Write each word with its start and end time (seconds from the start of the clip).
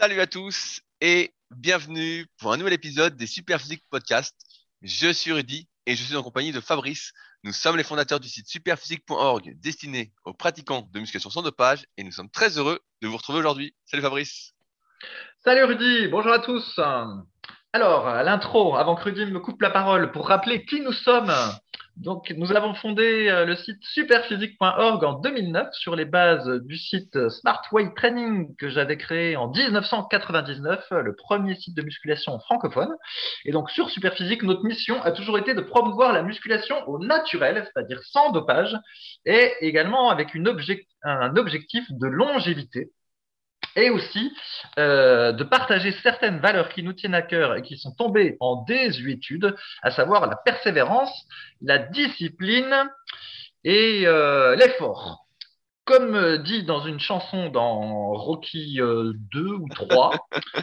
Salut 0.00 0.20
à 0.22 0.26
tous 0.26 0.80
et 1.02 1.34
bienvenue 1.50 2.24
pour 2.38 2.54
un 2.54 2.56
nouvel 2.56 2.72
épisode 2.72 3.18
des 3.18 3.26
Superphysique 3.26 3.84
Podcast. 3.90 4.34
Je 4.80 5.12
suis 5.12 5.30
Rudy 5.30 5.68
et 5.84 5.94
je 5.94 6.02
suis 6.02 6.16
en 6.16 6.22
compagnie 6.22 6.52
de 6.52 6.60
Fabrice. 6.60 7.12
Nous 7.44 7.52
sommes 7.52 7.76
les 7.76 7.84
fondateurs 7.84 8.18
du 8.18 8.26
site 8.26 8.48
superphysique.org 8.48 9.60
destiné 9.60 10.10
aux 10.24 10.32
pratiquants 10.32 10.88
de 10.90 11.00
musculation 11.00 11.28
sans 11.28 11.42
dopage 11.42 11.84
et 11.98 12.02
nous 12.02 12.12
sommes 12.12 12.30
très 12.30 12.56
heureux 12.56 12.80
de 13.02 13.08
vous 13.08 13.16
retrouver 13.18 13.40
aujourd'hui. 13.40 13.74
Salut 13.84 14.02
Fabrice. 14.02 14.54
Salut 15.44 15.64
Rudy, 15.64 16.08
bonjour 16.08 16.32
à 16.32 16.38
tous. 16.38 16.80
Alors, 17.74 18.08
à 18.08 18.22
l'intro, 18.22 18.76
avant 18.76 18.96
que 18.96 19.02
Rudy 19.02 19.26
me 19.26 19.38
coupe 19.38 19.60
la 19.60 19.70
parole, 19.70 20.12
pour 20.12 20.28
rappeler 20.28 20.64
qui 20.64 20.80
nous 20.80 20.94
sommes, 20.94 21.30
donc, 22.00 22.32
nous 22.34 22.50
avons 22.52 22.72
fondé 22.72 23.28
euh, 23.28 23.44
le 23.44 23.54
site 23.56 23.82
superphysique.org 23.82 25.04
en 25.04 25.20
2009 25.20 25.68
sur 25.72 25.94
les 25.94 26.06
bases 26.06 26.48
du 26.64 26.78
site 26.78 27.28
Smart 27.28 27.60
Way 27.72 27.92
Training 27.94 28.56
que 28.56 28.70
j'avais 28.70 28.96
créé 28.96 29.36
en 29.36 29.48
1999, 29.50 30.86
le 30.90 31.14
premier 31.14 31.56
site 31.56 31.76
de 31.76 31.82
musculation 31.82 32.38
francophone. 32.40 32.88
Et 33.44 33.52
donc, 33.52 33.70
sur 33.70 33.90
Superphysique, 33.90 34.42
notre 34.44 34.64
mission 34.64 35.02
a 35.02 35.12
toujours 35.12 35.36
été 35.36 35.52
de 35.52 35.60
promouvoir 35.60 36.14
la 36.14 36.22
musculation 36.22 36.76
au 36.88 36.98
naturel, 37.04 37.66
c'est-à-dire 37.66 38.00
sans 38.02 38.32
dopage, 38.32 38.74
et 39.26 39.52
également 39.60 40.08
avec 40.08 40.34
un 41.04 41.36
objectif 41.36 41.84
de 41.90 42.06
longévité 42.06 42.92
et 43.76 43.90
aussi 43.90 44.32
euh, 44.78 45.32
de 45.32 45.44
partager 45.44 45.92
certaines 46.02 46.38
valeurs 46.38 46.68
qui 46.68 46.82
nous 46.82 46.92
tiennent 46.92 47.14
à 47.14 47.22
cœur 47.22 47.56
et 47.56 47.62
qui 47.62 47.76
sont 47.76 47.92
tombées 47.92 48.36
en 48.40 48.64
désuétude, 48.64 49.54
à 49.82 49.90
savoir 49.90 50.26
la 50.26 50.36
persévérance, 50.36 51.12
la 51.62 51.78
discipline 51.78 52.88
et 53.64 54.06
euh, 54.06 54.56
l'effort. 54.56 55.26
Comme 55.84 56.14
euh, 56.14 56.38
dit 56.38 56.62
dans 56.64 56.80
une 56.80 57.00
chanson 57.00 57.48
dans 57.48 58.12
Rocky 58.12 58.78
2 58.78 59.14
ou 59.42 59.68
3, 59.68 60.12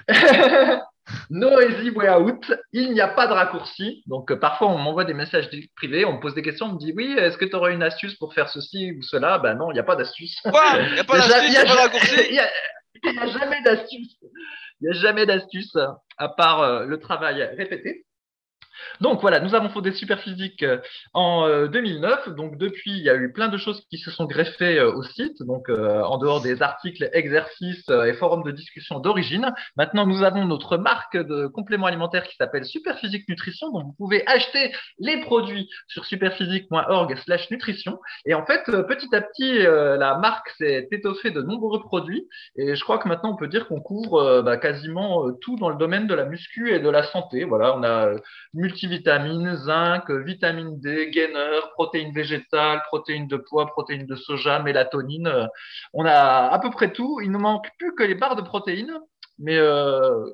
No 1.29 1.61
easy 1.61 1.89
way 1.91 2.09
out, 2.09 2.51
il 2.73 2.91
n'y 2.91 3.01
a 3.01 3.07
pas 3.07 3.27
de 3.27 3.33
raccourci. 3.33 4.03
Donc 4.07 4.33
parfois 4.35 4.67
on 4.67 4.77
m'envoie 4.77 5.05
des 5.05 5.13
messages 5.13 5.49
privés, 5.75 6.05
on 6.05 6.13
me 6.13 6.19
pose 6.19 6.35
des 6.35 6.41
questions, 6.41 6.67
on 6.67 6.73
me 6.73 6.79
dit 6.79 6.93
oui, 6.95 7.15
est-ce 7.17 7.37
que 7.37 7.45
tu 7.45 7.55
aurais 7.55 7.73
une 7.73 7.83
astuce 7.83 8.15
pour 8.15 8.33
faire 8.33 8.49
ceci 8.49 8.91
ou 8.91 9.01
cela? 9.01 9.37
Ben 9.37 9.55
non, 9.55 9.71
il 9.71 9.75
n'y 9.75 9.79
a 9.79 9.83
pas 9.83 9.95
d'astuce. 9.95 10.39
Quoi? 10.41 10.63
Il 10.87 10.93
n'y 10.93 10.99
a 10.99 11.03
pas 11.03 11.17
d'astuce, 11.17 11.43
il 11.45 11.51
n'y 11.51 11.57
a, 11.57 11.65
pas 11.65 11.75
de 11.75 11.79
raccourci? 11.79 12.39
Il 13.03 13.11
n'y 13.11 13.19
a 13.19 13.27
jamais 13.27 13.61
d'astuce. 13.61 14.17
Il 14.81 14.83
n'y 14.83 14.89
a 14.89 14.93
jamais 14.93 15.25
d'astuce 15.25 15.77
à 16.17 16.29
part 16.29 16.61
euh, 16.61 16.85
le 16.85 16.99
travail 16.99 17.43
répété. 17.55 18.06
Donc 19.01 19.21
voilà, 19.21 19.39
nous 19.39 19.55
avons 19.55 19.69
fondé 19.69 19.91
Superphysique 19.91 20.63
euh, 20.63 20.79
en 21.13 21.47
2009. 21.67 22.27
Euh, 22.27 22.31
donc 22.31 22.57
depuis, 22.57 22.91
il 22.91 23.03
y 23.03 23.09
a 23.09 23.15
eu 23.15 23.31
plein 23.31 23.47
de 23.47 23.57
choses 23.57 23.85
qui 23.89 23.97
se 23.97 24.11
sont 24.11 24.25
greffées 24.25 24.79
euh, 24.79 24.91
au 24.93 25.03
site. 25.03 25.41
Donc 25.43 25.69
en 25.69 26.17
dehors 26.17 26.41
des 26.41 26.61
articles, 26.61 27.09
exercices 27.13 27.87
et 27.89 28.13
forums 28.13 28.43
de 28.43 28.51
discussion 28.51 28.99
d'origine. 28.99 29.53
Maintenant, 29.75 30.05
nous 30.05 30.23
avons 30.23 30.45
notre 30.45 30.77
marque 30.77 31.17
de 31.17 31.47
compléments 31.47 31.87
alimentaires 31.87 32.27
qui 32.27 32.35
s'appelle 32.35 32.65
Superphysique 32.65 33.27
Nutrition. 33.29 33.71
Donc 33.71 33.85
vous 33.85 33.95
pouvez 33.97 34.25
acheter 34.27 34.71
les 34.99 35.21
produits 35.21 35.69
sur 35.87 36.05
superphysique.org/nutrition. 36.05 37.99
Et 38.25 38.33
en 38.33 38.45
fait, 38.45 38.63
petit 38.65 39.13
à 39.13 39.21
petit, 39.21 39.59
la 39.59 40.17
marque 40.17 40.49
s'est 40.57 40.87
étoffée 40.91 41.31
de 41.31 41.41
nombreux 41.41 41.81
produits. 41.81 42.27
Et 42.57 42.75
je 42.75 42.83
crois 42.83 42.97
que 42.97 43.07
maintenant, 43.07 43.33
on 43.33 43.37
peut 43.37 43.47
dire 43.47 43.67
qu'on 43.67 43.81
couvre 43.81 44.41
bah, 44.41 44.57
quasiment 44.57 45.31
tout 45.41 45.57
dans 45.57 45.69
le 45.69 45.77
domaine 45.77 46.07
de 46.07 46.13
la 46.13 46.25
muscu 46.25 46.73
et 46.73 46.79
de 46.79 46.89
la 46.89 47.03
santé. 47.03 47.43
Voilà, 47.43 47.75
on 47.75 47.83
a 47.83 48.13
multivitamines, 48.67 49.55
zinc, 49.55 50.09
vitamine 50.11 50.79
D, 50.79 51.09
gainer, 51.11 51.59
protéines 51.73 52.13
végétales, 52.13 52.81
protéines 52.87 53.27
de 53.27 53.37
poids, 53.37 53.67
protéines 53.67 54.05
de 54.05 54.15
soja, 54.15 54.59
mélatonine. 54.59 55.47
On 55.93 56.05
a 56.05 56.47
à 56.47 56.59
peu 56.59 56.69
près 56.69 56.91
tout. 56.91 57.19
Il 57.23 57.31
ne 57.31 57.37
manque 57.37 57.67
plus 57.79 57.95
que 57.95 58.03
les 58.03 58.15
barres 58.15 58.35
de 58.35 58.41
protéines, 58.41 58.97
mais 59.39 59.57
euh, 59.57 60.25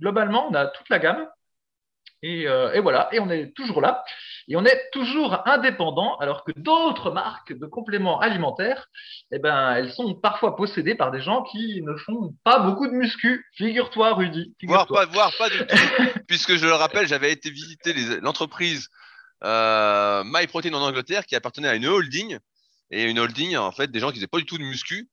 globalement, 0.00 0.48
on 0.50 0.54
a 0.54 0.66
toute 0.66 0.88
la 0.88 0.98
gamme. 0.98 1.28
Euh, 2.24 2.72
et, 2.72 2.80
voilà, 2.80 3.08
et 3.12 3.20
on 3.20 3.28
est 3.28 3.54
toujours 3.54 3.82
là. 3.82 4.02
Et 4.48 4.56
on 4.56 4.64
est 4.64 4.90
toujours 4.92 5.40
indépendant, 5.46 6.16
alors 6.18 6.44
que 6.44 6.52
d'autres 6.56 7.10
marques 7.10 7.52
de 7.52 7.66
compléments 7.66 8.20
alimentaires, 8.20 8.88
eh 9.32 9.38
ben, 9.38 9.72
elles 9.72 9.92
sont 9.92 10.14
parfois 10.14 10.56
possédées 10.56 10.94
par 10.94 11.10
des 11.10 11.20
gens 11.20 11.42
qui 11.44 11.82
ne 11.82 11.94
font 11.96 12.34
pas 12.44 12.58
beaucoup 12.58 12.86
de 12.86 12.92
muscu. 12.92 13.46
Figure-toi, 13.54 14.14
Rudy. 14.14 14.54
Voir 14.64 14.86
pas, 14.86 15.06
du 15.06 15.58
tout. 15.58 15.76
Puisque 16.28 16.56
je 16.56 16.66
le 16.66 16.74
rappelle, 16.74 17.06
j'avais 17.06 17.32
été 17.32 17.50
visiter 17.50 17.94
l'entreprise 18.20 18.88
euh, 19.44 20.22
MyProtein 20.24 20.72
en 20.74 20.82
Angleterre 20.82 21.26
qui 21.26 21.36
appartenait 21.36 21.68
à 21.68 21.74
une 21.74 21.86
holding. 21.86 22.38
Et 22.90 23.04
une 23.04 23.18
holding, 23.18 23.56
en 23.56 23.72
fait, 23.72 23.90
des 23.90 23.98
gens 23.98 24.10
qui 24.10 24.16
faisaient 24.16 24.26
pas 24.26 24.38
du 24.38 24.46
tout 24.46 24.58
de 24.58 24.62
muscu. 24.62 25.08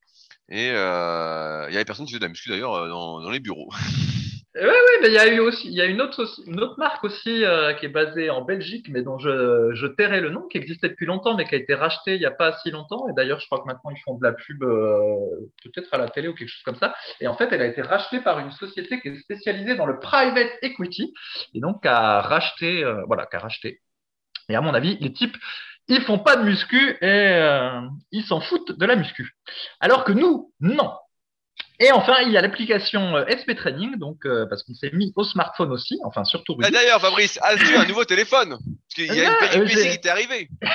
Et 0.49 0.69
euh, 0.71 1.65
il 1.69 1.73
y 1.73 1.77
avait 1.77 1.85
personne 1.85 2.05
qui 2.05 2.11
faisait 2.11 2.19
de 2.19 2.25
la 2.25 2.29
muscu 2.29 2.49
d'ailleurs 2.49 2.73
euh, 2.73 2.89
dans 2.89 3.29
les 3.29 3.39
bureaux. 3.39 3.69
Oui, 4.53 4.63
oui, 4.63 4.97
mais 5.01 5.07
il 5.07 5.13
y 5.13 5.17
a 5.17 5.27
eu 5.33 5.39
aussi, 5.39 5.69
il 5.69 5.73
y 5.73 5.79
a 5.79 5.85
une 5.85 6.01
autre, 6.01 6.27
une 6.45 6.59
autre 6.59 6.75
marque 6.77 7.05
aussi 7.05 7.45
euh, 7.45 7.73
qui 7.73 7.85
est 7.85 7.89
basée 7.89 8.29
en 8.29 8.41
Belgique, 8.41 8.87
mais 8.89 9.01
dont 9.01 9.17
je, 9.17 9.73
je 9.73 9.87
tairai 9.87 10.19
le 10.19 10.29
nom, 10.29 10.45
qui 10.49 10.57
existait 10.57 10.89
depuis 10.89 11.05
longtemps, 11.05 11.35
mais 11.37 11.45
qui 11.45 11.55
a 11.55 11.57
été 11.57 11.73
rachetée 11.73 12.15
il 12.15 12.19
n'y 12.19 12.25
a 12.25 12.31
pas 12.31 12.57
si 12.57 12.69
longtemps. 12.69 13.07
Et 13.07 13.13
d'ailleurs, 13.13 13.39
je 13.39 13.45
crois 13.45 13.59
que 13.61 13.67
maintenant 13.67 13.91
ils 13.91 14.01
font 14.01 14.15
de 14.17 14.23
la 14.23 14.33
pub, 14.33 14.61
euh, 14.63 15.49
peut-être 15.63 15.93
à 15.93 15.97
la 15.97 16.09
télé 16.09 16.27
ou 16.27 16.33
quelque 16.33 16.49
chose 16.49 16.63
comme 16.63 16.75
ça. 16.75 16.93
Et 17.21 17.29
en 17.29 17.35
fait, 17.37 17.47
elle 17.53 17.61
a 17.61 17.65
été 17.65 17.81
rachetée 17.81 18.19
par 18.19 18.39
une 18.39 18.51
société 18.51 18.99
qui 18.99 19.07
est 19.07 19.15
spécialisée 19.21 19.75
dans 19.75 19.85
le 19.85 19.99
private 19.99 20.51
equity, 20.61 21.13
et 21.53 21.61
donc 21.61 21.85
a 21.85 22.19
racheté, 22.19 22.83
euh, 22.83 23.03
voilà, 23.07 23.27
qui 23.27 23.37
a 23.37 23.39
racheté. 23.39 23.79
Et 24.49 24.55
à 24.55 24.59
mon 24.59 24.73
avis, 24.73 24.97
les 24.99 25.13
types, 25.13 25.37
ils 25.87 26.01
font 26.01 26.19
pas 26.19 26.35
de 26.35 26.43
muscu 26.43 26.97
et 27.01 27.39
ils 28.11 28.23
s'en 28.23 28.41
foutent 28.41 28.77
de 28.77 28.85
la 28.85 28.95
muscu. 28.97 29.37
Alors 29.79 30.03
que 30.03 30.11
nous, 30.11 30.53
non. 30.59 30.91
Et 31.83 31.91
enfin, 31.91 32.21
il 32.21 32.31
y 32.31 32.37
a 32.37 32.41
l'application 32.41 33.17
euh, 33.17 33.25
SP 33.27 33.55
Training, 33.55 33.97
donc 33.97 34.25
euh, 34.25 34.45
parce 34.45 34.61
qu'on 34.61 34.75
s'est 34.75 34.91
mis 34.93 35.11
au 35.15 35.23
smartphone 35.23 35.71
aussi, 35.71 35.99
enfin 36.05 36.23
surtout. 36.23 36.55
Ah, 36.61 36.69
d'ailleurs, 36.69 37.01
Fabrice, 37.01 37.39
as-tu 37.41 37.75
un 37.75 37.85
nouveau 37.85 38.05
téléphone? 38.05 38.49
Parce 38.49 38.93
qu'il 38.93 39.07
y 39.07 39.19
a 39.19 39.23
une 39.23 39.35
ah, 39.41 39.47
péripétie 39.47 39.89
qui 39.89 40.01
t'est 40.01 40.09
arrivée. 40.09 40.47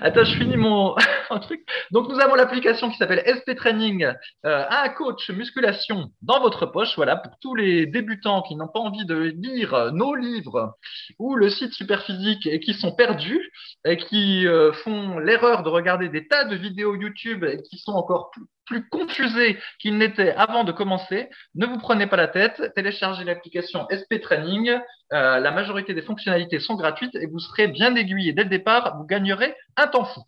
Attends, 0.00 0.24
je 0.24 0.38
finis 0.38 0.56
mon, 0.56 0.94
truc. 1.42 1.60
Donc, 1.90 2.08
nous 2.08 2.18
avons 2.20 2.34
l'application 2.34 2.90
qui 2.90 2.96
s'appelle 2.96 3.22
SP 3.24 3.54
Training, 3.56 4.04
euh, 4.44 4.64
un 4.68 4.88
coach 4.90 5.30
musculation 5.30 6.10
dans 6.22 6.40
votre 6.40 6.66
poche. 6.66 6.96
Voilà, 6.96 7.16
pour 7.16 7.32
tous 7.40 7.54
les 7.54 7.86
débutants 7.86 8.42
qui 8.42 8.56
n'ont 8.56 8.68
pas 8.68 8.80
envie 8.80 9.04
de 9.04 9.16
lire 9.16 9.92
nos 9.92 10.14
livres 10.14 10.74
ou 11.18 11.34
le 11.34 11.50
site 11.50 11.72
Superphysique 11.72 12.46
et 12.46 12.60
qui 12.60 12.74
sont 12.74 12.92
perdus 12.92 13.50
et 13.84 13.96
qui 13.96 14.46
euh, 14.46 14.72
font 14.72 15.18
l'erreur 15.18 15.62
de 15.62 15.68
regarder 15.68 16.08
des 16.08 16.26
tas 16.26 16.44
de 16.44 16.56
vidéos 16.56 16.94
YouTube 16.94 17.44
et 17.44 17.62
qui 17.62 17.78
sont 17.78 17.92
encore 17.92 18.30
plus, 18.30 18.44
plus 18.66 18.88
confusés 18.88 19.58
qu'ils 19.78 19.96
n'étaient 19.96 20.34
avant 20.34 20.64
de 20.64 20.72
commencer. 20.72 21.30
Ne 21.54 21.66
vous 21.66 21.78
prenez 21.78 22.06
pas 22.06 22.16
la 22.16 22.28
tête. 22.28 22.72
Téléchargez 22.74 23.24
l'application 23.24 23.86
SP 23.88 24.20
Training. 24.20 24.78
Euh, 25.12 25.38
la 25.38 25.50
majorité 25.52 25.94
des 25.94 26.02
fonctionnalités 26.02 26.58
sont 26.58 26.74
gratuites 26.74 27.14
et 27.14 27.26
vous 27.26 27.38
serez 27.38 27.68
bien 27.68 27.94
aiguillé 27.94 28.32
dès 28.32 28.42
le 28.42 28.50
départ, 28.50 28.96
vous 28.98 29.06
gagnerez 29.06 29.54
un 29.76 29.86
temps 29.86 30.04
fou. 30.04 30.22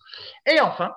Et 0.46 0.60
enfin, 0.60 0.92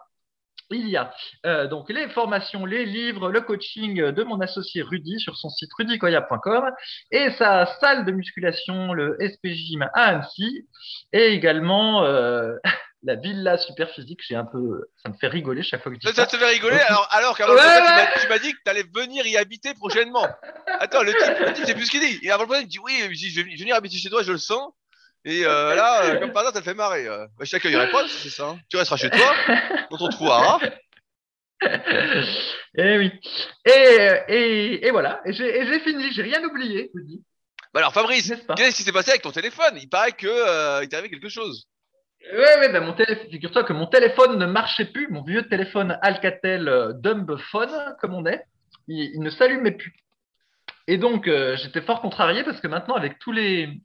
il 0.74 0.88
y 0.88 0.97
a 0.97 1.13
euh, 1.46 1.68
donc 1.68 1.90
les 1.90 2.07
formations, 2.09 2.66
les 2.66 2.85
livres, 2.85 3.29
le 3.29 3.41
coaching 3.41 4.12
de 4.12 4.23
mon 4.23 4.40
associé 4.40 4.81
Rudy 4.81 5.19
sur 5.19 5.38
son 5.38 5.50
site 5.50 5.72
rudykoya.com 5.78 6.72
et 7.12 7.31
sa 7.31 7.66
salle 7.79 8.06
de 8.06 8.12
musculation, 8.12 8.94
le 8.94 9.18
SP 9.19 9.52
Gym 9.52 9.84
à 9.94 10.03
Annecy, 10.03 10.68
et 11.13 11.34
également 11.34 12.03
euh, 12.03 12.56
la 13.03 13.16
villa 13.16 13.57
super 13.57 13.89
physique. 13.89 14.19
J'ai 14.28 14.35
un 14.35 14.45
peu, 14.45 14.89
ça 15.03 15.09
me 15.09 15.16
fait 15.16 15.28
rigoler 15.28 15.63
chaque 15.63 15.81
fois 15.81 15.91
que 15.91 15.97
tu 15.97 16.07
ça. 16.07 16.13
Ça 16.13 16.25
te 16.25 16.38
fait 16.38 16.45
rigoler 16.45 16.79
alors, 16.79 17.07
alors 17.12 17.35
tu 17.35 18.28
m'as 18.28 18.39
dit 18.39 18.53
que 18.53 18.59
tu 18.63 18.69
allais 18.69 18.85
venir 18.94 19.25
y 19.25 19.38
habiter 19.38 19.73
prochainement. 19.73 20.28
Attends, 20.79 21.03
le 21.03 21.13
type, 21.13 21.66
c'est 21.66 21.73
plus 21.73 21.85
ce 21.85 21.91
qu'il 21.91 22.01
dit. 22.01 22.19
Et 22.23 22.31
avant 22.31 22.45
le 22.45 22.61
il 22.61 22.67
dit 22.67 22.79
oui, 22.79 23.13
je 23.13 23.41
vais 23.41 23.56
venir 23.56 23.75
habiter 23.75 23.97
chez 23.97 24.09
toi, 24.09 24.23
je 24.23 24.31
le 24.31 24.38
sens. 24.38 24.72
Et 25.23 25.45
euh, 25.45 25.75
là, 25.75 26.06
euh, 26.06 26.19
comme 26.19 26.31
par 26.31 26.41
hasard, 26.41 26.53
ça 26.53 26.61
te 26.61 26.66
fait 26.66 26.73
marrer. 26.73 27.07
Euh. 27.07 27.28
Bah, 27.38 27.45
je 27.45 27.51
t'accueillerai 27.51 27.91
pas, 27.91 28.07
c'est 28.07 28.29
ça. 28.29 28.47
Hein. 28.47 28.59
Tu 28.69 28.78
resteras 28.78 28.97
chez 28.97 29.11
toi, 29.11 29.35
dans 29.91 29.97
ton 29.97 30.09
trou 30.09 30.31
à 30.31 30.59
Et 32.75 32.97
oui. 32.97 33.11
Et, 33.66 34.09
et, 34.29 34.87
et 34.87 34.91
voilà. 34.91 35.22
Et 35.25 35.34
j'ai 35.34 35.79
fini. 35.81 36.11
J'ai 36.11 36.23
rien 36.23 36.43
oublié, 36.43 36.90
je 36.93 36.99
vous 36.99 37.05
dis. 37.05 37.23
Bah 37.73 37.81
alors, 37.81 37.93
Fabrice, 37.93 38.34
qu'est-ce 38.58 38.75
qui 38.75 38.84
s'est 38.84 38.91
passé 38.91 39.11
avec 39.11 39.22
ton 39.22 39.31
téléphone? 39.31 39.78
Il 39.79 39.90
paraît 39.90 40.11
que 40.11 40.81
il 40.81 40.90
t'est 40.90 40.96
arrivé 40.96 41.11
quelque 41.11 41.29
chose. 41.29 41.67
Oui, 42.34 42.46
oui, 42.59 42.68
ben 42.72 42.84
mon 42.84 42.94
téléphone, 42.94 43.29
figure-toi 43.29 43.64
que 43.64 43.73
mon 43.73 43.88
téléphone 43.88 44.38
ne 44.38 44.46
marchait 44.46 44.85
plus, 44.85 45.08
mon 45.09 45.23
vieux 45.23 45.47
téléphone 45.47 45.97
Alcatel 46.02 46.94
Dumbphone, 47.00 47.96
comme 48.00 48.14
on 48.14 48.26
est, 48.26 48.46
il, 48.88 49.12
il 49.16 49.22
ne 49.22 49.29
s'allumait 49.29 49.72
plus. 49.72 49.94
Et 50.88 50.97
donc, 50.97 51.26
j'étais 51.56 51.82
fort 51.82 52.02
contrarié 52.02 52.44
parce 52.44 52.59
que 52.62 52.68
maintenant, 52.68 52.96
avec 52.96 53.20
tous 53.20 53.32
les, 53.32 53.82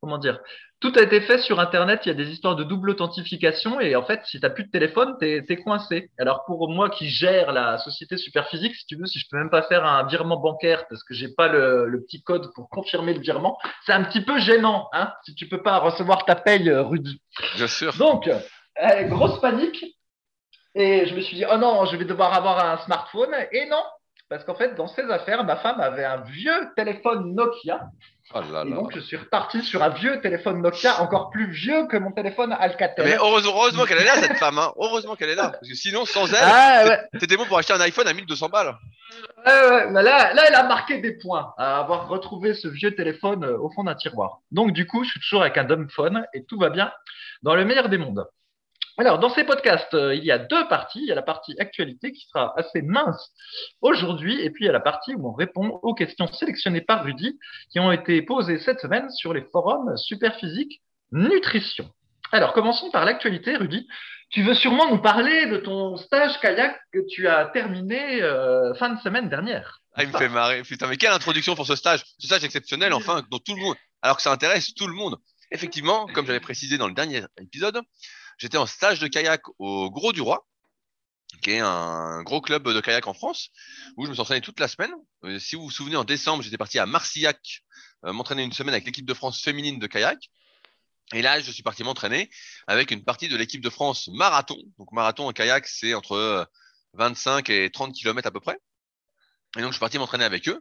comment 0.00 0.18
dire, 0.18 0.40
tout 0.80 0.92
a 0.96 1.02
été 1.02 1.20
fait 1.20 1.38
sur 1.38 1.60
Internet. 1.60 2.00
Il 2.04 2.08
y 2.08 2.12
a 2.12 2.14
des 2.14 2.30
histoires 2.30 2.56
de 2.56 2.64
double 2.64 2.90
authentification 2.90 3.80
et 3.80 3.94
en 3.96 4.02
fait, 4.02 4.22
si 4.24 4.38
tu 4.38 4.46
n'as 4.46 4.50
plus 4.50 4.64
de 4.64 4.70
téléphone, 4.70 5.14
tu 5.20 5.26
es, 5.26 5.56
coincé. 5.56 6.10
Alors 6.18 6.44
pour 6.46 6.70
moi 6.70 6.88
qui 6.88 7.08
gère 7.08 7.52
la 7.52 7.78
société 7.78 8.16
Superphysique, 8.16 8.74
si 8.74 8.86
tu 8.86 8.96
veux, 8.96 9.06
si 9.06 9.18
je 9.18 9.26
peux 9.30 9.36
même 9.36 9.50
pas 9.50 9.62
faire 9.62 9.84
un 9.84 10.06
virement 10.06 10.38
bancaire 10.38 10.86
parce 10.88 11.04
que 11.04 11.12
j'ai 11.12 11.28
pas 11.28 11.48
le, 11.48 12.02
petit 12.06 12.22
code 12.22 12.50
pour 12.54 12.70
confirmer 12.70 13.12
le 13.12 13.20
virement, 13.20 13.58
c'est 13.84 13.92
un 13.92 14.04
petit 14.04 14.22
peu 14.22 14.38
gênant, 14.38 14.88
hein, 14.92 15.12
si 15.24 15.34
tu 15.34 15.46
peux 15.46 15.62
pas 15.62 15.78
recevoir 15.78 16.24
ta 16.24 16.34
paye, 16.34 16.68
euh, 16.70 16.82
Rudy. 16.82 17.20
Bien 17.56 17.66
sûr. 17.66 17.94
Donc, 17.96 18.28
euh, 18.28 19.02
grosse 19.04 19.40
panique. 19.40 19.84
Et 20.74 21.06
je 21.06 21.14
me 21.14 21.20
suis 21.20 21.36
dit, 21.36 21.44
oh 21.50 21.56
non, 21.56 21.84
je 21.84 21.96
vais 21.96 22.04
devoir 22.04 22.32
avoir 22.32 22.64
un 22.64 22.78
smartphone. 22.78 23.34
Et 23.52 23.66
non, 23.66 23.82
parce 24.30 24.44
qu'en 24.44 24.54
fait, 24.54 24.76
dans 24.76 24.86
ses 24.86 25.02
affaires, 25.10 25.42
ma 25.42 25.56
femme 25.56 25.80
avait 25.80 26.04
un 26.04 26.18
vieux 26.18 26.68
téléphone 26.76 27.34
Nokia. 27.34 27.80
Oh 28.32 28.38
là 28.52 28.62
Et 28.64 28.70
là. 28.70 28.76
donc, 28.76 28.94
je 28.94 29.00
suis 29.00 29.16
reparti 29.16 29.60
sur 29.60 29.82
un 29.82 29.88
vieux 29.88 30.20
téléphone 30.20 30.62
Nokia, 30.62 31.02
encore 31.02 31.30
plus 31.30 31.50
vieux 31.50 31.88
que 31.88 31.96
mon 31.96 32.12
téléphone 32.12 32.52
Alcatel. 32.52 33.04
Mais 33.04 33.16
heureusement, 33.16 33.52
heureusement 33.56 33.84
qu'elle 33.86 33.98
est 33.98 34.04
là, 34.04 34.14
cette 34.14 34.36
femme. 34.38 34.56
Hein. 34.56 34.72
Heureusement 34.78 35.16
qu'elle 35.16 35.30
est 35.30 35.34
là. 35.34 35.50
Parce 35.50 35.68
que 35.68 35.74
sinon, 35.74 36.04
sans 36.04 36.32
elle, 36.32 36.38
Ah 36.40 36.84
ouais, 36.86 37.00
c'était 37.18 37.36
bon 37.36 37.44
pour 37.44 37.58
acheter 37.58 37.72
un 37.72 37.80
iPhone 37.80 38.06
à 38.06 38.12
1200 38.12 38.48
balles. 38.50 38.72
là, 39.44 39.90
là, 40.32 40.42
elle 40.46 40.54
a 40.54 40.62
marqué 40.62 40.98
des 40.98 41.18
points 41.18 41.52
à 41.58 41.80
avoir 41.80 42.06
retrouvé 42.06 42.54
ce 42.54 42.68
vieux 42.68 42.94
téléphone 42.94 43.42
euh, 43.42 43.58
au 43.58 43.68
fond 43.70 43.82
d'un 43.82 43.96
tiroir. 43.96 44.38
Donc, 44.52 44.72
du 44.72 44.86
coup, 44.86 45.02
je 45.02 45.10
suis 45.10 45.20
toujours 45.20 45.42
avec 45.42 45.58
un 45.58 45.64
dumb 45.64 45.90
phone 45.90 46.24
et 46.34 46.44
tout 46.44 46.56
va 46.58 46.70
bien 46.70 46.92
dans 47.42 47.56
le 47.56 47.64
meilleur 47.64 47.88
des 47.88 47.98
mondes. 47.98 48.24
Alors, 49.00 49.18
dans 49.18 49.30
ces 49.30 49.44
podcasts, 49.44 49.94
euh, 49.94 50.14
il 50.14 50.22
y 50.24 50.30
a 50.30 50.36
deux 50.36 50.68
parties. 50.68 51.00
Il 51.00 51.06
y 51.06 51.10
a 51.10 51.14
la 51.14 51.22
partie 51.22 51.56
actualité 51.58 52.12
qui 52.12 52.26
sera 52.26 52.52
assez 52.58 52.82
mince 52.82 53.30
aujourd'hui, 53.80 54.38
et 54.42 54.50
puis 54.50 54.64
il 54.64 54.66
y 54.66 54.68
a 54.68 54.74
la 54.74 54.80
partie 54.80 55.14
où 55.14 55.26
on 55.26 55.32
répond 55.32 55.80
aux 55.82 55.94
questions 55.94 56.30
sélectionnées 56.30 56.82
par 56.82 57.02
Rudy 57.02 57.38
qui 57.72 57.80
ont 57.80 57.92
été 57.92 58.20
posées 58.20 58.58
cette 58.58 58.78
semaine 58.78 59.08
sur 59.08 59.32
les 59.32 59.40
forums 59.52 59.96
Superphysique 59.96 60.82
Nutrition. 61.12 61.88
Alors, 62.30 62.52
commençons 62.52 62.90
par 62.90 63.06
l'actualité, 63.06 63.56
Rudy. 63.56 63.88
Tu 64.28 64.42
veux 64.42 64.52
sûrement 64.52 64.90
nous 64.90 65.00
parler 65.00 65.46
de 65.46 65.56
ton 65.56 65.96
stage 65.96 66.38
kayak 66.40 66.78
que 66.92 66.98
tu 67.08 67.26
as 67.26 67.46
terminé 67.46 68.22
euh, 68.22 68.74
fin 68.74 68.90
de 68.90 69.00
semaine 69.00 69.30
dernière. 69.30 69.80
Ah, 69.94 70.02
il 70.02 70.10
me 70.10 70.18
fait 70.18 70.28
marrer. 70.28 70.60
Putain, 70.60 70.88
mais 70.88 70.98
quelle 70.98 71.12
introduction 71.12 71.54
pour 71.54 71.66
ce 71.66 71.74
stage. 71.74 72.04
Ce 72.18 72.26
stage 72.26 72.44
exceptionnel, 72.44 72.92
enfin, 72.92 73.22
dont 73.30 73.38
tout 73.38 73.54
le 73.54 73.62
monde, 73.62 73.76
alors 74.02 74.18
que 74.18 74.22
ça 74.22 74.30
intéresse 74.30 74.74
tout 74.74 74.86
le 74.86 74.92
monde. 74.92 75.16
Effectivement, 75.52 76.06
comme 76.08 76.26
j'avais 76.26 76.38
précisé 76.38 76.76
dans 76.76 76.86
le 76.86 76.94
dernier 76.94 77.22
épisode, 77.40 77.80
j'étais 78.40 78.56
en 78.56 78.66
stage 78.66 78.98
de 78.98 79.06
kayak 79.06 79.42
au 79.58 79.90
Gros 79.90 80.12
du 80.12 80.20
Roi, 80.20 80.46
qui 81.42 81.52
est 81.52 81.60
un 81.60 82.22
gros 82.24 82.40
club 82.40 82.68
de 82.68 82.80
kayak 82.80 83.06
en 83.06 83.14
France, 83.14 83.50
où 83.96 84.04
je 84.04 84.10
me 84.10 84.14
suis 84.14 84.20
entraîné 84.20 84.40
toute 84.40 84.58
la 84.58 84.66
semaine. 84.66 84.92
Euh, 85.24 85.38
si 85.38 85.54
vous 85.54 85.62
vous 85.62 85.70
souvenez, 85.70 85.96
en 85.96 86.04
décembre, 86.04 86.42
j'étais 86.42 86.58
parti 86.58 86.78
à 86.78 86.86
Marcillac 86.86 87.62
euh, 88.04 88.12
m'entraîner 88.12 88.42
une 88.42 88.52
semaine 88.52 88.74
avec 88.74 88.86
l'équipe 88.86 89.06
de 89.06 89.14
France 89.14 89.40
féminine 89.40 89.78
de 89.78 89.86
kayak. 89.86 90.18
Et 91.12 91.22
là, 91.22 91.40
je 91.40 91.50
suis 91.50 91.62
parti 91.62 91.82
m'entraîner 91.84 92.30
avec 92.66 92.90
une 92.90 93.04
partie 93.04 93.28
de 93.28 93.36
l'équipe 93.36 93.60
de 93.60 93.70
France 93.70 94.08
marathon. 94.08 94.58
Donc, 94.78 94.92
marathon 94.92 95.28
en 95.28 95.32
kayak, 95.32 95.66
c'est 95.66 95.94
entre 95.94 96.12
euh, 96.12 96.44
25 96.94 97.48
et 97.50 97.70
30 97.70 97.94
km 97.94 98.26
à 98.26 98.30
peu 98.30 98.40
près. 98.40 98.58
Et 99.56 99.60
donc, 99.60 99.70
je 99.70 99.74
suis 99.74 99.80
parti 99.80 99.98
m'entraîner 99.98 100.24
avec 100.24 100.48
eux. 100.48 100.60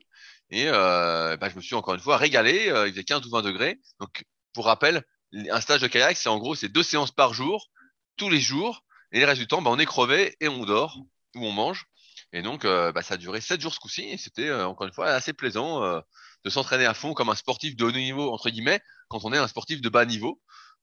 Et 0.50 0.68
euh, 0.68 1.38
bah, 1.38 1.50
je 1.50 1.56
me 1.56 1.62
suis 1.62 1.76
encore 1.76 1.94
une 1.94 2.00
fois 2.00 2.18
régalé. 2.18 2.70
Euh, 2.70 2.88
il 2.88 2.92
faisait 2.94 3.04
15 3.04 3.26
ou 3.26 3.30
20 3.30 3.44
degrés. 3.44 3.80
Donc, 4.00 4.24
pour 4.54 4.66
rappel, 4.66 5.04
un 5.34 5.62
stage 5.62 5.82
de 5.82 5.88
kayak, 5.88 6.18
c'est 6.18 6.30
en 6.30 6.38
gros, 6.38 6.56
c'est 6.56 6.70
deux 6.70 6.84
séances 6.84 7.12
par 7.12 7.34
jour, 7.34 7.70
tous 8.18 8.30
les 8.30 8.40
jours. 8.40 8.84
Et 9.12 9.20
les 9.20 9.26
restes 9.26 9.42
du 9.42 9.48
temps, 9.48 9.62
bah, 9.62 9.72
on 9.72 9.80
est 9.80 9.86
crevé 9.86 10.36
et 10.40 10.48
on 10.48 10.66
dort 10.66 10.98
ou 11.36 11.46
on 11.46 11.52
mange. 11.52 11.86
Et 12.32 12.42
donc, 12.42 12.66
euh, 12.66 12.92
bah, 12.92 13.02
ça 13.02 13.16
a 13.16 13.18
duré 13.18 13.42
7 13.42 13.60
jours 13.60 13.74
ce 13.74 13.80
coup-ci. 13.80 14.04
Et 14.04 14.18
c'était, 14.18 14.50
euh, 14.50 14.68
encore 14.68 14.88
une 14.88 14.94
fois, 14.94 15.08
assez 15.08 15.34
plaisant 15.34 15.84
euh, 15.84 16.00
de 16.46 16.50
s'entraîner 16.50 16.86
à 16.86 16.94
fond 16.94 17.14
comme 17.14 17.30
un 17.30 17.36
sportif 17.36 17.76
de 17.76 17.86
haut 17.86 17.92
niveau, 17.92 18.32
entre 18.32 18.50
guillemets, 18.50 18.82
quand 19.08 19.26
on 19.26 19.34
est 19.34 19.38
un 19.38 19.48
sportif 19.48 19.82
de 19.82 19.90
bas 19.90 20.06
niveau. 20.06 20.40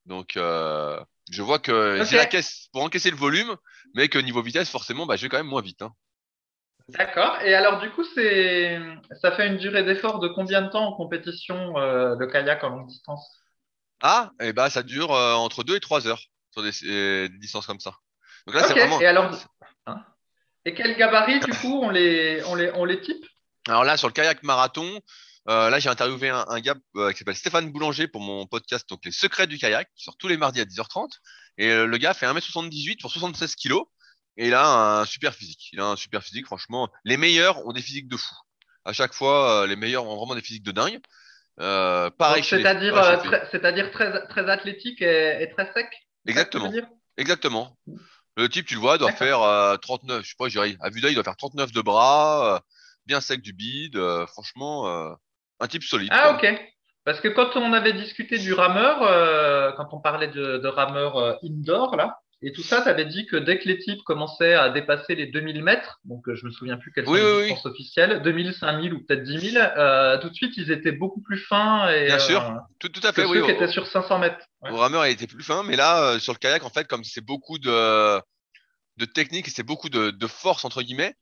Donc, 0.07 0.35
je 0.37 1.43
vois 1.43 1.59
que 1.59 2.05
j'ai 2.09 2.17
la 2.17 2.27
caisse 2.27 2.69
pour 2.73 2.83
encaisser 2.83 3.11
le 3.11 3.17
volume, 3.17 3.57
mais 3.95 4.09
que 4.09 4.19
niveau 4.19 4.41
vitesse, 4.41 4.71
forcément, 4.71 5.05
bah, 5.05 5.17
je 5.17 5.23
vais 5.23 5.29
quand 5.29 5.37
même 5.37 5.49
moins 5.49 5.63
vite. 5.63 5.83
Hein. 5.83 5.93
D'accord. 6.91 7.41
Et 7.43 7.55
alors, 7.55 7.81
du 7.81 7.91
coup, 7.91 8.05
c'est, 8.15 8.79
ça 9.21 9.33
fait 9.33 9.49
une 9.49 9.57
durée 9.57 9.83
d'effort 9.83 10.21
de 10.21 10.29
combien 10.29 10.63
de 10.63 10.69
temps 10.69 10.87
en 10.87 10.93
compétition 10.93 11.73
de 11.73 12.25
kayak 12.27 12.63
en 12.63 12.69
longue 12.69 12.87
distance? 12.87 13.46
Ah, 14.03 14.31
et 14.41 14.53
bah, 14.53 14.71
ça 14.71 14.83
dure 14.83 15.13
euh, 15.13 15.35
entre 15.35 15.65
2 15.65 15.77
et 15.77 15.81
3 15.81 16.07
heures 16.07 16.23
sur 16.53 16.63
des, 16.63 16.71
euh, 16.85 17.29
des 17.29 17.39
distances 17.39 17.67
comme 17.67 17.81
ça. 17.81 17.95
Donc 18.47 18.57
là, 18.57 18.65
c'est 18.65 18.75
vraiment. 18.75 19.01
Et 19.01 19.07
alors, 19.07 19.31
hein 19.87 20.05
et 20.65 20.75
quel 20.75 20.97
gabarit, 20.97 21.41
du 21.41 21.53
coup, 21.53 21.81
on 21.83 21.91
les, 21.91 22.43
on 22.47 22.55
les, 22.55 22.71
on 22.73 22.85
les 22.85 23.01
type? 23.01 23.25
Alors 23.69 23.85
là, 23.85 23.97
sur 23.97 24.09
le 24.09 24.13
kayak 24.13 24.43
marathon, 24.43 25.01
euh, 25.49 25.71
là, 25.71 25.79
j'ai 25.79 25.89
interviewé 25.89 26.29
un, 26.29 26.45
un 26.49 26.61
gars 26.61 26.75
euh, 26.97 27.13
qui 27.13 27.19
s'appelle 27.19 27.37
Stéphane 27.37 27.71
Boulanger 27.71 28.09
pour 28.09 28.21
mon 28.21 28.47
podcast, 28.47 28.89
donc 28.89 29.05
Les 29.05 29.13
Secrets 29.13 29.47
du 29.47 29.59
kayak, 29.59 29.89
qui 29.95 30.05
sort 30.05 30.17
tous 30.17 30.29
les 30.29 30.37
mardis 30.37 30.61
à 30.61 30.65
10h30. 30.65 31.11
Et 31.59 31.69
le 31.75 31.97
gars 31.97 32.13
fait 32.13 32.27
1m78 32.27 33.01
pour 33.01 33.11
76 33.11 33.55
kilos. 33.55 33.85
Et 34.37 34.49
il 34.49 34.55
a 34.55 35.01
un 35.01 35.05
super 35.07 35.35
physique. 35.35 35.71
Il 35.73 35.81
a 35.81 35.87
un 35.87 35.97
super 35.97 36.23
physique, 36.23 36.45
franchement. 36.45 36.91
Les 37.05 37.17
meilleurs 37.17 37.65
ont 37.67 37.73
des 37.73 37.81
physiques 37.81 38.09
de 38.09 38.17
fou. 38.19 38.35
À 38.85 38.93
chaque 38.93 39.15
fois, 39.15 39.67
les 39.67 39.75
meilleurs 39.75 40.05
ont 40.05 40.17
vraiment 40.17 40.35
des 40.35 40.43
physiques 40.43 40.65
de 40.65 40.73
dingue. 40.73 41.01
Euh, 41.61 42.11
pareil 42.11 42.45
C'est-à-dire, 42.45 42.97
euh, 42.97 43.17
très- 43.17 43.47
c'est-à-dire 43.51 43.91
très, 43.91 44.27
très 44.27 44.49
athlétique 44.51 45.01
et, 45.01 45.43
et 45.43 45.51
très 45.51 45.73
sec 45.73 45.89
Exactement. 46.27 46.73
Exactement. 47.17 47.77
Le 48.37 48.49
type, 48.49 48.67
tu 48.67 48.75
le 48.75 48.81
vois, 48.81 48.99
doit 48.99 49.13
faire 49.13 49.41
euh, 49.43 49.77
39, 49.79 50.23
je 50.23 50.29
sais 50.29 50.35
pas, 50.39 50.49
je 50.49 50.59
dirais, 50.61 50.77
à 50.81 50.91
vue 50.91 51.01
d'œil, 51.01 51.13
il 51.13 51.15
doit 51.15 51.25
faire 51.25 51.37
39 51.37 51.73
de 51.73 51.81
bras, 51.81 52.57
euh, 52.57 52.61
bien 53.07 53.21
sec 53.23 53.41
du 53.41 53.55
bide, 53.55 53.97
euh, 53.97 54.27
franchement, 54.27 54.87
euh, 54.89 55.15
un 55.61 55.67
type 55.67 55.83
solide. 55.83 56.11
Ah, 56.13 56.35
quoi. 56.39 56.51
ok. 56.51 56.61
Parce 57.05 57.21
que 57.21 57.29
quand 57.29 57.57
on 57.57 57.73
avait 57.73 57.93
discuté 57.95 58.37
du 58.37 58.53
rameur, 58.53 59.03
euh, 59.03 59.73
quand 59.77 59.89
on 59.93 60.01
parlait 60.01 60.29
de, 60.29 60.59
de 60.59 60.69
rameur 60.69 61.17
euh, 61.17 61.35
indoor, 61.45 61.97
là, 61.97 62.19
et 62.43 62.53
tout 62.53 62.63
ça, 62.63 62.83
tu 62.83 62.89
avais 62.89 63.07
dit 63.07 63.27
que 63.27 63.37
dès 63.37 63.59
que 63.59 63.67
les 63.67 63.79
types 63.79 64.03
commençaient 64.05 64.55
à 64.55 64.69
dépasser 64.71 65.15
les 65.15 65.27
2000 65.27 65.63
mètres, 65.63 66.01
donc 66.05 66.29
euh, 66.29 66.35
je 66.35 66.45
me 66.45 66.51
souviens 66.51 66.77
plus 66.77 66.93
quelles 66.93 67.07
sont 67.07 67.13
Oui, 67.13 67.21
les 67.21 67.53
oui, 67.53 67.55
officielles, 67.65 68.23
2000, 68.23 68.53
5000 68.53 68.93
ou 68.95 69.05
peut-être 69.05 69.23
10 69.23 69.51
000, 69.53 69.65
euh, 69.65 70.19
tout 70.19 70.29
de 70.29 70.35
suite, 70.35 70.55
ils 70.57 70.71
étaient 70.71 70.93
beaucoup 70.93 71.23
plus 71.23 71.39
fins 71.39 71.91
et, 71.91 72.07
Bien 72.07 72.19
sûr. 72.19 72.43
euh, 72.43 72.55
Tout, 72.79 72.89
tout 72.91 73.01
à 73.07 73.13
fait, 73.13 73.27
ceux 73.27 73.43
qui 73.43 73.51
étaient 73.51 73.69
sur 73.69 73.87
500 73.87 74.19
mètres. 74.19 74.45
Ouais. 74.63 74.71
au 74.71 74.77
rameur, 74.77 75.07
il 75.07 75.13
était 75.13 75.27
plus 75.27 75.43
fin, 75.43 75.63
mais 75.63 75.77
là, 75.77 76.03
euh, 76.03 76.19
sur 76.19 76.33
le 76.35 76.39
kayak, 76.39 76.65
en 76.65 76.71
fait, 76.71 76.87
comme 76.87 77.05
c'est 77.05 77.25
beaucoup 77.25 77.59
de, 77.59 78.21
de 78.99 79.05
technique 79.07 79.49
et 79.49 79.51
c'est 79.51 79.63
beaucoup 79.63 79.89
de, 79.89 80.11
de 80.11 80.27
force, 80.27 80.65
entre 80.65 80.83
guillemets, 80.83 81.15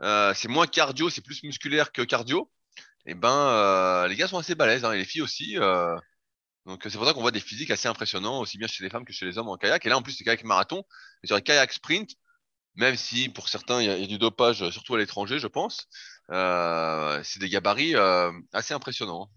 c'est 0.00 0.48
moins 0.48 0.66
cardio, 0.66 1.10
c'est 1.10 1.24
plus 1.24 1.42
musculaire 1.44 1.92
que 1.92 2.02
cardio, 2.02 2.50
et 3.06 3.14
ben, 3.14 3.28
euh, 3.30 4.08
les 4.08 4.16
gars 4.16 4.26
sont 4.26 4.38
assez 4.38 4.56
balèzes, 4.56 4.84
hein, 4.84 4.92
et 4.92 4.98
les 4.98 5.04
filles 5.04 5.22
aussi. 5.22 5.56
Donc 6.66 6.82
c'est 6.82 6.98
pour 6.98 7.06
ça 7.06 7.14
qu'on 7.14 7.20
voit 7.20 7.30
des 7.30 7.40
physiques 7.40 7.70
assez 7.70 7.86
impressionnants, 7.86 8.40
aussi 8.40 8.58
bien 8.58 8.66
chez 8.66 8.82
les 8.82 8.90
femmes 8.90 9.04
que 9.04 9.12
chez 9.12 9.24
les 9.24 9.38
hommes 9.38 9.48
en 9.48 9.56
kayak. 9.56 9.86
Et 9.86 9.88
là, 9.88 9.96
en 9.96 10.02
plus, 10.02 10.12
c'est 10.12 10.24
kayak 10.24 10.42
marathon. 10.42 10.82
Et 11.22 11.28
sur 11.28 11.36
les 11.36 11.42
kayak 11.42 11.72
sprint, 11.72 12.10
même 12.74 12.96
si 12.96 13.28
pour 13.28 13.48
certains, 13.48 13.80
il 13.80 13.86
y 13.86 14.04
a, 14.04 14.06
du 14.06 14.18
dopage, 14.18 14.68
surtout 14.70 14.96
à 14.96 14.98
l'étranger, 14.98 15.38
je 15.38 15.46
pense, 15.46 15.86
euh, 16.30 17.20
c'est 17.22 17.38
des 17.38 17.48
gabarits 17.48 17.94
euh, 17.94 18.32
assez 18.52 18.74
impressionnants. 18.74 19.30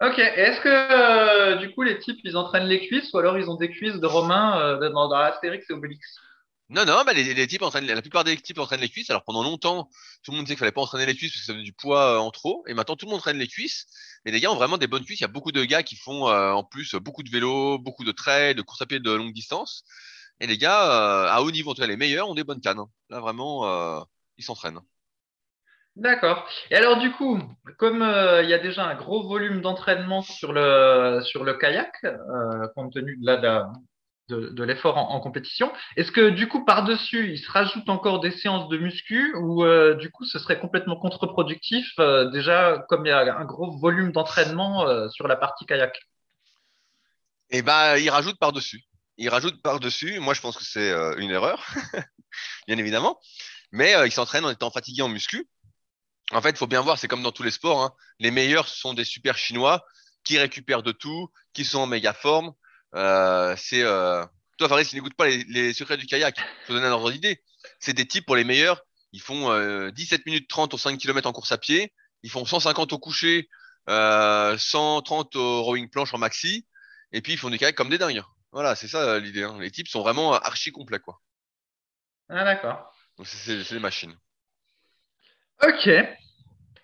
Ok. 0.00 0.18
Est-ce 0.18 0.60
que 0.60 0.68
euh, 0.68 1.56
du 1.56 1.74
coup, 1.74 1.82
les 1.82 1.98
types, 1.98 2.20
ils 2.22 2.36
entraînent 2.36 2.68
les 2.68 2.86
cuisses 2.86 3.12
ou 3.12 3.18
alors 3.18 3.38
ils 3.38 3.50
ont 3.50 3.56
des 3.56 3.70
cuisses 3.70 3.98
de 3.98 4.06
Romain 4.06 4.78
dans, 4.78 5.08
dans 5.08 5.32
et 5.42 5.72
Obélix? 5.72 6.16
Non, 6.68 6.84
non, 6.84 7.04
bah 7.06 7.12
les, 7.12 7.32
les 7.34 7.46
types 7.46 7.62
entraînent, 7.62 7.86
la 7.86 8.02
plupart 8.02 8.24
des 8.24 8.36
types 8.36 8.58
entraînent 8.58 8.80
les 8.80 8.88
cuisses. 8.88 9.08
Alors 9.10 9.22
pendant 9.22 9.44
longtemps, 9.44 9.88
tout 10.24 10.32
le 10.32 10.36
monde 10.36 10.46
disait 10.46 10.54
qu'il 10.56 10.58
fallait 10.60 10.72
pas 10.72 10.80
entraîner 10.80 11.06
les 11.06 11.14
cuisses 11.14 11.30
parce 11.32 11.40
que 11.42 11.46
ça 11.46 11.52
faisait 11.52 11.64
du 11.64 11.72
poids 11.72 12.16
euh, 12.16 12.18
en 12.18 12.30
trop. 12.32 12.64
Et 12.66 12.74
maintenant, 12.74 12.96
tout 12.96 13.06
le 13.06 13.10
monde 13.10 13.18
entraîne 13.18 13.38
les 13.38 13.46
cuisses. 13.46 13.86
Mais 14.24 14.32
les 14.32 14.40
gars 14.40 14.50
ont 14.50 14.56
vraiment 14.56 14.76
des 14.76 14.88
bonnes 14.88 15.04
cuisses. 15.04 15.20
Il 15.20 15.22
y 15.22 15.26
a 15.26 15.28
beaucoup 15.28 15.52
de 15.52 15.64
gars 15.64 15.84
qui 15.84 15.94
font 15.96 16.28
euh, 16.28 16.50
en 16.52 16.64
plus 16.64 16.96
beaucoup 16.96 17.22
de 17.22 17.30
vélo, 17.30 17.78
beaucoup 17.78 18.04
de 18.04 18.10
trail, 18.10 18.56
de 18.56 18.62
course 18.62 18.82
à 18.82 18.86
pied 18.86 18.98
de 18.98 19.12
longue 19.12 19.32
distance. 19.32 19.84
Et 20.40 20.46
les 20.48 20.58
gars, 20.58 21.26
euh, 21.26 21.30
à 21.30 21.40
haut 21.42 21.50
niveau, 21.52 21.72
en 21.72 21.86
les 21.86 21.96
meilleurs, 21.96 22.28
ont 22.28 22.34
des 22.34 22.44
bonnes 22.44 22.60
cannes. 22.60 22.80
hein. 22.80 22.90
Là, 23.10 23.20
vraiment, 23.20 23.66
euh, 23.66 24.00
ils 24.36 24.44
s'entraînent. 24.44 24.80
D'accord. 25.94 26.46
Et 26.70 26.74
alors 26.76 26.98
du 26.98 27.10
coup, 27.12 27.40
comme 27.78 28.02
euh, 28.02 28.42
il 28.42 28.50
y 28.50 28.54
a 28.54 28.58
déjà 28.58 28.84
un 28.84 28.96
gros 28.96 29.26
volume 29.26 29.62
d'entraînement 29.62 30.20
sur 30.20 30.52
le 30.52 31.22
sur 31.24 31.42
le 31.42 31.54
kayak, 31.54 32.04
compte 32.74 32.92
tenu 32.92 33.16
de 33.16 33.24
là 33.24 33.36
de, 33.38 33.78
de, 34.28 34.64
l'effort 34.64 34.96
en, 34.96 35.20
compétition, 35.20 35.72
est-ce 35.96 36.10
que 36.10 36.30
du 36.30 36.48
coup 36.48 36.64
par-dessus, 36.64 37.30
il 37.30 37.38
se 37.38 37.50
rajoute 37.50 37.88
encore 37.88 38.20
des 38.20 38.32
séances 38.32 38.68
de 38.68 38.76
muscu 38.76 39.34
ou 39.36 39.64
euh, 39.64 39.94
du 39.94 40.10
coup 40.10 40.24
ce 40.24 40.38
serait 40.38 40.58
complètement 40.58 40.96
contre-productif 40.96 41.86
euh, 41.98 42.30
déjà 42.30 42.84
comme 42.88 43.06
il 43.06 43.10
y 43.10 43.12
a 43.12 43.36
un 43.36 43.44
gros 43.44 43.78
volume 43.78 44.12
d'entraînement 44.12 44.86
euh, 44.88 45.08
sur 45.10 45.28
la 45.28 45.36
partie 45.36 45.64
kayak? 45.66 45.96
Et 47.50 47.62
bah, 47.62 47.98
ils 47.98 48.10
rajoutent 48.10 48.38
par-dessus. 48.38 48.82
Ils 49.18 49.28
rajoutent 49.28 49.62
par-dessus. 49.62 50.18
Moi, 50.18 50.34
je 50.34 50.40
pense 50.40 50.56
que 50.56 50.64
c'est 50.64 50.92
une 51.18 51.30
erreur, 51.30 51.64
bien 52.66 52.76
évidemment. 52.76 53.20
Mais 53.70 53.94
ils 54.04 54.12
s'entraînent 54.12 54.44
en 54.44 54.50
étant 54.50 54.70
fatigués 54.70 55.02
en 55.02 55.08
muscu. 55.08 55.48
En 56.32 56.42
fait, 56.42 56.50
il 56.50 56.56
faut 56.56 56.66
bien 56.66 56.80
voir, 56.80 56.98
c'est 56.98 57.06
comme 57.06 57.22
dans 57.22 57.30
tous 57.30 57.44
les 57.44 57.52
sports. 57.52 57.82
hein. 57.82 57.92
Les 58.18 58.32
meilleurs 58.32 58.66
sont 58.66 58.94
des 58.94 59.04
super 59.04 59.38
chinois 59.38 59.84
qui 60.24 60.38
récupèrent 60.38 60.82
de 60.82 60.90
tout, 60.90 61.30
qui 61.52 61.64
sont 61.64 61.78
en 61.78 61.86
méga 61.86 62.12
forme. 62.12 62.52
Euh, 62.94 63.54
c'est 63.58 63.82
euh... 63.82 64.24
toi, 64.58 64.68
Faris, 64.68 64.86
tu 64.86 64.94
n'écoutes 64.96 65.14
pas 65.14 65.26
les, 65.26 65.44
les 65.44 65.72
secrets 65.74 65.96
du 65.96 66.06
kayak. 66.06 66.36
Faut 66.66 66.72
donner 66.72 66.86
un 66.86 66.92
ordre 66.92 67.10
d'idée. 67.10 67.42
C'est 67.80 67.92
des 67.92 68.06
types 68.06 68.24
pour 68.26 68.36
les 68.36 68.44
meilleurs. 68.44 68.82
Ils 69.12 69.20
font 69.20 69.50
euh, 69.50 69.90
17 69.90 70.26
minutes 70.26 70.48
30 70.48 70.74
au 70.74 70.78
5 70.78 70.98
km 70.98 71.28
en 71.28 71.32
course 71.32 71.52
à 71.52 71.58
pied. 71.58 71.92
Ils 72.22 72.30
font 72.30 72.44
150 72.44 72.92
au 72.92 72.98
coucher, 72.98 73.48
euh, 73.88 74.56
130 74.58 75.36
au 75.36 75.62
rowing 75.62 75.88
planche 75.90 76.12
en 76.14 76.18
maxi. 76.18 76.66
Et 77.12 77.20
puis 77.22 77.32
ils 77.34 77.38
font 77.38 77.50
du 77.50 77.58
kayak 77.58 77.74
comme 77.76 77.88
des 77.90 77.98
dingues. 77.98 78.22
Voilà, 78.52 78.74
c'est 78.74 78.88
ça 78.88 79.02
euh, 79.02 79.20
l'idée. 79.20 79.42
hein. 79.42 79.58
Les 79.60 79.70
types 79.70 79.88
sont 79.88 80.00
vraiment 80.00 80.34
euh, 80.34 80.38
archi 80.42 80.72
complets, 80.72 80.98
quoi. 81.00 81.20
Ah 82.28 82.44
d'accord. 82.44 82.92
Donc 83.16 83.26
c'est- 83.26 83.72
des 83.72 83.78
machines. 83.78 84.14
Ok. 85.62 85.88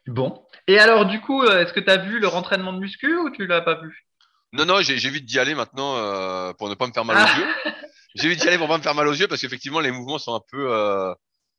Bon. 0.07 0.47
Et 0.67 0.79
alors 0.79 1.07
du 1.07 1.21
coup, 1.21 1.43
euh, 1.43 1.63
est-ce 1.63 1.73
que 1.73 1.81
tu 1.81 1.91
as 1.91 1.97
vu 1.99 2.19
leur 2.21 2.35
entraînement 2.37 2.73
de 2.73 2.79
muscu 2.79 3.17
ou 3.17 3.31
tu 3.31 3.47
l'as 3.47 3.61
pas 3.63 3.81
vu? 3.81 4.07
Non, 4.53 4.65
non, 4.67 4.83
j'évite 4.83 5.25
d'y 5.25 5.39
aller 5.39 5.55
maintenant 5.55 5.97
euh, 5.97 6.53
pour 6.55 6.69
ne 6.69 6.75
pas 6.75 6.87
me 6.87 6.93
faire 6.93 7.05
mal 7.05 7.17
Ah. 7.19 7.25
aux 7.35 7.39
yeux. 7.41 7.73
J'évite 8.15 8.41
d'y 8.41 8.49
aller 8.49 8.59
pour 8.59 8.69
pas 8.69 8.77
me 8.79 8.83
faire 8.83 8.95
mal 8.95 9.09
aux 9.09 9.15
yeux 9.15 9.27
parce 9.29 9.41
qu'effectivement 9.41 9.81
les 9.81 9.91
mouvements 9.91 10.19
sont 10.19 10.35
un 10.35 10.43
peu 10.51 10.71
euh, 10.73 11.15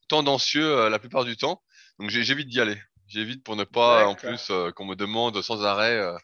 tendancieux 0.08 0.66
euh, 0.78 0.90
la 0.90 1.00
plupart 1.00 1.26
du 1.26 1.36
temps. 1.36 1.64
Donc 2.00 2.10
j'évite 2.12 2.48
d'y 2.48 2.60
aller. 2.62 2.80
J'évite 3.08 3.44
pour 3.44 3.56
ne 3.56 3.64
pas, 3.64 4.06
en 4.08 4.16
plus, 4.16 4.48
euh, 4.52 4.72
qu'on 4.72 4.86
me 4.86 4.96
demande 4.96 5.42
sans 5.42 5.64
arrêt 5.66 5.98
euh, 5.98 6.16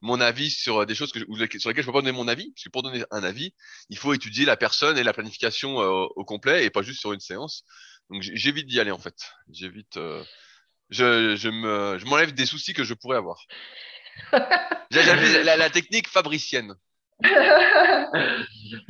mon 0.00 0.20
avis 0.20 0.50
sur 0.50 0.82
euh, 0.82 0.86
des 0.86 0.94
choses 0.94 1.12
que 1.12 1.18
je- 1.20 1.24
sur 1.58 1.68
lesquelles 1.70 1.82
je 1.82 1.86
peux 1.88 1.92
pas 1.92 2.00
donner 2.02 2.12
mon 2.12 2.28
avis. 2.28 2.50
Parce 2.52 2.64
que 2.64 2.70
pour 2.70 2.82
donner 2.82 3.04
un 3.10 3.22
avis, 3.24 3.54
il 3.88 3.96
faut 3.98 4.12
étudier 4.12 4.44
la 4.44 4.56
personne 4.58 4.98
et 4.98 5.02
la 5.02 5.12
planification 5.14 5.80
euh, 5.80 6.06
au 6.16 6.24
complet 6.24 6.64
et 6.64 6.70
pas 6.70 6.82
juste 6.82 7.00
sur 7.00 7.12
une 7.14 7.20
séance. 7.20 7.64
Donc 8.10 8.22
j'évite 8.22 8.66
d'y 8.66 8.80
aller 8.80 8.90
en 8.90 8.98
fait. 8.98 9.16
J'évite. 9.50 9.96
euh, 9.96 10.22
je, 10.90 11.36
je 11.36 11.48
me, 11.50 11.98
je 11.98 12.06
m'enlève 12.06 12.32
des 12.32 12.46
soucis 12.46 12.72
que 12.72 12.84
je 12.84 12.94
pourrais 12.94 13.16
avoir. 13.18 13.44
J'ai- 14.90 15.02
J'appelle 15.02 15.44
la, 15.44 15.56
la 15.56 15.70
technique 15.70 16.08
fabricienne. 16.08 16.74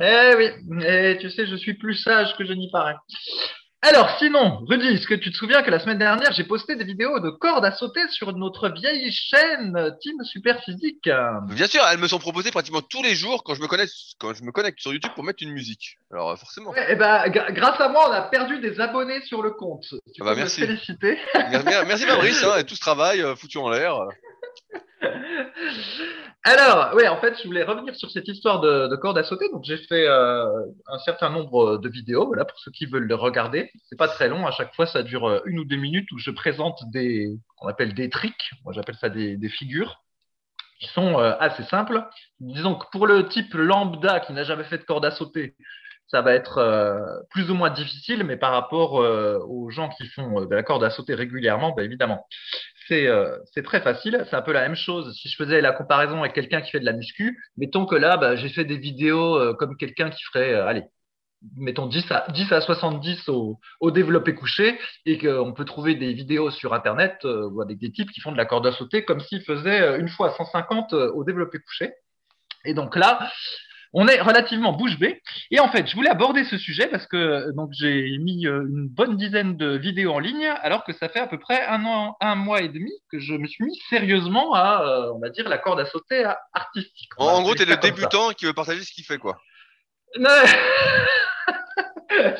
Eh 0.01 0.33
oui, 0.37 0.49
et 0.85 1.17
tu 1.19 1.29
sais, 1.29 1.45
je 1.47 1.55
suis 1.55 1.73
plus 1.73 1.95
sage 1.95 2.35
que 2.37 2.45
je 2.45 2.53
n'y 2.53 2.69
parais. 2.71 2.95
Alors, 3.81 4.17
sinon, 4.19 4.59
Rudy, 4.67 4.87
est-ce 4.87 5.07
que 5.07 5.13
tu 5.13 5.31
te 5.31 5.37
souviens 5.37 5.61
que 5.61 5.71
la 5.71 5.79
semaine 5.79 5.97
dernière, 5.97 6.33
j'ai 6.33 6.43
posté 6.43 6.75
des 6.75 6.83
vidéos 6.83 7.19
de 7.21 7.29
cordes 7.29 7.63
à 7.63 7.71
sauter 7.71 8.01
sur 8.09 8.35
notre 8.35 8.67
vieille 8.69 9.09
chaîne 9.13 9.95
Team 10.01 10.21
Super 10.25 10.61
Physique 10.63 11.09
Bien 11.47 11.67
sûr, 11.67 11.81
elles 11.89 11.97
me 11.99 12.07
sont 12.09 12.19
proposées 12.19 12.51
pratiquement 12.51 12.81
tous 12.81 13.01
les 13.03 13.15
jours 13.15 13.41
quand 13.45 13.55
je 13.55 13.61
me 13.61 13.67
connecte, 13.67 13.93
quand 14.19 14.33
je 14.33 14.43
me 14.43 14.51
connecte 14.51 14.79
sur 14.81 14.91
YouTube 14.91 15.11
pour 15.15 15.23
mettre 15.23 15.41
une 15.43 15.51
musique. 15.51 15.95
Alors 16.11 16.31
euh, 16.31 16.35
forcément. 16.35 16.71
Ouais, 16.71 16.87
eh 16.89 16.95
ben, 16.95 17.29
grâce 17.29 17.79
à 17.79 17.87
moi, 17.87 18.09
on 18.09 18.11
a 18.11 18.21
perdu 18.23 18.59
des 18.59 18.81
abonnés 18.81 19.21
sur 19.21 19.41
le 19.41 19.51
compte. 19.51 19.85
Tu 20.13 20.21
Ah 20.21 20.25
bah, 20.25 20.31
peux 20.31 20.31
me 20.31 20.35
merci. 20.41 20.59
féliciter. 20.59 21.17
Merci, 21.35 21.67
merci 21.87 22.05
Fabrice, 22.05 22.43
hein, 22.43 22.57
et 22.57 22.65
tout 22.65 22.75
ce 22.75 22.81
travail 22.81 23.21
euh, 23.21 23.35
foutu 23.37 23.59
en 23.59 23.69
l'air. 23.69 23.95
Alors, 26.45 26.91
oui, 26.95 27.07
en 27.07 27.19
fait, 27.19 27.37
je 27.37 27.47
voulais 27.47 27.63
revenir 27.63 27.95
sur 27.95 28.09
cette 28.11 28.27
histoire 28.27 28.61
de, 28.61 28.87
de 28.87 28.95
corde 28.95 29.17
à 29.17 29.23
sauter. 29.23 29.49
Donc, 29.51 29.63
j'ai 29.65 29.77
fait 29.77 30.07
euh, 30.07 30.47
un 30.87 30.97
certain 30.99 31.29
nombre 31.29 31.77
de 31.77 31.89
vidéos, 31.89 32.27
voilà, 32.27 32.45
pour 32.45 32.57
ceux 32.59 32.71
qui 32.71 32.85
veulent 32.85 33.07
le 33.07 33.15
regarder. 33.15 33.71
C'est 33.87 33.97
pas 33.97 34.07
très 34.07 34.29
long. 34.29 34.47
À 34.47 34.51
chaque 34.51 34.73
fois, 34.73 34.85
ça 34.87 35.03
dure 35.03 35.27
euh, 35.27 35.41
une 35.45 35.59
ou 35.59 35.65
deux 35.65 35.75
minutes 35.75 36.11
où 36.11 36.17
je 36.17 36.31
présente 36.31 36.79
des, 36.91 37.27
qu'on 37.57 37.67
appelle 37.67 37.93
des 37.93 38.09
tricks. 38.09 38.51
Moi, 38.63 38.73
j'appelle 38.73 38.95
ça 38.95 39.09
des, 39.09 39.37
figures 39.49 40.01
qui 40.79 40.87
sont 40.87 41.19
euh, 41.19 41.35
assez 41.39 41.63
simples. 41.63 42.03
Disons 42.39 42.75
que 42.75 42.85
pour 42.91 43.05
le 43.05 43.27
type 43.27 43.53
lambda 43.53 44.21
qui 44.21 44.31
n'a 44.31 44.43
jamais 44.43 44.63
fait 44.63 44.77
de 44.77 44.83
corde 44.83 45.05
à 45.05 45.11
sauter, 45.11 45.55
ça 46.07 46.21
va 46.21 46.33
être 46.33 47.21
plus 47.29 47.51
ou 47.51 47.53
moins 47.53 47.69
difficile, 47.69 48.23
mais 48.23 48.35
par 48.35 48.51
rapport 48.51 48.93
aux 48.93 49.69
gens 49.69 49.89
qui 49.89 50.07
font 50.07 50.43
de 50.43 50.55
la 50.55 50.63
corde 50.63 50.83
à 50.83 50.89
sauter 50.89 51.13
régulièrement, 51.13 51.71
bah, 51.71 51.83
évidemment, 51.83 52.25
c'est 52.89 53.07
euh, 53.07 53.37
c'est 53.53 53.63
très 53.63 53.81
facile. 53.81 54.25
C'est 54.29 54.35
un 54.35 54.41
peu 54.41 54.51
la 54.51 54.61
même 54.61 54.75
chose 54.75 55.15
si 55.15 55.29
je 55.29 55.35
faisais 55.37 55.61
la 55.61 55.71
comparaison 55.71 56.19
avec 56.19 56.33
quelqu'un 56.33 56.61
qui 56.61 56.71
fait 56.71 56.79
de 56.81 56.85
la 56.85 56.93
muscu. 56.93 57.41
Mettons 57.57 57.85
que 57.85 57.95
là, 57.95 58.17
bah, 58.17 58.35
j'ai 58.35 58.49
fait 58.49 58.65
des 58.65 58.77
vidéos 58.77 59.35
euh, 59.37 59.53
comme 59.53 59.77
quelqu'un 59.77 60.09
qui 60.09 60.23
ferait, 60.23 60.53
euh, 60.53 60.67
allez, 60.67 60.83
mettons 61.55 61.85
10 61.85 62.11
à, 62.11 62.25
10 62.31 62.51
à 62.51 62.61
70 62.61 63.29
au, 63.29 63.59
au 63.79 63.91
développé 63.91 64.35
couché 64.35 64.77
et 65.05 65.17
qu'on 65.17 65.53
peut 65.53 65.65
trouver 65.65 65.95
des 65.95 66.13
vidéos 66.13 66.49
sur 66.51 66.73
Internet 66.73 67.23
ou 67.23 67.61
avec 67.61 67.77
des 67.77 67.91
types 67.91 68.11
qui 68.11 68.19
font 68.21 68.31
de 68.31 68.37
la 68.37 68.45
corde 68.45 68.67
à 68.67 68.71
sauter 68.73 69.05
comme 69.05 69.21
s'ils 69.21 69.43
faisaient 69.43 69.99
une 69.99 70.09
fois 70.09 70.33
150 70.35 70.93
euh, 70.93 71.11
au 71.13 71.23
développé 71.23 71.59
couché. 71.59 71.93
Et 72.65 72.73
donc 72.73 72.95
là, 72.97 73.31
on 73.93 74.07
est 74.07 74.21
relativement 74.21 74.73
bouche 74.73 74.97
bée. 74.99 75.21
Et 75.51 75.59
en 75.59 75.69
fait, 75.69 75.87
je 75.87 75.95
voulais 75.95 76.09
aborder 76.09 76.43
ce 76.43 76.57
sujet 76.57 76.87
parce 76.87 77.05
que 77.07 77.51
donc 77.55 77.69
j'ai 77.73 78.17
mis 78.19 78.45
euh, 78.47 78.61
une 78.67 78.87
bonne 78.87 79.17
dizaine 79.17 79.57
de 79.57 79.77
vidéos 79.77 80.13
en 80.13 80.19
ligne, 80.19 80.47
alors 80.61 80.83
que 80.83 80.93
ça 80.93 81.09
fait 81.09 81.19
à 81.19 81.27
peu 81.27 81.39
près 81.39 81.65
un 81.65 81.83
an, 81.85 82.15
un 82.21 82.35
mois 82.35 82.61
et 82.61 82.69
demi 82.69 82.91
que 83.11 83.19
je 83.19 83.33
me 83.33 83.47
suis 83.47 83.65
mis 83.65 83.75
sérieusement 83.89 84.53
à, 84.53 84.83
euh, 84.83 85.11
on 85.13 85.19
va 85.19 85.29
dire, 85.29 85.47
la 85.49 85.57
corde 85.57 85.79
à 85.79 85.85
sauter 85.85 86.23
à- 86.23 86.39
artistique. 86.53 87.09
En, 87.17 87.41
gros, 87.41 87.55
t'es 87.55 87.65
ça 87.65 87.75
le 87.75 87.81
ça. 87.81 87.89
débutant 87.89 88.29
qui 88.31 88.45
veut 88.45 88.53
partager 88.53 88.81
ce 88.83 88.91
qu'il 88.91 89.03
fait, 89.05 89.17
quoi. 89.17 89.37
Non. 90.19 90.29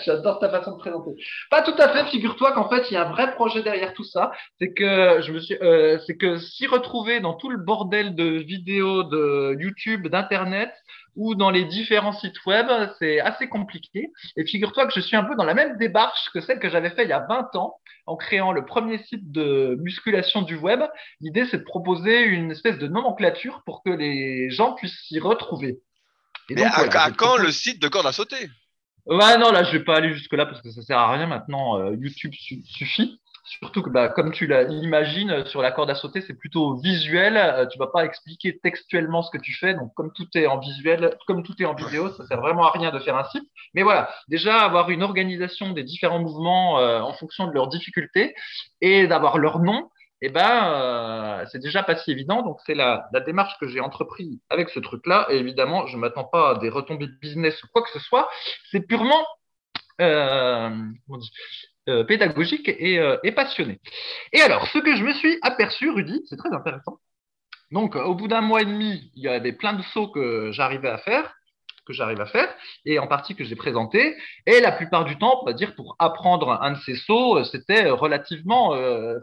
J'adore 0.06 0.40
ta 0.40 0.50
façon 0.50 0.74
de 0.74 0.78
présenter. 0.80 1.12
Pas 1.52 1.62
tout 1.62 1.76
à 1.78 1.90
fait. 1.90 2.10
Figure-toi 2.10 2.52
qu'en 2.54 2.68
fait, 2.70 2.90
il 2.90 2.96
y 2.96 2.98
a 2.98 3.08
un 3.08 3.12
vrai 3.12 3.34
projet 3.36 3.62
derrière 3.62 3.94
tout 3.94 4.04
ça. 4.04 4.32
C'est 4.60 4.74
que 4.74 5.22
je 5.22 5.32
me 5.32 5.40
suis, 5.40 5.56
euh, 5.62 6.00
c'est 6.06 6.18
que 6.18 6.38
s'y 6.40 6.66
retrouver 6.68 7.20
dans 7.20 7.34
tout 7.36 7.50
le 7.50 7.58
bordel 7.58 8.16
de 8.16 8.24
vidéos 8.26 9.04
de 9.04 9.56
YouTube, 9.60 10.08
d'internet 10.08 10.72
ou 11.16 11.36
dans 11.36 11.50
les 11.50 11.66
différents 11.66 12.14
sites 12.14 12.46
web, 12.46 12.68
c'est 13.00 13.20
assez 13.20 13.48
compliqué. 13.50 14.08
Et 14.38 14.46
figure-toi 14.46 14.88
que 14.88 14.94
je 14.96 15.00
suis 15.02 15.16
un 15.16 15.24
peu 15.24 15.36
dans 15.36 15.44
la 15.46 15.54
même 15.54 15.78
démarche 15.78 16.30
que 16.34 16.42
celle 16.42 16.60
que 16.60 16.70
j'avais 16.70 16.90
fait 16.92 17.04
il 17.04 17.10
y 17.10 17.14
a 17.14 17.26
20 17.28 17.56
ans 17.56 17.76
en 18.06 18.16
créant 18.16 18.52
le 18.52 18.66
premier 18.66 18.98
site 19.04 19.32
de 19.32 19.76
musculation 19.82 20.42
du 20.42 20.56
web. 20.56 20.82
L'idée, 21.22 21.46
c'est 21.46 21.58
de 21.60 21.64
proposer 21.64 22.24
une 22.24 22.52
espèce 22.52 22.78
de 22.80 22.88
nomenclature 22.88 23.62
pour 23.66 23.84
que 23.84 23.90
les 23.92 24.50
gens 24.50 24.74
puissent 24.74 25.00
s'y 25.08 25.20
retrouver. 25.20 25.80
Et 26.50 26.56
Mais 26.56 26.62
donc, 26.64 26.72
à, 26.74 26.84
voilà, 26.84 27.04
à 27.06 27.10
je 27.10 27.14
quand 27.16 27.38
le 27.38 27.52
site 27.52 27.82
de 27.82 27.88
corde 27.88 28.08
à 28.08 28.12
sauter 28.12 28.50
Ouais, 29.06 29.38
non, 29.38 29.52
là, 29.52 29.64
je 29.64 29.72
vais 29.72 29.84
pas 29.84 29.98
aller 29.98 30.14
jusque-là 30.14 30.46
parce 30.46 30.62
que 30.62 30.70
ça 30.72 30.82
sert 30.82 30.98
à 31.00 31.12
rien 31.12 31.26
maintenant. 31.28 31.80
euh, 31.80 31.96
YouTube 31.96 32.34
su- 32.34 32.64
suffit. 32.66 33.20
Surtout 33.50 33.82
que, 33.82 33.90
bah, 33.90 34.10
comme 34.10 34.32
tu 34.32 34.46
l'imagines, 34.48 35.44
sur 35.48 35.64
la 35.64 35.72
corde 35.72 35.90
à 35.90 35.96
sauter, 35.96 36.22
c'est 36.22 36.36
plutôt 36.36 36.76
visuel. 36.76 37.36
Euh, 37.36 37.66
tu 37.66 37.80
vas 37.80 37.88
pas 37.88 38.06
expliquer 38.06 38.60
textuellement 38.60 39.24
ce 39.24 39.32
que 39.32 39.40
tu 39.42 39.54
fais. 39.54 39.74
Donc, 39.74 39.92
comme 39.96 40.14
tout 40.14 40.28
est 40.36 40.46
en 40.46 40.60
visuel, 40.60 41.18
comme 41.26 41.42
tout 41.42 41.56
est 41.60 41.66
en 41.66 41.74
vidéo, 41.74 42.10
ça 42.12 42.28
sert 42.28 42.40
vraiment 42.40 42.68
à 42.68 42.72
rien 42.72 42.92
de 42.92 43.00
faire 43.00 43.18
un 43.18 43.24
site. 43.26 43.44
Mais 43.74 43.82
voilà, 43.82 44.14
déjà 44.28 44.60
avoir 44.62 44.92
une 44.92 45.02
organisation 45.02 45.72
des 45.72 45.84
différents 45.84 46.20
mouvements 46.20 46.80
euh, 46.80 47.02
en 47.02 47.14
fonction 47.14 47.48
de 47.48 47.52
leurs 47.52 47.70
difficultés 47.70 48.36
et 48.82 49.08
d'avoir 49.08 49.40
leur 49.40 49.60
nom, 49.60 49.90
eh 50.22 50.30
ben, 50.30 50.74
euh, 50.74 51.46
c'est 51.52 51.60
déjà 51.60 51.82
pas 51.82 51.96
si 51.96 52.12
évident. 52.12 52.44
Donc, 52.44 52.60
c'est 52.68 52.76
la, 52.76 53.08
la 53.14 53.20
démarche 53.20 53.58
que 53.60 53.68
j'ai 53.68 53.80
entreprise 53.80 54.40
avec 54.52 54.70
ce 54.70 54.80
truc-là. 54.80 55.26
Et 55.32 55.38
évidemment, 55.38 55.88
je 55.88 55.98
m'attends 55.98 56.26
pas 56.26 56.52
à 56.52 56.56
des 56.60 56.70
retombées 56.70 57.08
de 57.08 57.18
business 57.20 57.64
ou 57.64 57.68
quoi 57.74 57.82
que 57.82 57.90
ce 57.90 58.00
soit. 58.00 58.30
C'est 58.70 58.82
purement 58.82 59.26
euh, 60.02 60.70
euh, 61.90 62.04
pédagogique 62.04 62.70
et, 62.70 63.00
euh, 63.00 63.18
et 63.24 63.32
passionné. 63.32 63.80
Et 64.34 64.42
alors, 64.42 64.68
ce 64.68 64.80
que 64.80 64.96
je 64.96 65.04
me 65.04 65.14
suis 65.14 65.38
aperçu, 65.42 65.90
Rudy, 65.90 66.22
c'est 66.30 66.38
très 66.38 66.54
intéressant. 66.54 67.00
Donc, 67.72 67.96
euh, 67.96 68.04
au 68.04 68.16
bout 68.16 68.28
d'un 68.28 68.42
mois 68.42 68.62
et 68.62 68.66
demi, 68.66 69.12
il 69.16 69.24
y 69.24 69.28
avait 69.28 69.54
plein 69.54 69.74
de 69.74 69.82
sauts 69.84 70.08
que 70.10 70.52
j'arrivais 70.52 70.90
à 70.90 70.98
faire, 70.98 71.34
que 71.86 71.94
j'arrive 71.94 72.22
à 72.22 72.26
faire, 72.26 72.48
et 72.86 73.00
en 73.00 73.08
partie 73.08 73.36
que 73.36 73.44
j'ai 73.44 73.56
présenté. 73.56 74.16
Et 74.46 74.60
la 74.60 74.72
plupart 74.72 75.06
du 75.06 75.18
temps, 75.18 75.40
on 75.42 75.46
va 75.46 75.54
dire, 75.54 75.76
pour 75.76 75.96
apprendre 76.00 76.62
un 76.62 76.72
de 76.72 76.80
ces 76.86 76.96
sauts, 76.96 77.44
c'était 77.44 77.90
relativement 77.90 78.76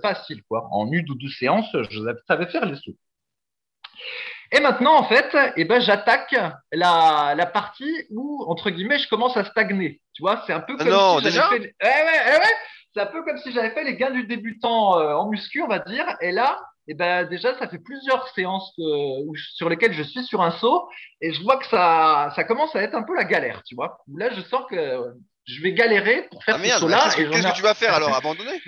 facile, 0.03 0.43
quoi. 0.49 0.67
En 0.73 0.91
une 0.91 1.09
ou 1.09 1.15
deux 1.15 1.29
séances, 1.29 1.71
je 1.91 2.01
savais 2.27 2.47
faire 2.47 2.67
les 2.67 2.77
sauts. 2.77 2.97
Et 4.53 4.61
maintenant, 4.61 4.95
en 4.97 5.05
fait, 5.05 5.37
eh 5.57 5.65
ben, 5.65 5.81
j'attaque 5.81 6.35
la, 6.73 7.35
la 7.37 7.47
partie 7.47 8.07
où, 8.11 8.45
entre 8.49 8.71
guillemets, 8.71 8.99
je 8.99 9.09
commence 9.09 9.37
à 9.37 9.45
stagner. 9.45 10.01
Tu 10.15 10.23
vois, 10.23 10.43
c'est 10.47 10.53
un 10.53 10.61
peu 10.61 10.75
Ah 10.79 10.85
comme 10.85 10.93
non, 10.93 11.19
si 11.19 11.25
j'avais 11.25 11.31
déjà 11.31 11.49
fait. 11.49 11.59
les- 11.59 11.75
Eh 11.83 11.85
ouais, 11.87 12.21
eh 12.29 12.39
ouais, 12.39 12.55
c'est 12.95 13.01
un 13.01 13.07
peu 13.07 13.23
comme 13.25 13.39
si 13.39 13.53
j'avais 13.53 13.71
fait 13.71 13.85
les 13.85 13.97
gains 13.97 14.11
du 14.11 14.25
débutant 14.27 14.99
euh, 14.99 15.15
en 15.15 15.29
muscu, 15.29 15.63
on 15.63 15.67
va 15.69 15.81
dire. 15.81 16.07
Et 16.21 16.31
là, 16.33 16.61
eh 16.89 16.95
ben, 16.95 17.25
déjà, 17.29 17.59
ça 17.59 17.69
fait 17.69 17.81
plusieurs 17.81 18.29
séances 18.29 18.73
que- 18.77 19.27
où 19.27 19.35
je- 19.35 19.51
sur 19.55 19.69
lesquelles 19.69 19.93
je 19.93 20.05
suis 20.05 20.23
sur 20.25 20.41
un 20.43 20.53
saut 20.53 20.89
et 21.21 21.33
je 21.33 21.43
vois 21.43 21.57
que 21.59 21.67
ça, 21.67 22.33
ça 22.37 22.45
commence 22.45 22.75
à 22.77 22.83
être 22.83 22.95
un 22.95 23.03
peu 23.03 23.17
la 23.17 23.25
galère, 23.25 23.63
tu 23.67 23.75
vois. 23.75 23.99
Là, 24.17 24.31
je 24.33 24.41
sens 24.43 24.63
que 24.71 25.03
je 25.45 25.63
vais 25.63 25.73
galérer 25.73 26.29
pour 26.31 26.45
faire 26.45 26.57
Ah 26.61 26.65
ce 26.65 26.79
saut-là. 26.79 27.01
qu'est-ce 27.05 27.17
que, 27.17 27.31
qu'est-ce 27.33 27.53
tu 27.55 27.63
vas 27.63 27.75
faire 27.75 27.95
alors 27.95 28.15
Abandonner? 28.15 28.63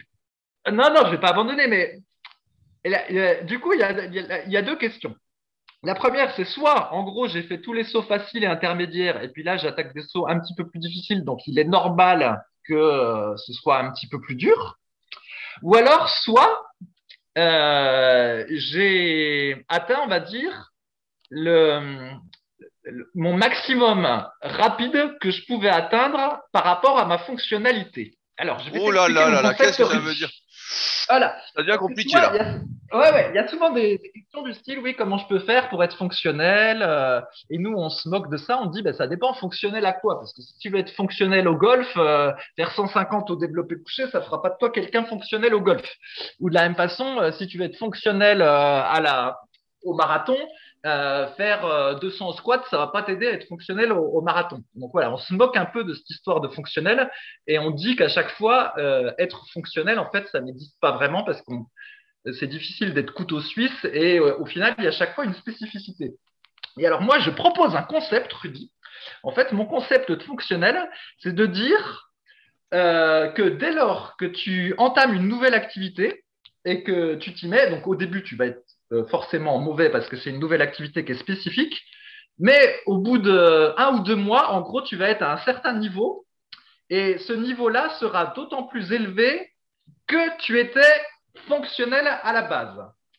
Non, 0.70 0.92
non, 0.92 1.06
je 1.06 1.12
vais 1.12 1.20
pas 1.20 1.30
abandonner, 1.30 1.66
mais 1.68 1.98
et 2.84 2.90
là, 2.90 3.42
du 3.42 3.58
coup, 3.60 3.72
il 3.72 3.80
y 3.80 3.82
a- 3.82 4.04
il 4.44 4.52
y 4.52 4.56
a 4.56 4.62
deux 4.62 4.76
questions. 4.76 5.14
La 5.84 5.94
première, 5.94 6.34
c'est 6.34 6.44
soit, 6.44 6.92
en 6.92 7.04
gros, 7.04 7.28
j'ai 7.28 7.42
fait 7.44 7.60
tous 7.60 7.72
les 7.72 7.84
sauts 7.84 8.02
faciles 8.02 8.42
et 8.42 8.48
intermédiaires, 8.48 9.22
et 9.22 9.28
puis 9.28 9.44
là, 9.44 9.56
j'attaque 9.56 9.94
des 9.94 10.02
sauts 10.02 10.26
un 10.28 10.40
petit 10.40 10.54
peu 10.54 10.68
plus 10.68 10.80
difficiles, 10.80 11.24
donc 11.24 11.40
il 11.46 11.58
est 11.58 11.64
normal 11.64 12.42
que 12.66 12.74
euh, 12.74 13.36
ce 13.36 13.52
soit 13.52 13.78
un 13.78 13.92
petit 13.92 14.08
peu 14.08 14.20
plus 14.20 14.34
dur. 14.34 14.76
Ou 15.62 15.76
alors, 15.76 16.08
soit, 16.08 16.66
euh, 17.38 18.44
j'ai 18.50 19.64
atteint, 19.68 20.00
on 20.02 20.08
va 20.08 20.20
dire, 20.20 20.70
le, 21.30 22.10
le- 22.82 23.10
mon 23.14 23.34
maximum 23.36 24.26
rapide 24.42 25.16
que 25.20 25.30
je 25.30 25.44
pouvais 25.46 25.68
atteindre 25.68 26.40
par 26.52 26.64
rapport 26.64 26.98
à 26.98 27.04
ma 27.06 27.18
fonctionnalité. 27.18 28.18
Alors, 28.36 28.58
je 28.60 28.70
vais 28.70 28.78
Oh 28.82 28.90
là 28.90 29.08
là 29.08 29.30
là 29.30 29.42
là, 29.42 29.54
qu'est-ce 29.54 29.78
que 29.78 29.84
ça 29.84 29.98
veut 29.98 30.14
dire 30.14 30.30
Voilà. 31.08 31.36
Ça 31.54 31.62
devient 31.62 31.76
compliqué 31.78 32.14
là. 32.14 32.60
Ouais, 32.90 33.12
ouais, 33.12 33.28
il 33.30 33.34
y 33.34 33.38
a 33.38 33.46
souvent 33.48 33.70
des, 33.70 33.98
questions 34.14 34.40
du 34.42 34.54
style, 34.54 34.78
oui, 34.78 34.94
comment 34.96 35.18
je 35.18 35.28
peux 35.28 35.40
faire 35.40 35.68
pour 35.68 35.84
être 35.84 35.96
fonctionnel 35.96 36.80
euh, 36.80 37.20
Et 37.50 37.58
nous, 37.58 37.74
on 37.76 37.90
se 37.90 38.08
moque 38.08 38.30
de 38.30 38.38
ça, 38.38 38.58
on 38.62 38.66
dit, 38.66 38.80
ben, 38.80 38.94
ça 38.94 39.06
dépend 39.06 39.34
fonctionnel 39.34 39.84
à 39.84 39.92
quoi 39.92 40.18
Parce 40.18 40.32
que 40.32 40.40
si 40.40 40.56
tu 40.58 40.70
veux 40.70 40.78
être 40.78 40.94
fonctionnel 40.94 41.48
au 41.48 41.54
golf, 41.54 41.86
euh, 41.98 42.32
faire 42.56 42.72
150 42.72 43.30
au 43.30 43.36
développé 43.36 43.76
couché, 43.76 44.06
ça 44.08 44.22
fera 44.22 44.40
pas 44.40 44.48
de 44.48 44.56
toi 44.58 44.70
quelqu'un 44.70 45.04
fonctionnel 45.04 45.54
au 45.54 45.60
golf. 45.60 45.86
Ou 46.40 46.48
de 46.48 46.54
la 46.54 46.62
même 46.62 46.76
façon, 46.76 47.18
euh, 47.18 47.30
si 47.32 47.46
tu 47.46 47.58
veux 47.58 47.66
être 47.66 47.76
fonctionnel 47.76 48.40
euh, 48.40 48.46
à 48.82 49.00
la, 49.02 49.38
au 49.82 49.94
marathon, 49.94 50.38
faire 50.82 51.66
euh, 51.66 51.94
200 51.96 52.32
squats, 52.32 52.62
ça 52.70 52.78
va 52.78 52.86
pas 52.86 53.02
t'aider 53.02 53.26
à 53.26 53.32
être 53.32 53.46
fonctionnel 53.48 53.92
au, 53.92 54.22
marathon. 54.22 54.62
Donc 54.76 54.92
voilà, 54.94 55.12
on 55.12 55.18
se 55.18 55.34
moque 55.34 55.58
un 55.58 55.66
peu 55.66 55.84
de 55.84 55.92
cette 55.92 56.08
histoire 56.08 56.40
de 56.40 56.48
fonctionnel 56.48 57.10
et 57.46 57.58
on 57.58 57.70
dit 57.70 57.96
qu'à 57.96 58.08
chaque 58.08 58.30
fois, 58.30 58.72
être 59.18 59.44
fonctionnel, 59.52 59.98
en 59.98 60.10
fait, 60.10 60.26
ça 60.28 60.40
n'existe 60.40 60.80
pas 60.80 60.92
vraiment 60.92 61.24
parce 61.24 61.42
qu'on 61.42 61.66
c'est 62.34 62.46
difficile 62.46 62.94
d'être 62.94 63.12
couteau 63.12 63.40
suisse 63.40 63.84
et 63.92 64.18
euh, 64.18 64.38
au 64.38 64.46
final, 64.46 64.74
il 64.78 64.84
y 64.84 64.88
a 64.88 64.92
chaque 64.92 65.14
fois 65.14 65.24
une 65.24 65.34
spécificité. 65.34 66.14
Et 66.78 66.86
alors 66.86 67.02
moi, 67.02 67.18
je 67.18 67.30
propose 67.30 67.74
un 67.74 67.82
concept, 67.82 68.32
Rudy. 68.32 68.70
En 69.22 69.32
fait, 69.32 69.52
mon 69.52 69.64
concept 69.64 70.22
fonctionnel, 70.22 70.88
c'est 71.18 71.34
de 71.34 71.46
dire 71.46 72.10
euh, 72.74 73.28
que 73.28 73.42
dès 73.42 73.72
lors 73.72 74.16
que 74.16 74.26
tu 74.26 74.74
entames 74.78 75.14
une 75.14 75.28
nouvelle 75.28 75.54
activité 75.54 76.24
et 76.64 76.82
que 76.82 77.14
tu 77.16 77.32
t'y 77.32 77.48
mets, 77.48 77.70
donc 77.70 77.86
au 77.86 77.94
début, 77.94 78.22
tu 78.22 78.36
vas 78.36 78.46
être 78.46 78.62
euh, 78.92 79.06
forcément 79.06 79.58
mauvais 79.58 79.90
parce 79.90 80.08
que 80.08 80.16
c'est 80.16 80.30
une 80.30 80.40
nouvelle 80.40 80.62
activité 80.62 81.04
qui 81.04 81.12
est 81.12 81.20
spécifique, 81.20 81.82
mais 82.38 82.78
au 82.86 82.98
bout 82.98 83.18
de 83.18 83.74
un 83.76 83.96
ou 83.96 84.02
deux 84.02 84.16
mois, 84.16 84.50
en 84.50 84.60
gros, 84.60 84.82
tu 84.82 84.96
vas 84.96 85.08
être 85.08 85.22
à 85.22 85.32
un 85.32 85.38
certain 85.38 85.74
niveau 85.74 86.26
et 86.90 87.18
ce 87.18 87.32
niveau-là 87.32 87.90
sera 88.00 88.26
d'autant 88.26 88.64
plus 88.64 88.92
élevé 88.92 89.50
que 90.06 90.38
tu 90.40 90.58
étais 90.58 90.80
fonctionnel 91.46 92.06
à 92.06 92.32
la 92.32 92.42
base. 92.42 92.76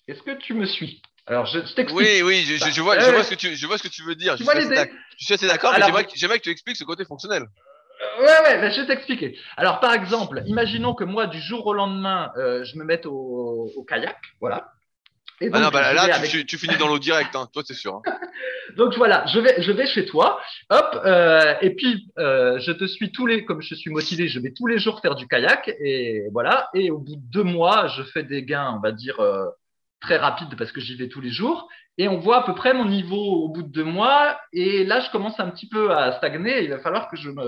Est-ce 0.07 0.21
que 0.23 0.31
tu 0.31 0.53
me 0.53 0.65
suis? 0.65 1.01
Alors, 1.27 1.45
je, 1.45 1.59
t'explique. 1.59 1.91
Oui, 1.91 2.21
oui, 2.23 2.43
je, 2.43 2.55
je, 2.57 2.81
vois, 2.81 2.99
je, 2.99 3.11
vois 3.11 3.23
ce 3.23 3.29
que 3.29 3.35
tu, 3.35 3.55
je 3.55 3.67
vois 3.67 3.77
ce 3.77 3.83
que 3.83 3.87
tu 3.87 4.01
veux 4.03 4.15
dire. 4.15 4.33
Tu 4.35 4.39
je, 4.39 4.43
vois 4.45 4.53
suis 4.53 5.33
assez 5.33 5.45
je 5.45 5.51
d'accord, 5.51 5.73
mais 5.73 5.85
j'aimerais 6.15 6.39
que, 6.39 6.43
tu 6.43 6.49
expliques 6.49 6.77
ce 6.77 6.83
côté 6.83 7.05
fonctionnel. 7.05 7.43
Euh, 7.43 8.21
Ouais, 8.21 8.25
ouais, 8.25 8.61
ben, 8.61 8.71
je 8.71 8.81
vais 8.81 8.87
t'expliquer. 8.87 9.37
Alors, 9.57 9.79
par 9.79 9.93
exemple, 9.93 10.41
imaginons 10.45 10.93
que 10.95 11.03
moi, 11.03 11.27
du 11.27 11.39
jour 11.39 11.67
au 11.67 11.73
lendemain, 11.73 12.31
euh, 12.37 12.63
je 12.63 12.77
me 12.77 12.83
mette 12.83 13.05
au, 13.05 13.71
au 13.75 13.83
kayak, 13.83 14.17
voilà. 14.39 14.71
Et 15.41 15.49
Ah 15.53 15.59
non, 15.59 15.69
bah, 15.69 15.91
je 15.91 15.95
là, 15.95 16.05
tu, 16.05 16.11
avec- 16.11 16.31
tu- 16.31 16.45
tu 16.45 16.57
finis 16.57 16.77
dans 16.77 16.87
l'eau 16.87 16.99
direct, 16.99 17.35
hein. 17.35 17.47
toi, 17.53 17.61
c'est 17.65 17.73
sûr. 17.73 17.95
hein. 17.95 18.01
Donc 18.75 18.95
voilà, 18.95 19.25
je 19.27 19.39
vais, 19.39 19.61
je 19.61 19.71
vais 19.71 19.87
chez 19.87 20.05
toi, 20.05 20.39
hop, 20.69 21.01
euh, 21.05 21.55
et 21.61 21.75
puis 21.75 22.11
euh, 22.17 22.59
je 22.59 22.71
te 22.71 22.85
suis 22.85 23.11
tous 23.11 23.25
les, 23.25 23.45
comme 23.45 23.61
je 23.61 23.75
suis 23.75 23.89
motivé, 23.89 24.27
je 24.27 24.39
vais 24.39 24.51
tous 24.51 24.67
les 24.67 24.79
jours 24.79 25.01
faire 25.01 25.15
du 25.15 25.27
kayak, 25.27 25.69
et 25.79 26.23
voilà. 26.31 26.69
Et 26.73 26.91
au 26.91 26.99
bout 26.99 27.15
de 27.15 27.31
deux 27.31 27.43
mois, 27.43 27.87
je 27.87 28.03
fais 28.03 28.23
des 28.23 28.43
gains, 28.43 28.73
on 28.77 28.79
va 28.79 28.91
dire 28.91 29.19
euh, 29.19 29.45
très 30.01 30.17
rapides 30.17 30.55
parce 30.57 30.71
que 30.71 30.81
j'y 30.81 30.95
vais 30.95 31.09
tous 31.09 31.21
les 31.21 31.31
jours, 31.31 31.67
et 31.97 32.07
on 32.07 32.17
voit 32.17 32.37
à 32.37 32.43
peu 32.43 32.55
près 32.55 32.73
mon 32.73 32.85
niveau 32.85 33.17
au 33.17 33.49
bout 33.49 33.61
de 33.61 33.67
deux 33.67 33.83
mois. 33.83 34.39
Et 34.53 34.85
là, 34.85 35.01
je 35.01 35.11
commence 35.11 35.37
un 35.39 35.49
petit 35.49 35.67
peu 35.67 35.91
à 35.91 36.13
stagner. 36.13 36.63
Il 36.63 36.69
va 36.69 36.79
falloir 36.79 37.09
que 37.09 37.17
je 37.17 37.29
me, 37.29 37.43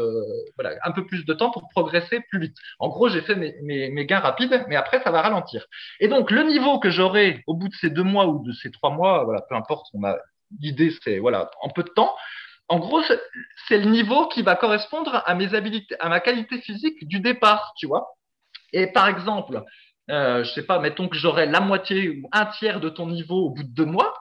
voilà, 0.57 0.75
un 0.83 0.91
peu 0.91 1.05
plus 1.05 1.23
de 1.23 1.33
temps 1.33 1.51
pour 1.51 1.69
progresser 1.69 2.19
plus 2.29 2.39
vite. 2.39 2.57
En 2.77 2.89
gros, 2.89 3.07
j'ai 3.07 3.21
fait 3.21 3.35
mes, 3.35 3.55
mes, 3.63 3.89
mes 3.89 4.05
gains 4.05 4.19
rapides, 4.19 4.65
mais 4.67 4.75
après, 4.75 5.01
ça 5.03 5.11
va 5.11 5.21
ralentir. 5.21 5.65
Et 6.01 6.09
donc, 6.09 6.31
le 6.31 6.43
niveau 6.43 6.79
que 6.79 6.89
j'aurai 6.89 7.41
au 7.47 7.53
bout 7.53 7.69
de 7.69 7.75
ces 7.75 7.89
deux 7.89 8.03
mois 8.03 8.27
ou 8.27 8.43
de 8.43 8.51
ces 8.51 8.71
trois 8.71 8.89
mois, 8.89 9.23
voilà, 9.23 9.41
peu 9.47 9.55
importe, 9.55 9.87
on 9.93 10.03
a 10.03 10.17
l'idée, 10.59 10.93
c'est 11.03 11.19
voilà, 11.19 11.49
en 11.61 11.69
peu 11.69 11.83
de 11.83 11.89
temps. 11.89 12.15
En 12.67 12.79
gros, 12.79 13.01
c'est- 13.03 13.77
le 13.77 13.85
niveau 13.89 14.27
qui 14.27 14.41
va 14.43 14.55
correspondre 14.55 15.23
à 15.25 15.35
mes 15.35 15.53
habilités, 15.53 15.95
à 15.99 16.09
ma 16.09 16.19
qualité 16.19 16.61
physique 16.61 17.07
du 17.07 17.19
départ, 17.19 17.73
tu 17.77 17.87
vois. 17.87 18.15
Et 18.73 18.87
par 18.87 19.07
exemple, 19.07 19.63
euh, 20.09 20.43
je 20.43 20.51
sais 20.51 20.65
pas, 20.65 20.79
mettons 20.79 21.07
que 21.09 21.17
j'aurais 21.17 21.45
la 21.45 21.59
moitié 21.61 22.09
ou 22.09 22.29
un 22.31 22.45
tiers 22.45 22.79
de 22.79 22.89
ton 22.89 23.07
niveau 23.07 23.47
au 23.47 23.49
bout 23.51 23.63
de 23.63 23.73
deux 23.73 23.85
mois, 23.85 24.13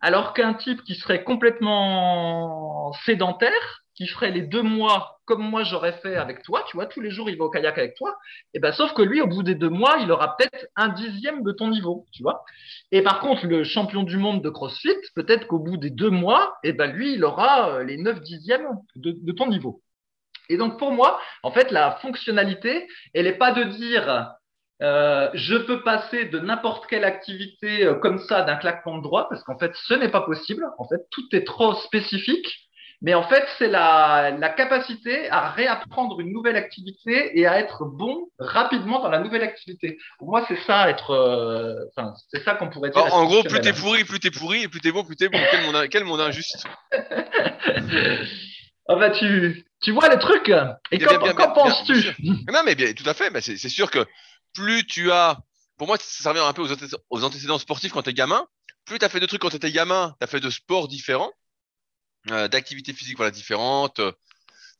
alors 0.00 0.34
qu'un 0.34 0.54
type 0.54 0.82
qui 0.84 0.94
serait 0.94 1.24
complètement 1.24 2.92
sédentaire, 3.04 3.83
qui 3.94 4.06
ferait 4.06 4.30
les 4.30 4.42
deux 4.42 4.62
mois 4.62 5.14
comme 5.24 5.42
moi 5.42 5.62
j'aurais 5.64 5.92
fait 5.92 6.16
avec 6.16 6.42
toi, 6.42 6.64
tu 6.68 6.76
vois, 6.76 6.86
tous 6.86 7.00
les 7.00 7.10
jours 7.10 7.30
il 7.30 7.38
va 7.38 7.44
au 7.44 7.50
kayak 7.50 7.78
avec 7.78 7.94
toi, 7.94 8.16
et 8.52 8.58
ben 8.58 8.72
sauf 8.72 8.92
que 8.92 9.02
lui, 9.02 9.20
au 9.20 9.26
bout 9.26 9.42
des 9.42 9.54
deux 9.54 9.68
mois, 9.68 9.96
il 10.00 10.10
aura 10.12 10.36
peut-être 10.36 10.66
un 10.76 10.88
dixième 10.88 11.42
de 11.42 11.52
ton 11.52 11.68
niveau, 11.68 12.06
tu 12.12 12.22
vois. 12.22 12.44
Et 12.92 13.02
par 13.02 13.20
contre, 13.20 13.46
le 13.46 13.64
champion 13.64 14.02
du 14.02 14.18
monde 14.18 14.42
de 14.42 14.50
CrossFit, 14.50 14.96
peut-être 15.14 15.46
qu'au 15.46 15.58
bout 15.58 15.76
des 15.76 15.90
deux 15.90 16.10
mois, 16.10 16.56
et 16.62 16.72
ben 16.72 16.92
lui, 16.92 17.14
il 17.14 17.24
aura 17.24 17.70
euh, 17.70 17.84
les 17.84 17.96
neuf 17.96 18.20
dixièmes 18.20 18.66
de, 18.96 19.32
ton 19.32 19.46
niveau. 19.48 19.82
Et 20.50 20.56
donc 20.58 20.78
pour 20.78 20.92
moi, 20.92 21.18
en 21.42 21.50
fait, 21.50 21.70
la 21.70 21.92
fonctionnalité, 22.02 22.86
elle 23.14 23.24
n'est 23.24 23.38
pas 23.38 23.52
de 23.52 23.64
dire 23.64 24.34
euh, 24.82 25.30
je 25.34 25.56
peux 25.56 25.82
passer 25.82 26.26
de 26.26 26.38
n'importe 26.38 26.86
quelle 26.86 27.04
activité 27.04 27.86
euh, 27.86 27.94
comme 27.94 28.18
ça 28.18 28.42
d'un 28.42 28.56
claquement 28.56 28.98
de 28.98 29.02
doigts, 29.02 29.28
parce 29.30 29.42
qu'en 29.44 29.58
fait, 29.58 29.72
ce 29.74 29.94
n'est 29.94 30.10
pas 30.10 30.20
possible. 30.20 30.66
En 30.78 30.86
fait, 30.86 31.00
tout 31.10 31.24
est 31.32 31.46
trop 31.46 31.74
spécifique. 31.74 32.63
Mais 33.04 33.12
en 33.12 33.22
fait, 33.28 33.44
c'est 33.58 33.68
la, 33.68 34.30
la 34.30 34.48
capacité 34.48 35.28
à 35.28 35.50
réapprendre 35.50 36.20
une 36.20 36.32
nouvelle 36.32 36.56
activité 36.56 37.38
et 37.38 37.46
à 37.46 37.58
être 37.60 37.84
bon 37.84 38.30
rapidement 38.38 39.00
dans 39.02 39.10
la 39.10 39.18
nouvelle 39.18 39.42
activité. 39.42 39.98
Pour 40.18 40.28
moi, 40.28 40.42
c'est 40.48 40.58
ça 40.66 40.88
être. 40.88 41.10
euh, 41.10 41.74
Enfin, 41.94 42.14
c'est 42.32 42.42
ça 42.44 42.54
qu'on 42.54 42.70
pourrait 42.70 42.88
dire. 42.88 43.14
En, 43.14 43.26
gros, 43.26 43.42
plus 43.42 43.60
t'es 43.60 43.74
pourri, 43.74 44.04
plus 44.04 44.20
t'es 44.20 44.30
pourri, 44.30 44.62
et 44.62 44.68
plus 44.68 44.80
t'es 44.80 44.90
bon, 44.90 45.04
plus 45.04 45.16
t'es 45.16 45.28
bon. 45.28 45.38
Quel 45.50 45.66
monde, 45.66 45.88
quel 45.90 46.04
monde 46.04 46.20
injuste. 46.22 46.64
Ah 48.86 48.96
bah, 48.96 49.08
tu, 49.10 49.64
tu 49.82 49.92
vois 49.92 50.10
les 50.10 50.18
trucs. 50.18 50.52
Et 50.90 50.98
qu'en 50.98 51.52
penses-tu? 51.52 52.14
Non, 52.52 52.60
mais 52.66 52.74
bien, 52.74 52.92
tout 52.92 53.08
à 53.08 53.14
fait. 53.14 53.30
Bah, 53.30 53.40
c'est 53.40 53.56
sûr 53.56 53.90
que 53.90 54.04
plus 54.54 54.86
tu 54.86 55.10
as. 55.10 55.38
Pour 55.78 55.86
moi, 55.86 55.96
ça 56.00 56.30
revient 56.30 56.42
un 56.46 56.52
peu 56.52 56.62
aux 57.10 57.24
antécédents 57.24 57.58
sportifs 57.58 57.92
quand 57.92 58.02
t'es 58.02 58.12
gamin. 58.12 58.46
Plus 58.84 58.98
t'as 58.98 59.08
fait 59.08 59.20
de 59.20 59.26
trucs 59.26 59.40
quand 59.40 59.48
t'étais 59.48 59.72
gamin, 59.72 60.14
t'as 60.20 60.26
fait 60.26 60.40
de 60.40 60.50
sports 60.50 60.88
différents, 60.88 61.32
euh, 62.30 62.48
d'activités 62.48 62.92
physiques 62.92 63.16
voilà, 63.16 63.30
différentes. 63.30 64.00
euh, 64.00 64.12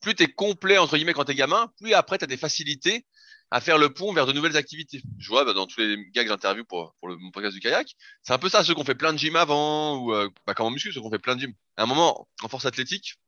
Plus 0.01 0.15
t'es 0.15 0.29
complet, 0.29 0.79
entre 0.79 0.97
guillemets, 0.97 1.13
quand 1.13 1.25
t'es 1.25 1.35
gamin, 1.35 1.71
plus 1.79 1.95
après 1.95 2.19
t'as 2.19 2.27
des 2.27 2.37
facilités 2.37 3.07
à 3.51 3.61
faire 3.61 3.79
le 3.79 3.93
pont 3.93 4.13
vers 4.13 4.27
de 4.27 4.33
nouvelles 4.33 4.57
activités. 4.57 5.03
Je 5.19 5.29
vois 5.29 5.45
bah, 5.45 5.53
dans 5.53 5.67
tous 5.67 5.81
les 5.81 6.11
gars 6.11 6.23
que 6.23 6.29
j'interviewe 6.29 6.65
pour, 6.65 6.95
pour 6.99 7.09
le, 7.09 7.17
podcast 7.33 7.55
du 7.55 7.61
kayak, 7.61 7.89
c'est 8.23 8.33
un 8.33 8.39
peu 8.39 8.49
ça, 8.49 8.65
ceux 8.65 8.75
qui 8.75 8.81
ont 8.81 8.85
fait 8.85 8.95
plein 8.95 9.13
de 9.13 9.19
gym 9.19 9.37
avant, 9.37 9.97
ou 9.99 10.15
euh, 10.15 10.29
bah, 10.47 10.55
comme 10.55 10.67
en 10.67 10.71
muscu, 10.71 10.93
ceux 10.93 11.01
qui 11.01 11.07
ont 11.07 11.11
fait 11.11 11.19
plein 11.19 11.37
de 11.37 11.43
gym. 11.43 11.55
À 11.77 11.83
un 11.85 11.87
moment, 11.87 12.29
en 12.43 12.49
force 12.49 12.65
athlétique, 12.67 13.21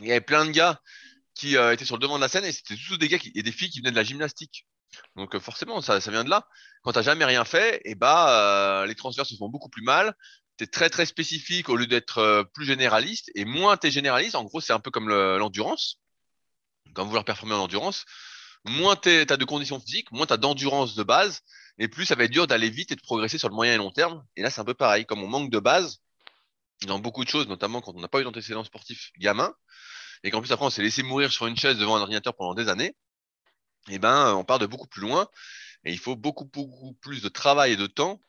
il 0.00 0.06
y 0.08 0.10
avait 0.10 0.20
plein 0.20 0.44
de 0.44 0.50
gars 0.50 0.80
qui 1.34 1.56
étaient 1.56 1.84
sur 1.84 1.96
le 1.96 2.00
devant 2.00 2.16
de 2.16 2.20
la 2.20 2.28
scène 2.28 2.44
et 2.44 2.52
c'était 2.52 2.76
tous 2.76 2.96
des 2.96 3.08
gars 3.08 3.18
qui, 3.18 3.32
et 3.34 3.42
des 3.42 3.52
filles 3.52 3.70
qui 3.70 3.80
venaient 3.80 3.90
de 3.90 3.96
la 3.96 4.04
gymnastique. 4.04 4.66
Donc 5.16 5.36
forcément, 5.38 5.80
ça, 5.80 6.00
ça 6.00 6.10
vient 6.12 6.22
de 6.22 6.30
là. 6.30 6.46
Quand 6.82 6.92
t'as 6.92 7.02
jamais 7.02 7.24
rien 7.24 7.44
fait, 7.44 7.80
et 7.84 7.96
bah 7.96 8.84
les 8.86 8.94
transferts 8.94 9.26
se 9.26 9.34
font 9.34 9.48
beaucoup 9.48 9.68
plus 9.68 9.82
mal. 9.82 10.14
T'es 10.56 10.66
très 10.66 10.88
très 10.90 11.06
spécifique 11.06 11.68
au 11.68 11.76
lieu 11.76 11.86
d'être 11.86 12.18
euh, 12.18 12.44
plus 12.44 12.64
généraliste. 12.66 13.30
Et 13.34 13.44
moins 13.44 13.76
t'es 13.76 13.90
généraliste, 13.90 14.34
en 14.36 14.44
gros 14.44 14.60
c'est 14.60 14.72
un 14.72 14.80
peu 14.80 14.90
comme 14.90 15.08
le- 15.08 15.38
l'endurance. 15.38 16.00
Quand 16.94 17.04
vouloir 17.04 17.24
performer 17.24 17.54
en 17.54 17.62
endurance, 17.64 18.04
moins 18.64 18.96
t'es- 18.96 19.26
t'as 19.26 19.36
de 19.36 19.44
conditions 19.44 19.80
physiques, 19.80 20.10
moins 20.12 20.26
t'as 20.26 20.36
d'endurance 20.36 20.94
de 20.94 21.02
base, 21.02 21.40
et 21.78 21.88
plus 21.88 22.06
ça 22.06 22.14
va 22.14 22.24
être 22.24 22.30
dur 22.30 22.46
d'aller 22.46 22.70
vite 22.70 22.92
et 22.92 22.96
de 22.96 23.00
progresser 23.00 23.38
sur 23.38 23.48
le 23.48 23.54
moyen 23.54 23.74
et 23.74 23.76
long 23.78 23.90
terme. 23.90 24.24
Et 24.36 24.42
là 24.42 24.50
c'est 24.50 24.60
un 24.60 24.64
peu 24.64 24.74
pareil, 24.74 25.06
comme 25.06 25.22
on 25.22 25.28
manque 25.28 25.50
de 25.50 25.58
base 25.58 26.00
dans 26.86 26.98
beaucoup 26.98 27.24
de 27.24 27.28
choses, 27.30 27.48
notamment 27.48 27.80
quand 27.80 27.94
on 27.96 28.00
n'a 28.00 28.08
pas 28.08 28.20
eu 28.20 28.24
d'antécédents 28.24 28.64
sportifs 28.64 29.10
gamin, 29.18 29.52
et 30.22 30.30
qu'en 30.30 30.40
plus 30.40 30.52
après 30.52 30.66
on 30.66 30.70
s'est 30.70 30.82
laissé 30.82 31.02
mourir 31.02 31.32
sur 31.32 31.46
une 31.46 31.56
chaise 31.56 31.78
devant 31.78 31.96
un 31.96 32.00
ordinateur 32.00 32.34
pendant 32.36 32.54
des 32.54 32.68
années, 32.68 32.94
et 33.88 33.98
ben 33.98 34.34
on 34.34 34.44
part 34.44 34.58
de 34.58 34.66
beaucoup 34.66 34.86
plus 34.86 35.02
loin 35.02 35.28
et 35.84 35.92
il 35.92 35.98
faut 35.98 36.16
beaucoup 36.16 36.46
beaucoup 36.46 36.94
plus 37.02 37.22
de 37.22 37.28
travail 37.28 37.72
et 37.72 37.76
de 37.76 37.86
temps 37.86 38.20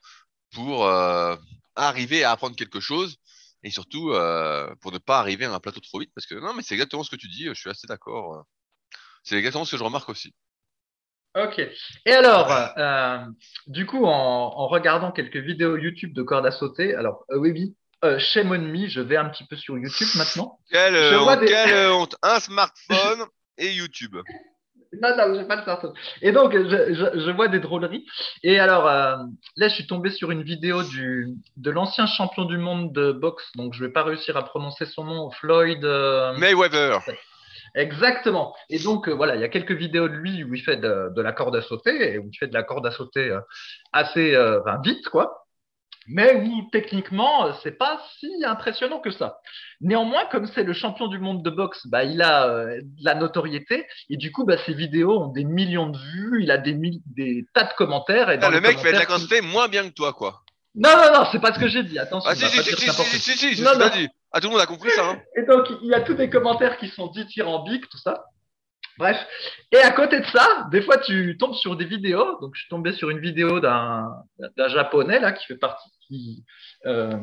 pour 0.53 0.85
euh, 0.85 1.35
arriver 1.75 2.23
à 2.23 2.31
apprendre 2.31 2.55
quelque 2.55 2.79
chose 2.79 3.17
et 3.63 3.71
surtout 3.71 4.11
euh, 4.11 4.73
pour 4.81 4.91
ne 4.91 4.97
pas 4.97 5.19
arriver 5.19 5.45
à 5.45 5.53
un 5.53 5.59
plateau 5.59 5.79
trop 5.79 5.99
vite 5.99 6.11
parce 6.15 6.27
que 6.27 6.35
non 6.35 6.53
mais 6.53 6.61
c'est 6.63 6.75
exactement 6.75 7.03
ce 7.03 7.09
que 7.11 7.15
tu 7.15 7.27
dis, 7.27 7.45
je 7.45 7.53
suis 7.53 7.69
assez 7.69 7.87
d'accord. 7.87 8.35
euh. 8.35 8.41
C'est 9.23 9.37
exactement 9.37 9.65
ce 9.65 9.71
que 9.71 9.77
je 9.77 9.83
remarque 9.83 10.09
aussi. 10.09 10.33
Ok. 11.35 11.59
Et 12.05 12.11
alors, 12.13 12.49
euh, 12.77 13.17
du 13.67 13.85
coup, 13.85 14.05
en, 14.05 14.09
en 14.11 14.67
regardant 14.67 15.11
quelques 15.11 15.35
vidéos 15.35 15.75
YouTube 15.77 16.13
de 16.13 16.23
corde 16.23 16.45
à 16.45 16.51
sauter, 16.51 16.95
alors 16.95 17.25
euh, 17.31 17.37
oui, 17.37 17.51
oui, 17.51 17.75
euh, 18.05 18.17
shame 18.19 18.51
on 18.51 18.59
me, 18.59 18.87
je 18.87 19.01
vais 19.01 19.17
un 19.17 19.27
petit 19.29 19.45
peu 19.45 19.57
sur 19.57 19.77
YouTube 19.77 20.07
maintenant. 20.15 20.59
Quelle, 20.71 20.93
Je 20.95 21.15
vois 21.15 21.33
honte, 21.33 21.39
des- 21.41 21.47
quelle 21.47 21.89
honte 21.91 22.15
Un 22.21 22.39
smartphone 22.39 23.25
et 23.57 23.73
YouTube. 23.73 24.15
Non, 25.01 25.15
non, 25.17 25.33
j'ai 25.35 25.45
pas 25.45 25.55
le 25.55 25.63
smartphone. 25.63 25.93
Et 26.21 26.31
donc, 26.31 26.53
je, 26.53 26.93
je, 26.93 27.19
je 27.19 27.31
vois 27.31 27.47
des 27.47 27.59
drôleries. 27.59 28.05
Et 28.43 28.59
alors, 28.59 28.87
euh, 28.87 29.15
là, 29.57 29.67
je 29.67 29.73
suis 29.75 29.87
tombé 29.87 30.09
sur 30.09 30.31
une 30.31 30.43
vidéo 30.43 30.83
du, 30.83 31.29
de 31.57 31.71
l'ancien 31.71 32.05
champion 32.05 32.45
du 32.45 32.57
monde 32.57 32.93
de 32.93 33.11
boxe. 33.11 33.51
Donc, 33.55 33.73
je 33.73 33.83
vais 33.83 33.91
pas 33.91 34.03
réussir 34.03 34.37
à 34.37 34.43
prononcer 34.43 34.85
son 34.85 35.03
nom, 35.03 35.31
Floyd. 35.31 35.83
euh, 35.85 36.37
Mayweather. 36.37 36.99
Exactement. 37.75 38.55
Et 38.69 38.79
donc, 38.79 39.07
euh, 39.07 39.13
voilà, 39.13 39.35
il 39.35 39.41
y 39.41 39.43
a 39.43 39.49
quelques 39.49 39.73
vidéos 39.73 40.07
de 40.07 40.13
lui 40.15 40.43
où 40.43 40.53
il 40.53 40.61
fait 40.61 40.77
de, 40.77 41.13
de 41.15 41.21
la 41.21 41.31
corde 41.31 41.55
à 41.55 41.61
sauter, 41.61 42.13
et 42.13 42.17
où 42.17 42.29
il 42.31 42.37
fait 42.37 42.47
de 42.47 42.53
la 42.53 42.63
corde 42.63 42.85
à 42.87 42.91
sauter 42.91 43.37
assez 43.93 44.37
vite, 44.83 45.09
quoi. 45.09 45.44
Mais 46.07 46.35
où 46.35 46.69
techniquement, 46.71 47.47
euh, 47.47 47.51
c'est 47.63 47.77
pas 47.77 47.99
si 48.19 48.29
impressionnant 48.45 48.99
que 48.99 49.09
ça. 49.11 49.39
Néanmoins, 49.81 50.25
comme 50.31 50.45
c'est 50.47 50.63
le 50.63 50.73
champion 50.73 51.07
du 51.07 51.17
monde 51.19 51.43
de 51.43 51.49
boxe, 51.49 51.87
bah, 51.87 52.03
il 52.03 52.21
a 52.21 52.47
euh, 52.47 52.79
de 52.81 53.03
la 53.03 53.15
notoriété, 53.15 53.85
et 54.09 54.17
du 54.17 54.31
coup, 54.31 54.45
bah, 54.45 54.57
ses 54.65 54.73
vidéos 54.73 55.19
ont 55.19 55.27
des 55.31 55.43
millions 55.43 55.89
de 55.89 55.97
vues, 55.97 56.43
il 56.43 56.51
a 56.51 56.57
des, 56.57 56.73
des 57.07 57.45
tas 57.53 57.63
de 57.63 57.73
commentaires. 57.77 58.29
Et 58.29 58.37
dans 58.37 58.47
Ah, 58.47 58.51
le 58.51 58.61
mec 58.61 58.77
fait 58.79 58.91
de 58.93 58.97
la 58.97 59.05
quantité 59.05 59.41
moins 59.41 59.67
bien 59.67 59.83
que 59.89 59.93
toi 59.93 60.13
quoi. 60.13 60.41
Non, 60.77 60.89
non, 60.97 61.19
non, 61.19 61.25
c'est 61.31 61.39
pas 61.39 61.53
ce 61.53 61.59
que 61.59 61.69
j'ai 61.69 61.83
dit. 61.83 61.97
Attention, 61.97 62.29
Ah 62.29 62.35
si 62.35 62.45
si 62.47 62.61
si 62.61 62.75
si 62.75 62.91
si 62.91 62.91
si 62.91 63.31
si, 63.37 63.37
c'est 63.37 63.55
ce 63.55 63.63
Non, 63.63 63.79
non. 63.79 63.89
dit. 63.95 64.07
Ah 64.33 64.41
tout 64.41 64.47
le 64.47 64.51
monde 64.53 64.61
a 64.61 64.65
compris 64.65 64.91
ça. 64.91 65.05
Hein. 65.09 65.21
Et 65.37 65.43
donc, 65.43 65.67
il 65.81 65.87
y 65.87 65.93
a 65.93 66.01
tous 66.01 66.15
des 66.15 66.29
commentaires 66.29 66.77
qui 66.77 66.89
sont 66.89 67.07
dithyrambiques, 67.07 67.87
tout 67.89 67.97
ça. 67.97 68.25
Bref. 68.97 69.17
Et 69.71 69.77
à 69.77 69.91
côté 69.91 70.19
de 70.19 70.25
ça, 70.27 70.67
des 70.71 70.81
fois, 70.81 70.97
tu 70.97 71.37
tombes 71.37 71.55
sur 71.55 71.75
des 71.75 71.85
vidéos. 71.85 72.39
Donc, 72.39 72.55
je 72.55 72.61
suis 72.61 72.69
tombé 72.69 72.93
sur 72.93 73.09
une 73.09 73.19
vidéo 73.19 73.59
d'un 73.59 74.23
japonais, 74.67 75.19
là, 75.19 75.33
qui 75.33 75.45
fait 75.45 75.57
partie, 75.57 75.89
qui 76.07 76.43
euh, 76.85 77.17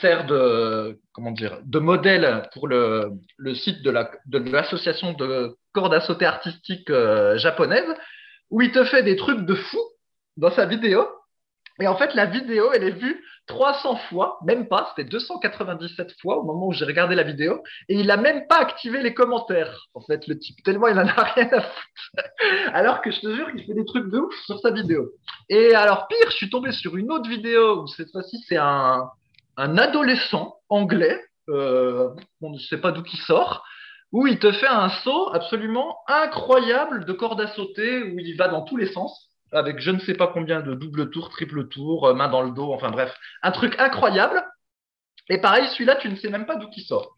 sert 0.00 0.26
de, 0.26 0.98
comment 1.12 1.30
dire, 1.30 1.60
de 1.64 1.78
modèle 1.78 2.48
pour 2.52 2.68
le, 2.68 3.12
le 3.38 3.54
site 3.54 3.82
de 3.82 3.90
la, 3.90 4.10
de 4.26 4.38
l'association 4.38 5.12
de 5.12 5.56
corde 5.72 5.94
à 5.94 6.00
sauter 6.00 6.26
artistique 6.26 6.90
euh, 6.90 7.38
japonaise, 7.38 7.88
où 8.50 8.60
il 8.60 8.70
te 8.70 8.84
fait 8.84 9.02
des 9.02 9.16
trucs 9.16 9.46
de 9.46 9.54
fou 9.54 9.80
dans 10.36 10.50
sa 10.50 10.66
vidéo. 10.66 11.06
Et 11.80 11.88
en 11.88 11.96
fait, 11.96 12.14
la 12.14 12.26
vidéo, 12.26 12.70
elle 12.72 12.84
est 12.84 12.98
vue 12.98 13.24
300 13.46 13.96
fois, 14.08 14.38
même 14.44 14.68
pas, 14.68 14.90
c'était 14.90 15.08
297 15.08 16.14
fois 16.20 16.38
au 16.38 16.44
moment 16.44 16.68
où 16.68 16.72
j'ai 16.72 16.84
regardé 16.84 17.14
la 17.14 17.24
vidéo, 17.24 17.62
et 17.88 17.94
il 17.94 18.10
a 18.10 18.16
même 18.16 18.46
pas 18.46 18.58
activé 18.58 19.02
les 19.02 19.12
commentaires, 19.12 19.86
en 19.94 20.00
fait, 20.00 20.26
le 20.28 20.38
type, 20.38 20.62
tellement 20.62 20.88
il 20.88 20.98
en 20.98 21.06
a 21.06 21.22
rien 21.34 21.48
à 21.52 21.60
foutre. 21.60 22.28
Alors 22.72 23.02
que 23.02 23.10
je 23.10 23.20
te 23.20 23.34
jure 23.34 23.50
qu'il 23.52 23.64
fait 23.66 23.74
des 23.74 23.84
trucs 23.84 24.10
de 24.10 24.18
ouf 24.18 24.34
sur 24.46 24.58
sa 24.60 24.70
vidéo. 24.70 25.10
Et 25.48 25.74
alors, 25.74 26.06
pire, 26.06 26.30
je 26.30 26.36
suis 26.36 26.50
tombé 26.50 26.72
sur 26.72 26.96
une 26.96 27.10
autre 27.10 27.28
vidéo 27.28 27.82
où 27.82 27.86
cette 27.88 28.10
fois-ci, 28.12 28.38
c'est 28.48 28.56
un, 28.56 29.10
adolescent 29.56 30.56
anglais, 30.68 31.20
euh, 31.48 32.08
on 32.40 32.50
ne 32.50 32.58
sait 32.58 32.80
pas 32.80 32.92
d'où 32.92 33.02
il 33.12 33.18
sort, 33.20 33.64
où 34.12 34.26
il 34.26 34.38
te 34.38 34.52
fait 34.52 34.68
un 34.68 34.88
saut 34.88 35.30
absolument 35.34 35.98
incroyable 36.06 37.04
de 37.04 37.12
corde 37.12 37.40
à 37.40 37.48
sauter, 37.48 38.04
où 38.04 38.18
il 38.18 38.36
va 38.36 38.48
dans 38.48 38.62
tous 38.62 38.76
les 38.76 38.86
sens 38.92 39.33
avec 39.54 39.80
je 39.80 39.90
ne 39.90 39.98
sais 40.00 40.14
pas 40.14 40.26
combien 40.26 40.60
de 40.60 40.74
double 40.74 41.10
tours, 41.10 41.30
triple 41.30 41.68
tours, 41.68 42.08
euh, 42.08 42.14
main 42.14 42.28
dans 42.28 42.42
le 42.42 42.50
dos, 42.50 42.72
enfin 42.72 42.90
bref, 42.90 43.14
un 43.42 43.50
truc 43.50 43.74
incroyable. 43.78 44.44
Et 45.30 45.38
pareil, 45.38 45.66
celui-là, 45.68 45.96
tu 45.96 46.10
ne 46.10 46.16
sais 46.16 46.28
même 46.28 46.44
pas 46.44 46.56
d'où 46.56 46.68
il 46.76 46.82
sort. 46.82 47.16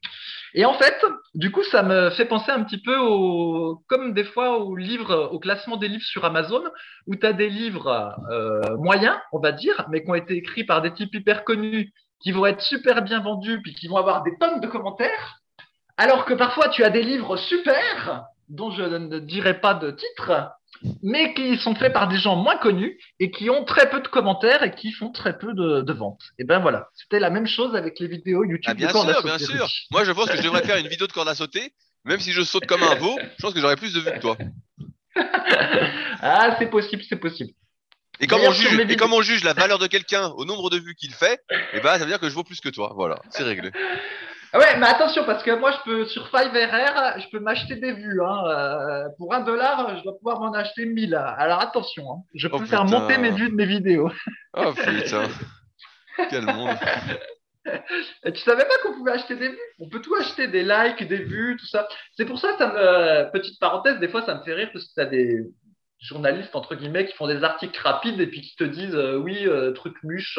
Et 0.55 0.65
en 0.65 0.75
fait, 0.75 1.05
du 1.35 1.51
coup, 1.51 1.65
ça 1.65 1.83
me 1.83 2.11
fait 2.11 2.25
penser 2.25 2.53
un 2.53 2.63
petit 2.63 2.81
peu 2.81 2.97
au, 2.97 3.83
comme 3.89 4.15
des 4.15 4.25
fois 4.25 4.59
au 4.59 4.77
livre, 4.77 5.29
au 5.33 5.41
classement 5.41 5.77
des 5.77 5.89
livres 5.89 6.05
sur 6.05 6.25
Amazon, 6.25 6.63
où 7.07 7.17
tu 7.17 7.27
as 7.27 7.33
des 7.33 7.49
livres 7.49 8.15
euh, 8.31 8.77
moyens, 8.77 9.17
on 9.33 9.41
va 9.41 9.53
dire, 9.53 9.87
mais 9.91 10.05
qui 10.05 10.11
ont 10.11 10.15
été 10.15 10.35
écrits 10.35 10.65
par 10.65 10.83
des 10.83 10.95
types 10.95 11.15
hyper 11.15 11.45
connus, 11.45 11.93
qui 12.21 12.33
vont 12.33 12.47
être 12.47 12.63
super 12.63 13.03
bien 13.03 13.21
vendus, 13.21 13.61
puis 13.61 13.75
qui 13.75 13.89
vont 13.89 13.97
avoir 13.97 14.23
des 14.23 14.37
tonnes 14.39 14.61
de 14.61 14.67
commentaires, 14.67 15.41
alors 15.97 16.25
que 16.25 16.35
parfois 16.35 16.69
tu 16.69 16.85
as 16.85 16.91
des 16.91 17.03
livres 17.03 17.37
super, 17.37 18.25
dont 18.49 18.71
je 18.71 18.83
ne 18.83 19.19
dirai 19.19 19.61
pas 19.61 19.75
de 19.75 19.91
titre, 19.91 20.51
mais 21.03 21.35
qui 21.35 21.57
sont 21.59 21.75
faits 21.75 21.93
par 21.93 22.09
des 22.09 22.19
gens 22.19 22.37
moins 22.37 22.57
connus 22.57 22.99
et 23.21 23.31
qui 23.31 23.51
ont 23.51 23.65
très 23.65 23.91
peu 23.91 24.01
de 24.01 24.09
commentaires 24.09 24.63
et 24.63 24.75
qui 24.75 24.93
font 24.93 25.11
très 25.11 25.39
peu 25.39 25.53
de, 25.55 25.93
ventes. 25.93 26.23
Et 26.39 26.45
ben 26.45 26.59
voilà, 26.59 26.89
c'était 26.95 27.21
la 27.21 27.31
même 27.31 27.47
chose 27.47 27.75
avec 27.75 27.99
les 28.01 28.09
vidéos 28.09 28.45
YouTube. 28.45 28.65
Ah, 28.67 28.75
bien 28.75 28.89
sûr, 28.91 29.23
bien 29.23 29.39
sûr. 29.39 29.69
Moi, 29.91 30.05
je 30.05 30.13
pense 30.13 30.29
que 30.29 30.37
je 30.37 30.43
devrais 30.43 30.63
faire 30.63 30.77
une 30.77 30.89
vidéo 30.89 31.07
de 31.07 31.13
corde 31.13 31.29
à 31.29 31.35
sauter, 31.35 31.73
même 32.05 32.21
si 32.21 32.33
je 32.33 32.43
saute 32.43 32.67
comme 32.67 32.83
un 32.83 32.95
veau. 32.97 33.19
Je 33.39 33.43
pense 33.43 33.55
que 33.55 33.61
j'aurais 33.61 33.77
plus 33.77 33.93
de 33.95 34.01
vues 34.01 34.13
que 34.13 34.21
toi. 34.21 34.37
ah, 36.21 36.57
c'est 36.59 36.71
possible, 36.71 37.03
c'est 37.09 37.17
possible. 37.17 37.53
Et 38.21 38.27
comme, 38.27 38.41
on 38.41 38.53
juge, 38.53 38.79
et 38.89 38.97
comme 38.97 39.13
on 39.13 39.21
juge 39.21 39.45
la 39.45 39.53
valeur 39.53 39.79
de 39.79 39.87
quelqu'un 39.87 40.29
au 40.37 40.47
nombre 40.47 40.71
de 40.71 40.79
vues 40.79 40.95
qu'il 40.95 41.13
fait, 41.13 41.39
et 41.75 41.81
ben 41.81 41.93
ça 41.93 41.99
veut 41.99 42.07
dire 42.07 42.19
que 42.19 42.31
je 42.31 42.35
vaux 42.35 42.45
plus 42.45 42.61
que 42.61 42.71
toi. 42.71 42.93
Voilà, 42.97 43.21
c'est 43.31 43.43
réglé. 43.43 43.71
Ah 44.53 44.59
ouais, 44.59 44.79
mais 44.79 44.87
attention, 44.87 45.25
parce 45.25 45.43
que 45.43 45.51
moi, 45.51 45.73
je 45.73 45.79
peux, 45.85 46.05
sur 46.07 46.29
5RR, 46.29 47.21
je 47.21 47.29
peux 47.31 47.41
m'acheter 47.41 47.77
des 47.77 47.93
vues. 47.93 48.23
Hein. 48.23 48.45
Euh, 48.47 49.09
pour 49.19 49.35
un 49.35 49.41
dollar, 49.41 49.97
je 49.99 50.03
dois 50.03 50.17
pouvoir 50.17 50.41
m'en 50.41 50.53
acheter 50.53 50.87
1000. 50.87 51.15
Alors 51.15 51.61
attention, 51.61 52.05
hein. 52.11 52.23
je 52.35 52.49
peux 52.49 52.59
oh, 52.61 52.67
faire 52.67 52.85
monter 52.85 53.19
mes 53.19 53.31
vues 53.31 53.51
de 53.51 53.55
mes 53.55 53.67
vidéos. 53.67 54.11
Oh 54.55 54.73
putain, 54.73 55.29
quel 56.31 56.43
monde. 56.43 56.77
tu 58.25 58.41
savais 58.41 58.65
pas 58.65 58.79
qu'on 58.83 58.95
pouvait 58.95 59.13
acheter 59.13 59.37
des 59.37 59.49
vues? 59.49 59.59
On 59.81 59.89
peut 59.89 60.01
tout 60.01 60.15
acheter, 60.15 60.49
des 60.49 60.63
likes, 60.63 61.07
des 61.07 61.25
vues, 61.25 61.57
tout 61.59 61.67
ça. 61.67 61.89
C'est 62.17 62.25
pour 62.25 62.39
ça, 62.39 62.57
ça 62.57 62.69
me... 62.69 63.31
petite 63.33 63.59
parenthèse, 63.61 63.99
des 63.99 64.09
fois, 64.09 64.23
ça 64.23 64.35
me 64.35 64.43
fait 64.43 64.55
rire 64.55 64.71
parce 64.73 64.87
que 64.87 64.95
tu 64.95 65.01
as 65.01 65.07
des 65.07 65.41
journalistes, 66.01 66.55
entre 66.55 66.75
guillemets, 66.75 67.07
qui 67.07 67.15
font 67.15 67.27
des 67.27 67.43
articles 67.45 67.81
rapides 67.83 68.21
et 68.21 68.27
puis 68.27 68.43
qui 68.43 68.57
te 68.57 68.65
disent, 68.65 68.95
euh, 68.95 69.17
oui, 69.17 69.47
euh, 69.47 69.73
truc 69.73 69.97
muche, 70.03 70.39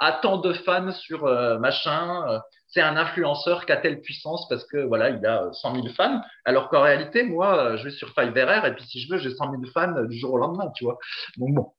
à 0.00 0.12
tant 0.12 0.38
de 0.38 0.52
fans 0.52 0.92
sur 0.92 1.24
machin 1.60 2.40
c'est 2.68 2.80
un 2.82 2.96
influenceur 2.96 3.64
qui 3.64 3.72
a 3.72 3.76
telle 3.76 4.00
puissance 4.00 4.48
parce 4.48 4.64
que 4.66 4.78
voilà, 4.78 5.10
il 5.10 5.24
a 5.24 5.50
100 5.52 5.74
000 5.76 5.88
fans. 5.96 6.20
Alors 6.44 6.68
qu'en 6.68 6.82
réalité, 6.82 7.22
moi, 7.22 7.76
je 7.76 7.84
vais 7.84 7.90
sur 7.90 8.08
5RR 8.10 8.66
et 8.66 8.74
puis 8.74 8.84
si 8.84 9.00
je 9.00 9.10
veux, 9.10 9.18
j'ai 9.18 9.30
100 9.30 9.50
000 9.50 9.62
fans 9.72 10.02
du 10.02 10.18
jour 10.18 10.34
au 10.34 10.38
lendemain, 10.38 10.70
tu 10.74 10.84
vois. 10.84 10.98
Donc 11.38 11.54
bon. 11.54 11.72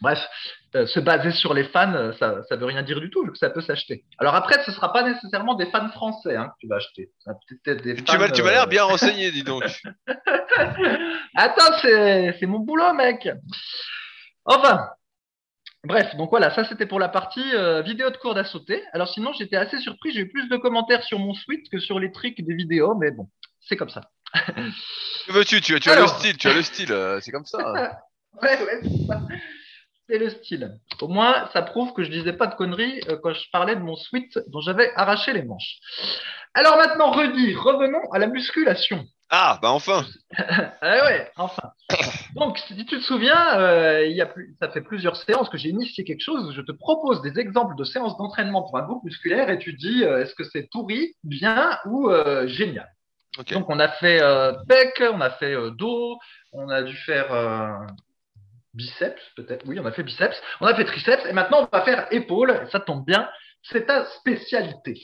Bref, 0.00 0.18
euh, 0.74 0.86
se 0.86 1.00
baser 1.00 1.32
sur 1.32 1.52
les 1.52 1.64
fans, 1.64 2.12
ça 2.18 2.42
ne 2.50 2.56
veut 2.56 2.66
rien 2.66 2.82
dire 2.82 3.00
du 3.00 3.10
tout, 3.10 3.24
vu 3.24 3.32
que 3.32 3.38
ça 3.38 3.50
peut 3.50 3.60
s'acheter. 3.60 4.04
Alors 4.18 4.34
après, 4.34 4.62
ce 4.64 4.70
ne 4.70 4.74
sera 4.76 4.92
pas 4.92 5.02
nécessairement 5.02 5.54
des 5.54 5.66
fans 5.66 5.88
français 5.90 6.36
hein, 6.36 6.48
que 6.48 6.60
tu 6.60 6.68
vas 6.68 6.76
acheter. 6.76 7.10
Des 7.66 7.96
tu 8.02 8.18
m'as 8.18 8.50
l'air 8.50 8.62
euh, 8.62 8.66
bien 8.66 8.84
renseigné, 8.84 9.30
dis 9.30 9.42
donc. 9.42 9.64
Attends, 11.34 11.78
c'est 11.82 12.46
mon 12.46 12.60
boulot, 12.60 12.92
mec. 12.94 13.28
Enfin, 14.44 14.88
Bref, 15.84 16.14
donc 16.16 16.28
voilà, 16.28 16.54
ça 16.54 16.64
c'était 16.64 16.84
pour 16.84 17.00
la 17.00 17.08
partie 17.08 17.54
euh, 17.54 17.80
vidéo 17.80 18.10
de 18.10 18.16
corde 18.18 18.36
à 18.36 18.44
sauter. 18.44 18.82
Alors 18.92 19.08
sinon, 19.08 19.32
j'étais 19.32 19.56
assez 19.56 19.78
surpris, 19.78 20.12
j'ai 20.12 20.20
eu 20.20 20.28
plus 20.28 20.46
de 20.48 20.56
commentaires 20.58 21.02
sur 21.04 21.18
mon 21.18 21.32
suite 21.32 21.70
que 21.70 21.78
sur 21.78 21.98
les 21.98 22.12
tricks 22.12 22.44
des 22.44 22.54
vidéos, 22.54 22.94
mais 22.94 23.10
bon, 23.10 23.30
c'est 23.60 23.76
comme 23.76 23.88
ça. 23.88 24.02
que 24.34 25.32
veux-tu? 25.32 25.62
Tu, 25.62 25.74
as 25.74 25.98
le 25.98 26.06
style, 26.06 26.36
tu 26.36 26.48
as 26.48 26.54
le 26.54 26.62
style, 26.62 26.92
euh, 26.92 27.18
c'est 27.22 27.30
comme 27.30 27.46
ça. 27.46 27.58
ouais, 28.42 28.62
ouais, 28.62 28.80
c'est 28.82 29.06
le 30.18 30.30
style. 30.30 30.78
Au 31.00 31.08
moins, 31.08 31.48
ça 31.52 31.62
prouve 31.62 31.92
que 31.92 32.02
je 32.02 32.10
disais 32.10 32.32
pas 32.32 32.46
de 32.46 32.54
conneries 32.54 33.00
euh, 33.08 33.18
quand 33.22 33.32
je 33.32 33.50
parlais 33.52 33.76
de 33.76 33.80
mon 33.80 33.96
suite 33.96 34.38
dont 34.48 34.60
j'avais 34.60 34.92
arraché 34.94 35.32
les 35.32 35.42
manches. 35.42 35.78
Alors 36.54 36.76
maintenant, 36.76 37.10
Rudy, 37.10 37.54
revenons 37.54 38.10
à 38.12 38.18
la 38.18 38.26
musculation. 38.26 39.06
Ah, 39.32 39.60
bah 39.62 39.70
enfin 39.70 40.04
Ah 40.82 41.04
ouais, 41.04 41.30
enfin 41.36 41.70
Donc, 42.34 42.58
si 42.58 42.74
tu 42.74 42.84
te 42.84 43.00
souviens, 43.00 43.58
euh, 43.58 44.04
il 44.06 44.16
y 44.16 44.20
a 44.20 44.26
plus, 44.26 44.56
ça 44.60 44.68
fait 44.68 44.80
plusieurs 44.80 45.16
séances 45.16 45.48
que 45.48 45.56
j'ai 45.56 45.68
initié 45.68 46.02
quelque 46.04 46.22
chose. 46.22 46.52
Je 46.54 46.62
te 46.62 46.72
propose 46.72 47.22
des 47.22 47.38
exemples 47.38 47.76
de 47.76 47.84
séances 47.84 48.16
d'entraînement 48.16 48.62
pour 48.62 48.76
un 48.76 48.82
groupe 48.82 49.04
musculaire 49.04 49.48
et 49.48 49.58
tu 49.58 49.72
dis 49.74 50.02
euh, 50.02 50.22
est-ce 50.22 50.34
que 50.34 50.42
c'est 50.42 50.68
pourri, 50.72 51.14
bien 51.22 51.78
ou 51.86 52.10
euh, 52.10 52.48
génial? 52.48 52.88
Donc, 53.52 53.70
on 53.70 53.78
a 53.78 53.88
fait 53.88 54.20
pec, 54.66 55.00
on 55.12 55.20
a 55.20 55.30
fait 55.30 55.54
dos, 55.78 56.18
on 56.52 56.68
a 56.68 56.82
dû 56.82 56.96
faire 56.96 57.28
biceps, 58.74 59.22
peut-être. 59.36 59.66
Oui, 59.66 59.78
on 59.80 59.86
a 59.86 59.92
fait 59.92 60.02
biceps, 60.02 60.40
on 60.60 60.66
a 60.66 60.74
fait 60.74 60.84
triceps 60.84 61.24
et 61.26 61.32
maintenant 61.32 61.68
on 61.72 61.76
va 61.76 61.84
faire 61.84 62.06
épaule. 62.10 62.66
Ça 62.72 62.80
tombe 62.80 63.04
bien, 63.04 63.28
c'est 63.62 63.86
ta 63.86 64.06
spécialité. 64.06 65.00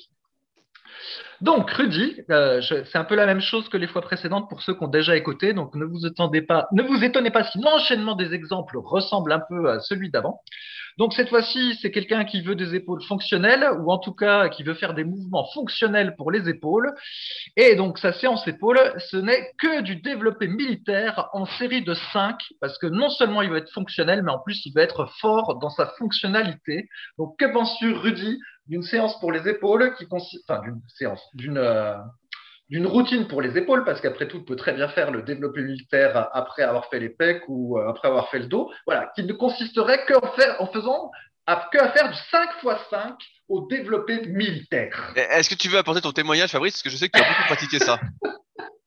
Donc, 1.41 1.71
Rudy, 1.71 2.23
euh, 2.31 2.61
c'est 2.63 2.97
un 2.97 3.05
peu 3.05 3.15
la 3.15 3.27
même 3.27 3.41
chose 3.41 3.69
que 3.69 3.77
les 3.77 3.87
fois 3.87 4.03
précédentes 4.03 4.49
pour 4.49 4.63
ceux 4.63 4.75
qui 4.75 4.83
ont 4.83 4.89
déjà 4.89 5.17
écouté. 5.17 5.53
Donc, 5.53 5.75
ne 5.75 5.85
vous 5.85 6.07
étonnez 6.07 6.43
pas, 6.43 6.67
ne 6.73 6.83
vous 6.83 7.05
étonnez 7.05 7.31
pas 7.31 7.45
si 7.45 7.61
l'enchaînement 7.61 8.15
des 8.15 8.33
exemples 8.33 8.79
ressemble 8.79 9.33
un 9.33 9.43
peu 9.49 9.71
à 9.71 9.81
celui 9.81 10.11
d'avant. 10.11 10.41
Donc, 10.99 11.13
cette 11.13 11.29
fois-ci, 11.29 11.79
c'est 11.83 11.91
quelqu'un 11.91 12.25
qui 12.25 12.41
veut 12.41 12.55
des 12.55 12.75
épaules 12.75 13.03
fonctionnelles 13.03 13.69
ou 13.81 13.93
en 13.93 13.99
tout 13.99 14.15
cas 14.15 14.49
qui 14.49 14.63
veut 14.63 14.73
faire 14.73 14.95
des 14.95 15.05
mouvements 15.05 15.47
fonctionnels 15.53 16.15
pour 16.17 16.31
les 16.31 16.49
épaules. 16.49 16.91
Et 17.57 17.77
donc, 17.77 17.99
sa 17.99 18.15
séance 18.15 18.49
épaule, 18.49 18.81
ce 19.11 19.19
n'est 19.19 19.53
que 19.59 19.83
du 19.83 19.97
développé 19.97 20.49
militaire 20.49 21.29
en 21.35 21.45
série 21.45 21.83
de 21.83 21.93
5 21.93 22.39
parce 22.63 22.79
que 22.79 22.87
non 22.87 23.11
seulement 23.11 23.43
il 23.43 23.51
veut 23.51 23.59
être 23.59 23.73
fonctionnel, 23.73 24.23
mais 24.23 24.33
en 24.33 24.39
plus, 24.39 24.65
il 24.65 24.73
veut 24.73 24.81
être 24.81 25.07
fort 25.21 25.59
dans 25.59 25.71
sa 25.71 25.87
fonctionnalité. 25.99 26.89
Donc, 27.19 27.39
que 27.39 27.53
penses-tu, 27.53 27.93
Rudy, 27.93 28.39
d'une 28.69 28.83
séance 28.83 29.19
pour 29.21 29.33
les 29.33 29.49
épaules 29.49 29.95
qui 29.97 30.07
consiste, 30.07 30.49
enfin 30.49 30.63
d'une 30.63 30.81
séance, 30.89 31.23
d'une 31.35 31.59
euh, 31.59 31.97
d'une 32.69 32.87
routine 32.87 33.29
pour 33.29 33.43
les 33.43 33.57
épaules, 33.57 33.85
parce 33.85 34.01
qu'après 34.01 34.27
tout, 34.27 34.39
on 34.39 34.45
peut 34.45 34.57
très 34.57 34.73
bien 34.73 34.89
faire 34.89 35.13
le 35.13 35.23
développé 35.23 35.63
militaire 35.63 36.29
après 36.33 36.65
avoir 36.65 36.89
fait 36.91 36.99
les 36.99 37.11
pecs 37.11 37.43
ou 37.49 37.79
euh, 37.79 37.89
après 37.89 38.09
avoir 38.09 38.29
fait 38.29 38.41
le 38.41 38.47
dos, 38.47 38.73
voilà, 38.87 39.13
qui 39.15 39.23
ne 39.23 39.33
consisterait 39.33 40.05
qu'en 40.07 40.33
faire, 40.33 40.61
en 40.61 40.67
faisant 40.67 41.13
que 41.73 41.79
à 41.79 41.93
faire 41.93 42.11
du 42.11 42.19
5 42.31 42.49
x 42.65 42.77
5 42.91 43.15
au 43.49 43.67
développé 43.69 44.27
militaire. 44.27 45.13
Est-ce 45.15 45.49
que 45.49 45.55
tu 45.55 45.69
veux 45.69 45.79
apporter 45.79 46.01
ton 46.01 46.11
témoignage, 46.11 46.51
Fabrice? 46.51 46.75
Parce 46.75 46.83
que 46.83 46.91
je 46.91 46.97
sais 46.97 47.09
que 47.09 47.17
tu 47.17 47.25
as 47.25 47.29
beaucoup 47.29 47.47
pratiqué 47.47 47.79
ça. 47.79 48.01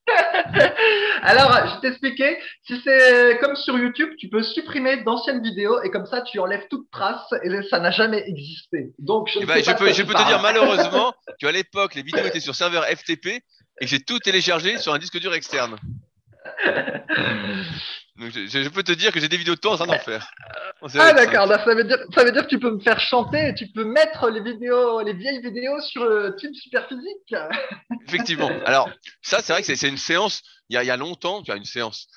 Alors, 1.21 1.51
je 1.67 1.81
t'expliquais, 1.81 2.39
si 2.65 2.79
c'est 2.83 3.37
comme 3.39 3.55
sur 3.55 3.77
YouTube, 3.77 4.09
tu 4.17 4.29
peux 4.29 4.43
supprimer 4.43 5.03
d'anciennes 5.03 5.41
vidéos 5.43 5.81
et 5.83 5.89
comme 5.89 6.05
ça, 6.05 6.21
tu 6.21 6.39
enlèves 6.39 6.67
toute 6.69 6.89
trace 6.91 7.33
et 7.43 7.49
ça 7.69 7.79
n'a 7.79 7.91
jamais 7.91 8.23
existé. 8.27 8.91
Donc, 8.99 9.29
je, 9.33 9.39
eh 9.41 9.45
ben, 9.45 9.61
peux, 9.77 9.91
je 9.91 10.03
peux 10.03 10.13
te 10.13 10.27
dire 10.27 10.41
malheureusement 10.41 11.13
qu'à 11.39 11.51
l'époque, 11.51 11.95
les 11.95 12.03
vidéos 12.03 12.25
étaient 12.25 12.39
sur 12.39 12.55
serveur 12.55 12.85
FTP 12.85 13.27
et 13.27 13.41
que 13.81 13.87
j'ai 13.87 13.99
tout 13.99 14.19
téléchargé 14.19 14.77
sur 14.77 14.93
un 14.93 14.97
disque 14.97 15.19
dur 15.19 15.33
externe. 15.33 15.77
je, 18.19 18.69
peux 18.69 18.83
te 18.83 18.91
dire 18.91 19.11
que 19.11 19.19
j'ai 19.19 19.27
des 19.27 19.37
vidéos 19.37 19.55
de 19.55 19.59
toi 19.59 19.73
en 19.73 19.75
train 19.75 19.87
d'en 19.87 19.99
faire. 19.99 20.31
Ah 20.95 21.13
d'accord, 21.13 21.47
ça 21.47 21.73
veut 21.73 21.83
dire 21.83 21.97
ça 22.13 22.23
veut 22.23 22.31
dire 22.31 22.43
que 22.43 22.49
tu 22.49 22.59
peux 22.59 22.71
me 22.71 22.79
faire 22.79 22.99
chanter 22.99 23.49
et 23.49 23.55
tu 23.55 23.67
peux 23.67 23.85
mettre 23.85 24.29
les 24.29 24.41
vidéos, 24.41 25.01
les 25.01 25.13
vieilles 25.13 25.41
vidéos 25.41 25.79
sur 25.81 26.05
le 26.05 26.35
tube 26.37 26.53
super 26.53 26.87
physique. 26.87 27.33
Effectivement. 28.07 28.51
Alors 28.65 28.89
ça 29.21 29.41
c'est 29.41 29.53
vrai 29.53 29.61
que 29.61 29.75
c'est 29.75 29.87
une 29.87 29.97
séance. 29.97 30.41
Il 30.69 30.75
y, 30.75 30.77
a, 30.77 30.83
il 30.83 30.87
y 30.87 30.91
a 30.91 30.97
longtemps, 30.97 31.41
il 31.43 31.49
y 31.49 31.51
a 31.51 31.55
une 31.55 31.65
séance. 31.65 32.07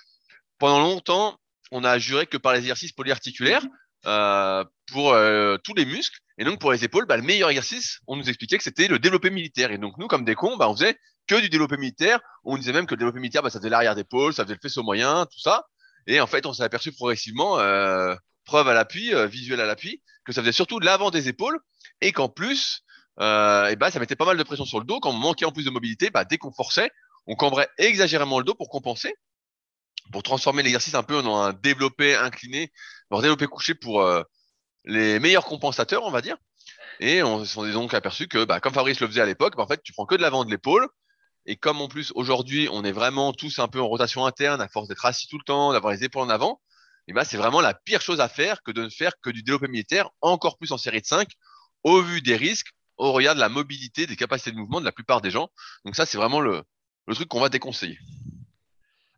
Pendant 0.59 0.81
longtemps, 0.81 1.39
on 1.71 1.85
a 1.85 1.99
juré 1.99 2.27
que 2.27 2.37
par 2.37 2.53
les 2.53 2.59
exercices 2.59 2.93
polyarticulaires 2.93 3.65
euh, 4.07 4.65
pour 4.93 5.13
euh, 5.13 5.57
tous 5.65 5.75
les 5.75 5.87
muscles 5.87 6.19
et 6.39 6.45
donc 6.45 6.59
pour 6.59 6.73
les 6.73 6.85
épaules, 6.85 7.07
bah, 7.07 7.17
le 7.17 7.23
meilleur 7.23 7.51
exercice, 7.51 8.01
on 8.07 8.17
nous 8.17 8.29
expliquait 8.29 8.59
que 8.59 8.65
c'était 8.65 8.89
le 8.89 8.99
développé 8.99 9.31
militaire. 9.31 9.71
Et 9.71 9.79
donc 9.79 9.97
nous, 9.99 10.09
comme 10.09 10.25
des 10.25 10.35
cons, 10.35 10.57
bah, 10.57 10.69
on 10.69 10.75
faisait 10.75 10.99
que 11.27 11.41
du 11.41 11.49
développé 11.49 11.77
militaire. 11.77 12.21
On 12.45 12.57
disait 12.57 12.73
même 12.73 12.87
que 12.87 12.95
le 12.95 12.99
développé 12.99 13.21
militaire, 13.21 13.43
bah, 13.43 13.51
ça 13.51 13.59
faisait 13.59 13.71
l'arrière 13.71 13.95
d'épaule, 13.95 14.33
ça 14.35 14.45
faisait 14.45 14.55
le 14.55 14.61
faisceau 14.61 14.83
moyen, 14.83 15.27
tout 15.27 15.39
ça. 15.39 15.67
Et 16.07 16.21
en 16.21 16.27
fait, 16.27 16.47
on 16.47 16.53
s'est 16.53 16.63
aperçu 16.63 16.93
progressivement, 16.93 17.59
euh, 17.59 18.15
preuve 18.45 18.69
à 18.69 18.75
l'appui, 18.75 19.15
euh, 19.15 19.27
visuel 19.27 19.61
à 19.61 19.67
l'appui, 19.67 20.03
que 20.25 20.33
ça 20.33 20.41
faisait 20.43 20.53
surtout 20.53 20.79
l'avant 20.81 21.11
des 21.11 21.29
épaules 21.29 21.59
et 22.01 22.13
qu'en 22.13 22.29
plus, 22.29 22.83
euh, 23.21 23.67
et 23.69 23.77
ben, 23.77 23.91
ça 23.91 23.99
mettait 24.01 24.17
pas 24.17 24.25
mal 24.25 24.37
de 24.37 24.43
pression 24.43 24.65
sur 24.65 24.81
le 24.81 24.87
dos. 24.87 25.01
Quand 25.01 25.11
on 25.11 25.15
manquait 25.15 25.45
en 25.45 25.53
plus 25.53 25.65
de 25.65 25.71
mobilité, 25.71 26.11
bah, 26.11 26.25
dès 26.25 26.39
qu'on 26.39 26.53
forçait, 26.53 26.91
on 27.27 27.37
cambrait 27.37 27.69
exagérément 27.79 28.39
le 28.39 28.45
dos 28.45 28.55
pour 28.55 28.69
compenser, 28.69 29.15
pour 30.11 30.23
transformer 30.23 30.63
l'exercice 30.63 30.95
un 30.95 31.03
peu 31.03 31.19
en 31.19 31.43
un 31.43 31.53
développé 31.53 32.17
incliné, 32.17 32.73
voire 33.11 33.23
développé 33.23 33.47
couché 33.47 33.75
pour 33.75 34.03
euh, 34.03 34.23
les 34.85 35.21
meilleurs 35.21 35.45
compensateurs, 35.45 36.05
on 36.05 36.11
va 36.11 36.23
dire. 36.23 36.37
Et 37.01 37.23
on 37.23 37.45
s'en 37.45 37.67
est 37.67 37.73
donc 37.73 37.95
aperçu 37.95 38.29
que, 38.29 38.45
bah, 38.45 38.61
comme 38.61 38.75
Fabrice 38.75 39.01
le 39.01 39.07
faisait 39.07 39.21
à 39.21 39.27
l'époque, 39.27 39.57
bah, 39.57 39.63
en 39.65 39.67
fait, 39.67 39.83
tu 39.83 39.93
prends 39.93 40.07
que 40.07 40.15
de 40.15 40.23
l'avant 40.23 40.45
de 40.45 40.51
l'épaule. 40.51 40.89
Et 41.47 41.57
comme 41.57 41.81
en 41.81 41.89
plus 41.89 42.13
aujourd'hui, 42.15 42.69
on 42.71 42.85
est 42.85 42.93
vraiment 42.93 43.33
tous 43.33 43.59
un 43.59 43.69
peu 43.69 43.81
en 43.81 43.89
rotation 43.89 44.27
interne 44.27 44.61
à 44.61 44.69
force 44.69 44.89
d'être 44.89 45.05
assis 45.05 45.27
tout 45.29 45.39
le 45.39 45.45
temps, 45.45 45.73
d'avoir 45.73 45.93
les 45.93 46.05
épaules 46.05 46.23
en 46.23 46.29
avant, 46.29 46.61
et 47.09 47.13
bah, 47.13 47.25
c'est 47.25 47.37
vraiment 47.37 47.61
la 47.61 47.75
pire 47.75 48.01
chose 48.01 48.21
à 48.21 48.29
faire 48.29 48.63
que 48.63 48.71
de 48.71 48.85
ne 48.85 48.89
faire 48.89 49.13
que 49.21 49.31
du 49.31 49.43
développé 49.43 49.69
militaire, 49.69 50.11
encore 50.21 50.57
plus 50.57 50.73
en 50.73 50.79
série 50.79 51.01
de 51.01 51.07
5, 51.07 51.29
au 51.85 52.01
vu 52.01 52.23
des 52.23 52.37
risques, 52.37 52.73
au 52.97 53.13
regard 53.13 53.35
de 53.35 53.41
la 53.41 53.49
mobilité, 53.49 54.07
des 54.07 54.17
capacités 54.17 54.53
de 54.53 54.57
mouvement 54.57 54.81
de 54.81 54.85
la 54.85 54.93
plupart 54.93 55.21
des 55.21 55.31
gens. 55.31 55.49
Donc 55.85 55.97
ça, 55.97 56.07
c'est 56.07 56.19
vraiment 56.19 56.41
le, 56.41 56.63
truc 57.13 57.29
qu'on 57.29 57.41
va 57.41 57.49
déconseiller. 57.49 57.99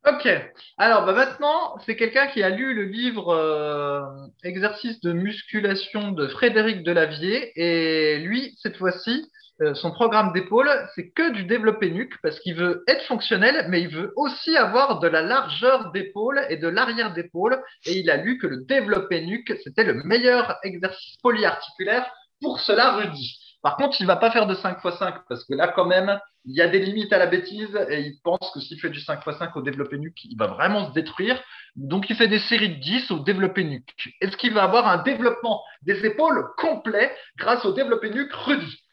Ok. 0.07 0.29
Alors 0.77 1.07
bah 1.07 1.15
maintenant, 1.15 1.79
c'est 1.87 1.97
quelqu'un 1.97 2.27
qui 2.27 2.43
a 2.43 2.51
lu 2.51 2.75
le 2.75 2.85
livre 2.85 3.31
euh, 3.31 4.03
Exercice 4.43 5.01
de 5.01 5.13
musculation 5.13 6.13
de 6.13 6.29
Frédéric 6.29 6.83
Delavier. 6.83 7.53
Et 7.57 8.19
lui, 8.19 8.55
cette 8.63 8.77
fois-ci, 8.77 9.31
son 9.75 9.93
programme 9.93 10.33
d'épaule, 10.33 10.69
c'est 10.95 11.11
que 11.11 11.31
du 11.31 11.45
développé 11.45 11.91
nuque 11.91 12.15
parce 12.23 12.41
qu'il 12.41 12.57
veut 12.57 12.83
être 12.89 13.05
fonctionnel, 13.05 13.67
mais 13.69 13.83
il 13.83 13.89
veut 13.89 14.13
aussi 14.17 14.57
avoir 14.57 14.99
de 14.99 15.09
la 15.09 15.23
largeur 15.23 15.93
d'épaule 15.93 16.41
et 16.49 16.57
de 16.57 16.69
l'arrière 16.69 17.13
d'épaule. 17.13 17.63
Et 17.87 17.99
il 17.99 18.11
a 18.11 18.17
lu 18.17 18.39
que 18.39 18.47
le 18.47 18.65
développé 18.65 19.25
nuque, 19.25 19.53
c'était 19.63 19.85
le 19.85 19.95
meilleur 20.05 20.57
exercice 20.65 21.17
polyarticulaire 21.23 22.11
pour 22.41 22.61
cela, 22.61 22.97
Rudy. 22.97 23.39
Par 23.63 23.79
contre, 23.79 23.99
il 23.99 24.07
va 24.07 24.17
pas 24.17 24.31
faire 24.31 24.47
de 24.47 24.55
5 24.55 24.79
x 24.85 24.99
5 24.99 25.15
parce 25.27 25.43
que 25.47 25.55
là, 25.55 25.69
quand 25.69 25.87
même, 25.87 26.21
il 26.45 26.55
y 26.55 26.61
a 26.61 26.69
des 26.69 26.81
limites 26.81 27.15
à 27.15 27.19
la 27.19 27.27
bêtise 27.27 27.75
et 27.89 28.01
il 28.01 28.21
pense 28.23 28.51
que 28.53 28.61
s'il 28.61 28.79
fait 28.79 28.91
du 28.91 29.01
5 29.01 29.21
x 29.27 29.39
5 29.39 29.57
au 29.57 29.63
développé 29.63 29.97
nuque, 29.97 30.23
il 30.25 30.37
va 30.37 30.49
vraiment 30.49 30.87
se 30.89 30.93
détruire. 30.93 31.43
Donc, 31.75 32.11
il 32.11 32.17
fait 32.17 32.29
des 32.29 32.41
séries 32.41 32.77
de 32.77 32.81
10 32.81 33.11
au 33.13 33.21
développé 33.21 33.65
nuque. 33.65 33.95
Est-ce 34.21 34.37
qu'il 34.37 34.53
va 34.53 34.65
avoir 34.65 34.87
un 34.87 35.03
développement 35.03 35.63
des 35.81 36.05
épaules 36.05 36.45
complet 36.59 37.11
grâce 37.39 37.65
au 37.65 37.73
développé 37.73 38.11
nuque 38.11 38.35
Rudy? 38.35 38.84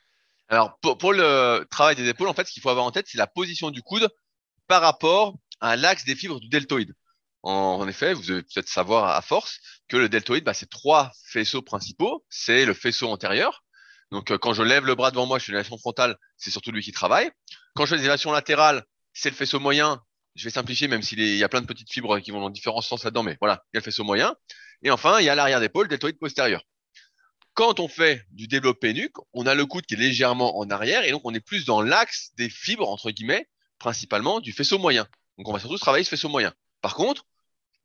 Alors, 0.52 0.78
pour, 0.80 1.14
le 1.14 1.66
travail 1.72 1.96
des 1.96 2.08
épaules, 2.08 2.28
en 2.28 2.34
fait, 2.34 2.46
ce 2.46 2.52
qu'il 2.52 2.62
faut 2.62 2.70
avoir 2.70 2.86
en 2.86 2.92
tête, 2.92 3.08
c'est 3.10 3.18
la 3.18 3.26
position 3.26 3.72
du 3.72 3.82
coude 3.82 4.08
par 4.68 4.82
rapport 4.82 5.36
à 5.62 5.76
l'axe 5.76 6.06
des 6.06 6.16
fibres 6.16 6.40
du 6.40 6.50
deltoïde. 6.50 6.94
En, 7.42 7.88
effet, 7.88 8.14
vous 8.14 8.22
devez 8.22 8.44
peut-être 8.44 8.70
savoir 8.70 9.16
à 9.16 9.22
force 9.24 9.60
que 9.88 9.98
le 9.98 10.10
deltoïde, 10.10 10.44
bah, 10.44 10.54
c'est 10.54 10.70
trois 10.70 11.12
faisceaux 11.26 11.64
principaux. 11.64 12.24
C'est 12.30 12.66
le 12.66 12.76
faisceau 12.76 13.10
antérieur, 13.10 13.64
donc, 14.12 14.32
euh, 14.32 14.38
quand 14.38 14.54
je 14.54 14.64
lève 14.64 14.86
le 14.86 14.96
bras 14.96 15.12
devant 15.12 15.26
moi, 15.26 15.40
je 15.40 15.46
fais 15.46 15.52
une 15.52 15.56
élévation 15.56 15.78
frontale, 15.78 16.18
c'est 16.38 16.52
surtout 16.52 16.72
lui 16.72 16.84
qui 16.84 16.92
travaille. 16.92 17.32
Quand 17.76 17.86
je 17.86 17.92
fais 17.92 17.96
des 17.96 18.04
élévations 18.04 18.32
latérales, 18.32 18.84
c'est 19.14 19.30
le 19.30 19.36
faisceau 19.36 19.60
moyen. 19.60 20.02
Je 20.36 20.44
vais 20.46 20.50
simplifier, 20.50 20.88
même 20.88 21.02
s'il 21.02 21.20
y 21.20 21.44
a 21.44 21.50
plein 21.50 21.62
de 21.62 21.66
petites 21.66 21.92
fibres 21.92 22.20
qui 22.20 22.32
vont 22.32 22.42
dans 22.42 22.50
différents 22.50 22.82
sens 22.82 23.04
là-dedans, 23.04 23.24
mais 23.24 23.38
voilà, 23.40 23.64
il 23.74 23.78
y 23.78 23.78
a 23.78 23.80
le 23.80 23.84
faisceau 23.84 24.04
moyen. 24.04 24.36
Et 24.84 24.92
enfin, 24.92 25.20
il 25.20 25.26
y 25.26 25.30
a 25.30 25.36
l'arrière 25.36 25.60
d'épaule, 25.60 25.88
deltoïde 25.88 26.20
postérieur. 26.20 26.62
Quand 27.54 27.80
on 27.80 27.88
fait 27.88 28.26
du 28.32 28.48
développé 28.48 28.94
nuque, 28.94 29.18
on 29.34 29.46
a 29.46 29.56
le 29.56 29.66
coude 29.66 29.86
qui 29.86 29.96
est 29.96 29.98
légèrement 29.98 30.58
en 30.58 30.70
arrière, 30.70 31.04
et 31.04 31.12
donc 31.12 31.22
on 31.26 31.34
est 31.34 31.42
plus 31.42 31.66
dans 31.66 31.82
l'axe 31.82 32.32
des 32.36 32.50
fibres, 32.50 32.90
entre 32.90 33.12
guillemets, 33.12 33.48
principalement 33.78 34.40
du 34.40 34.54
faisceau 34.54 34.78
moyen. 34.78 35.08
Donc 35.38 35.48
on 35.50 35.54
va 35.54 35.60
surtout 35.60 35.78
travailler 35.78 36.04
ce 36.04 36.10
faisceau 36.10 36.30
moyen. 36.30 36.54
Par 36.82 36.96
contre, 36.96 37.26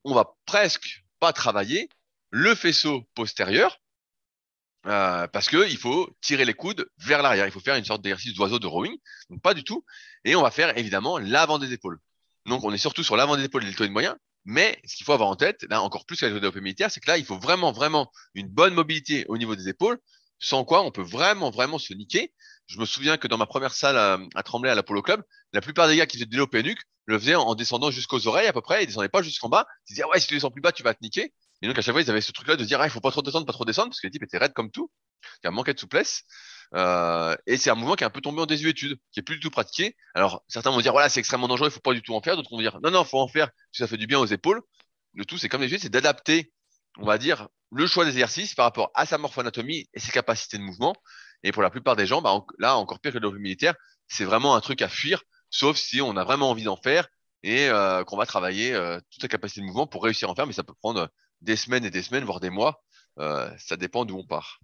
on 0.05 0.15
va 0.15 0.37
presque 0.47 1.05
pas 1.19 1.33
travailler 1.33 1.89
le 2.31 2.55
faisceau 2.55 3.03
postérieur, 3.15 3.81
euh, 4.87 5.27
parce 5.29 5.49
que 5.49 5.69
il 5.69 5.77
faut 5.77 6.09
tirer 6.21 6.45
les 6.45 6.55
coudes 6.55 6.89
vers 6.99 7.23
l'arrière. 7.23 7.47
Il 7.47 7.53
faut 7.53 7.61
faire 7.61 7.75
une 7.75 7.85
sorte 7.85 8.03
d'exercice 8.03 8.35
d'oiseau 8.35 8.59
de 8.59 8.67
rowing. 8.67 8.97
Donc 9.31 9.43
pas 9.43 9.55
du 9.55 9.65
tout. 9.65 9.85
Et 10.25 10.37
on 10.37 10.43
va 10.43 10.51
faire 10.51 10.77
évidemment 10.79 11.19
l'avant 11.19 11.59
des 11.59 11.73
épaules. 11.73 11.99
Donc 12.47 12.63
on 12.65 12.73
est 12.73 12.79
surtout 12.79 13.03
sur 13.03 13.17
l'avant 13.17 13.37
des 13.37 13.45
épaules 13.45 13.65
et 13.65 13.71
le 13.71 13.89
moyen. 13.89 14.17
Mais 14.47 14.81
ce 14.85 14.95
qu'il 14.95 15.05
faut 15.05 15.13
avoir 15.13 15.29
en 15.29 15.35
tête, 15.35 15.67
là 15.69 15.83
encore 15.83 16.07
plus 16.07 16.17
qu'avec 16.17 16.33
le 16.33 16.41
développé 16.41 16.61
militaire, 16.61 16.91
c'est 16.91 17.01
que 17.01 17.09
là 17.09 17.19
il 17.19 17.25
faut 17.25 17.37
vraiment 17.37 17.73
vraiment 17.73 18.11
une 18.35 18.49
bonne 18.49 18.75
mobilité 18.75 19.27
au 19.29 19.37
niveau 19.39 19.57
des 19.57 19.69
épaules. 19.69 19.99
Sans 20.39 20.65
quoi 20.65 20.83
on 20.83 20.93
peut 20.93 21.03
vraiment 21.03 21.51
vraiment 21.51 21.79
se 21.79 21.93
niquer. 21.95 22.33
Je 22.67 22.79
me 22.79 22.85
souviens 22.85 23.17
que 23.17 23.27
dans 23.27 23.39
ma 23.39 23.47
première 23.47 23.75
salle 23.75 23.97
à, 24.35 24.43
Tremblay 24.45 24.71
à 24.71 24.75
l'Apollo 24.75 25.03
Club, 25.03 25.23
la 25.53 25.61
plupart 25.61 25.89
des 25.89 25.97
gars 25.97 26.07
qui 26.07 26.17
faisaient 26.17 26.27
développé 26.27 26.63
nuque 26.63 26.81
le 27.07 27.19
faisaient 27.19 27.35
en, 27.35 27.55
descendant 27.55 27.91
jusqu'aux 27.91 28.27
oreilles 28.29 28.47
à 28.47 28.53
peu 28.53 28.61
près. 28.61 28.85
Ils 28.85 28.87
descendaient 28.87 29.09
pas 29.09 29.23
jusqu'en 29.23 29.49
bas. 29.49 29.67
Ils 29.89 29.95
disaient 29.95 30.05
ouais 30.05 30.21
si 30.21 30.29
tu 30.29 30.35
descends 30.35 30.51
plus 30.51 30.63
bas 30.63 30.73
tu 30.73 30.85
vas 30.85 30.95
te 30.95 31.03
niquer. 31.03 31.35
Et 31.63 31.69
donc, 31.69 31.79
à 31.79 31.83
chaque 31.83 31.95
fois, 31.95 32.03
ils 32.03 32.11
avaient 32.11 32.21
ce 32.21 32.33
truc-là 32.33 32.57
de 32.57 32.65
dire, 32.65 32.81
ah, 32.81 32.87
il 32.87 32.91
faut 32.91 33.01
pas 33.01 33.11
trop 33.11 33.23
descendre, 33.23 33.47
pas 33.47 33.53
trop 33.53 33.65
descendre, 33.65 33.89
parce 33.89 34.01
que 34.01 34.07
les 34.07 34.11
types 34.11 34.23
étaient 34.23 34.39
raides 34.39 34.53
comme 34.53 34.71
tout. 34.71 34.91
Un 35.45 35.51
manque 35.51 35.71
de 35.71 35.79
souplesse. 35.79 36.23
Euh, 36.75 37.37
et 37.47 37.57
c'est 37.57 37.71
un 37.71 37.75
mouvement 37.75 37.95
qui 37.95 38.05
est 38.05 38.07
un 38.07 38.11
peu 38.11 38.21
tombé 38.21 38.43
en 38.43 38.47
désuétude, 38.47 38.99
qui 39.13 39.21
est 39.21 39.23
plus 39.23 39.37
du 39.37 39.41
tout 39.41 39.51
pratiqué. 39.51 39.97
Alors, 40.15 40.43
certains 40.49 40.71
vont 40.71 40.81
dire, 40.81 40.93
voilà, 40.93 41.09
c'est 41.09 41.21
extrêmement 41.21 41.49
dangereux, 41.49 41.69
il 41.69 41.73
faut 41.73 41.81
pas 41.81 41.95
du 41.95 42.03
tout 42.03 42.15
en 42.15 42.21
faire. 42.21 42.37
D'autres 42.37 42.51
vont 42.51 42.61
dire, 42.61 42.79
non, 42.83 42.91
non, 42.91 43.05
faut 43.05 43.21
en 43.21 43.29
faire, 43.29 43.51
si 43.73 43.83
ça 43.83 43.87
fait 43.87 43.97
du 43.97 44.07
bien 44.07 44.19
aux 44.19 44.27
épaules. 44.27 44.61
Le 45.15 45.25
tout, 45.25 45.39
c'est 45.39 45.49
comme 45.49 45.63
les 45.63 45.79
c'est 45.79 45.89
d'adapter, 45.89 46.53
on 46.99 47.07
va 47.07 47.19
dire, 47.19 47.49
le 47.73 47.87
choix 47.87 48.05
des 48.05 48.11
exercices 48.11 48.55
par 48.55 48.65
rapport 48.65 48.91
à 48.95 49.07
sa 49.07 49.19
morphoanatomie 49.19 49.89
et 49.95 50.01
ses 50.01 50.13
capacités 50.13 50.59
de 50.59 50.63
mouvement. 50.63 50.95
Et 51.43 51.53
pour 51.53 51.63
la 51.63 51.71
plupart 51.71 51.97
des 51.97 52.07
gens, 52.07 52.23
bah, 52.23 52.39
là, 52.59 52.77
encore 52.77 53.01
pire 53.01 53.13
que 53.13 53.19
le 53.19 53.31
militaire, 53.31 53.75
c'est 54.09 54.25
vraiment 54.25 54.55
un 54.55 54.61
truc 54.61 54.83
à 54.83 54.89
fuir, 54.89 55.23
sauf 55.51 55.77
si 55.77 56.01
on 56.01 56.17
a 56.17 56.25
vraiment 56.25 56.51
envie 56.51 56.65
d'en 56.65 56.77
faire 56.77 57.09
et 57.43 57.69
euh, 57.69 58.05
qu'on 58.05 58.17
va 58.17 58.27
travailler 58.27 58.75
euh, 58.75 58.99
toute 59.11 59.23
sa 59.23 59.29
capacité 59.29 59.61
de 59.61 59.67
mouvement 59.67 59.87
pour 59.87 60.03
réussir 60.03 60.29
à 60.29 60.33
en 60.33 60.35
faire, 60.35 60.47
mais 60.47 60.53
ça 60.53 60.65
peut 60.65 60.75
prendre 60.75 61.09
des 61.41 61.57
semaines 61.57 61.85
et 61.85 61.91
des 61.91 62.03
semaines, 62.03 62.25
voire 62.25 62.41
des 62.41 62.51
mois. 62.51 62.83
Euh, 63.19 63.49
ça 63.59 63.77
dépend 63.77 64.05
d'où 64.05 64.19
on 64.19 64.25
part. 64.25 64.61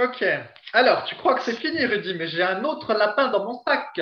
Ok. 0.00 0.24
Alors, 0.72 1.04
tu 1.04 1.14
crois 1.16 1.34
que 1.34 1.42
c'est 1.42 1.56
fini, 1.56 1.84
Rudy, 1.84 2.14
mais 2.14 2.28
j'ai 2.28 2.42
un 2.42 2.64
autre 2.64 2.94
lapin 2.94 3.28
dans 3.28 3.44
mon 3.44 3.62
sac. 3.64 4.00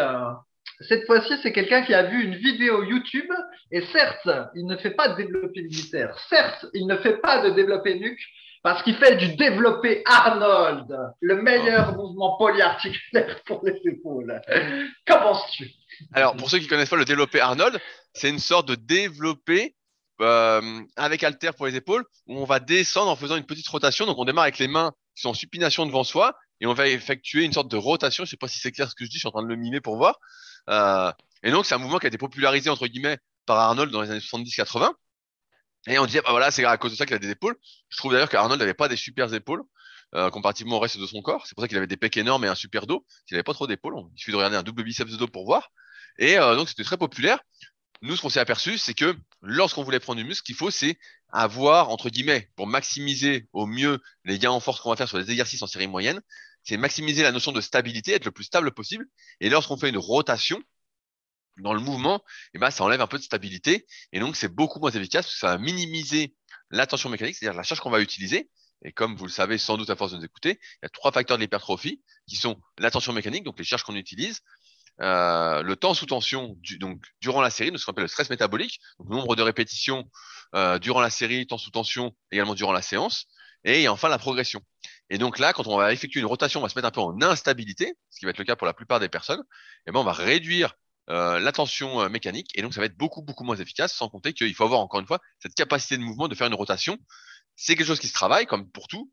Cette 0.80 1.06
fois-ci, 1.06 1.34
c'est 1.42 1.52
quelqu'un 1.52 1.82
qui 1.82 1.94
a 1.94 2.04
vu 2.04 2.22
une 2.22 2.36
vidéo 2.36 2.84
YouTube 2.84 3.30
et 3.72 3.84
certes, 3.86 4.28
il 4.54 4.66
ne 4.66 4.76
fait 4.76 4.92
pas 4.92 5.08
de 5.08 5.16
développé 5.16 5.62
militaire. 5.62 6.16
Certes, 6.28 6.66
il 6.72 6.86
ne 6.86 6.96
fait 6.98 7.16
pas 7.16 7.42
de 7.42 7.50
développé 7.50 7.98
nuque 7.98 8.20
parce 8.62 8.82
qu'il 8.82 8.96
fait 8.96 9.16
du 9.16 9.34
développé 9.34 10.02
Arnold, 10.04 10.86
le 11.20 11.42
meilleur 11.42 11.94
oh. 11.94 12.02
mouvement 12.02 12.36
polyarticulaire 12.36 13.42
pour 13.44 13.64
les 13.64 13.80
épaules. 13.84 14.40
Qu'en 15.06 15.20
penses-tu? 15.20 15.70
Alors, 16.12 16.36
pour 16.36 16.50
ceux 16.50 16.58
qui 16.58 16.68
connaissent 16.68 16.90
pas 16.90 16.96
le 16.96 17.04
développé 17.04 17.40
Arnold, 17.40 17.80
c'est 18.12 18.28
une 18.28 18.38
sorte 18.38 18.68
de 18.68 18.74
développé 18.74 19.74
euh, 20.20 20.82
avec 20.96 21.22
halter 21.22 21.52
pour 21.56 21.66
les 21.66 21.76
épaules, 21.76 22.04
où 22.26 22.38
on 22.38 22.44
va 22.44 22.60
descendre 22.60 23.10
en 23.10 23.16
faisant 23.16 23.36
une 23.36 23.46
petite 23.46 23.68
rotation. 23.68 24.06
Donc 24.06 24.18
on 24.18 24.24
démarre 24.24 24.44
avec 24.44 24.58
les 24.58 24.68
mains 24.68 24.92
qui 25.14 25.22
sont 25.22 25.30
en 25.30 25.34
supination 25.34 25.86
devant 25.86 26.04
soi, 26.04 26.36
et 26.60 26.66
on 26.66 26.74
va 26.74 26.88
effectuer 26.88 27.44
une 27.44 27.52
sorte 27.52 27.70
de 27.70 27.76
rotation. 27.76 28.24
Je 28.24 28.30
sais 28.30 28.36
pas 28.36 28.48
si 28.48 28.58
c'est 28.58 28.72
clair 28.72 28.90
ce 28.90 28.94
que 28.94 29.04
je 29.04 29.10
dis, 29.10 29.16
je 29.16 29.20
suis 29.20 29.28
en 29.28 29.32
train 29.32 29.42
de 29.42 29.48
le 29.48 29.56
mimer 29.56 29.80
pour 29.80 29.96
voir. 29.96 30.18
Euh, 30.68 31.12
et 31.42 31.50
donc 31.50 31.66
c'est 31.66 31.74
un 31.74 31.78
mouvement 31.78 31.98
qui 31.98 32.06
a 32.06 32.08
été 32.08 32.18
popularisé 32.18 32.68
entre 32.68 32.86
guillemets 32.86 33.18
par 33.46 33.58
Arnold 33.58 33.90
dans 33.92 34.02
les 34.02 34.10
années 34.10 34.20
70-80. 34.20 34.92
Et 35.86 35.98
on 35.98 36.06
disait, 36.06 36.20
bah 36.20 36.30
voilà, 36.30 36.50
c'est 36.50 36.64
à 36.64 36.76
cause 36.76 36.90
de 36.92 36.96
ça 36.96 37.06
qu'il 37.06 37.14
a 37.14 37.18
des 37.18 37.30
épaules. 37.30 37.56
Je 37.88 37.96
trouve 37.96 38.12
d'ailleurs 38.12 38.28
qu'Arnold 38.28 38.60
n'avait 38.60 38.74
pas 38.74 38.88
des 38.88 38.96
super 38.96 39.32
épaules, 39.32 39.62
euh, 40.14 40.30
comparativement 40.30 40.76
au 40.76 40.80
reste 40.80 40.98
de 40.98 41.06
son 41.06 41.22
corps. 41.22 41.46
C'est 41.46 41.54
pour 41.54 41.62
ça 41.62 41.68
qu'il 41.68 41.76
avait 41.76 41.86
des 41.86 41.96
pecs 41.96 42.16
énormes 42.16 42.44
et 42.44 42.48
un 42.48 42.56
super 42.56 42.86
dos. 42.86 43.06
Il 43.30 43.34
n'avait 43.34 43.44
pas 43.44 43.54
trop 43.54 43.66
d'épaules. 43.66 43.94
Il 44.14 44.18
suffit 44.18 44.32
de 44.32 44.36
regarder 44.36 44.56
un 44.56 44.62
double 44.64 44.82
biceps 44.82 45.12
de 45.12 45.16
dos 45.16 45.28
pour 45.28 45.46
voir. 45.46 45.70
Et 46.18 46.36
donc 46.36 46.68
c'était 46.68 46.82
très 46.82 46.96
populaire 46.96 47.38
nous, 48.02 48.16
ce 48.16 48.22
qu'on 48.22 48.28
s'est 48.28 48.40
aperçu, 48.40 48.78
c'est 48.78 48.94
que 48.94 49.16
lorsqu'on 49.42 49.82
voulait 49.82 50.00
prendre 50.00 50.20
du 50.20 50.24
muscle, 50.24 50.38
ce 50.38 50.42
qu'il 50.42 50.54
faut, 50.54 50.70
c'est 50.70 50.98
avoir, 51.30 51.90
entre 51.90 52.10
guillemets, 52.10 52.50
pour 52.56 52.66
maximiser 52.66 53.48
au 53.52 53.66
mieux 53.66 54.00
les 54.24 54.38
gains 54.38 54.50
en 54.50 54.60
force 54.60 54.80
qu'on 54.80 54.90
va 54.90 54.96
faire 54.96 55.08
sur 55.08 55.18
les 55.18 55.30
exercices 55.30 55.62
en 55.62 55.66
série 55.66 55.88
moyenne, 55.88 56.20
c'est 56.62 56.76
maximiser 56.76 57.22
la 57.22 57.32
notion 57.32 57.52
de 57.52 57.60
stabilité, 57.60 58.12
être 58.12 58.24
le 58.24 58.30
plus 58.30 58.44
stable 58.44 58.72
possible. 58.72 59.06
Et 59.40 59.48
lorsqu'on 59.48 59.76
fait 59.76 59.88
une 59.88 59.98
rotation 59.98 60.62
dans 61.58 61.74
le 61.74 61.80
mouvement, 61.80 62.22
eh 62.54 62.58
ben, 62.58 62.70
ça 62.70 62.84
enlève 62.84 63.00
un 63.00 63.06
peu 63.06 63.18
de 63.18 63.22
stabilité. 63.22 63.86
Et 64.12 64.20
donc, 64.20 64.36
c'est 64.36 64.48
beaucoup 64.48 64.78
moins 64.78 64.90
efficace 64.90 65.26
parce 65.26 65.34
que 65.34 65.40
ça 65.40 65.48
va 65.48 65.58
minimiser 65.58 66.36
la 66.70 66.86
tension 66.86 67.08
mécanique, 67.08 67.36
c'est-à-dire 67.36 67.56
la 67.56 67.62
charge 67.62 67.80
qu'on 67.80 67.90
va 67.90 68.00
utiliser. 68.00 68.48
Et 68.84 68.92
comme 68.92 69.16
vous 69.16 69.24
le 69.24 69.32
savez 69.32 69.58
sans 69.58 69.76
doute 69.76 69.90
à 69.90 69.96
force 69.96 70.12
de 70.12 70.18
nous 70.18 70.24
écouter, 70.24 70.60
il 70.60 70.84
y 70.84 70.86
a 70.86 70.88
trois 70.88 71.10
facteurs 71.10 71.36
de 71.36 71.42
l'hypertrophie 71.42 72.00
qui 72.28 72.36
sont 72.36 72.60
la 72.78 72.90
tension 72.90 73.12
mécanique, 73.12 73.42
donc 73.42 73.58
les 73.58 73.64
charges 73.64 73.82
qu'on 73.82 73.96
utilise, 73.96 74.40
euh, 75.00 75.62
le 75.62 75.76
temps 75.76 75.94
sous 75.94 76.06
tension 76.06 76.56
du, 76.58 76.78
donc 76.78 77.02
durant 77.20 77.40
la 77.40 77.50
série, 77.50 77.70
ce 77.76 77.84
qu'on 77.84 77.92
appelle 77.92 78.04
le 78.04 78.08
stress 78.08 78.30
métabolique, 78.30 78.80
donc 78.98 79.08
nombre 79.08 79.36
de 79.36 79.42
répétitions 79.42 80.10
euh, 80.54 80.78
durant 80.78 81.00
la 81.00 81.10
série, 81.10 81.46
temps 81.46 81.58
sous 81.58 81.70
tension 81.70 82.14
également 82.32 82.54
durant 82.54 82.72
la 82.72 82.82
séance, 82.82 83.26
et 83.64 83.88
enfin 83.88 84.08
la 84.08 84.18
progression. 84.18 84.60
Et 85.10 85.18
donc 85.18 85.38
là, 85.38 85.52
quand 85.52 85.66
on 85.66 85.76
va 85.76 85.92
effectuer 85.92 86.20
une 86.20 86.26
rotation, 86.26 86.60
on 86.60 86.62
va 86.62 86.68
se 86.68 86.76
mettre 86.76 86.88
un 86.88 86.92
peu 86.92 87.00
en 87.00 87.20
instabilité, 87.22 87.94
ce 88.10 88.18
qui 88.18 88.24
va 88.24 88.30
être 88.30 88.38
le 88.38 88.44
cas 88.44 88.56
pour 88.56 88.66
la 88.66 88.74
plupart 88.74 89.00
des 89.00 89.08
personnes, 89.08 89.42
et 89.86 89.92
ben 89.92 90.00
on 90.00 90.04
va 90.04 90.12
réduire 90.12 90.74
euh, 91.10 91.38
la 91.38 91.52
tension 91.52 92.00
euh, 92.00 92.08
mécanique, 92.08 92.50
et 92.54 92.62
donc 92.62 92.74
ça 92.74 92.80
va 92.80 92.86
être 92.86 92.96
beaucoup 92.96 93.22
beaucoup 93.22 93.44
moins 93.44 93.56
efficace, 93.56 93.94
sans 93.94 94.08
compter 94.08 94.32
qu'il 94.32 94.54
faut 94.54 94.64
avoir 94.64 94.80
encore 94.80 95.00
une 95.00 95.06
fois 95.06 95.20
cette 95.38 95.54
capacité 95.54 95.96
de 95.96 96.02
mouvement 96.02 96.28
de 96.28 96.34
faire 96.34 96.46
une 96.46 96.54
rotation. 96.54 96.98
C'est 97.56 97.76
quelque 97.76 97.86
chose 97.86 98.00
qui 98.00 98.08
se 98.08 98.14
travaille 98.14 98.46
comme 98.46 98.70
pour 98.70 98.88
tout, 98.88 99.12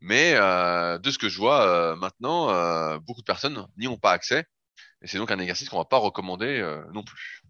mais 0.00 0.34
euh, 0.34 0.98
de 0.98 1.10
ce 1.10 1.18
que 1.18 1.28
je 1.28 1.38
vois 1.38 1.96
maintenant, 1.96 2.98
beaucoup 3.00 3.20
de 3.20 3.26
personnes 3.26 3.66
n'y 3.76 3.88
ont 3.88 3.98
pas 3.98 4.12
accès 4.12 4.46
et 5.04 5.06
c'est 5.06 5.18
donc 5.18 5.30
un 5.30 5.38
exercice 5.38 5.68
qu'on 5.68 5.76
ne 5.76 5.82
va 5.82 5.88
pas 5.88 5.98
recommander 5.98 6.58
euh, 6.60 6.82
non 6.94 7.02
plus. 7.02 7.42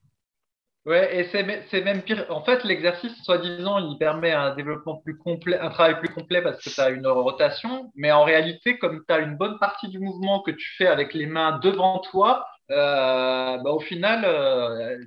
Ouais, 0.87 1.19
et 1.19 1.25
c'est 1.71 1.81
même 1.81 2.03
pire. 2.03 2.27
En 2.29 2.43
fait, 2.43 2.63
l'exercice, 2.65 3.13
soi-disant, 3.23 3.79
il 3.79 3.97
permet 3.97 4.33
un 4.33 4.55
développement 4.55 4.97
plus 4.97 5.17
complet, 5.17 5.59
un 5.59 5.71
travail 5.71 5.99
plus 5.99 6.11
complet 6.11 6.43
parce 6.43 6.63
que 6.63 6.69
tu 6.69 6.79
as 6.79 6.91
une 6.91 7.07
rotation. 7.07 7.91
Mais 7.95 8.13
en 8.13 8.25
réalité, 8.25 8.77
comme 8.77 9.03
tu 9.09 9.15
as 9.15 9.21
une 9.21 9.37
bonne 9.39 9.59
partie 9.59 9.89
du 9.89 9.99
mouvement 9.99 10.43
que 10.43 10.51
tu 10.51 10.69
fais 10.77 10.87
avec 10.87 11.15
les 11.15 11.25
mains 11.25 11.59
devant 11.61 12.01
toi, 12.01 12.45
euh, 12.71 13.57
bah, 13.59 13.71
au 13.71 13.81
final, 13.81 14.25
euh, 14.27 14.99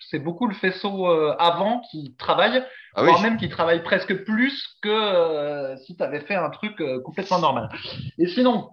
c'est 0.00 0.18
beaucoup 0.18 0.48
le 0.48 0.54
faisceau 0.54 1.06
euh, 1.08 1.36
avant 1.38 1.82
qui 1.90 2.16
travaille, 2.18 2.64
Ah 2.94 3.04
voire 3.04 3.16
oui. 3.18 3.22
même 3.22 3.36
qui 3.36 3.48
travaille 3.48 3.84
presque 3.84 4.24
plus 4.24 4.78
que 4.82 5.76
si 5.84 5.96
tu 5.96 6.02
avais 6.02 6.20
fait 6.20 6.34
un 6.34 6.50
truc 6.50 6.82
complètement 7.04 7.38
normal. 7.38 7.68
Et 8.18 8.26
sinon, 8.26 8.70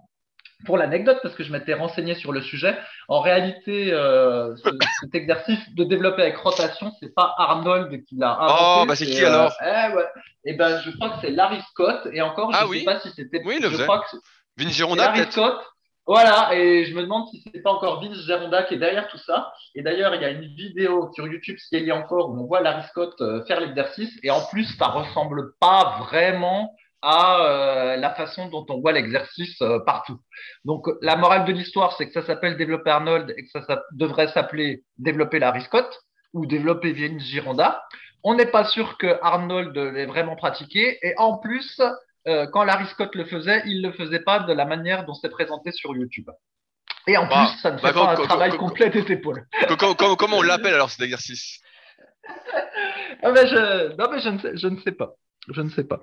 pour 0.66 0.76
l'anecdote, 0.78 1.18
parce 1.22 1.34
que 1.34 1.42
je 1.42 1.52
m'étais 1.52 1.74
renseigné 1.74 2.14
sur 2.14 2.32
le 2.32 2.40
sujet, 2.42 2.76
en 3.08 3.20
réalité, 3.20 3.92
euh, 3.92 4.54
ce- 4.56 4.70
cet 5.00 5.14
exercice 5.14 5.58
de 5.74 5.84
développer 5.84 6.22
avec 6.22 6.36
rotation, 6.36 6.92
c'est 7.00 7.14
pas 7.14 7.34
Arnold 7.38 8.04
qui 8.04 8.16
l'a 8.16 8.32
inventé. 8.40 8.62
Oh, 8.82 8.84
bah 8.86 8.96
c'est 8.96 9.06
qui, 9.06 9.22
euh, 9.24 9.28
alors 9.28 9.52
eh 9.62 9.94
ouais. 9.96 10.06
Eh 10.44 10.52
ben, 10.54 10.80
je 10.84 10.90
crois 10.92 11.10
que 11.10 11.16
c'est 11.22 11.30
Larry 11.30 11.60
Scott. 11.70 12.08
Et 12.12 12.22
encore, 12.22 12.52
je 12.52 12.58
Ah 12.60 12.64
ne 12.64 12.68
oui. 12.68 12.78
sais 12.80 12.84
pas 12.84 13.00
si 13.00 13.10
c'était. 13.10 13.42
Oui, 13.44 13.58
le 13.60 13.70
je 13.70 13.82
crois 13.82 14.00
que 14.10 14.16
Vince 14.56 14.72
Gironda, 14.72 15.04
Larry 15.06 15.30
Scott. 15.30 15.60
Voilà, 16.06 16.54
et 16.54 16.86
je 16.86 16.94
me 16.96 17.02
demande 17.02 17.28
si 17.28 17.40
c'est 17.54 17.60
pas 17.62 17.70
encore 17.70 18.02
Vince 18.02 18.16
Gironda 18.26 18.64
qui 18.64 18.74
est 18.74 18.78
derrière 18.78 19.06
tout 19.08 19.18
ça. 19.18 19.52
Et 19.76 19.82
d'ailleurs, 19.82 20.12
il 20.14 20.22
y 20.22 20.24
a 20.24 20.30
une 20.30 20.46
vidéo 20.56 21.10
sur 21.14 21.26
YouTube, 21.28 21.56
si 21.58 21.76
elle 21.76 21.84
y 21.84 21.90
est 21.90 21.92
encore, 21.92 22.30
où 22.30 22.40
on 22.40 22.46
voit 22.46 22.60
Larry 22.62 22.82
Scott 22.88 23.14
euh, 23.20 23.44
faire 23.46 23.60
l'exercice. 23.60 24.10
Et 24.24 24.30
en 24.30 24.44
plus, 24.50 24.64
ça 24.76 24.86
ressemble 24.88 25.52
pas 25.60 25.98
vraiment 26.00 26.74
à 27.02 27.40
euh, 27.46 27.96
la 27.96 28.10
façon 28.14 28.48
dont 28.48 28.66
on 28.68 28.80
voit 28.80 28.92
l'exercice 28.92 29.60
euh, 29.62 29.78
partout. 29.80 30.18
Donc, 30.64 30.86
la 31.00 31.16
morale 31.16 31.44
de 31.46 31.52
l'histoire, 31.52 31.94
c'est 31.96 32.06
que 32.06 32.12
ça 32.12 32.26
s'appelle 32.26 32.56
développer 32.56 32.90
Arnold 32.90 33.34
et 33.36 33.44
que 33.44 33.50
ça, 33.50 33.62
ça 33.66 33.82
devrait 33.92 34.28
s'appeler 34.28 34.84
développer 34.98 35.38
Larry 35.38 35.62
Scott 35.62 35.88
ou 36.34 36.46
développer 36.46 36.92
Vince 36.92 37.22
Gironda. 37.22 37.82
On 38.22 38.34
n'est 38.34 38.46
pas 38.50 38.64
sûr 38.64 38.98
que 38.98 39.18
Arnold 39.22 39.74
l'ait 39.76 40.06
vraiment 40.06 40.36
pratiqué. 40.36 40.98
Et 41.02 41.14
en 41.16 41.38
plus, 41.38 41.80
euh, 42.28 42.46
quand 42.52 42.64
Larry 42.64 42.86
Scott 42.88 43.14
le 43.14 43.24
faisait, 43.24 43.62
il 43.64 43.82
le 43.82 43.92
faisait 43.92 44.20
pas 44.20 44.40
de 44.40 44.52
la 44.52 44.66
manière 44.66 45.06
dont 45.06 45.14
c'est 45.14 45.30
présenté 45.30 45.72
sur 45.72 45.94
YouTube. 45.96 46.28
Et 47.06 47.16
en 47.16 47.26
Bah, 47.26 47.46
plus, 47.48 47.60
ça 47.62 47.70
ne 47.70 47.78
fait 47.78 47.82
bah, 47.84 47.92
pas 47.94 48.14
quand- 48.16 48.22
un 48.24 48.26
travail 48.26 48.56
complet 48.58 48.90
des 48.90 49.10
épaules. 49.10 49.46
Co- 49.68 49.76
co- 49.76 49.94
co- 49.94 50.16
Comment 50.16 50.36
on 50.36 50.42
l'appelle 50.42 50.74
alors 50.74 50.90
cet 50.90 51.00
exercice? 51.00 51.60
Ah 53.22 53.32
je... 53.34 53.96
Non, 53.96 54.10
mais 54.10 54.20
je 54.20 54.28
ne, 54.28 54.38
sais, 54.38 54.56
je 54.56 54.68
ne 54.68 54.78
sais 54.80 54.92
pas. 54.92 55.14
Je 55.48 55.62
ne 55.62 55.70
sais 55.70 55.84
pas. 55.84 56.00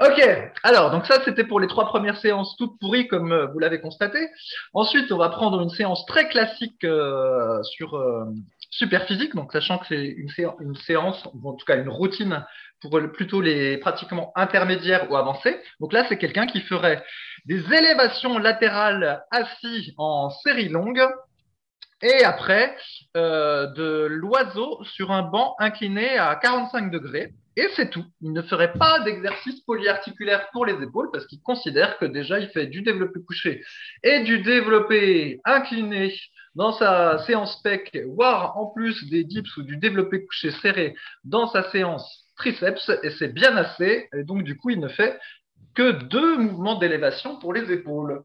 Ok, 0.00 0.20
alors 0.62 0.90
donc 0.90 1.06
ça 1.06 1.22
c'était 1.24 1.44
pour 1.44 1.58
les 1.58 1.66
trois 1.68 1.86
premières 1.86 2.18
séances 2.18 2.54
toutes 2.58 2.78
pourries 2.78 3.08
comme 3.08 3.32
euh, 3.32 3.46
vous 3.46 3.58
l'avez 3.58 3.80
constaté. 3.80 4.28
Ensuite 4.74 5.10
on 5.10 5.16
va 5.16 5.30
prendre 5.30 5.60
une 5.62 5.70
séance 5.70 6.04
très 6.06 6.28
classique 6.28 6.84
euh, 6.84 7.62
sur 7.62 7.96
euh, 7.96 8.24
Superphysique, 8.70 9.34
donc 9.34 9.52
sachant 9.52 9.78
que 9.78 9.86
c'est 9.88 10.04
une, 10.04 10.28
sé- 10.28 10.46
une 10.60 10.74
séance, 10.76 11.26
en 11.26 11.54
tout 11.54 11.64
cas 11.64 11.76
une 11.76 11.88
routine 11.88 12.44
pour 12.82 13.00
plutôt 13.14 13.40
les 13.40 13.78
pratiquement 13.78 14.32
intermédiaires 14.36 15.10
ou 15.10 15.16
avancés. 15.16 15.58
Donc 15.80 15.94
là 15.94 16.04
c'est 16.08 16.18
quelqu'un 16.18 16.46
qui 16.46 16.60
ferait 16.60 17.02
des 17.46 17.60
élévations 17.72 18.38
latérales 18.38 19.24
assis 19.30 19.94
en 19.96 20.28
série 20.28 20.68
longue 20.68 21.02
et 22.02 22.24
après 22.24 22.76
euh, 23.16 23.66
de 23.68 24.06
l'oiseau 24.06 24.82
sur 24.84 25.10
un 25.10 25.22
banc 25.22 25.54
incliné 25.58 26.18
à 26.18 26.34
45 26.36 26.90
degrés. 26.90 27.32
Et 27.58 27.68
c'est 27.74 27.88
tout. 27.88 28.04
Il 28.20 28.34
ne 28.34 28.42
ferait 28.42 28.74
pas 28.74 29.00
d'exercice 29.00 29.60
polyarticulaire 29.62 30.50
pour 30.52 30.66
les 30.66 30.74
épaules 30.82 31.08
parce 31.10 31.26
qu'il 31.26 31.40
considère 31.40 31.96
que 31.98 32.04
déjà 32.04 32.38
il 32.38 32.48
fait 32.48 32.66
du 32.66 32.82
développé 32.82 33.20
couché 33.26 33.64
et 34.02 34.20
du 34.20 34.40
développé 34.40 35.40
incliné 35.44 36.14
dans 36.54 36.72
sa 36.72 37.18
séance 37.24 37.62
pec, 37.62 37.96
voire 38.14 38.58
en 38.58 38.66
plus 38.66 39.08
des 39.08 39.24
dips 39.24 39.56
ou 39.56 39.62
du 39.62 39.78
développé 39.78 40.26
couché 40.26 40.50
serré 40.50 40.94
dans 41.24 41.48
sa 41.48 41.70
séance 41.70 42.26
triceps. 42.36 42.90
Et 43.02 43.10
c'est 43.10 43.32
bien 43.32 43.56
assez. 43.56 44.08
Et 44.14 44.24
donc 44.24 44.42
du 44.42 44.58
coup, 44.58 44.68
il 44.70 44.80
ne 44.80 44.88
fait 44.88 45.18
que 45.74 45.92
deux 45.92 46.36
mouvements 46.36 46.78
d'élévation 46.78 47.38
pour 47.38 47.54
les 47.54 47.72
épaules. 47.72 48.22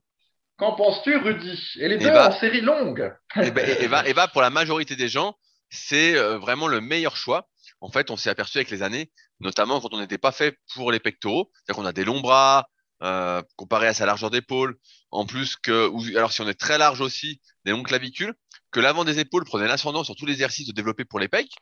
Qu'en 0.61 0.75
penses-tu, 0.75 1.17
Rudy? 1.17 1.59
Et 1.79 1.87
les 1.87 1.95
Eh 1.95 2.03
deux 2.03 2.11
en 2.11 2.31
série 2.31 2.61
longue. 2.61 3.11
et, 3.35 3.49
ben, 3.49 3.67
et, 3.67 3.83
et 3.83 3.87
va, 3.87 4.07
et 4.07 4.13
va, 4.13 4.27
pour 4.27 4.43
la 4.43 4.51
majorité 4.51 4.95
des 4.95 5.09
gens, 5.09 5.35
c'est 5.71 6.15
euh, 6.15 6.37
vraiment 6.37 6.67
le 6.67 6.81
meilleur 6.81 7.17
choix. 7.17 7.49
En 7.79 7.89
fait, 7.89 8.11
on 8.11 8.15
s'est 8.15 8.29
aperçu 8.29 8.59
avec 8.59 8.69
les 8.69 8.83
années, 8.83 9.11
notamment 9.39 9.81
quand 9.81 9.91
on 9.91 9.99
n'était 9.99 10.19
pas 10.19 10.31
fait 10.31 10.55
pour 10.75 10.91
les 10.91 10.99
pectoraux, 10.99 11.49
c'est-à-dire 11.51 11.81
qu'on 11.81 11.87
a 11.87 11.93
des 11.93 12.03
longs 12.03 12.19
bras, 12.19 12.69
euh, 13.01 13.41
comparé 13.55 13.87
à 13.87 13.95
sa 13.95 14.05
largeur 14.05 14.29
d'épaule, 14.29 14.77
en 15.09 15.25
plus 15.25 15.55
que, 15.55 15.87
ou, 15.87 16.03
alors 16.15 16.31
si 16.31 16.41
on 16.41 16.47
est 16.47 16.59
très 16.59 16.77
large 16.77 17.01
aussi, 17.01 17.41
des 17.65 17.71
longues 17.71 17.87
clavicules, 17.87 18.35
que 18.69 18.79
l'avant 18.79 19.03
des 19.03 19.17
épaules 19.17 19.45
prenait 19.45 19.67
l'ascendant 19.67 20.03
sur 20.03 20.15
tous 20.15 20.27
les 20.27 20.33
exercices 20.33 20.67
de 20.67 20.73
développer 20.73 21.05
pour 21.05 21.19
les 21.19 21.27
pecs, 21.27 21.55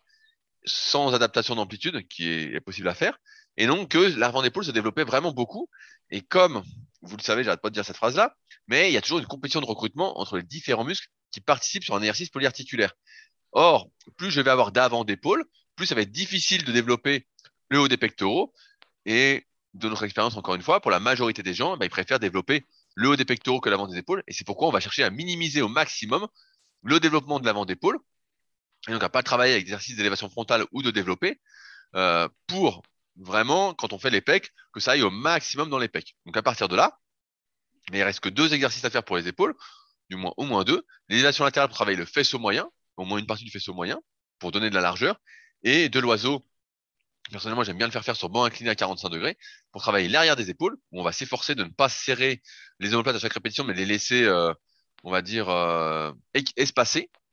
sans 0.65 1.13
adaptation 1.13 1.55
d'amplitude, 1.55 2.05
qui 2.09 2.27
est, 2.27 2.53
est 2.53 2.59
possible 2.59 2.89
à 2.89 2.95
faire, 2.95 3.17
et 3.55 3.65
donc 3.65 3.91
que 3.91 4.19
l'avant 4.19 4.41
d'épaule 4.41 4.65
se 4.65 4.71
développait 4.71 5.05
vraiment 5.05 5.31
beaucoup. 5.31 5.69
Et 6.11 6.19
comme, 6.21 6.63
vous 7.01 7.17
le 7.17 7.21
savez, 7.21 7.43
j'arrête 7.43 7.61
pas 7.61 7.69
de 7.69 7.73
dire 7.73 7.85
cette 7.85 7.97
phrase-là, 7.97 8.35
mais 8.67 8.89
il 8.89 8.93
y 8.93 8.97
a 8.97 9.01
toujours 9.01 9.19
une 9.19 9.25
compétition 9.25 9.61
de 9.61 9.65
recrutement 9.65 10.19
entre 10.19 10.37
les 10.37 10.43
différents 10.43 10.83
muscles 10.83 11.07
qui 11.31 11.41
participent 11.41 11.83
sur 11.83 11.95
un 11.95 11.99
exercice 11.99 12.29
polyarticulaire. 12.29 12.93
Or, 13.51 13.89
plus 14.17 14.31
je 14.31 14.41
vais 14.41 14.51
avoir 14.51 14.71
d'avant 14.71 15.03
d'épaule, 15.03 15.45
plus 15.75 15.87
ça 15.87 15.95
va 15.95 16.01
être 16.01 16.11
difficile 16.11 16.63
de 16.65 16.71
développer 16.71 17.27
le 17.69 17.79
haut 17.79 17.87
des 17.87 17.97
pectoraux. 17.97 18.53
Et 19.05 19.45
de 19.73 19.87
notre 19.87 20.03
expérience, 20.03 20.35
encore 20.35 20.55
une 20.55 20.61
fois, 20.61 20.81
pour 20.81 20.91
la 20.91 20.99
majorité 20.99 21.43
des 21.43 21.53
gens, 21.53 21.75
eh 21.75 21.79
ben, 21.79 21.85
ils 21.85 21.89
préfèrent 21.89 22.19
développer 22.19 22.65
le 22.95 23.09
haut 23.09 23.15
des 23.15 23.25
pectoraux 23.25 23.59
que 23.59 23.69
l'avant 23.69 23.87
des 23.87 23.97
épaules. 23.97 24.23
Et 24.27 24.33
c'est 24.33 24.45
pourquoi 24.45 24.67
on 24.67 24.71
va 24.71 24.79
chercher 24.79 25.03
à 25.03 25.09
minimiser 25.09 25.61
au 25.61 25.67
maximum 25.67 26.27
le 26.83 26.99
développement 26.99 27.39
de 27.39 27.45
l'avant 27.45 27.65
d'épaule. 27.65 27.99
Et 28.87 28.91
donc 28.91 29.03
à 29.03 29.09
pas 29.09 29.23
travailler 29.23 29.53
avec 29.53 29.63
exercices 29.63 29.95
d'élévation 29.95 30.29
frontale 30.29 30.65
ou 30.71 30.81
de 30.81 30.91
développer 30.91 31.39
euh, 31.95 32.27
pour 32.47 32.81
vraiment, 33.19 33.73
quand 33.73 33.93
on 33.93 33.99
fait 33.99 34.09
les 34.09 34.21
pecs, 34.21 34.51
que 34.73 34.79
ça 34.79 34.91
aille 34.91 35.03
au 35.03 35.11
maximum 35.11 35.69
dans 35.69 35.77
les 35.77 35.89
pecs. 35.89 36.15
Donc 36.25 36.35
à 36.37 36.41
partir 36.41 36.67
de 36.67 36.75
là, 36.75 36.99
mais 37.91 37.99
il 37.99 38.03
reste 38.03 38.19
que 38.19 38.29
deux 38.29 38.53
exercices 38.53 38.85
à 38.85 38.89
faire 38.89 39.03
pour 39.03 39.17
les 39.17 39.27
épaules, 39.27 39.55
du 40.09 40.15
moins 40.15 40.33
au 40.37 40.45
moins 40.45 40.63
deux. 40.63 40.85
L'élévation 41.09 41.43
latérale 41.43 41.69
pour 41.69 41.75
travailler 41.75 41.97
le 41.97 42.05
faisceau 42.05 42.39
moyen, 42.39 42.69
au 42.97 43.05
moins 43.05 43.19
une 43.19 43.27
partie 43.27 43.43
du 43.43 43.51
faisceau 43.51 43.73
moyen, 43.73 43.99
pour 44.39 44.51
donner 44.51 44.69
de 44.69 44.75
la 44.75 44.81
largeur, 44.81 45.19
et 45.63 45.89
de 45.89 45.99
l'oiseau. 45.99 46.45
Personnellement, 47.31 47.63
j'aime 47.63 47.77
bien 47.77 47.87
le 47.87 47.91
faire 47.91 48.03
faire 48.03 48.15
sur 48.15 48.29
banc 48.29 48.43
incliné 48.43 48.69
à 48.71 48.75
45 48.75 49.09
degrés 49.09 49.37
pour 49.71 49.81
travailler 49.81 50.07
l'arrière 50.07 50.35
des 50.35 50.49
épaules, 50.49 50.77
où 50.91 50.99
on 50.99 51.03
va 51.03 51.11
s'efforcer 51.11 51.55
de 51.55 51.63
ne 51.63 51.69
pas 51.69 51.89
serrer 51.89 52.41
les 52.79 52.93
omoplates 52.93 53.15
à 53.15 53.19
chaque 53.19 53.33
répétition, 53.33 53.63
mais 53.63 53.73
les 53.73 53.85
laisser, 53.85 54.23
euh, 54.23 54.53
on 55.03 55.11
va 55.11 55.21
dire, 55.21 55.49
euh, 55.49 56.11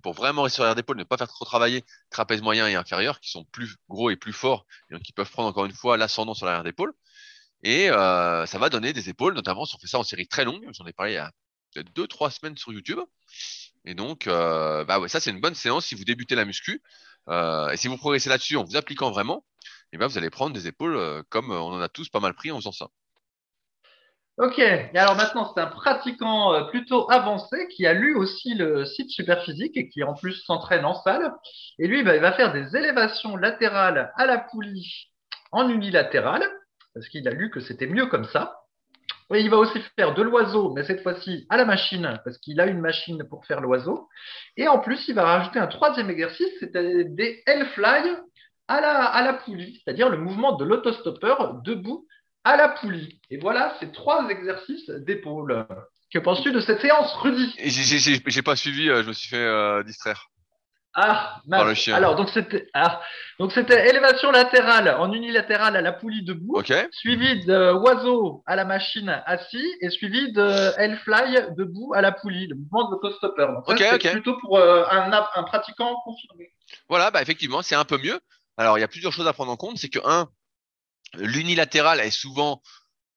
pour 0.06 0.14
vraiment 0.14 0.42
rester 0.42 0.54
sur 0.54 0.62
l'arrière 0.62 0.76
d'épaule, 0.76 0.98
ne 0.98 1.02
pas 1.02 1.16
faire 1.16 1.26
trop 1.26 1.44
travailler 1.44 1.84
trapèze 2.10 2.40
moyen 2.40 2.68
et 2.68 2.76
inférieur, 2.76 3.18
qui 3.18 3.28
sont 3.28 3.44
plus 3.46 3.74
gros 3.88 4.08
et 4.08 4.14
plus 4.14 4.32
forts, 4.32 4.64
et 4.88 4.94
donc 4.94 5.02
qui 5.02 5.12
peuvent 5.12 5.28
prendre 5.28 5.48
encore 5.48 5.64
une 5.64 5.72
fois 5.72 5.96
l'ascendant 5.96 6.32
sur 6.32 6.46
l'arrière 6.46 6.62
d'épaule. 6.62 6.92
Et 7.64 7.90
euh, 7.90 8.46
ça 8.46 8.60
va 8.60 8.68
donner 8.68 8.92
des 8.92 9.08
épaules, 9.08 9.34
notamment 9.34 9.64
si 9.64 9.74
on 9.74 9.80
fait 9.80 9.88
ça 9.88 9.98
en 9.98 10.04
série 10.04 10.28
très 10.28 10.44
longue. 10.44 10.64
J'en 10.74 10.86
ai 10.86 10.92
parlé 10.92 11.14
il 11.14 11.14
y 11.16 11.18
a 11.18 11.32
peut-être 11.74 11.92
deux, 11.92 12.06
trois 12.06 12.30
semaines 12.30 12.56
sur 12.56 12.72
YouTube. 12.72 13.00
Et 13.84 13.96
donc, 13.96 14.28
euh, 14.28 14.84
bah 14.84 15.00
ouais, 15.00 15.08
ça 15.08 15.18
c'est 15.18 15.30
une 15.30 15.40
bonne 15.40 15.56
séance 15.56 15.86
si 15.86 15.96
vous 15.96 16.04
débutez 16.04 16.36
la 16.36 16.44
muscu. 16.44 16.84
Euh, 17.28 17.70
et 17.70 17.76
si 17.76 17.88
vous 17.88 17.96
progressez 17.96 18.28
là-dessus 18.28 18.56
en 18.56 18.62
vous 18.62 18.76
appliquant 18.76 19.10
vraiment, 19.10 19.44
et 19.92 19.98
ben 19.98 20.06
vous 20.06 20.18
allez 20.18 20.30
prendre 20.30 20.54
des 20.54 20.68
épaules 20.68 21.24
comme 21.30 21.50
on 21.50 21.72
en 21.72 21.80
a 21.80 21.88
tous 21.88 22.10
pas 22.10 22.20
mal 22.20 22.34
pris 22.34 22.52
en 22.52 22.58
faisant 22.58 22.70
ça. 22.70 22.90
Ok, 24.38 24.58
et 24.58 24.98
alors 24.98 25.16
maintenant 25.16 25.50
c'est 25.54 25.62
un 25.62 25.66
pratiquant 25.66 26.52
euh, 26.52 26.64
plutôt 26.64 27.10
avancé 27.10 27.68
qui 27.68 27.86
a 27.86 27.94
lu 27.94 28.14
aussi 28.14 28.54
le 28.54 28.84
site 28.84 29.08
Superphysique 29.10 29.78
et 29.78 29.88
qui 29.88 30.02
en 30.04 30.12
plus 30.12 30.34
s'entraîne 30.44 30.84
en 30.84 30.94
salle. 30.94 31.32
Et 31.78 31.86
lui, 31.86 32.02
bah, 32.02 32.14
il 32.16 32.20
va 32.20 32.32
faire 32.32 32.52
des 32.52 32.76
élévations 32.76 33.36
latérales 33.36 34.12
à 34.14 34.26
la 34.26 34.36
poulie 34.36 35.10
en 35.52 35.70
unilatéral, 35.70 36.42
parce 36.92 37.08
qu'il 37.08 37.26
a 37.28 37.30
lu 37.30 37.48
que 37.48 37.60
c'était 37.60 37.86
mieux 37.86 38.06
comme 38.06 38.24
ça. 38.26 38.60
Et 39.32 39.40
il 39.40 39.48
va 39.48 39.56
aussi 39.56 39.80
faire 39.98 40.12
de 40.12 40.22
l'oiseau, 40.22 40.70
mais 40.74 40.84
cette 40.84 41.02
fois-ci 41.02 41.46
à 41.48 41.56
la 41.56 41.64
machine, 41.64 42.20
parce 42.22 42.36
qu'il 42.36 42.60
a 42.60 42.66
une 42.66 42.80
machine 42.80 43.24
pour 43.30 43.46
faire 43.46 43.62
l'oiseau. 43.62 44.06
Et 44.58 44.68
en 44.68 44.80
plus, 44.80 45.08
il 45.08 45.14
va 45.14 45.24
rajouter 45.24 45.60
un 45.60 45.66
troisième 45.66 46.10
exercice, 46.10 46.52
c'était 46.60 47.04
des 47.04 47.42
L-fly 47.46 48.02
à 48.68 48.80
la, 48.82 49.04
à 49.04 49.22
la 49.22 49.32
poulie, 49.32 49.80
c'est-à-dire 49.82 50.10
le 50.10 50.18
mouvement 50.18 50.56
de 50.56 50.64
l'autostoppeur 50.64 51.54
debout 51.62 52.06
à 52.46 52.56
la 52.56 52.68
poulie. 52.68 53.20
Et 53.30 53.38
voilà 53.38 53.74
ces 53.80 53.90
trois 53.90 54.28
exercices 54.28 54.88
d'épaule. 54.88 55.66
Que 56.12 56.20
penses-tu 56.20 56.52
de 56.52 56.60
cette 56.60 56.80
séance, 56.80 57.12
Rudy? 57.14 57.52
J'ai- 57.58 58.42
pas 58.42 58.54
suivi, 58.54 58.88
euh, 58.88 59.02
je 59.02 59.08
me 59.08 59.12
suis 59.12 59.28
fait 59.28 59.36
euh, 59.36 59.82
distraire. 59.82 60.28
Ah, 60.94 61.42
Par 61.50 61.64
le 61.66 61.74
chien. 61.74 61.94
Alors, 61.94 62.14
donc 62.14 62.30
c'était 62.30 62.68
ah, 62.72 63.02
donc 63.38 63.52
c'était 63.52 63.90
élévation 63.90 64.30
latérale 64.30 64.88
en 64.98 65.12
unilatéral 65.12 65.76
à 65.76 65.82
la 65.82 65.92
poulie 65.92 66.24
debout, 66.24 66.56
Ok 66.56 66.72
suivi 66.92 67.44
de 67.44 67.72
oiseau 67.72 68.42
à 68.46 68.56
la 68.56 68.64
machine 68.64 69.10
assis 69.26 69.66
et 69.82 69.90
suivi 69.90 70.32
de 70.32 70.72
L-fly 70.78 71.54
debout 71.54 71.92
à 71.94 72.00
la 72.00 72.12
poulie, 72.12 72.46
le 72.46 72.54
mouvement 72.54 72.88
de 72.88 72.92
l'autostopper. 72.92 73.46
Donc 73.46 73.66
ça, 73.66 73.72
Ok, 73.74 73.78
c'est 73.80 73.94
ok. 74.06 74.12
plutôt 74.12 74.38
pour 74.38 74.56
euh, 74.56 74.84
un, 74.90 75.10
un 75.34 75.42
pratiquant 75.42 75.96
confirmé. 76.04 76.50
Voilà, 76.88 77.10
bah 77.10 77.20
effectivement, 77.20 77.60
c'est 77.60 77.74
un 77.74 77.84
peu 77.84 77.98
mieux. 77.98 78.18
Alors, 78.56 78.78
il 78.78 78.80
y 78.80 78.84
a 78.84 78.88
plusieurs 78.88 79.12
choses 79.12 79.26
à 79.26 79.34
prendre 79.34 79.52
en 79.52 79.56
compte. 79.56 79.76
C'est 79.76 79.90
que, 79.90 79.98
un, 80.02 80.28
l'unilatéral 81.18 82.00
est 82.00 82.10
souvent 82.10 82.62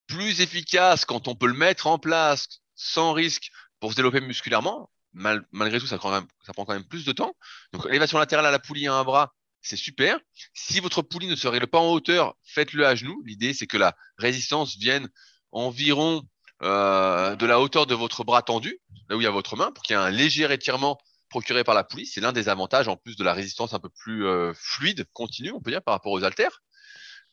plus 0.08 0.42
efficace 0.42 1.06
quand 1.06 1.28
on 1.28 1.36
peut 1.36 1.48
le 1.48 1.54
mettre 1.54 1.88
en 1.88 2.00
place 2.00 2.48
sans 2.76 3.14
risque 3.14 3.52
pour 3.80 3.92
se 3.92 3.96
développer 3.96 4.22
musculairement. 4.22 4.90
Mal- 5.14 5.46
malgré 5.52 5.80
tout, 5.80 5.88
ça, 5.88 5.98
prend 5.98 6.10
quand 6.12 6.74
même- 6.74 6.84
plus 6.84 7.06
de 7.06 7.12
temps. 7.12 7.34
Donc, 7.74 7.86
élévation 7.88 8.18
latérale 8.18 8.46
à 8.46 8.52
la 8.52 8.60
poulie 8.60 8.88
à 8.88 8.94
un 8.94 9.04
bras, 9.04 9.34
c'est 9.62 9.76
super. 9.76 10.20
Si 10.54 10.80
votre 10.80 11.02
poulie 11.02 11.28
ne 11.28 11.36
se 11.36 11.48
règle 11.48 11.68
pas 11.68 11.80
en 11.80 11.92
hauteur, 11.92 12.36
faites-le 12.44 12.86
à 12.86 12.96
genoux. 12.96 13.22
L'idée, 13.26 13.54
c'est 13.54 13.68
que 13.68 13.78
la 13.78 13.96
résistance 14.18 14.78
vienne 14.78 15.10
environ 15.52 16.24
euh, 16.62 17.36
de 17.36 17.46
la 17.46 17.60
hauteur 17.60 17.86
de 17.88 17.96
votre 17.96 18.24
bras 18.24 18.42
tendu, 18.42 18.80
là 19.08 19.16
où 19.16 19.22
il 19.22 19.24
y 19.24 19.28
a 19.28 19.32
votre 19.32 19.56
main, 19.56 19.72
pour 19.72 19.84
qu'il 19.84 19.96
y 19.96 20.00
ait 20.00 20.02
un 20.02 20.10
léger 20.10 20.52
étirement 20.52 21.00
procurés 21.30 21.64
par 21.64 21.74
la 21.74 21.84
poulie. 21.84 22.06
C'est 22.06 22.22
l'un 22.22 22.34
des 22.34 22.50
avantages 22.50 22.88
en 22.88 22.98
plus 22.98 23.16
de 23.16 23.24
la 23.24 23.34
résistance 23.34 23.74
un 23.74 23.80
peu 23.80 23.90
plus 23.90 24.26
euh, 24.26 24.54
fluide, 24.56 25.06
continue, 25.14 25.52
on 25.52 25.62
peut 25.62 25.72
dire, 25.72 25.82
par 25.82 25.94
rapport 25.94 26.12
aux 26.12 26.24
haltères. 26.24 26.62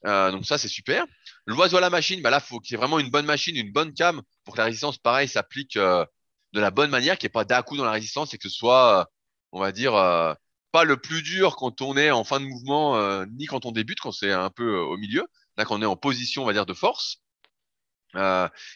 Euh, 0.06 0.30
donc 0.30 0.46
ça, 0.46 0.58
c'est 0.58 0.68
super. 0.68 1.04
L'oiseau 1.46 1.78
à 1.78 1.80
la 1.80 1.90
machine, 1.90 2.22
bah 2.22 2.30
là, 2.30 2.40
faut 2.40 2.60
qu'il 2.60 2.72
y 2.72 2.74
ait 2.74 2.78
vraiment 2.78 2.98
une 2.98 3.10
bonne 3.10 3.26
machine, 3.26 3.56
une 3.56 3.72
bonne 3.72 3.92
cam 3.92 4.22
pour 4.44 4.54
que 4.54 4.58
la 4.58 4.64
résistance, 4.66 4.98
pareil, 4.98 5.28
s'applique 5.28 5.76
euh, 5.76 6.04
de 6.52 6.60
la 6.60 6.70
bonne 6.70 6.90
manière, 6.90 7.18
qu'il 7.18 7.26
n'y 7.26 7.40
ait 7.40 7.44
pas 7.44 7.62
coup 7.62 7.76
dans 7.76 7.84
la 7.84 7.90
résistance 7.92 8.32
et 8.34 8.38
que 8.38 8.48
ce 8.48 8.54
soit, 8.54 9.00
euh, 9.00 9.04
on 9.52 9.60
va 9.60 9.72
dire, 9.72 9.94
euh, 9.94 10.32
pas 10.72 10.84
le 10.84 10.96
plus 10.96 11.22
dur 11.22 11.56
quand 11.56 11.80
on 11.82 11.96
est 11.96 12.10
en 12.10 12.24
fin 12.24 12.40
de 12.40 12.46
mouvement, 12.46 12.96
euh, 12.96 13.26
ni 13.38 13.46
quand 13.46 13.66
on 13.66 13.72
débute, 13.72 14.00
quand 14.00 14.12
c'est 14.12 14.32
un 14.32 14.50
peu 14.50 14.76
euh, 14.76 14.82
au 14.82 14.96
milieu. 14.96 15.26
Là, 15.56 15.64
quand 15.64 15.76
on 15.76 15.82
est 15.82 15.86
en 15.86 15.96
position, 15.96 16.42
on 16.42 16.46
va 16.46 16.52
dire, 16.52 16.66
de 16.66 16.74
force. 16.74 17.22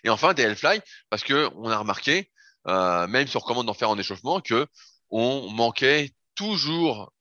Et 0.04 0.10
enfin, 0.10 0.34
des 0.34 0.42
Hellfly, 0.42 0.80
parce 1.08 1.22
que 1.24 1.48
on 1.56 1.70
a 1.70 1.78
remarqué, 1.78 2.30
même 2.66 3.26
si 3.26 3.36
on 3.36 3.40
recommande 3.40 3.66
d'en 3.66 3.74
faire 3.74 3.88
en 3.90 3.98
échauffement, 3.98 4.40
que 4.40 4.66
on 5.10 5.50
manquait 5.50 6.12
toujours, 6.34 7.12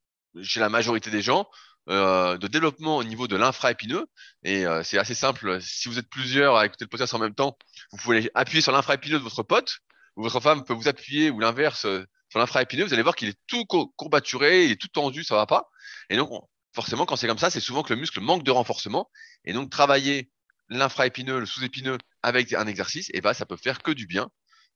chez 0.41 0.59
la 0.59 0.69
majorité 0.69 1.11
des 1.11 1.21
gens, 1.21 1.47
euh, 1.89 2.37
de 2.37 2.47
développement 2.47 2.97
au 2.97 3.03
niveau 3.03 3.27
de 3.27 3.35
l'infraépineux. 3.35 4.05
Et 4.43 4.65
euh, 4.65 4.83
c'est 4.83 4.97
assez 4.97 5.15
simple. 5.15 5.61
Si 5.61 5.87
vous 5.89 5.99
êtes 5.99 6.09
plusieurs 6.09 6.55
à 6.55 6.65
écouter 6.65 6.85
le 6.85 6.89
podcast 6.89 7.13
en 7.13 7.19
même 7.19 7.33
temps, 7.35 7.57
vous 7.91 7.97
pouvez 7.97 8.29
appuyer 8.35 8.61
sur 8.61 8.71
l'infraépineux 8.71 9.17
de 9.19 9.23
votre 9.23 9.43
pote, 9.43 9.79
ou 10.15 10.23
votre 10.23 10.39
femme 10.39 10.63
peut 10.63 10.73
vous 10.73 10.87
appuyer, 10.87 11.29
ou 11.29 11.39
l'inverse, 11.39 11.85
euh, 11.85 12.03
sur 12.29 12.39
l'infraépineux. 12.39 12.85
Vous 12.85 12.93
allez 12.93 13.03
voir 13.03 13.15
qu'il 13.15 13.29
est 13.29 13.39
tout 13.47 13.65
co- 13.65 13.87
courbaturé, 13.97 14.65
il 14.65 14.71
est 14.71 14.81
tout 14.81 14.87
tendu, 14.89 15.23
ça 15.23 15.35
va 15.35 15.45
pas. 15.45 15.69
Et 16.09 16.17
donc, 16.17 16.31
on- 16.31 16.47
forcément, 16.73 17.05
quand 17.05 17.15
c'est 17.15 17.27
comme 17.27 17.37
ça, 17.39 17.49
c'est 17.49 17.59
souvent 17.59 17.83
que 17.83 17.93
le 17.93 17.99
muscle 17.99 18.19
manque 18.21 18.43
de 18.43 18.51
renforcement. 18.51 19.09
Et 19.45 19.53
donc, 19.53 19.69
travailler 19.71 20.29
l'infraépineux, 20.69 21.39
le 21.39 21.45
sous-épineux 21.45 21.97
avec 22.23 22.53
un 22.53 22.67
exercice, 22.67 23.09
et 23.13 23.21
ben, 23.21 23.33
ça 23.33 23.45
peut 23.45 23.57
faire 23.57 23.81
que 23.81 23.91
du 23.91 24.05
bien. 24.07 24.29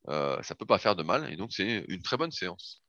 Ça 0.07 0.55
peut 0.57 0.65
pas 0.65 0.79
faire 0.79 0.95
de 0.95 1.03
mal. 1.03 1.31
Et 1.31 1.37
donc, 1.37 1.51
c'est 1.53 1.85
une 1.87 2.01
très 2.01 2.17
bonne 2.17 2.31
séance. 2.31 2.81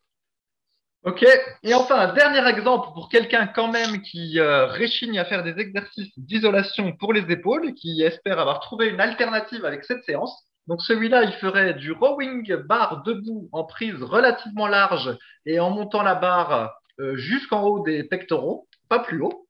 Ok. 1.05 1.23
Et 1.63 1.75
enfin, 1.75 1.97
un 1.97 2.15
dernier 2.15 2.49
exemple 2.49 2.89
pour 2.95 3.11
quelqu'un 3.11 3.47
quand 3.47 3.71
même 3.71 4.01
qui 4.01 4.41
euh, 4.41 4.65
réchigne 4.67 5.19
à 5.19 5.27
faire 5.27 5.43
des 5.43 5.61
exercices 5.61 6.19
d'isolation 6.19 6.93
pour 6.97 7.13
les 7.13 7.31
épaules 7.31 7.69
et 7.69 7.75
qui 7.75 8.01
espère 8.01 8.39
avoir 8.39 8.61
trouvé 8.61 8.89
une 8.89 9.01
alternative 9.01 9.67
avec 9.67 9.85
cette 9.85 10.03
séance. 10.05 10.35
Donc 10.67 10.81
celui-là, 10.81 11.25
il 11.25 11.33
ferait 11.33 11.75
du 11.75 11.93
rowing 11.93 12.57
bar 12.57 13.03
debout 13.03 13.51
en 13.53 13.65
prise 13.65 14.03
relativement 14.03 14.67
large 14.67 15.15
et 15.45 15.61
en 15.61 15.69
montant 15.69 16.03
la 16.03 16.15
barre 16.15 16.73
euh, 17.01 17.17
jusqu'en 17.17 17.65
haut 17.65 17.83
des 17.83 18.05
pectoraux, 18.05 18.67
pas 18.89 19.01
plus 19.01 19.21
haut. 19.21 19.47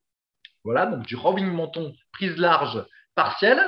Voilà, 0.65 0.87
donc 0.87 1.07
du 1.07 1.15
rowing 1.15 1.47
menton, 1.53 1.95
prise 2.13 2.37
large 2.37 2.85
partielle. 3.15 3.63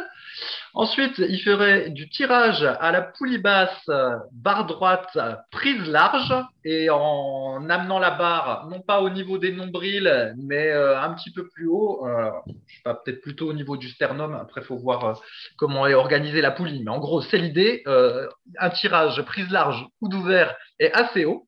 Ensuite, 0.78 1.16
il 1.16 1.40
ferait 1.40 1.88
du 1.88 2.06
tirage 2.10 2.62
à 2.62 2.92
la 2.92 3.00
poulie 3.00 3.38
basse, 3.38 3.90
barre 4.30 4.66
droite, 4.66 5.16
prise 5.50 5.88
large, 5.88 6.34
et 6.66 6.90
en 6.90 7.66
amenant 7.70 7.98
la 7.98 8.10
barre, 8.10 8.66
non 8.68 8.80
pas 8.80 9.00
au 9.00 9.08
niveau 9.08 9.38
des 9.38 9.52
nombrils, 9.52 10.34
mais 10.36 10.68
euh, 10.70 11.00
un 11.00 11.14
petit 11.14 11.32
peu 11.32 11.48
plus 11.48 11.66
haut, 11.66 12.06
euh, 12.06 12.30
je 12.66 12.74
sais 12.74 12.82
pas, 12.84 12.92
peut-être 12.94 13.22
plutôt 13.22 13.48
au 13.48 13.54
niveau 13.54 13.78
du 13.78 13.88
sternum. 13.88 14.34
Après, 14.34 14.60
il 14.60 14.66
faut 14.66 14.76
voir 14.76 15.04
euh, 15.04 15.14
comment 15.56 15.86
est 15.86 15.94
organisée 15.94 16.42
la 16.42 16.50
poulie. 16.50 16.82
Mais 16.84 16.90
en 16.90 16.98
gros, 16.98 17.22
c'est 17.22 17.38
l'idée. 17.38 17.82
euh, 17.86 18.28
un 18.58 18.68
tirage 18.68 19.22
prise 19.22 19.50
large, 19.50 19.82
coude 19.98 20.12
ouvert 20.12 20.54
et 20.78 20.92
assez 20.92 21.24
haut. 21.24 21.46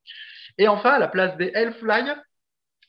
Et 0.57 0.68
enfin, 0.68 0.93
à 0.93 0.99
la 0.99 1.09
place 1.09 1.37
des 1.37 1.53
Hellfly, 1.55 2.05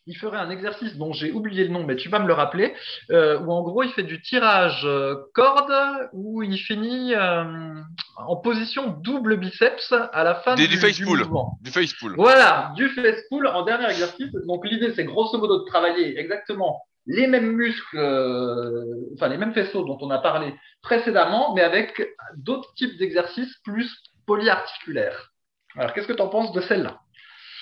il 0.07 0.15
ferait 0.17 0.37
un 0.37 0.49
exercice 0.49 0.95
dont 0.97 1.13
j'ai 1.13 1.31
oublié 1.31 1.63
le 1.65 1.69
nom, 1.69 1.83
mais 1.85 1.95
tu 1.95 2.09
vas 2.09 2.19
me 2.19 2.27
le 2.27 2.33
rappeler, 2.33 2.73
euh, 3.11 3.39
où 3.39 3.51
en 3.51 3.61
gros 3.61 3.83
il 3.83 3.91
fait 3.91 4.03
du 4.03 4.21
tirage 4.21 4.81
euh, 4.85 5.15
corde, 5.33 6.09
où 6.13 6.41
il 6.41 6.57
finit 6.57 7.13
euh, 7.13 7.75
en 8.17 8.35
position 8.37 8.87
double 9.01 9.37
biceps 9.37 9.93
à 10.13 10.23
la 10.23 10.35
fin 10.35 10.55
Des- 10.55 10.67
du, 10.67 10.75
du 10.75 10.77
face 10.81 10.95
du 10.95 11.05
pull. 11.05 11.19
mouvement. 11.19 11.57
Du 11.61 11.71
face 11.71 11.93
pull. 11.93 12.15
Voilà, 12.15 12.71
du 12.75 12.89
face 12.89 13.21
pull 13.29 13.45
en 13.47 13.63
dernier 13.63 13.85
exercice. 13.89 14.31
Donc 14.47 14.65
l'idée 14.65 14.93
c'est 14.95 15.03
grosso 15.03 15.37
modo 15.37 15.59
de 15.59 15.65
travailler 15.65 16.17
exactement 16.19 16.81
les 17.05 17.27
mêmes 17.27 17.53
muscles, 17.53 17.97
euh, 17.97 18.83
enfin 19.15 19.29
les 19.29 19.37
mêmes 19.37 19.53
faisceaux 19.53 19.83
dont 19.83 19.97
on 20.01 20.09
a 20.11 20.19
parlé 20.19 20.53
précédemment, 20.81 21.53
mais 21.55 21.61
avec 21.61 22.01
d'autres 22.35 22.73
types 22.75 22.97
d'exercices 22.97 23.55
plus 23.63 23.91
polyarticulaires. 24.27 25.31
Alors 25.75 25.93
qu'est-ce 25.93 26.07
que 26.07 26.13
tu 26.13 26.21
en 26.21 26.29
penses 26.29 26.51
de 26.51 26.61
celle-là? 26.61 26.99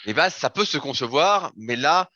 Et 0.05 0.13
ben, 0.13 0.29
ça 0.29 0.49
peut 0.49 0.65
se 0.65 0.77
concevoir, 0.77 1.51
mais 1.57 1.75
là, 1.75 2.09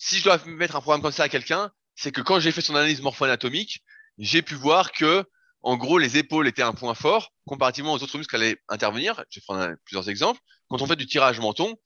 si 0.00 0.18
je 0.18 0.24
dois 0.24 0.40
mettre 0.46 0.76
un 0.76 0.80
programme 0.80 1.02
comme 1.02 1.12
ça 1.12 1.24
à 1.24 1.28
quelqu'un, 1.28 1.70
c'est 1.94 2.10
que 2.10 2.22
quand 2.22 2.40
j'ai 2.40 2.52
fait 2.52 2.62
son 2.62 2.74
analyse 2.74 3.02
morpho-anatomique, 3.02 3.84
j'ai 4.16 4.40
pu 4.40 4.54
voir 4.54 4.92
que, 4.92 5.24
en 5.60 5.76
gros, 5.76 5.98
les 5.98 6.16
épaules 6.16 6.48
étaient 6.48 6.62
un 6.62 6.72
point 6.72 6.94
fort 6.94 7.34
comparativement 7.46 7.92
aux 7.92 8.02
autres 8.02 8.16
muscles 8.16 8.30
qui 8.30 8.42
allaient 8.42 8.56
intervenir. 8.70 9.22
Je 9.28 9.38
vais 9.38 9.44
prendre 9.44 9.74
plusieurs 9.84 10.08
exemples. 10.08 10.40
Quand 10.68 10.80
on 10.80 10.86
fait 10.86 10.96
du 10.96 11.06
tirage 11.06 11.38
menton, 11.38 11.76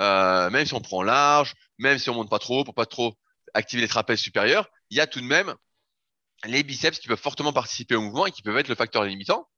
euh, 0.00 0.50
même 0.50 0.66
si 0.66 0.74
on 0.74 0.80
prend 0.80 1.04
large, 1.04 1.54
même 1.78 1.98
si 1.98 2.10
on 2.10 2.14
monte 2.14 2.28
pas 2.28 2.40
trop 2.40 2.64
pour 2.64 2.74
pas 2.74 2.86
trop 2.86 3.14
activer 3.54 3.82
les 3.82 3.88
trapèzes 3.88 4.18
supérieurs, 4.18 4.68
il 4.90 4.96
y 4.96 5.00
a 5.00 5.06
tout 5.06 5.20
de 5.20 5.26
même 5.26 5.54
les 6.44 6.64
biceps 6.64 6.98
qui 6.98 7.06
peuvent 7.06 7.20
fortement 7.20 7.52
participer 7.52 7.94
au 7.94 8.00
mouvement 8.00 8.26
et 8.26 8.32
qui 8.32 8.42
peuvent 8.42 8.58
être 8.58 8.68
le 8.68 8.74
facteur 8.74 9.04
limitant. 9.04 9.48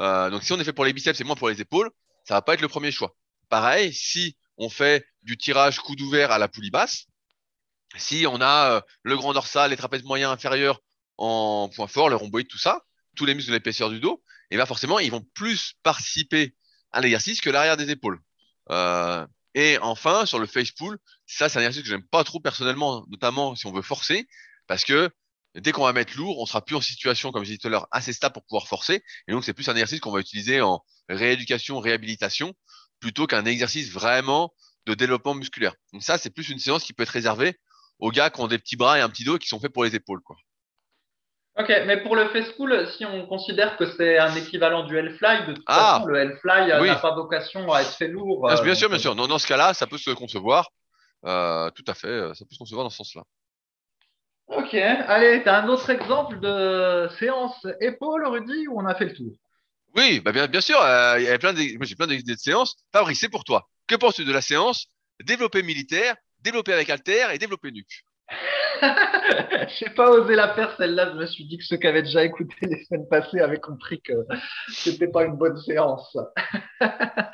Euh, 0.00 0.28
donc 0.30 0.42
si 0.42 0.52
on 0.52 0.58
est 0.58 0.64
fait 0.64 0.72
pour 0.72 0.84
les 0.84 0.92
biceps 0.92 1.20
et 1.20 1.24
moins 1.24 1.36
pour 1.36 1.48
les 1.48 1.60
épaules, 1.60 1.90
ça 2.24 2.34
va 2.34 2.42
pas 2.42 2.54
être 2.54 2.62
le 2.62 2.68
premier 2.68 2.90
choix. 2.90 3.14
Pareil, 3.48 3.94
si 3.94 4.36
on 4.56 4.68
fait 4.68 5.06
du 5.22 5.36
tirage 5.36 5.78
coude 5.78 6.00
ouvert 6.00 6.32
à 6.32 6.38
la 6.38 6.48
poulie 6.48 6.70
basse, 6.70 7.06
si 7.96 8.26
on 8.26 8.40
a 8.40 8.76
euh, 8.76 8.80
le 9.02 9.16
grand 9.16 9.32
dorsal, 9.32 9.70
les 9.70 9.76
trapèzes 9.76 10.04
moyens 10.04 10.32
inférieurs 10.32 10.80
en 11.18 11.68
point 11.74 11.86
fort, 11.86 12.08
le 12.08 12.16
rhomboïde, 12.16 12.48
tout 12.48 12.58
ça, 12.58 12.82
tous 13.16 13.26
les 13.26 13.34
muscles 13.34 13.50
de 13.50 13.56
l'épaisseur 13.56 13.90
du 13.90 14.00
dos, 14.00 14.22
et 14.50 14.56
bien 14.56 14.66
forcément, 14.66 14.98
ils 14.98 15.10
vont 15.10 15.24
plus 15.34 15.74
participer 15.82 16.54
à 16.92 17.00
l'exercice 17.00 17.40
que 17.40 17.50
l'arrière 17.50 17.76
des 17.76 17.90
épaules. 17.90 18.20
Euh, 18.70 19.26
et 19.54 19.78
enfin, 19.78 20.26
sur 20.26 20.38
le 20.38 20.46
face 20.46 20.70
pull, 20.70 20.98
ça, 21.26 21.48
c'est 21.48 21.58
un 21.58 21.62
exercice 21.62 21.82
que 21.82 21.88
j'aime 21.88 22.06
pas 22.06 22.24
trop 22.24 22.40
personnellement, 22.40 23.04
notamment 23.08 23.54
si 23.56 23.66
on 23.66 23.72
veut 23.72 23.82
forcer, 23.82 24.26
parce 24.66 24.84
que 24.84 25.10
dès 25.56 25.72
qu'on 25.72 25.84
va 25.84 25.92
mettre 25.92 26.16
lourd, 26.16 26.38
on 26.38 26.46
sera 26.46 26.64
plus 26.64 26.76
en 26.76 26.80
situation, 26.80 27.32
comme 27.32 27.44
j'ai 27.44 27.54
dit 27.54 27.58
tout 27.58 27.66
à 27.66 27.70
l'heure, 27.70 27.88
assez 27.90 28.12
stable 28.12 28.34
pour 28.34 28.44
pouvoir 28.44 28.68
forcer. 28.68 29.02
Et 29.26 29.32
donc, 29.32 29.44
c'est 29.44 29.52
plus 29.52 29.68
un 29.68 29.72
exercice 29.72 30.00
qu'on 30.00 30.12
va 30.12 30.20
utiliser 30.20 30.60
en 30.60 30.84
rééducation, 31.08 31.80
réhabilitation, 31.80 32.54
plutôt 33.00 33.26
qu'un 33.26 33.44
exercice 33.44 33.90
vraiment 33.90 34.54
de 34.86 34.94
développement 34.94 35.34
musculaire. 35.34 35.74
Donc 35.92 36.02
ça, 36.02 36.18
c'est 36.18 36.30
plus 36.30 36.48
une 36.48 36.58
séance 36.58 36.84
qui 36.84 36.92
peut 36.92 37.02
être 37.02 37.10
réservée 37.10 37.58
aux 38.00 38.10
gars 38.10 38.30
qui 38.30 38.40
ont 38.40 38.48
des 38.48 38.58
petits 38.58 38.76
bras 38.76 38.98
et 38.98 39.02
un 39.02 39.08
petit 39.08 39.24
dos 39.24 39.36
et 39.36 39.38
qui 39.38 39.48
sont 39.48 39.60
faits 39.60 39.72
pour 39.72 39.84
les 39.84 39.94
épaules, 39.94 40.20
quoi. 40.22 40.36
Ok, 41.58 41.68
mais 41.86 42.00
pour 42.02 42.16
le 42.16 42.28
face 42.28 42.50
pull, 42.52 42.88
si 42.96 43.04
on 43.04 43.26
considère 43.26 43.76
que 43.76 43.84
c'est 43.84 44.18
un 44.18 44.34
équivalent 44.34 44.84
du 44.84 44.96
Hellfly, 44.96 45.46
de 45.46 45.52
toute 45.54 45.64
Ah, 45.66 45.98
façon, 45.98 46.06
le 46.06 46.18
Hellfly 46.18 46.80
oui. 46.80 46.88
n'a 46.88 46.96
pas 46.96 47.14
vocation 47.14 47.70
à 47.72 47.82
être 47.82 47.94
fait 47.96 48.08
lourd. 48.08 48.48
Ah, 48.48 48.54
euh, 48.54 48.64
bien 48.64 48.74
sûr, 48.74 48.88
bien 48.88 48.98
sûr. 48.98 49.14
Dans, 49.14 49.26
dans 49.26 49.38
ce 49.38 49.46
cas-là, 49.46 49.74
ça 49.74 49.86
peut 49.86 49.98
se 49.98 50.10
concevoir. 50.10 50.70
Euh, 51.26 51.68
tout 51.70 51.84
à 51.86 51.94
fait, 51.94 52.08
euh, 52.08 52.34
ça 52.34 52.44
peut 52.46 52.54
se 52.54 52.58
concevoir 52.58 52.84
dans 52.84 52.90
ce 52.90 52.98
sens-là. 52.98 53.24
Ok, 54.46 54.74
allez, 54.74 55.42
tu 55.42 55.48
as 55.48 55.62
un 55.62 55.68
autre 55.68 55.90
exemple 55.90 56.40
de 56.40 57.08
séance 57.18 57.66
épaule, 57.80 58.26
Rudy, 58.26 58.66
où 58.68 58.80
on 58.80 58.86
a 58.86 58.94
fait 58.94 59.06
le 59.06 59.14
tour? 59.14 59.32
Oui, 59.96 60.20
bah 60.20 60.32
bien, 60.32 60.46
bien 60.46 60.60
sûr. 60.60 60.80
euh, 60.80 61.20
il 61.20 61.28
y 61.28 61.38
plein 61.38 61.54
j'ai 61.54 61.94
plein 61.96 62.06
d'idées 62.06 62.34
de 62.34 62.38
séances. 62.38 62.76
Fabrice, 62.92 63.20
c'est 63.20 63.28
pour 63.28 63.44
toi. 63.44 63.68
Que 63.86 63.96
penses-tu 63.96 64.24
de 64.24 64.32
la 64.32 64.40
séance? 64.40 64.86
Développer 65.24 65.62
militaire, 65.62 66.16
développer 66.42 66.72
avec 66.72 66.90
halter 66.90 67.26
et 67.32 67.38
développer 67.38 67.70
nuque 67.70 68.04
J'ai 69.78 69.90
pas 69.90 70.10
osé 70.10 70.34
la 70.34 70.54
faire 70.54 70.74
celle-là, 70.76 71.10
je 71.12 71.16
me 71.16 71.26
suis 71.26 71.44
dit 71.44 71.58
que 71.58 71.64
ceux 71.64 71.76
qui 71.76 71.86
avaient 71.86 72.02
déjà 72.02 72.24
écouté 72.24 72.54
les 72.62 72.84
semaines 72.84 73.08
passées 73.08 73.40
avaient 73.40 73.60
compris 73.60 74.00
que 74.00 74.12
c'était 74.72 75.08
pas 75.08 75.24
une 75.24 75.36
bonne 75.36 75.60
séance. 75.60 76.16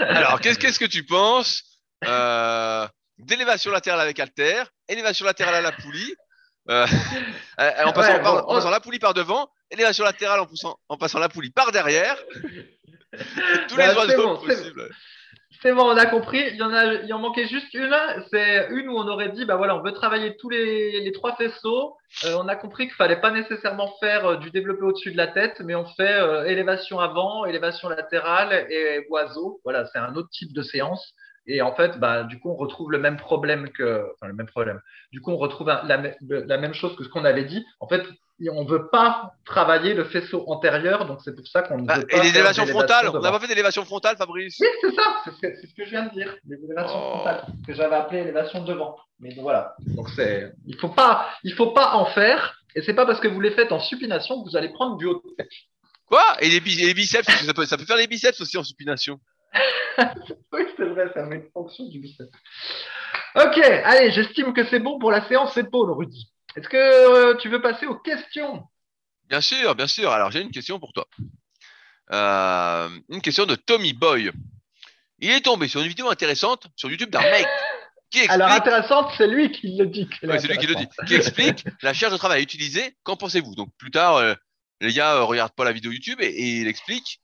Alors, 0.00 0.40
qu'est-ce 0.40 0.58
qu'est-ce 0.58 0.78
que 0.78 0.86
tu 0.86 1.04
penses 1.04 1.62
euh, 2.04 2.86
d'élévation 3.18 3.70
latérale 3.70 4.00
avec 4.00 4.18
halter, 4.18 4.64
élévation 4.88 5.24
latérale 5.24 5.54
à 5.54 5.60
la 5.60 5.72
poulie, 5.72 6.14
euh, 6.68 6.86
euh, 7.60 7.84
en, 7.84 7.92
passant, 7.92 8.14
Ouais, 8.14 8.22
pardon, 8.22 8.40
bon, 8.40 8.48
en 8.48 8.54
passant 8.54 8.70
la 8.70 8.80
poulie 8.80 8.98
par 8.98 9.14
devant, 9.14 9.48
élévation 9.70 10.04
latérale 10.04 10.40
en, 10.40 10.46
poussant, 10.46 10.78
en 10.88 10.96
passant 10.96 11.18
la 11.18 11.28
poulie 11.28 11.50
par 11.50 11.72
derrière, 11.72 12.16
tous 13.68 13.76
les 13.76 13.94
bon, 13.94 14.40
c'est 14.40 14.56
possibles. 14.56 14.90
C'est 15.62 15.72
bon, 15.72 15.84
on 15.84 15.96
a 15.96 16.06
compris. 16.06 16.42
Il 16.50 16.56
y 16.56 16.62
en 16.62 16.72
a, 16.72 16.94
il 16.94 17.12
en 17.14 17.18
manquait 17.18 17.46
juste 17.46 17.72
une. 17.74 17.94
C'est 18.30 18.68
une 18.70 18.88
où 18.88 18.96
on 18.96 19.08
aurait 19.08 19.30
dit, 19.30 19.44
bah 19.44 19.56
voilà, 19.56 19.76
on 19.76 19.82
veut 19.82 19.92
travailler 19.92 20.36
tous 20.36 20.48
les, 20.48 21.10
trois 21.14 21.36
faisceaux. 21.36 21.96
Euh, 22.24 22.36
on 22.38 22.48
a 22.48 22.56
compris 22.56 22.86
qu'il 22.86 22.94
fallait 22.94 23.20
pas 23.20 23.30
nécessairement 23.30 23.92
faire 24.00 24.26
euh, 24.26 24.36
du 24.36 24.50
développé 24.50 24.82
au-dessus 24.82 25.12
de 25.12 25.16
la 25.16 25.26
tête, 25.28 25.60
mais 25.64 25.74
on 25.74 25.84
fait 25.84 26.20
euh, 26.20 26.44
élévation 26.44 27.00
avant, 27.00 27.44
élévation 27.44 27.88
latérale 27.88 28.66
et 28.70 29.06
oiseau. 29.08 29.60
Voilà, 29.64 29.86
c'est 29.86 29.98
un 29.98 30.14
autre 30.14 30.30
type 30.30 30.52
de 30.52 30.62
séance. 30.62 31.14
Et 31.46 31.62
en 31.62 31.74
fait, 31.74 31.98
bah, 31.98 32.24
du 32.24 32.38
coup, 32.40 32.50
on 32.50 32.56
retrouve 32.56 32.90
le 32.90 32.98
même 32.98 33.16
problème 33.16 33.70
que, 33.70 34.06
enfin, 34.14 34.26
le 34.26 34.34
même 34.34 34.46
problème. 34.46 34.80
Du 35.12 35.20
coup, 35.20 35.30
on 35.30 35.36
retrouve 35.36 35.68
un- 35.70 35.82
la, 35.84 36.58
même 36.58 36.74
chose 36.74 36.96
que 36.96 37.04
ce 37.04 37.08
qu'on 37.08 37.24
avait 37.24 37.44
dit. 37.44 37.64
En 37.80 37.86
fait, 37.88 38.02
on 38.50 38.64
veut 38.64 38.88
pas 38.88 39.32
travailler 39.44 39.94
le 39.94 40.04
faisceau 40.04 40.44
antérieur, 40.48 41.06
donc 41.06 41.20
c'est 41.24 41.34
pour 41.34 41.46
ça 41.46 41.62
qu'on 41.62 41.78
ne 41.78 41.86
Bah, 41.86 41.98
veut 41.98 42.06
pas 42.06 42.18
et 42.18 42.20
d'élévation 42.32 42.66
frontales, 42.66 43.08
on 43.08 43.20
n'a 43.20 43.30
pas 43.30 43.40
fait 43.40 43.46
d'élévation 43.46 43.84
frontale, 43.84 44.16
Fabrice? 44.16 44.56
Oui, 44.60 44.66
c'est 44.80 44.94
ça, 44.94 45.16
c'est 45.24 45.30
ce, 45.30 45.40
que, 45.40 45.56
c'est 45.60 45.66
ce 45.68 45.74
que 45.74 45.84
je 45.84 45.90
viens 45.90 46.06
de 46.06 46.10
dire, 46.10 46.34
les 46.48 46.56
élévations 46.62 46.98
Oh. 46.98 47.10
frontales, 47.14 47.44
que 47.66 47.72
j'avais 47.72 47.96
appelé 47.96 48.20
élévation 48.20 48.64
devant. 48.64 48.96
Mais 49.20 49.34
voilà, 49.40 49.74
donc 49.78 50.08
c'est, 50.10 50.52
il 50.66 50.76
faut 50.76 50.90
pas, 50.90 51.28
il 51.44 51.54
faut 51.54 51.70
pas 51.70 51.94
en 51.94 52.06
faire, 52.06 52.60
et 52.74 52.82
c'est 52.82 52.92
pas 52.94 53.06
parce 53.06 53.20
que 53.20 53.28
vous 53.28 53.40
les 53.40 53.52
faites 53.52 53.72
en 53.72 53.80
supination 53.80 54.42
que 54.42 54.50
vous 54.50 54.56
allez 54.56 54.68
prendre 54.70 54.96
du 54.98 55.06
haut 55.06 55.22
de 55.24 55.34
tête. 55.36 55.48
Quoi? 56.06 56.22
Et 56.40 56.48
les, 56.48 56.60
biceps, 56.60 57.26
peut, 57.54 57.64
ça 57.66 57.76
peut 57.78 57.84
faire 57.84 57.96
les 57.96 58.06
biceps 58.06 58.40
aussi 58.40 58.58
en 58.58 58.62
supination. 58.64 59.18
oui, 60.52 60.62
c'est 60.76 60.84
vrai, 60.84 61.10
ça 61.14 61.22
met 61.24 61.36
une 61.36 61.50
fonction 61.52 61.86
du 61.88 62.00
biceps. 62.00 62.30
Ok, 63.36 63.58
allez, 63.58 64.12
j'estime 64.12 64.52
que 64.52 64.66
c'est 64.66 64.80
bon 64.80 64.98
pour 64.98 65.10
la 65.10 65.26
séance 65.28 65.56
épaule, 65.56 65.90
Rudy. 65.90 66.32
Est-ce 66.56 66.68
que 66.68 66.76
euh, 66.76 67.36
tu 67.36 67.48
veux 67.50 67.60
passer 67.60 67.86
aux 67.86 67.96
questions? 67.96 68.64
Bien 69.28 69.40
sûr, 69.40 69.74
bien 69.74 69.86
sûr. 69.86 70.10
Alors, 70.10 70.30
j'ai 70.30 70.40
une 70.40 70.50
question 70.50 70.80
pour 70.80 70.92
toi. 70.92 71.06
Euh, 72.12 72.88
une 73.10 73.20
question 73.20 73.44
de 73.44 73.54
Tommy 73.54 73.92
Boy. 73.92 74.30
Il 75.18 75.30
est 75.30 75.42
tombé 75.42 75.68
sur 75.68 75.80
une 75.80 75.88
vidéo 75.88 76.08
intéressante 76.08 76.66
sur 76.76 76.90
YouTube 76.90 77.10
d'un 77.10 77.20
mec 77.20 77.46
qui 78.10 78.18
explique. 78.24 78.30
Alors, 78.30 78.50
intéressante, 78.50 79.12
c'est 79.18 79.26
lui 79.26 79.50
qui 79.52 79.76
le 79.76 79.86
dit. 79.86 80.08
Ouais, 80.22 80.38
c'est 80.38 80.48
lui 80.48 80.56
qui 80.56 80.66
le 80.66 80.74
dit. 80.74 80.88
Qui 81.06 81.16
explique 81.16 81.64
la 81.82 81.92
charge 81.92 82.12
de 82.12 82.18
travail 82.18 82.42
utilisée. 82.42 82.96
Qu'en 83.02 83.16
pensez-vous? 83.16 83.54
Donc, 83.54 83.68
plus 83.76 83.90
tard, 83.90 84.16
euh, 84.16 84.34
les 84.80 84.92
gars 84.94 85.16
euh, 85.16 85.24
regardent 85.24 85.54
pas 85.54 85.64
la 85.64 85.72
vidéo 85.72 85.92
YouTube 85.92 86.20
et, 86.20 86.26
et 86.26 86.60
il 86.60 86.68
explique 86.68 87.20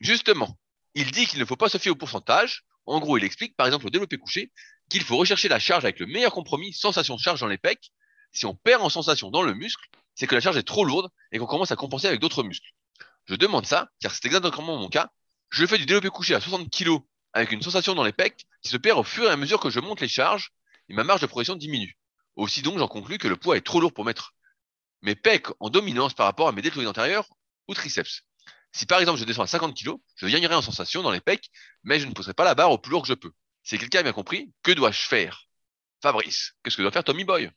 justement. 0.00 0.56
Il 0.94 1.10
dit 1.10 1.26
qu'il 1.26 1.40
ne 1.40 1.44
faut 1.44 1.56
pas 1.56 1.68
se 1.68 1.78
fier 1.78 1.90
au 1.90 1.96
pourcentage. 1.96 2.64
En 2.86 3.00
gros, 3.00 3.18
il 3.18 3.24
explique, 3.24 3.56
par 3.56 3.66
exemple, 3.66 3.86
au 3.86 3.90
développé 3.90 4.16
couché, 4.18 4.52
qu'il 4.88 5.02
faut 5.02 5.16
rechercher 5.16 5.48
la 5.48 5.58
charge 5.58 5.84
avec 5.84 5.98
le 5.98 6.06
meilleur 6.06 6.32
compromis, 6.32 6.72
sensation 6.72 7.18
charge 7.18 7.40
dans 7.40 7.48
les 7.48 7.58
pecs. 7.58 7.90
Si 8.32 8.46
on 8.46 8.54
perd 8.54 8.82
en 8.82 8.88
sensation 8.88 9.30
dans 9.30 9.42
le 9.42 9.54
muscle, 9.54 9.84
c'est 10.14 10.26
que 10.26 10.34
la 10.34 10.40
charge 10.40 10.56
est 10.56 10.62
trop 10.62 10.84
lourde 10.84 11.10
et 11.32 11.38
qu'on 11.38 11.46
commence 11.46 11.72
à 11.72 11.76
compenser 11.76 12.06
avec 12.06 12.20
d'autres 12.20 12.42
muscles. 12.42 12.70
Je 13.26 13.34
demande 13.34 13.66
ça, 13.66 13.90
car 14.00 14.12
c'est 14.12 14.26
exactement 14.26 14.76
mon 14.76 14.88
cas. 14.88 15.10
Je 15.50 15.66
fais 15.66 15.78
du 15.78 15.86
développé 15.86 16.10
couché 16.10 16.34
à 16.34 16.40
60 16.40 16.70
kg 16.70 16.98
avec 17.32 17.52
une 17.52 17.62
sensation 17.62 17.94
dans 17.94 18.04
les 18.04 18.12
pecs 18.12 18.46
qui 18.62 18.68
se 18.68 18.76
perd 18.76 18.98
au 18.98 19.02
fur 19.02 19.24
et 19.24 19.32
à 19.32 19.36
mesure 19.36 19.60
que 19.60 19.70
je 19.70 19.80
monte 19.80 20.00
les 20.00 20.08
charges 20.08 20.52
et 20.88 20.94
ma 20.94 21.04
marge 21.04 21.20
de 21.20 21.26
progression 21.26 21.56
diminue. 21.56 21.96
Aussi 22.36 22.62
donc, 22.62 22.78
j'en 22.78 22.88
conclus 22.88 23.18
que 23.18 23.28
le 23.28 23.36
poids 23.36 23.56
est 23.56 23.64
trop 23.64 23.80
lourd 23.80 23.92
pour 23.92 24.04
mettre 24.04 24.34
mes 25.02 25.14
pecs 25.14 25.48
en 25.60 25.70
dominance 25.70 26.14
par 26.14 26.26
rapport 26.26 26.48
à 26.48 26.52
mes 26.52 26.62
deltoïdes 26.62 26.88
antérieurs 26.88 27.28
ou 27.68 27.74
triceps. 27.74 28.22
Si 28.74 28.86
par 28.86 28.98
exemple 28.98 29.20
je 29.20 29.24
descends 29.24 29.44
à 29.44 29.46
50 29.46 29.76
kg, 29.76 29.94
je 30.16 30.26
gagnerai 30.26 30.54
en 30.56 30.60
sensation 30.60 31.02
dans 31.02 31.12
les 31.12 31.20
pecs, 31.20 31.48
mais 31.84 32.00
je 32.00 32.06
ne 32.08 32.12
pousserai 32.12 32.34
pas 32.34 32.44
la 32.44 32.56
barre 32.56 32.72
au 32.72 32.78
plus 32.78 32.90
lourd 32.90 33.02
que 33.02 33.08
je 33.08 33.14
peux. 33.14 33.30
Si 33.62 33.78
quelqu'un 33.78 34.00
a 34.00 34.02
bien 34.02 34.12
compris, 34.12 34.52
que 34.64 34.72
dois-je 34.72 35.06
faire? 35.06 35.44
Fabrice, 36.02 36.54
qu'est-ce 36.62 36.76
que 36.76 36.82
doit 36.82 36.90
faire 36.90 37.04
Tommy 37.04 37.24
Boy? 37.24 37.50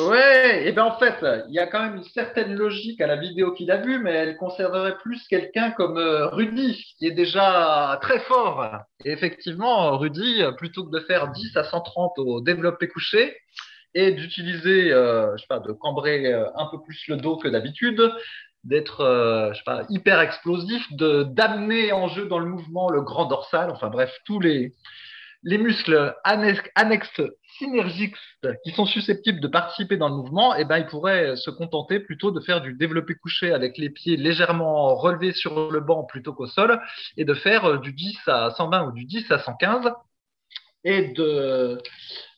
Ouais, 0.00 0.66
et 0.66 0.72
ben 0.72 0.84
en 0.84 0.98
fait, 0.98 1.24
il 1.48 1.54
y 1.54 1.58
a 1.60 1.66
quand 1.68 1.82
même 1.82 1.96
une 1.96 2.04
certaine 2.04 2.54
logique 2.54 3.00
à 3.00 3.06
la 3.06 3.16
vidéo 3.16 3.52
qu'il 3.52 3.70
a 3.70 3.76
vue, 3.76 3.98
mais 3.98 4.12
elle 4.12 4.36
concernerait 4.36 4.98
plus 4.98 5.22
quelqu'un 5.28 5.70
comme 5.70 5.98
euh, 5.98 6.28
Rudy, 6.28 6.84
qui 6.98 7.06
est 7.06 7.12
déjà 7.12 7.98
très 8.02 8.18
fort. 8.20 8.66
Et 9.04 9.12
effectivement, 9.12 9.96
Rudy, 9.98 10.42
plutôt 10.58 10.84
que 10.84 10.90
de 10.90 11.00
faire 11.04 11.30
10 11.30 11.56
à 11.56 11.64
130 11.64 12.18
au 12.18 12.40
développé 12.40 12.88
couché 12.88 13.36
et 13.94 14.12
d'utiliser, 14.12 14.92
euh, 14.92 15.36
je 15.36 15.42
sais 15.42 15.48
pas, 15.48 15.60
de 15.60 15.72
cambrer 15.72 16.32
euh, 16.32 16.46
un 16.56 16.66
peu 16.66 16.80
plus 16.82 17.06
le 17.08 17.16
dos 17.16 17.36
que 17.36 17.48
d'habitude, 17.48 18.02
d'être, 18.64 19.00
euh, 19.00 19.52
hyper 19.88 20.20
explosif, 20.20 20.86
d'amener 20.92 21.92
en 21.92 22.08
jeu 22.08 22.26
dans 22.26 22.38
le 22.38 22.46
mouvement 22.46 22.90
le 22.90 23.02
grand 23.02 23.26
dorsal, 23.26 23.70
enfin 23.70 23.88
bref, 23.88 24.12
tous 24.24 24.40
les 24.40 24.74
les 25.44 25.58
muscles 25.58 26.14
annexes, 26.24 26.62
annexes 26.74 27.20
synergiques 27.58 28.16
qui 28.64 28.72
sont 28.72 28.86
susceptibles 28.86 29.40
de 29.40 29.48
participer 29.48 29.96
dans 29.96 30.08
le 30.08 30.16
mouvement, 30.16 30.54
eh 30.56 30.64
ben, 30.64 30.78
ils 30.78 30.86
pourraient 30.86 31.36
se 31.36 31.50
contenter 31.50 32.00
plutôt 32.00 32.30
de 32.30 32.40
faire 32.40 32.60
du 32.60 32.72
développé 32.74 33.14
couché 33.14 33.52
avec 33.52 33.78
les 33.78 33.90
pieds 33.90 34.16
légèrement 34.16 34.94
relevés 34.94 35.32
sur 35.32 35.70
le 35.70 35.80
banc 35.80 36.04
plutôt 36.04 36.32
qu'au 36.32 36.46
sol 36.46 36.80
et 37.16 37.24
de 37.24 37.34
faire 37.34 37.64
euh, 37.66 37.78
du 37.78 37.92
10 37.92 38.18
à 38.26 38.50
120 38.50 38.88
ou 38.88 38.92
du 38.92 39.04
10 39.04 39.30
à 39.30 39.38
115 39.38 39.92
et 40.84 41.12
de 41.12 41.78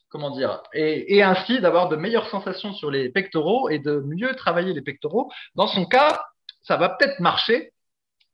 comment 0.08 0.30
dire 0.30 0.62
et, 0.72 1.22
ainsi 1.22 1.60
d'avoir 1.60 1.88
de 1.88 1.96
meilleures 1.96 2.28
sensations 2.28 2.72
sur 2.72 2.90
les 2.90 3.08
pectoraux 3.10 3.68
et 3.68 3.78
de 3.78 4.02
mieux 4.06 4.34
travailler 4.34 4.72
les 4.72 4.82
pectoraux. 4.82 5.30
Dans 5.54 5.66
son 5.66 5.84
cas, 5.86 6.20
ça 6.62 6.76
va 6.76 6.90
peut-être 6.90 7.20
marcher, 7.20 7.72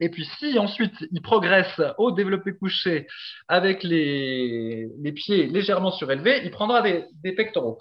et 0.02 0.08
puis, 0.08 0.28
si 0.40 0.58
ensuite 0.58 0.94
il 1.12 1.22
progresse 1.22 1.80
au 1.96 2.10
développé 2.10 2.54
couché 2.54 3.06
avec 3.46 3.84
les, 3.84 4.88
pieds 5.14 5.46
légèrement 5.46 5.92
surélevés, 5.92 6.42
il 6.44 6.50
prendra 6.50 6.82
des, 6.82 7.32
pectoraux. 7.36 7.78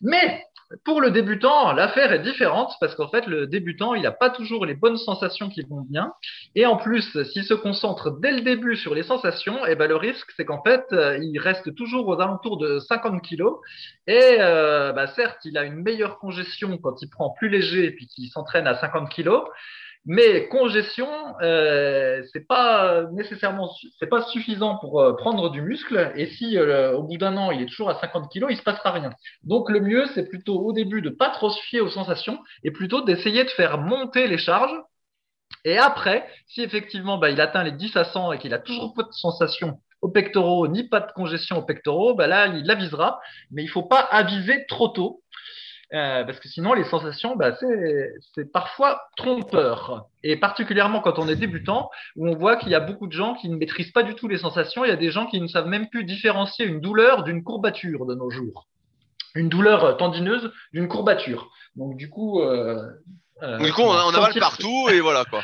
Mais 0.00 0.44
pour 0.84 1.00
le 1.00 1.10
débutant, 1.10 1.72
l'affaire 1.72 2.12
est 2.12 2.18
différente 2.20 2.74
parce 2.80 2.94
qu'en 2.94 3.08
fait, 3.08 3.26
le 3.26 3.46
débutant, 3.46 3.94
il 3.94 4.02
n'a 4.02 4.10
pas 4.10 4.30
toujours 4.30 4.66
les 4.66 4.74
bonnes 4.74 4.96
sensations 4.96 5.48
qui 5.48 5.62
vont 5.62 5.80
bien. 5.80 6.12
Et 6.54 6.66
en 6.66 6.76
plus, 6.76 7.22
s'il 7.24 7.44
se 7.44 7.54
concentre 7.54 8.10
dès 8.20 8.32
le 8.32 8.40
début 8.40 8.76
sur 8.76 8.94
les 8.94 9.02
sensations, 9.02 9.64
eh 9.66 9.74
ben, 9.76 9.88
le 9.88 9.96
risque, 9.96 10.30
c'est 10.36 10.44
qu'en 10.44 10.62
fait, 10.62 10.84
il 10.90 11.38
reste 11.38 11.74
toujours 11.74 12.08
aux 12.08 12.20
alentours 12.20 12.58
de 12.58 12.78
50 12.80 13.22
kilos. 13.22 13.58
Et 14.06 14.38
euh, 14.40 14.92
bah, 14.92 15.06
certes, 15.08 15.38
il 15.44 15.56
a 15.58 15.64
une 15.64 15.82
meilleure 15.82 16.18
congestion 16.18 16.78
quand 16.78 17.00
il 17.02 17.10
prend 17.10 17.30
plus 17.30 17.48
léger 17.48 17.84
et 17.84 17.90
puis 17.92 18.06
qu'il 18.06 18.28
s'entraîne 18.28 18.66
à 18.66 18.74
50 18.74 19.08
kilos. 19.08 19.44
Mais 20.08 20.46
congestion, 20.48 21.08
euh, 21.42 22.22
c'est 22.32 22.46
pas 22.46 23.02
nécessairement, 23.12 23.68
c'est 23.98 24.06
pas 24.06 24.22
suffisant 24.22 24.78
pour 24.78 25.00
euh, 25.00 25.16
prendre 25.16 25.50
du 25.50 25.60
muscle. 25.62 26.12
Et 26.14 26.26
si 26.26 26.56
euh, 26.56 26.92
au 26.96 27.02
bout 27.02 27.16
d'un 27.16 27.36
an 27.36 27.50
il 27.50 27.62
est 27.62 27.66
toujours 27.66 27.90
à 27.90 28.00
50 28.00 28.30
kg, 28.32 28.46
il 28.48 28.56
se 28.56 28.62
passera 28.62 28.92
rien. 28.92 29.10
Donc 29.42 29.68
le 29.68 29.80
mieux, 29.80 30.06
c'est 30.14 30.28
plutôt 30.28 30.60
au 30.60 30.72
début 30.72 31.02
de 31.02 31.10
pas 31.10 31.30
trop 31.30 31.50
se 31.50 31.60
fier 31.60 31.80
aux 31.80 31.90
sensations 31.90 32.38
et 32.62 32.70
plutôt 32.70 33.02
d'essayer 33.02 33.42
de 33.42 33.50
faire 33.50 33.78
monter 33.78 34.28
les 34.28 34.38
charges. 34.38 34.80
Et 35.64 35.76
après, 35.76 36.28
si 36.46 36.62
effectivement 36.62 37.18
bah, 37.18 37.30
il 37.30 37.40
atteint 37.40 37.64
les 37.64 37.72
10 37.72 37.96
à 37.96 38.04
100 38.04 38.32
et 38.32 38.38
qu'il 38.38 38.54
a 38.54 38.58
toujours 38.60 38.94
pas 38.94 39.02
de 39.02 39.12
sensations 39.12 39.80
aux 40.02 40.08
pectoraux 40.08 40.68
ni 40.68 40.84
pas 40.88 41.00
de 41.00 41.10
congestion 41.12 41.58
aux 41.58 41.62
pectoraux, 41.62 42.14
bah 42.14 42.28
là 42.28 42.46
il 42.46 42.70
avisera. 42.70 43.20
Mais 43.50 43.64
il 43.64 43.68
faut 43.68 43.82
pas 43.82 44.00
aviser 44.00 44.66
trop 44.68 44.88
tôt. 44.88 45.22
Euh, 45.92 46.24
parce 46.24 46.40
que 46.40 46.48
sinon, 46.48 46.72
les 46.72 46.84
sensations, 46.84 47.36
bah, 47.36 47.54
c'est 48.34 48.52
parfois 48.52 49.02
trompeur. 49.16 50.06
Et 50.24 50.36
particulièrement 50.36 51.00
quand 51.00 51.18
on 51.18 51.28
est 51.28 51.36
débutant, 51.36 51.90
où 52.16 52.28
on 52.28 52.34
voit 52.34 52.56
qu'il 52.56 52.70
y 52.70 52.74
a 52.74 52.80
beaucoup 52.80 53.06
de 53.06 53.12
gens 53.12 53.34
qui 53.34 53.48
ne 53.48 53.56
maîtrisent 53.56 53.92
pas 53.92 54.02
du 54.02 54.14
tout 54.14 54.26
les 54.26 54.38
sensations. 54.38 54.84
Il 54.84 54.88
y 54.88 54.92
a 54.92 54.96
des 54.96 55.10
gens 55.10 55.26
qui 55.26 55.40
ne 55.40 55.46
savent 55.46 55.68
même 55.68 55.88
plus 55.88 56.04
différencier 56.04 56.66
une 56.66 56.80
douleur 56.80 57.22
d'une 57.22 57.44
courbature 57.44 58.04
de 58.06 58.14
nos 58.14 58.30
jours. 58.30 58.66
Une 59.36 59.48
douleur 59.48 59.96
tendineuse 59.96 60.52
d'une 60.72 60.88
courbature. 60.88 61.50
Donc, 61.76 61.96
du 61.96 62.10
coup. 62.10 62.40
Euh, 62.40 62.82
euh, 63.42 63.58
du 63.58 63.72
coup, 63.72 63.82
on, 63.82 63.90
on 63.90 64.14
a 64.14 64.20
mal 64.20 64.34
partout 64.34 64.88
et 64.90 65.00
voilà 65.00 65.24
quoi. 65.26 65.42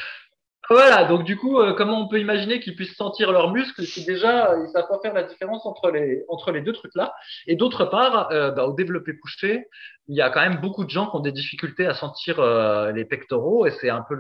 Voilà, 0.73 1.05
donc 1.05 1.25
du 1.25 1.37
coup, 1.37 1.61
euh, 1.61 1.75
comment 1.75 2.01
on 2.01 2.09
peut 2.09 2.18
imaginer 2.18 2.59
qu'ils 2.59 2.75
puissent 2.75 2.97
sentir 2.97 3.31
leurs 3.31 3.53
muscles 3.53 3.85
si 3.85 4.07
déjà 4.07 4.57
ils 4.57 4.70
savent 4.70 4.89
pas 4.89 4.99
faire 5.03 5.12
la 5.12 5.25
différence 5.25 5.66
entre 5.66 5.91
les 5.91 6.25
entre 6.29 6.51
les 6.51 6.62
deux 6.62 6.73
trucs 6.73 6.95
là 6.95 7.12
Et 7.47 7.57
d'autre 7.57 7.85
part, 7.85 8.33
euh, 8.33 8.53
bah, 8.53 8.64
au 8.64 8.73
développé 8.73 9.18
couché, 9.18 9.66
il 10.09 10.16
y 10.16 10.23
a 10.23 10.31
quand 10.31 10.41
même 10.41 10.62
beaucoup 10.62 10.85
de 10.85 10.91
gens 10.91 11.11
qui 11.11 11.16
ont 11.16 11.20
des 11.20 11.33
difficultés 11.33 11.87
à 11.87 11.93
sentir 11.93 12.41
euh, 12.41 12.91
les 12.91 13.05
pectoraux 13.05 13.66
et 13.66 13.70
c'est 13.83 13.91
un 13.91 14.01
peu 14.01 14.16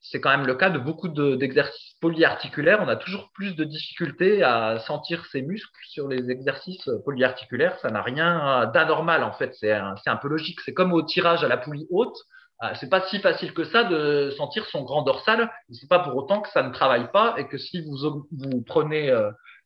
c'est 0.00 0.20
quand 0.20 0.30
même 0.30 0.46
le 0.46 0.54
cas 0.56 0.68
de 0.70 0.78
beaucoup 0.78 1.08
d'exercices 1.08 1.94
polyarticulaires. 2.00 2.80
On 2.82 2.88
a 2.88 2.96
toujours 2.96 3.30
plus 3.34 3.56
de 3.56 3.64
difficultés 3.64 4.42
à 4.42 4.78
sentir 4.80 5.24
ses 5.26 5.42
muscles 5.42 5.72
sur 5.88 6.06
les 6.06 6.30
exercices 6.30 6.88
polyarticulaires. 7.04 7.78
Ça 7.80 7.90
n'a 7.90 8.02
rien 8.02 8.70
d'anormal 8.72 9.24
en 9.24 9.32
fait. 9.32 9.54
C'est 9.54 9.72
un, 9.72 9.94
un 10.06 10.16
peu 10.16 10.28
logique. 10.28 10.60
C'est 10.60 10.74
comme 10.74 10.92
au 10.92 11.02
tirage 11.02 11.42
à 11.42 11.48
la 11.48 11.56
poulie 11.56 11.88
haute. 11.90 12.16
Ah, 12.60 12.74
c'est 12.74 12.88
pas 12.88 13.02
si 13.02 13.20
facile 13.20 13.54
que 13.54 13.62
ça 13.64 13.84
de 13.84 14.30
sentir 14.36 14.66
son 14.66 14.82
grand 14.82 15.02
dorsal. 15.02 15.50
C'est 15.70 15.88
pas 15.88 16.00
pour 16.00 16.16
autant 16.16 16.40
que 16.40 16.48
ça 16.50 16.62
ne 16.62 16.72
travaille 16.72 17.10
pas 17.12 17.36
et 17.38 17.46
que 17.46 17.56
si 17.56 17.82
vous, 17.82 18.26
vous 18.32 18.62
prenez 18.66 19.14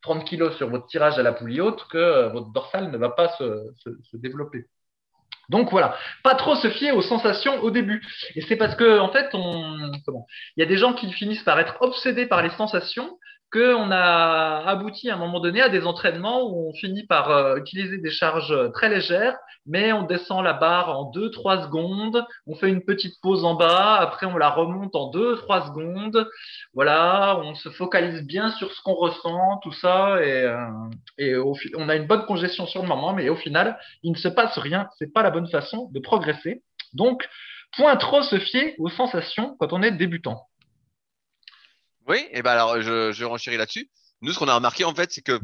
30 0.02 0.18
euh, 0.18 0.24
kilos 0.24 0.56
sur 0.56 0.68
votre 0.68 0.86
tirage 0.86 1.18
à 1.18 1.22
la 1.22 1.32
poulie 1.32 1.62
haute, 1.62 1.86
que 1.88 1.96
euh, 1.96 2.28
votre 2.28 2.52
dorsal 2.52 2.90
ne 2.90 2.98
va 2.98 3.08
pas 3.08 3.28
se, 3.38 3.72
se, 3.82 3.90
se, 4.10 4.16
développer. 4.18 4.66
Donc 5.48 5.70
voilà, 5.70 5.96
pas 6.22 6.34
trop 6.34 6.54
se 6.54 6.68
fier 6.68 6.92
aux 6.92 7.02
sensations 7.02 7.62
au 7.62 7.70
début. 7.70 8.06
Et 8.34 8.42
c'est 8.42 8.56
parce 8.56 8.74
que 8.74 8.98
en 8.98 9.10
fait, 9.10 9.30
on, 9.32 9.90
il 10.56 10.60
y 10.60 10.62
a 10.62 10.66
des 10.66 10.76
gens 10.76 10.92
qui 10.92 11.10
finissent 11.12 11.42
par 11.44 11.58
être 11.58 11.76
obsédés 11.80 12.26
par 12.26 12.42
les 12.42 12.50
sensations 12.50 13.18
qu'on 13.52 13.90
a 13.90 14.64
abouti 14.66 15.10
à 15.10 15.14
un 15.14 15.18
moment 15.18 15.38
donné 15.38 15.60
à 15.60 15.68
des 15.68 15.84
entraînements 15.84 16.48
où 16.48 16.68
on 16.68 16.72
finit 16.72 17.04
par 17.04 17.30
euh, 17.30 17.56
utiliser 17.56 17.98
des 17.98 18.10
charges 18.10 18.72
très 18.72 18.88
légères, 18.88 19.36
mais 19.66 19.92
on 19.92 20.04
descend 20.04 20.42
la 20.42 20.54
barre 20.54 20.98
en 20.98 21.10
2-3 21.12 21.64
secondes, 21.64 22.24
on 22.46 22.54
fait 22.54 22.70
une 22.70 22.82
petite 22.82 23.20
pause 23.20 23.44
en 23.44 23.54
bas, 23.54 23.96
après 23.96 24.26
on 24.26 24.38
la 24.38 24.48
remonte 24.48 24.96
en 24.96 25.10
2-3 25.10 25.66
secondes. 25.66 26.28
Voilà, 26.72 27.38
on 27.44 27.54
se 27.54 27.68
focalise 27.68 28.22
bien 28.26 28.50
sur 28.52 28.72
ce 28.72 28.80
qu'on 28.82 28.94
ressent, 28.94 29.58
tout 29.62 29.72
ça, 29.72 30.22
et, 30.24 30.44
euh, 31.28 31.44
on 31.76 31.88
a 31.88 31.96
une 31.96 32.06
bonne 32.06 32.24
congestion 32.24 32.66
sur 32.66 32.82
le 32.82 32.88
moment, 32.88 33.12
mais 33.12 33.28
au 33.28 33.36
final, 33.36 33.78
il 34.02 34.12
ne 34.12 34.16
se 34.16 34.28
passe 34.28 34.56
rien. 34.58 34.88
C'est 34.98 35.12
pas 35.12 35.22
la 35.22 35.30
bonne 35.30 35.48
façon 35.48 35.90
de 35.92 36.00
progresser. 36.00 36.62
Donc, 36.94 37.28
point 37.76 37.96
trop 37.96 38.22
se 38.22 38.38
fier 38.38 38.74
aux 38.78 38.88
sensations 38.88 39.56
quand 39.58 39.72
on 39.72 39.82
est 39.82 39.92
débutant. 39.92 40.46
Oui, 42.08 42.26
et 42.30 42.42
ben 42.42 42.52
alors 42.52 42.80
je, 42.82 43.12
je 43.12 43.24
renchéris 43.24 43.56
là-dessus. 43.56 43.90
Nous, 44.22 44.32
ce 44.32 44.38
qu'on 44.38 44.48
a 44.48 44.54
remarqué 44.54 44.84
en 44.84 44.94
fait, 44.94 45.12
c'est 45.12 45.22
que 45.22 45.40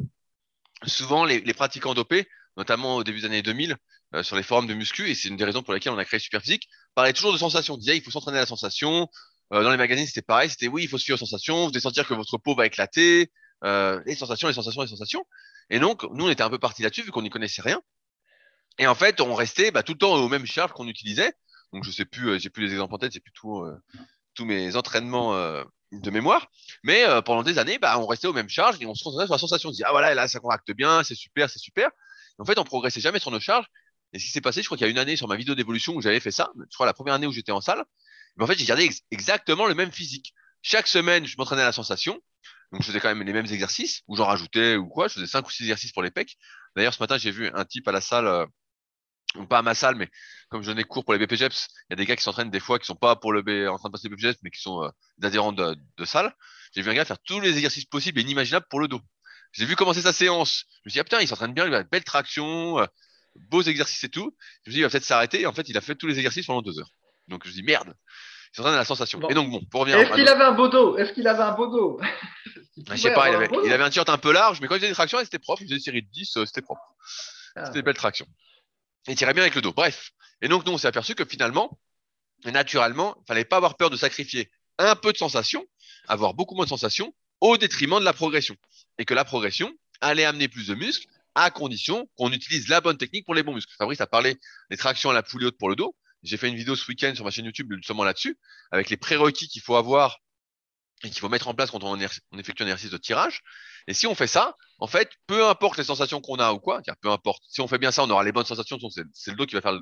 souvent 0.87 1.25
les, 1.25 1.41
les, 1.41 1.55
pratiquants 1.55 1.95
dopés, 1.95 2.29
notamment 2.57 2.97
au 2.97 3.05
début 3.05 3.21
des 3.21 3.27
années 3.27 3.43
2000, 3.43 3.77
euh, 4.15 4.23
sur 4.23 4.37
les 4.37 4.43
forums 4.43 4.67
de 4.67 4.75
muscu, 4.75 5.11
et 5.11 5.15
c'est 5.15 5.29
une 5.29 5.37
des 5.37 5.45
raisons 5.45 5.63
pour 5.63 5.75
lesquelles 5.75 5.93
on 5.93 5.99
a 5.99 6.05
créé 6.05 6.19
Superphysique, 6.19 6.69
parlaient 6.95 7.13
toujours 7.13 7.33
de 7.33 7.39
sensations. 7.39 7.77
Disaient 7.77 7.97
il 7.97 8.03
faut 8.03 8.11
s'entraîner 8.11 8.39
à 8.39 8.43
la 8.43 8.47
sensation. 8.47 9.09
Euh, 9.53 9.63
dans 9.63 9.71
les 9.71 9.77
magazines, 9.77 10.07
c'était 10.07 10.23
pareil. 10.23 10.49
C'était 10.49 10.69
oui, 10.69 10.85
il 10.85 10.89
faut 10.89 10.99
se 10.99 11.05
fier 11.05 11.15
aux 11.15 11.19
sensations. 11.19 11.67
Vous 11.67 11.71
devez 11.71 11.81
sentir 11.81 12.07
que 12.07 12.15
votre 12.15 12.39
peau 12.39 12.55
va 12.55 12.67
éclater. 12.67 13.31
Euh, 13.65 14.01
les 14.07 14.15
sensations, 14.15 14.49
les 14.49 14.55
sensations, 14.55 14.83
les 14.83 14.89
sensations. 14.89 15.25
Et 15.69 15.79
donc, 15.79 16.05
nous, 16.13 16.27
on 16.27 16.31
était 16.31 16.43
un 16.43 16.51
peu 16.51 16.59
parti 16.59 16.83
là-dessus 16.83 17.03
vu 17.03 17.11
qu'on 17.11 17.23
n'y 17.23 17.31
connaissait 17.31 17.63
rien. 17.63 17.83
Et 18.79 18.87
en 18.87 18.95
fait, 18.95 19.21
on 19.21 19.35
restait 19.35 19.71
bah, 19.71 19.83
tout 19.83 19.93
le 19.93 19.99
temps 19.99 20.15
aux 20.15 20.29
mêmes 20.29 20.47
charges 20.47 20.73
qu'on 20.73 20.89
utilisait. 20.89 21.33
Donc, 21.73 21.85
je 21.85 21.91
sais 21.91 22.05
plus, 22.05 22.41
j'ai 22.41 22.49
plus 22.49 22.67
les 22.67 22.73
exemples 22.73 22.95
en 22.95 22.99
tête, 22.99 23.13
j'ai 23.13 23.21
plus 23.21 23.33
tout, 23.33 23.67
tous 24.35 24.47
mes 24.47 24.77
entraînements 24.77 25.35
de 25.93 26.11
mémoire. 26.11 26.49
Mais 26.83 27.05
euh, 27.05 27.23
pendant 27.23 27.43
des 27.43 27.59
années, 27.59 27.79
bah, 27.79 27.99
on 27.99 28.07
restait 28.07 28.27
aux 28.27 28.33
mêmes 28.33 28.49
charges 28.49 28.77
et 28.81 28.87
on 28.87 28.95
se 28.95 29.05
concentrait 29.05 29.27
sur 29.27 29.35
la 29.35 29.39
sensation. 29.39 29.71
On 29.71 29.73
se 29.73 29.77
dit, 29.77 29.85
ah 29.85 29.91
voilà, 29.91 30.15
là, 30.15 30.29
ça 30.29 30.41
contracte 30.41 30.71
bien, 30.73 31.03
c'est 31.03 31.15
super, 31.15 31.49
c'est 31.51 31.59
super. 31.59 31.91
en 32.39 32.45
fait, 32.45 32.59
on 32.59 32.65
progressait 32.65 33.01
jamais 33.01 33.19
sur 33.19 33.31
nos 33.31 33.41
charges. 33.41 33.67
Et 34.13 34.19
ce 34.19 34.25
qui 34.25 34.31
s'est 34.31 34.41
passé, 34.41 34.63
je 34.63 34.67
crois 34.67 34.79
qu'il 34.79 34.87
y 34.87 34.89
a 34.89 34.91
une 34.91 34.99
année 34.99 35.17
sur 35.17 35.29
ma 35.29 35.37
vidéo 35.37 35.55
d'évolution 35.55 35.95
où 35.95 36.01
j'avais 36.01 36.21
fait 36.21 36.31
ça, 36.31 36.51
je 36.59 36.75
crois 36.75 36.87
la 36.87 36.95
première 36.95 37.15
année 37.15 37.27
où 37.27 37.33
j'étais 37.33 37.53
en 37.53 37.61
salle, 37.61 37.85
mais 38.37 38.45
en 38.45 38.47
fait, 38.47 38.59
j'ai 38.59 38.65
gardé 38.65 38.89
exactement 39.11 39.67
le 39.67 39.75
même 39.75 39.93
physique. 39.93 40.33
Chaque 40.63 40.87
semaine, 40.87 41.27
je 41.27 41.37
m'entraînais 41.37 41.63
à 41.63 41.67
la 41.67 41.73
sensation. 41.73 42.19
Donc, 42.73 42.83
je 42.83 42.87
faisais 42.87 43.01
quand 43.01 43.09
même 43.09 43.23
les 43.23 43.33
mêmes 43.33 43.47
exercices, 43.47 44.03
ou 44.09 44.17
j'en 44.17 44.27
rajoutais 44.27 44.77
ou 44.77 44.89
quoi. 44.89 45.09
Je 45.09 45.15
faisais 45.15 45.27
cinq 45.27 45.47
ou 45.47 45.51
six 45.51 45.65
exercices 45.65 45.93
pour 45.93 46.03
les 46.03 46.11
pecs. 46.11 46.37
D'ailleurs, 46.77 46.95
ce 46.95 47.03
matin, 47.03 47.19
j'ai 47.19 47.31
vu 47.31 47.51
un 47.53 47.65
type 47.65 47.89
à 47.89 47.93
la 47.93 48.01
salle, 48.01 48.47
pas 49.49 49.59
à 49.59 49.63
ma 49.63 49.75
salle, 49.75 49.97
mais 49.97 50.09
comme 50.49 50.63
je 50.63 50.69
donnais 50.69 50.85
cours 50.85 51.05
pour 51.05 51.15
les 51.15 51.25
BPGEPS, 51.25 51.69
il 51.69 51.85
y 51.91 51.93
a 51.95 51.97
des 51.97 52.07
gars 52.07 52.17
qui 52.17 52.23
s'entraînent 52.23 52.51
des 52.51 52.61
fois 52.61 52.79
qui 52.79 52.87
sont 52.87 52.95
pas 52.95 53.17
pour 53.17 53.33
le 53.33 53.43
B, 53.43 53.69
en 53.69 53.79
train 53.79 53.89
de 53.89 53.93
passer 53.93 54.09
les 54.09 54.17
BPGEPS, 54.17 54.39
mais 54.43 54.51
qui 54.51 54.61
sont 54.61 54.83
euh, 54.83 54.89
des 55.19 55.29
adhérents 55.29 55.53
de, 55.53 55.77
de 55.97 56.05
salle. 56.05 56.35
J'ai 56.75 56.83
vu 56.83 56.91
un 56.91 56.95
gars 56.95 57.05
faire 57.05 57.19
tous 57.21 57.41
les 57.41 57.51
exercices 57.57 57.85
possibles 57.85 58.19
et 58.19 58.23
inimaginables 58.23 58.67
pour 58.71 58.81
le 58.81 58.89
dos. 58.89 59.01
J'ai 59.53 59.65
vu 59.65 59.77
commencer 59.77 60.03
sa 60.03 60.13
séance. 60.13 60.65
Je 60.69 60.89
me 60.89 60.91
suis 60.91 60.97
dit, 60.97 61.01
ah 61.01 61.05
putain, 61.05 61.21
il 61.21 61.29
s'entraîne 61.29 61.55
bien, 61.55 61.67
il 61.67 61.75
a 61.75 61.81
une 61.81 61.89
belle 61.91 62.05
traction, 62.05 62.79
euh, 62.79 62.87
beaux 63.35 63.63
exercices 63.63 64.05
et 64.05 64.09
tout. 64.09 64.35
Je 64.65 64.71
me 64.71 64.73
suis 64.73 64.73
dit, 64.73 64.79
il 64.79 64.83
va 64.83 64.91
peut-être 64.91 65.05
s'arrêter. 65.05 65.43
Et 65.43 65.47
en 65.47 65.53
fait, 65.53 65.69
il 65.69 65.77
a 65.77 65.81
fait 65.81 65.95
tous 65.95 66.07
les 66.07 66.17
exercices 66.19 66.47
pendant 66.47 66.63
deux 66.63 66.79
heures. 66.79 66.91
Donc, 67.29 67.43
je 67.45 67.51
me 67.51 67.55
dis, 67.55 67.63
merde. 67.63 67.95
Il 68.53 68.57
s'entraîne 68.57 68.75
à 68.75 68.79
la 68.79 68.85
sensation. 68.85 69.21
Et 69.29 69.35
donc, 69.35 69.51
bon, 69.51 69.61
pour 69.71 69.83
revenir. 69.83 69.99
Est-ce 69.99 70.15
qu'il 70.15 70.29
avait 70.29 70.45
un 70.45 70.53
beau 70.53 70.69
dos? 70.69 70.97
Est-ce 70.97 71.13
qu'il 71.13 71.27
avait 71.29 71.43
un 71.43 71.53
beau 71.53 71.67
dos? 71.67 72.01
Je 72.91 72.97
sais 72.97 73.13
pas, 73.13 73.29
il 73.29 73.35
avait, 73.35 73.49
il 73.65 73.73
avait, 73.73 73.85
un 73.85 73.89
t-shirt 73.89 74.09
un 74.09 74.19
peu 74.19 74.33
large, 74.33 74.61
mais 74.61 74.69
quand 74.69 74.77
il 74.77 74.79
faisait 74.79 74.89
des 74.89 74.95
tractions, 74.95 75.19
c'était 75.19 75.39
propre. 75.39 75.63
Il 75.63 75.67
faisait 75.67 75.77
une 75.77 75.83
série 75.83 76.03
de 76.03 76.09
10, 76.09 76.37
euh, 76.37 76.47
c'était 76.47 76.63
propre. 76.63 76.81
Ah. 77.57 77.67
C'était 77.67 77.81
des 77.81 77.83
belles 77.83 77.97
tractions. 77.97 78.27
Il 79.09 79.17
tirait 79.17 79.35
bien 79.35 79.43
avec 79.43 79.55
le 79.55 79.63
dos. 79.63 79.73
Bref. 79.73 80.11
Et 80.43 80.49
donc, 80.49 80.67
nous, 80.67 80.73
on 80.73 80.79
s'est 80.79 80.87
aperçu 80.87 81.15
que 81.15 81.25
finalement, 81.25 81.79
naturellement, 82.45 83.17
il 83.19 83.27
fallait 83.27 83.45
pas 83.45 83.57
avoir 83.57 83.77
peur 83.77 83.91
de 83.91 83.97
sacrifier 83.97 84.51
un 84.79 84.95
peu 84.95 85.13
de 85.13 85.19
sensations, 85.19 85.67
avoir 86.07 86.35
beaucoup 86.35 86.55
moins 86.55 86.65
de 86.65 86.71
sensations, 86.71 87.15
au 87.41 87.57
détriment 87.57 87.99
de 87.99 88.05
la 88.05 88.13
progression. 88.13 88.57
Et 88.99 89.05
que 89.05 89.15
la 89.15 89.25
progression 89.25 89.73
allait 90.01 90.25
amener 90.25 90.49
plus 90.49 90.69
de 90.69 90.75
muscles, 90.75 91.07
à 91.35 91.51
condition 91.51 92.09
qu'on 92.17 92.33
utilise 92.33 92.69
la 92.69 92.81
bonne 92.81 92.99
technique 92.99 93.25
pour 93.25 93.35
les 93.35 93.43
bons 93.43 93.55
muscles. 93.55 93.73
Fabrice 93.79 94.01
a 94.01 94.07
parlé 94.07 94.37
des 94.71 94.77
tractions 94.77 95.11
à 95.11 95.13
la 95.13 95.23
poulie 95.23 95.47
haute 95.47 95.59
pour 95.59 95.69
le 95.69 95.77
dos. 95.77 95.95
J'ai 96.25 96.37
fait 96.37 96.49
une 96.49 96.57
vidéo 96.57 96.75
ce 96.75 96.87
week-end 96.89 97.13
sur 97.15 97.25
ma 97.25 97.31
chaîne 97.31 97.45
YouTube 97.45 97.73
justement 97.77 98.03
là-dessus, 98.03 98.37
avec 98.73 98.91
les 98.91 98.97
prérequis 98.97 99.49
qu'il 99.49 99.63
faut 99.63 99.77
avoir 99.77 100.19
et 101.05 101.11
qu'il 101.11 101.21
faut 101.21 101.29
mettre 101.29 101.49
en 101.49 101.55
place 101.55 101.71
quand 101.71 101.85
on, 101.85 101.99
effectue 101.99 102.63
un 102.63 102.67
exercice 102.67 102.91
de 102.91 102.97
tirage. 102.99 103.43
Et 103.87 103.95
si 103.95 104.07
on 104.07 104.15
fait 104.15 104.27
ça, 104.27 104.57
en 104.79 104.87
fait, 104.87 105.11
peu 105.27 105.47
importe 105.47 105.79
les 105.79 105.85
sensations 105.85 106.21
qu'on 106.21 106.37
a 106.37 106.53
ou 106.53 106.59
quoi, 106.59 106.83
peu 107.01 107.11
importe, 107.11 107.43
si 107.49 107.61
on 107.61 107.69
fait 107.69 107.79
bien 107.79 107.93
ça, 107.93 108.03
on 108.03 108.11
aura 108.11 108.25
les 108.25 108.33
bonnes 108.33 108.45
sensations, 108.45 108.79
c'est 109.13 109.31
le 109.31 109.37
dos 109.37 109.47
qui 109.47 109.55
va 109.55 109.61
faire 109.61 109.79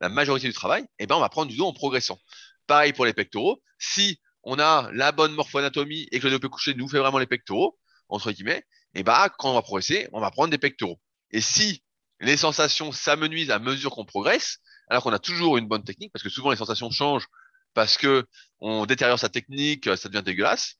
la 0.00 0.08
majorité 0.08 0.46
du 0.46 0.54
travail, 0.54 0.82
et 0.82 1.04
eh 1.04 1.06
ben 1.06 1.16
on 1.16 1.20
va 1.20 1.28
prendre 1.28 1.50
du 1.50 1.56
dos 1.56 1.66
en 1.66 1.72
progressant. 1.72 2.18
Pareil 2.66 2.92
pour 2.92 3.04
les 3.04 3.12
pectoraux. 3.12 3.62
Si 3.78 4.20
on 4.44 4.58
a 4.58 4.90
la 4.92 5.12
bonne 5.12 5.32
morphoanatomie 5.32 6.08
et 6.10 6.20
que 6.20 6.24
le 6.24 6.30
développé 6.30 6.48
couché 6.48 6.74
nous 6.74 6.88
fait 6.88 6.98
vraiment 6.98 7.18
les 7.18 7.26
pectoraux, 7.26 7.78
entre 8.08 8.32
guillemets, 8.32 8.64
et 8.94 9.02
bah, 9.02 9.28
quand 9.38 9.50
on 9.50 9.54
va 9.54 9.62
progresser, 9.62 10.08
on 10.12 10.20
va 10.20 10.30
prendre 10.30 10.50
des 10.50 10.58
pectoraux. 10.58 11.00
Et 11.30 11.40
si 11.40 11.82
les 12.20 12.36
sensations 12.36 12.92
s'amenuisent 12.92 13.50
à 13.50 13.58
mesure 13.58 13.90
qu'on 13.90 14.04
progresse, 14.04 14.58
alors 14.88 15.02
qu'on 15.02 15.12
a 15.12 15.18
toujours 15.18 15.56
une 15.58 15.68
bonne 15.68 15.84
technique, 15.84 16.12
parce 16.12 16.22
que 16.22 16.28
souvent 16.28 16.50
les 16.50 16.56
sensations 16.56 16.90
changent 16.90 17.26
parce 17.74 17.96
que 17.96 18.26
on 18.60 18.86
détériore 18.86 19.18
sa 19.18 19.28
technique, 19.28 19.84
ça 19.96 20.08
devient 20.08 20.24
dégueulasse. 20.24 20.76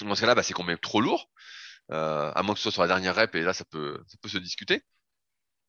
Dans 0.00 0.14
ce 0.14 0.20
cas-là, 0.20 0.34
bah, 0.34 0.42
c'est 0.42 0.54
qu'on 0.54 0.64
met 0.64 0.76
trop 0.76 1.00
lourd, 1.00 1.28
euh, 1.90 2.32
à 2.34 2.42
moins 2.42 2.54
que 2.54 2.58
ce 2.58 2.64
soit 2.64 2.72
sur 2.72 2.82
la 2.82 2.88
dernière 2.88 3.14
rep, 3.14 3.34
et 3.34 3.42
là, 3.42 3.52
ça 3.52 3.64
peut, 3.64 4.02
ça 4.08 4.16
peut 4.20 4.28
se 4.28 4.38
discuter. 4.38 4.82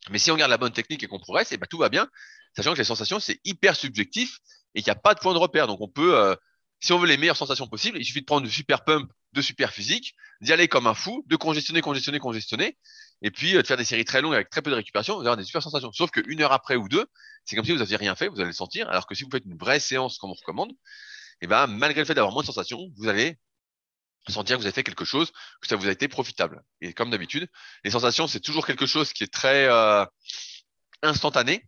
Mais 0.09 0.17
si 0.17 0.31
on 0.31 0.35
garde 0.35 0.51
la 0.51 0.57
bonne 0.57 0.73
technique 0.73 1.03
et 1.03 1.07
qu'on 1.07 1.19
progresse, 1.19 1.51
et 1.51 1.57
bah, 1.57 1.67
tout 1.67 1.77
va 1.77 1.89
bien, 1.89 2.09
sachant 2.55 2.73
que 2.73 2.77
les 2.77 2.83
sensations, 2.83 3.19
c'est 3.19 3.39
hyper 3.45 3.75
subjectif 3.75 4.39
et 4.75 4.81
qu'il 4.81 4.91
n'y 4.91 4.97
a 4.97 5.01
pas 5.01 5.13
de 5.13 5.19
point 5.19 5.33
de 5.33 5.39
repère. 5.39 5.67
Donc, 5.67 5.81
on 5.81 5.87
peut, 5.87 6.17
euh, 6.17 6.35
si 6.79 6.93
on 6.93 6.99
veut 6.99 7.07
les 7.07 7.17
meilleures 7.17 7.37
sensations 7.37 7.67
possibles, 7.67 7.97
il 7.97 8.05
suffit 8.05 8.21
de 8.21 8.25
prendre 8.25 8.45
du 8.45 8.51
super 8.51 8.83
pump, 8.83 9.09
de 9.33 9.41
super 9.41 9.71
physique, 9.71 10.15
d'y 10.41 10.51
aller 10.51 10.67
comme 10.67 10.87
un 10.87 10.93
fou, 10.93 11.23
de 11.27 11.35
congestionner, 11.35 11.81
congestionner, 11.81 12.19
congestionner, 12.19 12.77
et 13.21 13.31
puis 13.31 13.55
euh, 13.55 13.61
de 13.61 13.67
faire 13.67 13.77
des 13.77 13.85
séries 13.85 14.05
très 14.05 14.21
longues 14.21 14.33
avec 14.33 14.49
très 14.49 14.61
peu 14.61 14.69
de 14.69 14.75
récupération, 14.75 15.15
vous 15.15 15.21
allez 15.21 15.27
avoir 15.27 15.37
des 15.37 15.43
super 15.43 15.61
sensations. 15.61 15.91
Sauf 15.91 16.11
qu'une 16.11 16.41
heure 16.41 16.51
après 16.51 16.75
ou 16.75 16.87
deux, 16.87 17.05
c'est 17.45 17.55
comme 17.55 17.65
si 17.65 17.71
vous 17.71 17.79
n'aviez 17.79 17.97
rien 17.97 18.15
fait, 18.15 18.27
vous 18.27 18.39
allez 18.39 18.47
le 18.47 18.53
sentir, 18.53 18.89
alors 18.89 19.07
que 19.07 19.15
si 19.15 19.23
vous 19.23 19.29
faites 19.31 19.45
une 19.45 19.57
vraie 19.57 19.79
séance 19.79 20.17
comme 20.17 20.31
on 20.31 20.33
recommande, 20.33 20.71
et 20.71 21.45
eh 21.45 21.47
ben, 21.47 21.67
malgré 21.67 22.01
le 22.01 22.05
fait 22.05 22.13
d'avoir 22.13 22.31
moins 22.31 22.43
de 22.43 22.47
sensations, 22.47 22.89
vous 22.95 23.07
allez 23.07 23.37
sentir 24.29 24.55
que 24.55 24.61
vous 24.61 24.65
avez 24.65 24.73
fait 24.73 24.83
quelque 24.83 25.03
chose, 25.03 25.31
que 25.61 25.67
ça 25.67 25.75
vous 25.75 25.87
a 25.87 25.91
été 25.91 26.07
profitable. 26.07 26.63
Et 26.79 26.93
comme 26.93 27.09
d'habitude, 27.09 27.49
les 27.83 27.91
sensations, 27.91 28.27
c'est 28.27 28.39
toujours 28.39 28.65
quelque 28.65 28.85
chose 28.85 29.11
qui 29.11 29.23
est 29.23 29.33
très 29.33 29.65
euh, 29.65 30.05
instantané, 31.01 31.67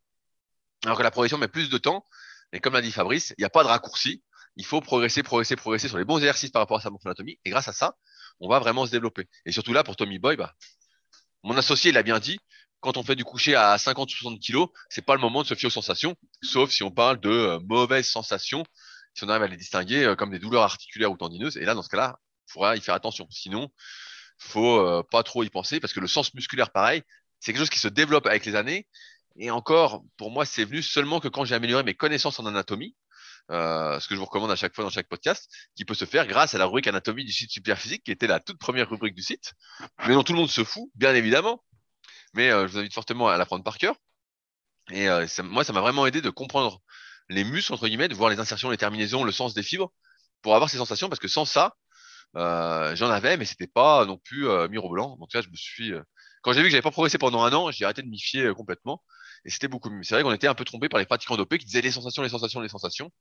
alors 0.85 0.97
que 0.97 1.03
la 1.03 1.11
progression 1.11 1.37
met 1.37 1.49
plus 1.49 1.69
de 1.69 1.77
temps. 1.77 2.05
Et 2.53 2.61
comme 2.61 2.73
l'a 2.73 2.81
dit 2.81 2.91
Fabrice, 2.91 3.33
il 3.37 3.41
n'y 3.41 3.45
a 3.45 3.49
pas 3.49 3.63
de 3.63 3.67
raccourci 3.67 4.23
il 4.55 4.65
faut 4.65 4.81
progresser, 4.81 5.23
progresser, 5.23 5.55
progresser 5.55 5.87
sur 5.87 5.97
les 5.97 6.05
bons 6.05 6.17
exercices 6.17 6.51
par 6.51 6.61
rapport 6.61 6.77
à 6.77 6.81
sa 6.81 6.89
morphoanatomie. 6.89 7.39
Et 7.45 7.49
grâce 7.49 7.67
à 7.67 7.73
ça, 7.73 7.95
on 8.39 8.49
va 8.49 8.59
vraiment 8.59 8.85
se 8.85 8.91
développer. 8.91 9.27
Et 9.45 9.51
surtout 9.51 9.73
là, 9.73 9.83
pour 9.83 9.95
Tommy 9.95 10.19
Boy, 10.19 10.37
bah, 10.37 10.53
mon 11.45 11.55
associé, 11.57 11.91
il 11.91 11.97
a 11.97 12.03
bien 12.03 12.19
dit, 12.19 12.39
quand 12.79 12.97
on 12.97 13.03
fait 13.03 13.15
du 13.15 13.23
coucher 13.23 13.55
à 13.55 13.77
50 13.77 14.09
60 14.09 14.39
kilos, 14.39 14.67
c'est 14.89 15.05
pas 15.05 15.13
le 15.13 15.21
moment 15.21 15.43
de 15.43 15.47
se 15.47 15.53
fier 15.53 15.67
aux 15.67 15.71
sensations, 15.71 16.15
sauf 16.41 16.71
si 16.71 16.81
on 16.81 16.89
parle 16.89 17.19
de 17.19 17.29
euh, 17.29 17.59
mauvaises 17.69 18.07
sensations, 18.07 18.63
si 19.13 19.23
on 19.23 19.29
arrive 19.29 19.43
à 19.43 19.47
les 19.47 19.55
distinguer 19.55 20.03
euh, 20.03 20.15
comme 20.15 20.31
des 20.31 20.39
douleurs 20.39 20.63
articulaires 20.63 21.11
ou 21.11 21.17
tendineuses. 21.17 21.57
Et 21.57 21.65
là, 21.65 21.75
dans 21.75 21.83
ce 21.83 21.89
cas-là, 21.89 22.19
il 22.47 22.51
faudra 22.51 22.75
y 22.75 22.81
faire 22.81 22.95
attention. 22.95 23.27
Sinon, 23.29 23.69
faut 24.39 24.79
euh, 24.79 25.03
pas 25.11 25.21
trop 25.21 25.43
y 25.43 25.49
penser 25.49 25.79
parce 25.79 25.93
que 25.93 25.99
le 25.99 26.07
sens 26.07 26.33
musculaire, 26.33 26.71
pareil, 26.71 27.03
c'est 27.39 27.53
quelque 27.53 27.61
chose 27.61 27.69
qui 27.69 27.79
se 27.79 27.87
développe 27.87 28.25
avec 28.25 28.43
les 28.45 28.55
années. 28.55 28.87
Et 29.37 29.51
encore, 29.51 30.03
pour 30.17 30.31
moi, 30.31 30.45
c'est 30.45 30.65
venu 30.65 30.81
seulement 30.81 31.19
que 31.19 31.27
quand 31.27 31.45
j'ai 31.45 31.53
amélioré 31.53 31.83
mes 31.83 31.93
connaissances 31.93 32.39
en 32.39 32.45
anatomie, 32.47 32.95
euh, 33.51 33.99
ce 33.99 34.07
que 34.07 34.15
je 34.15 34.19
vous 34.19 34.25
recommande 34.25 34.51
à 34.51 34.55
chaque 34.55 34.73
fois 34.73 34.83
dans 34.83 34.89
chaque 34.89 35.07
podcast, 35.07 35.49
qui 35.75 35.85
peut 35.85 35.93
se 35.93 36.05
faire 36.05 36.25
grâce 36.25 36.55
à 36.55 36.57
la 36.57 36.65
rubrique 36.65 36.87
anatomie 36.87 37.25
du 37.25 37.31
site 37.31 37.51
Superphysique, 37.51 38.03
qui 38.03 38.11
était 38.11 38.27
la 38.27 38.39
toute 38.39 38.57
première 38.57 38.89
rubrique 38.89 39.13
du 39.13 39.21
site, 39.21 39.53
mais 40.07 40.13
dont 40.13 40.23
tout 40.23 40.33
le 40.33 40.39
monde 40.39 40.49
se 40.49 40.63
fout, 40.63 40.89
bien 40.95 41.13
évidemment. 41.13 41.63
Mais 42.33 42.49
euh, 42.49 42.67
je 42.67 42.73
vous 42.73 42.79
invite 42.79 42.93
fortement 42.93 43.27
à 43.27 43.37
l'apprendre 43.37 43.63
par 43.63 43.77
cœur. 43.77 43.95
Et 44.91 45.09
euh, 45.09 45.25
moi, 45.43 45.63
ça 45.63 45.73
m'a 45.73 45.81
vraiment 45.81 46.05
aidé 46.05 46.21
de 46.21 46.29
comprendre 46.29 46.79
les 47.29 47.43
muscles, 47.43 47.73
entre 47.73 47.87
guillemets, 47.87 48.07
de 48.07 48.15
voir 48.15 48.29
les 48.29 48.39
insertions, 48.39 48.69
les 48.69 48.77
terminaisons, 48.77 49.23
le 49.23 49.31
sens 49.31 49.53
des 49.53 49.63
fibres, 49.63 49.91
pour 50.41 50.55
avoir 50.55 50.69
ces 50.69 50.77
sensations, 50.77 51.09
parce 51.09 51.19
que 51.19 51.27
sans 51.27 51.45
ça, 51.45 51.75
j'en 52.35 53.09
avais, 53.09 53.37
mais 53.37 53.45
c'était 53.45 53.67
pas 53.67 54.05
non 54.05 54.17
plus 54.17 54.47
mirobolant. 54.69 55.17
Donc 55.17 55.33
là, 55.33 55.41
je 55.41 55.49
me 55.49 55.55
suis... 55.55 55.91
quand 56.43 56.53
j'ai 56.53 56.59
vu 56.59 56.65
que 56.65 56.71
j'avais 56.71 56.83
pas 56.83 56.91
progressé 56.91 57.17
pendant 57.17 57.43
un 57.43 57.53
an, 57.53 57.71
j'ai 57.71 57.85
arrêté 57.85 58.03
de 58.03 58.07
m'y 58.07 58.19
fier 58.19 58.53
complètement. 58.53 59.01
Et 59.45 59.49
c'était 59.51 59.67
beaucoup 59.67 59.89
mieux. 59.89 60.03
C'est 60.03 60.15
vrai 60.15 60.23
qu'on 60.23 60.33
était 60.33 60.47
un 60.47 60.55
peu 60.55 60.65
trompé 60.65 60.89
par 60.89 60.99
les 60.99 61.05
pratiquants 61.05 61.37
dopés 61.37 61.57
qui 61.57 61.65
disaient 61.65 61.81
les 61.81 61.91
sensations, 61.91 62.23
les 62.23 62.29
sensations, 62.29 62.61
les 62.61 62.69
sensations 62.69 63.11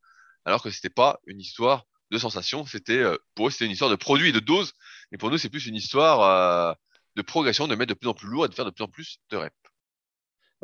alors 0.45 0.63
que 0.63 0.71
c'était 0.71 0.91
pas 0.91 1.21
une 1.27 1.41
histoire 1.41 1.87
de 2.11 2.19
sensation, 2.19 2.67
c'était 2.67 2.99
euh, 2.99 3.17
pour 3.35 3.49
eux 3.49 3.51
c'était 3.51 3.65
une 3.65 3.73
histoire 3.73 3.91
de 3.91 3.97
produit 3.97 4.29
et 4.29 4.33
de 4.33 4.41
dose, 4.41 4.73
et 5.13 5.19
pour 5.19 5.31
nous 5.31 5.39
c'est 5.39 5.49
plus 5.49 5.67
une 5.67 5.75
histoire 5.75 6.21
euh, 6.21 6.75
de 7.17 7.23
progression, 7.23 7.67
de 7.67 7.75
mettre 7.75 7.95
de 7.95 7.99
plus 7.99 8.09
en 8.09 8.15
plus 8.15 8.29
lourd 8.29 8.45
et 8.45 8.49
de 8.49 8.55
faire 8.55 8.65
de 8.65 8.71
plus 8.71 8.85
en 8.85 8.89
plus 8.89 9.19
de 9.31 9.37
reps. 9.37 9.64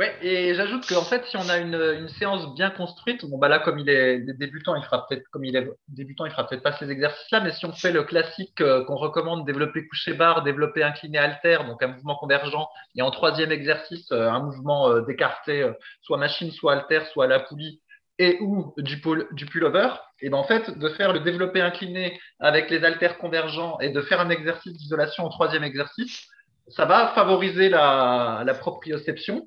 Ouais, 0.01 0.17
et 0.23 0.55
j'ajoute 0.55 0.87
qu'en 0.89 1.05
fait, 1.05 1.27
si 1.27 1.37
on 1.37 1.47
a 1.51 1.59
une, 1.59 2.09
séance 2.09 2.55
bien 2.55 2.71
construite, 2.71 3.27
bon 3.27 3.37
bah 3.37 3.49
là, 3.49 3.59
comme 3.59 3.79
il 3.79 3.91
est 3.91 4.19
débutant, 4.39 4.75
il 4.75 4.83
fera 4.83 5.07
peut-être, 5.07 5.29
comme 5.31 5.45
il 5.45 5.55
est 5.55 5.69
débutant, 5.89 6.25
il 6.25 6.33
fera 6.33 6.49
peut-être 6.49 6.63
pas 6.63 6.73
ces 6.73 6.91
exercices-là, 6.91 7.41
mais 7.41 7.53
si 7.53 7.67
on 7.67 7.73
fait 7.73 7.93
le 7.93 8.03
classique 8.03 8.63
euh, 8.63 8.83
qu'on 8.87 8.97
recommande, 8.97 9.45
développer 9.45 9.87
coucher 9.87 10.15
barre, 10.15 10.43
développer 10.43 10.83
incliné 10.83 11.19
alter, 11.19 11.59
donc 11.67 11.83
un 11.83 11.89
mouvement 11.89 12.17
convergent, 12.17 12.71
et 12.95 13.03
en 13.03 13.11
troisième 13.11 13.53
exercice, 13.53 14.11
un 14.11 14.41
mouvement 14.41 15.01
d'écarté, 15.01 15.71
soit 16.01 16.17
machine, 16.17 16.51
soit 16.51 16.73
alter, 16.73 17.01
soit 17.13 17.27
à 17.27 17.29
la 17.29 17.41
poulie, 17.41 17.83
et 18.19 18.39
ou 18.41 18.73
du, 18.79 19.03
du 19.33 19.45
pullover, 19.45 19.91
et 20.23 20.31
ben 20.31 20.39
en 20.39 20.45
fait, 20.45 20.79
de 20.79 20.89
faire 20.89 21.13
le 21.13 21.21
développé 21.21 21.61
incliné 21.61 22.19
avec 22.39 22.71
les 22.71 22.83
haltères 22.87 23.19
convergents 23.19 23.79
et 23.81 23.91
de 23.91 24.01
faire 24.01 24.21
un 24.21 24.31
exercice 24.31 24.73
d'isolation 24.73 25.27
au 25.27 25.29
troisième 25.29 25.63
exercice, 25.63 26.27
ça 26.69 26.87
va 26.87 27.09
favoriser 27.09 27.69
la 27.69 28.57
proprioception 28.59 29.47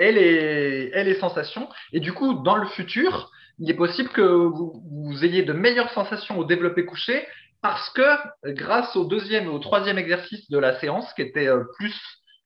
et 0.00 0.12
les, 0.12 0.90
et 0.94 1.14
sensations. 1.14 1.68
Et 1.92 2.00
du 2.00 2.12
coup, 2.12 2.42
dans 2.42 2.56
le 2.56 2.66
futur, 2.66 3.30
il 3.60 3.70
est 3.70 3.74
possible 3.74 4.08
que 4.08 4.22
vous, 4.22 5.24
ayez 5.24 5.42
de 5.42 5.52
meilleures 5.52 5.90
sensations 5.90 6.38
au 6.38 6.44
développé 6.44 6.84
couché 6.84 7.26
parce 7.62 7.90
que 7.90 8.52
grâce 8.52 8.96
au 8.96 9.04
deuxième 9.04 9.44
et 9.44 9.48
au 9.48 9.58
troisième 9.58 9.98
exercice 9.98 10.50
de 10.50 10.58
la 10.58 10.80
séance, 10.80 11.12
qui 11.12 11.22
était 11.22 11.46
euh, 11.46 11.64
plus 11.76 11.94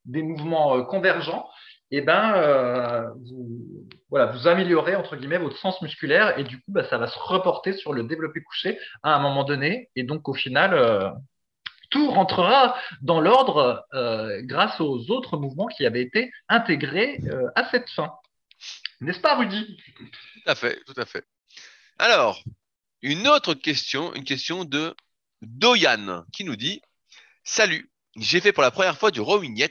des 0.04 0.22
mouvements 0.22 0.76
euh, 0.76 0.82
convergents, 0.82 1.48
et 1.92 1.98
eh 1.98 2.00
ben, 2.00 2.34
euh, 2.34 3.04
vous, 3.30 3.86
voilà, 4.10 4.26
vous 4.26 4.48
améliorez 4.48 4.96
entre 4.96 5.14
guillemets 5.14 5.38
votre 5.38 5.56
sens 5.58 5.80
musculaire 5.82 6.36
et 6.36 6.42
du 6.42 6.56
coup, 6.56 6.72
bah, 6.72 6.82
ça 6.90 6.98
va 6.98 7.06
se 7.06 7.18
reporter 7.18 7.74
sur 7.74 7.92
le 7.92 8.02
développé 8.02 8.42
couché 8.42 8.78
à 9.04 9.14
un 9.14 9.20
moment 9.20 9.44
donné. 9.44 9.90
Et 9.94 10.02
donc, 10.02 10.28
au 10.28 10.34
final, 10.34 11.14
tout 11.94 12.10
rentrera 12.10 12.76
dans 13.02 13.20
l'ordre 13.20 13.86
euh, 13.94 14.42
grâce 14.42 14.80
aux 14.80 15.12
autres 15.12 15.36
mouvements 15.36 15.68
qui 15.68 15.86
avaient 15.86 16.02
été 16.02 16.32
intégrés 16.48 17.20
à 17.54 17.70
cette 17.70 17.88
fin. 17.88 18.12
N'est-ce 19.00 19.20
pas, 19.20 19.36
Rudy? 19.36 19.78
Tout 19.96 20.50
à 20.50 20.56
fait, 20.56 20.82
tout 20.86 21.00
à 21.00 21.06
fait. 21.06 21.24
Alors, 22.00 22.42
une 23.00 23.28
autre 23.28 23.54
question, 23.54 24.12
une 24.14 24.24
question 24.24 24.64
de 24.64 24.96
Doyan 25.42 26.24
qui 26.32 26.42
nous 26.42 26.56
dit 26.56 26.82
Salut, 27.44 27.92
j'ai 28.16 28.40
fait 28.40 28.52
pour 28.52 28.64
la 28.64 28.72
première 28.72 28.98
fois 28.98 29.12
du 29.12 29.20
rowing 29.20 29.64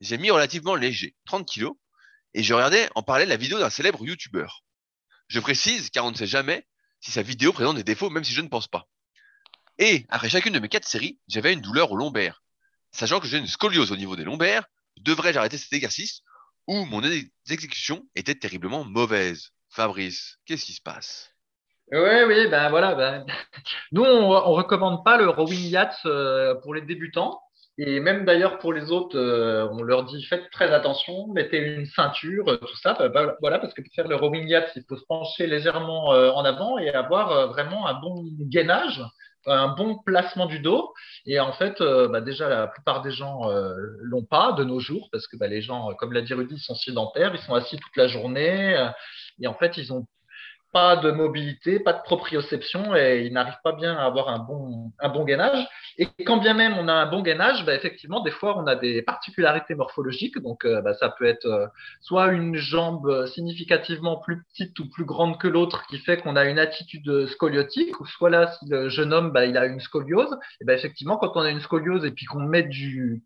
j'ai 0.00 0.18
mis 0.18 0.32
relativement 0.32 0.74
léger, 0.74 1.14
30 1.26 1.46
kilos, 1.46 1.76
et 2.34 2.42
je 2.42 2.52
regardais 2.52 2.90
en 2.96 3.04
parallèle 3.04 3.28
la 3.28 3.36
vidéo 3.36 3.60
d'un 3.60 3.70
célèbre 3.70 4.04
youtubeur. 4.04 4.64
Je 5.28 5.38
précise, 5.38 5.90
car 5.90 6.04
on 6.04 6.10
ne 6.10 6.16
sait 6.16 6.26
jamais 6.26 6.66
si 6.98 7.12
sa 7.12 7.22
vidéo 7.22 7.52
présente 7.52 7.76
des 7.76 7.84
défauts, 7.84 8.10
même 8.10 8.24
si 8.24 8.32
je 8.32 8.40
ne 8.40 8.48
pense 8.48 8.66
pas. 8.66 8.88
Et 9.78 10.06
après 10.08 10.28
chacune 10.28 10.52
de 10.52 10.60
mes 10.60 10.68
quatre 10.68 10.86
séries, 10.86 11.18
j'avais 11.28 11.52
une 11.52 11.60
douleur 11.60 11.90
au 11.90 11.96
lombaire. 11.96 12.42
Sachant 12.92 13.18
que 13.18 13.26
j'ai 13.26 13.38
une 13.38 13.46
scoliose 13.46 13.90
au 13.90 13.96
niveau 13.96 14.14
des 14.14 14.24
lombaires, 14.24 14.64
devrais-je 14.98 15.38
arrêter 15.38 15.58
cet 15.58 15.72
exercice 15.72 16.22
ou 16.66 16.84
mon 16.84 17.02
exécution 17.02 18.06
était 18.14 18.36
terriblement 18.36 18.84
mauvaise? 18.84 19.50
Fabrice, 19.68 20.38
qu'est-ce 20.46 20.64
qui 20.64 20.72
se 20.72 20.80
passe? 20.80 21.34
Oui, 21.92 22.22
oui, 22.26 22.48
ben 22.48 22.70
voilà. 22.70 22.94
Ben... 22.94 23.26
Nous, 23.92 24.04
on, 24.04 24.30
on 24.30 24.52
recommande 24.52 25.04
pas 25.04 25.16
le 25.16 25.28
rowing 25.28 25.68
yacht 25.68 25.94
euh, 26.06 26.54
pour 26.62 26.74
les 26.74 26.82
débutants. 26.82 27.40
Et 27.76 27.98
même 27.98 28.24
d'ailleurs 28.24 28.58
pour 28.58 28.72
les 28.72 28.92
autres, 28.92 29.18
euh, 29.18 29.68
on 29.72 29.82
leur 29.82 30.04
dit 30.04 30.24
faites 30.26 30.48
très 30.52 30.70
attention, 30.72 31.26
mettez 31.32 31.58
une 31.58 31.86
ceinture, 31.86 32.48
euh, 32.48 32.56
tout 32.58 32.76
ça. 32.76 32.94
Ben, 33.08 33.34
voilà, 33.40 33.58
parce 33.58 33.74
que 33.74 33.82
pour 33.82 33.92
faire 33.92 34.06
le 34.06 34.14
rowing 34.14 34.46
yacht, 34.46 34.70
il 34.76 34.84
faut 34.88 34.96
se 34.96 35.04
pencher 35.06 35.48
légèrement 35.48 36.10
en 36.10 36.44
avant 36.44 36.78
et 36.78 36.90
avoir 36.90 37.48
vraiment 37.48 37.88
un 37.88 37.94
bon 37.94 38.24
gainage, 38.42 39.02
un 39.46 39.68
bon 39.68 39.98
placement 40.04 40.46
du 40.46 40.60
dos. 40.60 40.92
Et 41.26 41.40
en 41.40 41.52
fait, 41.52 41.80
bah, 41.80 42.20
déjà, 42.20 42.48
la 42.48 42.66
plupart 42.66 43.02
des 43.02 43.10
gens 43.10 43.42
l'ont 44.00 44.24
pas 44.24 44.52
de 44.52 44.64
nos 44.64 44.80
jours, 44.80 45.08
parce 45.12 45.26
que 45.26 45.36
bah, 45.36 45.46
les 45.46 45.62
gens, 45.62 45.92
comme 45.98 46.12
l'a 46.12 46.22
dit 46.22 46.34
Rudy, 46.34 46.54
ils 46.54 46.60
sont 46.60 46.74
sédentaires, 46.74 47.34
ils 47.34 47.40
sont 47.40 47.54
assis 47.54 47.76
toute 47.76 47.96
la 47.96 48.08
journée. 48.08 48.76
et 49.40 49.46
en 49.46 49.54
fait, 49.54 49.76
ils 49.76 49.92
ont 49.92 50.06
pas 50.74 50.96
de 50.96 51.12
mobilité, 51.12 51.78
pas 51.78 51.92
de 51.92 52.02
proprioception 52.02 52.96
et 52.96 53.22
il 53.26 53.32
n'arrive 53.32 53.56
pas 53.62 53.72
bien 53.72 53.96
à 53.96 54.04
avoir 54.04 54.28
un 54.28 54.40
bon, 54.40 54.90
un 54.98 55.08
bon 55.08 55.24
gainage. 55.24 55.64
Et 55.98 56.08
quand 56.26 56.38
bien 56.38 56.52
même 56.52 56.74
on 56.76 56.88
a 56.88 56.92
un 56.92 57.06
bon 57.06 57.22
gainage, 57.22 57.64
bah, 57.64 57.74
effectivement, 57.76 58.20
des 58.20 58.32
fois 58.32 58.58
on 58.58 58.66
a 58.66 58.74
des 58.74 59.00
particularités 59.00 59.76
morphologiques. 59.76 60.36
Donc 60.40 60.64
euh, 60.64 60.82
bah, 60.82 60.92
ça 60.94 61.10
peut 61.10 61.26
être 61.26 61.46
euh, 61.46 61.68
soit 62.00 62.32
une 62.32 62.56
jambe 62.56 63.26
significativement 63.26 64.16
plus 64.16 64.42
petite 64.42 64.76
ou 64.80 64.90
plus 64.90 65.04
grande 65.04 65.38
que 65.38 65.46
l'autre 65.46 65.86
qui 65.86 65.98
fait 65.98 66.16
qu'on 66.16 66.34
a 66.34 66.44
une 66.44 66.58
attitude 66.58 67.26
scoliotique, 67.28 68.00
ou 68.00 68.06
soit 68.06 68.30
là, 68.30 68.50
si 68.58 68.68
le 68.68 68.88
jeune 68.88 69.12
homme 69.12 69.30
bah, 69.30 69.46
il 69.46 69.56
a 69.56 69.66
une 69.66 69.78
scoliose, 69.78 70.36
et 70.60 70.72
effectivement, 70.72 71.18
quand 71.18 71.36
on 71.36 71.42
a 71.42 71.50
une 71.50 71.60
scoliose 71.60 72.04
et 72.04 72.10
puis 72.10 72.26
qu'on 72.26 72.40
met 72.40 72.64
du, 72.64 73.22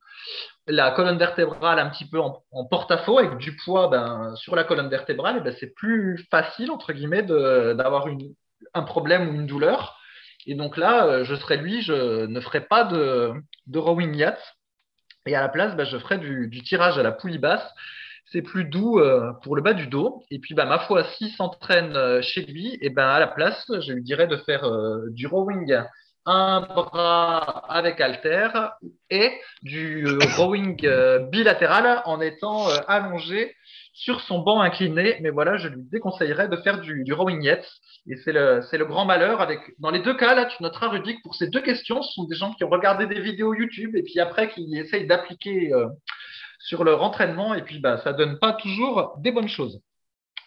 la 0.69 0.91
colonne 0.91 1.19
vertébrale 1.19 1.79
un 1.79 1.89
petit 1.89 2.09
peu 2.09 2.21
en, 2.21 2.64
porte-à-faux 2.71 3.19
avec 3.19 3.39
du 3.39 3.57
poids 3.57 3.89
ben, 3.89 4.35
sur 4.37 4.55
la 4.55 4.64
colonne 4.64 4.89
vertébrale, 4.89 5.43
ben, 5.43 5.55
c'est 5.59 5.75
plus 5.75 6.27
facile 6.31 6.71
entre 6.71 6.93
guillemets 6.93 7.23
d'avoir 7.23 8.07
un 8.75 8.83
problème 8.83 9.29
ou 9.29 9.35
une 9.35 9.47
douleur. 9.47 9.99
Et 10.47 10.55
donc 10.55 10.77
là, 10.77 11.07
euh, 11.07 11.25
je 11.25 11.35
serais 11.35 11.57
lui, 11.57 11.83
je 11.83 12.27
ne 12.27 12.41
ferais 12.41 12.66
pas 12.66 12.85
de, 12.85 13.33
rowing 13.75 14.14
yacht. 14.14 14.39
Et 15.27 15.35
à 15.35 15.41
la 15.41 15.49
place, 15.49 15.77
ben, 15.77 15.85
je 15.85 15.99
ferais 15.99 16.19
du, 16.19 16.51
tirage 16.64 16.99
à 16.99 17.03
la 17.03 17.12
poulie 17.12 17.39
basse. 17.39 17.66
C'est 18.27 18.43
plus 18.43 18.64
doux 18.64 18.99
euh, 18.99 19.33
pour 19.43 19.57
le 19.57 19.62
bas 19.62 19.73
du 19.73 19.87
dos. 19.87 20.23
Et 20.31 20.39
puis, 20.39 20.55
ma 20.55 20.79
foi, 20.81 21.05
s'il 21.05 21.31
s'entraîne 21.31 21.97
euh, 21.97 22.23
chez 22.23 22.43
lui, 22.43 22.79
ben, 22.95 23.09
à 23.09 23.19
la 23.21 23.27
place, 23.27 23.64
je 23.81 23.93
lui 23.93 24.03
dirais 24.03 24.27
de 24.27 24.37
faire 24.37 24.71
du 25.11 25.27
rowing 25.27 25.87
un 26.29 26.61
bras 26.61 27.64
avec 27.70 28.01
halter 28.03 28.51
et 29.09 29.33
du 29.62 30.07
euh, 30.07 30.18
rowing 30.37 30.79
euh, 30.85 31.20
bilatéral 31.20 32.03
en 32.05 32.20
étant 32.20 32.68
euh, 32.68 32.76
allongé 32.87 33.55
sur 33.95 34.20
son 34.20 34.41
banc 34.41 34.61
incliné. 34.61 35.16
Mais 35.22 35.31
voilà, 35.31 35.57
je 35.57 35.68
lui 35.68 35.83
déconseillerais 35.85 36.49
de 36.49 36.57
faire 36.59 36.81
du, 36.81 37.11
rowing 37.12 37.43
yet. 37.43 37.66
Et 38.11 38.16
c'est 38.16 38.33
le, 38.33 38.61
le 38.70 38.85
grand 38.85 39.07
malheur 39.07 39.41
avec, 39.41 39.61
dans 39.79 39.91
les 39.91 40.01
deux 40.01 40.14
cas, 40.14 40.35
là, 40.35 40.45
tu 40.45 40.62
noteras, 40.62 40.89
Rudy, 40.89 41.16
pour 41.22 41.35
ces 41.35 41.49
deux 41.49 41.62
questions, 41.62 42.03
ce 42.03 42.12
sont 42.12 42.24
des 42.24 42.37
gens 42.37 42.53
qui 42.53 42.64
ont 42.64 42.70
regardé 42.70 43.07
des 43.07 43.20
vidéos 43.20 43.55
YouTube 43.55 43.97
et 43.97 44.03
puis 44.03 44.20
après 44.20 44.51
qui 44.51 44.76
essayent 44.76 45.07
d'appliquer 45.07 45.72
sur 46.59 46.85
leur 46.85 47.03
entraînement 47.03 47.55
et 47.55 47.62
puis, 47.62 47.81
bah, 47.81 47.99
ça 48.05 48.12
donne 48.12 48.39
pas 48.39 48.53
toujours 48.53 49.14
des 49.18 49.33
bonnes 49.33 49.49
choses. 49.49 49.81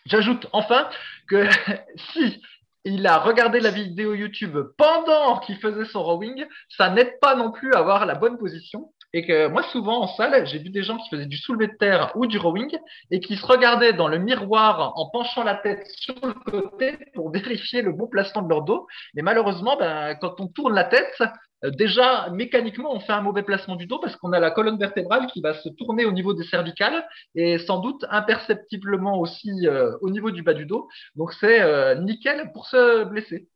J'ajoute 0.06 0.48
enfin 0.54 0.90
que 1.28 1.48
si 2.14 2.42
il 2.86 3.06
a 3.06 3.20
regardé 3.20 3.60
la 3.60 3.72
vidéo 3.72 4.14
YouTube 4.14 4.58
pendant 4.78 5.40
qu'il 5.40 5.58
faisait 5.58 5.86
son 5.86 6.04
rowing, 6.04 6.46
ça 6.70 6.90
n'aide 6.90 7.20
pas 7.20 7.36
non 7.36 7.52
plus 7.52 7.74
à 7.74 7.80
avoir 7.80 8.06
la 8.06 8.16
bonne 8.16 8.38
position. 8.38 8.92
Et 9.14 9.26
que 9.26 9.48
moi, 9.48 9.64
souvent 9.64 10.02
en 10.02 10.08
salle, 10.08 10.46
j'ai 10.48 10.60
vu 10.60 10.70
des 10.70 10.84
gens 10.84 10.98
qui 10.98 11.10
faisaient 11.10 11.26
du 11.26 11.38
soulevé 11.38 11.68
de 11.68 11.78
terre 11.78 12.12
ou 12.16 12.28
du 12.28 12.38
rowing 12.38 12.78
et 13.12 13.20
qui 13.20 13.36
se 13.36 13.46
regardaient 13.46 13.94
dans 13.94 14.08
le 14.08 14.18
miroir 14.18 14.94
en 14.96 15.10
penchant 15.10 15.44
la 15.44 15.56
tête 15.56 15.86
sur 15.98 16.16
le 16.24 16.34
côté 16.34 16.98
pour 17.14 17.32
vérifier 17.34 17.82
le 17.82 17.92
bon 17.92 18.08
placement 18.08 18.42
de 18.42 18.50
leur 18.50 18.64
dos. 18.64 18.88
Et 19.18 19.22
malheureusement, 19.22 19.76
ben, 19.78 20.16
quand 20.16 20.40
on 20.40 20.48
tourne 20.48 20.74
la 20.74 20.86
tête, 20.86 21.22
euh, 21.64 21.72
déjà, 21.72 22.30
mécaniquement, 22.32 22.94
on 22.94 23.00
fait 23.00 23.14
un 23.14 23.22
mauvais 23.22 23.44
placement 23.44 23.76
du 23.76 23.86
dos 23.86 24.00
parce 24.00 24.16
qu'on 24.16 24.34
a 24.34 24.40
la 24.40 24.52
colonne 24.52 24.78
vertébrale 24.80 25.28
qui 25.28 25.42
va 25.42 25.54
se 25.54 25.70
tourner 25.70 26.06
au 26.06 26.12
niveau 26.12 26.34
des 26.34 26.44
cervicales 26.44 27.06
et 27.36 27.60
sans 27.60 27.80
doute 27.80 28.06
imperceptiblement 28.10 29.20
aussi 29.20 29.68
euh, 29.68 29.96
au 30.02 30.10
niveau 30.10 30.32
du 30.32 30.44
bas 30.44 30.54
du 30.54 30.66
dos. 30.66 30.88
Donc, 31.16 31.34
c'est 31.34 31.62
euh, 31.62 31.96
nickel 31.96 32.52
pour 32.54 32.68
se 32.68 33.04
blesser. 33.04 33.48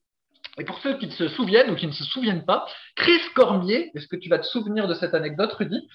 Et 0.60 0.64
pour 0.64 0.80
ceux 0.80 0.97
qui 0.97 1.12
se 1.12 1.28
souviennent 1.28 1.72
ou 1.72 1.76
qui 1.76 1.88
ne 1.88 1.91
se 1.91 2.03
souviennent 2.03 2.45
pas, 2.45 2.66
Chris 2.95 3.20
Cormier, 3.36 3.91
est-ce 3.93 4.08
que 4.08 4.16
tu 4.16 4.30
vas 4.30 4.39
te 4.39 4.45
souvenir 4.45 4.88
de 4.88 4.93
cette 4.93 5.14
anecdote, 5.14 5.51
Rudy? 5.53 5.88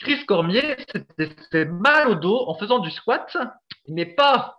Chris 0.00 0.24
Cormier 0.26 0.76
s'était 1.18 1.64
mal 1.64 2.08
au 2.08 2.14
dos 2.14 2.48
en 2.48 2.54
faisant 2.54 2.78
du 2.78 2.90
squat, 2.90 3.36
mais 3.88 4.06
pas 4.06 4.58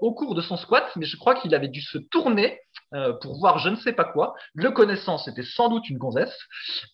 au 0.00 0.14
cours 0.14 0.34
de 0.34 0.40
son 0.40 0.56
squat, 0.56 0.90
mais 0.96 1.06
je 1.06 1.16
crois 1.16 1.34
qu'il 1.34 1.54
avait 1.54 1.68
dû 1.68 1.80
se 1.80 1.98
tourner 1.98 2.58
euh, 2.94 3.12
pour 3.20 3.38
voir 3.40 3.58
je 3.58 3.68
ne 3.68 3.76
sais 3.76 3.92
pas 3.92 4.04
quoi. 4.04 4.34
Le 4.54 4.70
connaissant, 4.70 5.18
c'était 5.18 5.42
sans 5.42 5.68
doute 5.68 5.88
une 5.90 5.98
gonzesse, 5.98 6.36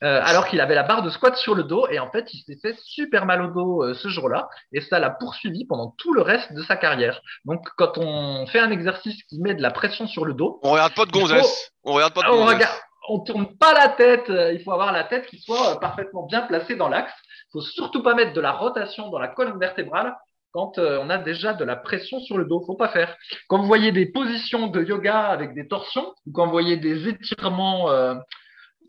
euh, 0.02 0.20
alors 0.24 0.46
qu'il 0.46 0.60
avait 0.60 0.74
la 0.74 0.84
barre 0.84 1.02
de 1.02 1.10
squat 1.10 1.36
sur 1.36 1.54
le 1.54 1.64
dos 1.64 1.86
et 1.88 1.98
en 1.98 2.10
fait, 2.10 2.32
il 2.32 2.42
s'est 2.44 2.58
fait 2.60 2.78
super 2.82 3.26
mal 3.26 3.42
au 3.42 3.48
dos 3.48 3.84
euh, 3.84 3.94
ce 3.94 4.08
jour-là 4.08 4.48
et 4.72 4.80
ça 4.80 4.98
l'a 4.98 5.10
poursuivi 5.10 5.66
pendant 5.66 5.94
tout 5.98 6.14
le 6.14 6.22
reste 6.22 6.52
de 6.54 6.62
sa 6.62 6.76
carrière. 6.76 7.20
Donc, 7.44 7.66
quand 7.76 7.98
on 7.98 8.46
fait 8.46 8.58
un 8.58 8.70
exercice 8.70 9.22
qui 9.24 9.38
met 9.40 9.54
de 9.54 9.60
la 9.60 9.70
pression 9.70 10.06
sur 10.06 10.24
le 10.24 10.32
dos, 10.32 10.60
on 10.62 10.70
regarde 10.72 10.94
pas 10.94 11.04
de 11.04 11.12
gonzesse. 11.12 11.72
On 11.84 11.92
regarde 11.92 12.14
pas 12.14 12.22
de 12.22 12.28
gonzesse. 12.28 12.42
On, 12.42 12.46
regarde, 12.46 12.78
on 13.10 13.20
tourne 13.20 13.56
pas 13.58 13.74
la 13.74 13.88
tête. 13.90 14.28
Il 14.28 14.62
faut 14.64 14.72
avoir 14.72 14.92
la 14.92 15.04
tête 15.04 15.26
qui 15.26 15.38
soit 15.40 15.78
parfaitement 15.78 16.24
bien 16.24 16.40
placée 16.42 16.74
dans 16.74 16.88
l'axe. 16.88 17.12
Il 17.48 17.52
faut 17.52 17.60
surtout 17.60 18.02
pas 18.02 18.14
mettre 18.14 18.32
de 18.32 18.40
la 18.40 18.52
rotation 18.52 19.10
dans 19.10 19.18
la 19.18 19.28
colonne 19.28 19.58
vertébrale 19.58 20.16
quand 20.52 20.78
euh, 20.78 20.98
on 21.02 21.10
a 21.10 21.18
déjà 21.18 21.54
de 21.54 21.64
la 21.64 21.76
pression 21.76 22.20
sur 22.20 22.38
le 22.38 22.44
dos. 22.44 22.62
Faut 22.64 22.76
pas 22.76 22.88
faire. 22.88 23.16
Quand 23.48 23.58
vous 23.58 23.66
voyez 23.66 23.90
des 23.90 24.06
positions 24.06 24.68
de 24.68 24.82
yoga 24.82 25.26
avec 25.26 25.54
des 25.54 25.66
torsions, 25.66 26.14
ou 26.26 26.32
quand 26.32 26.44
vous 26.44 26.52
voyez 26.52 26.76
des 26.76 27.08
étirements 27.08 27.90
euh, 27.90 28.14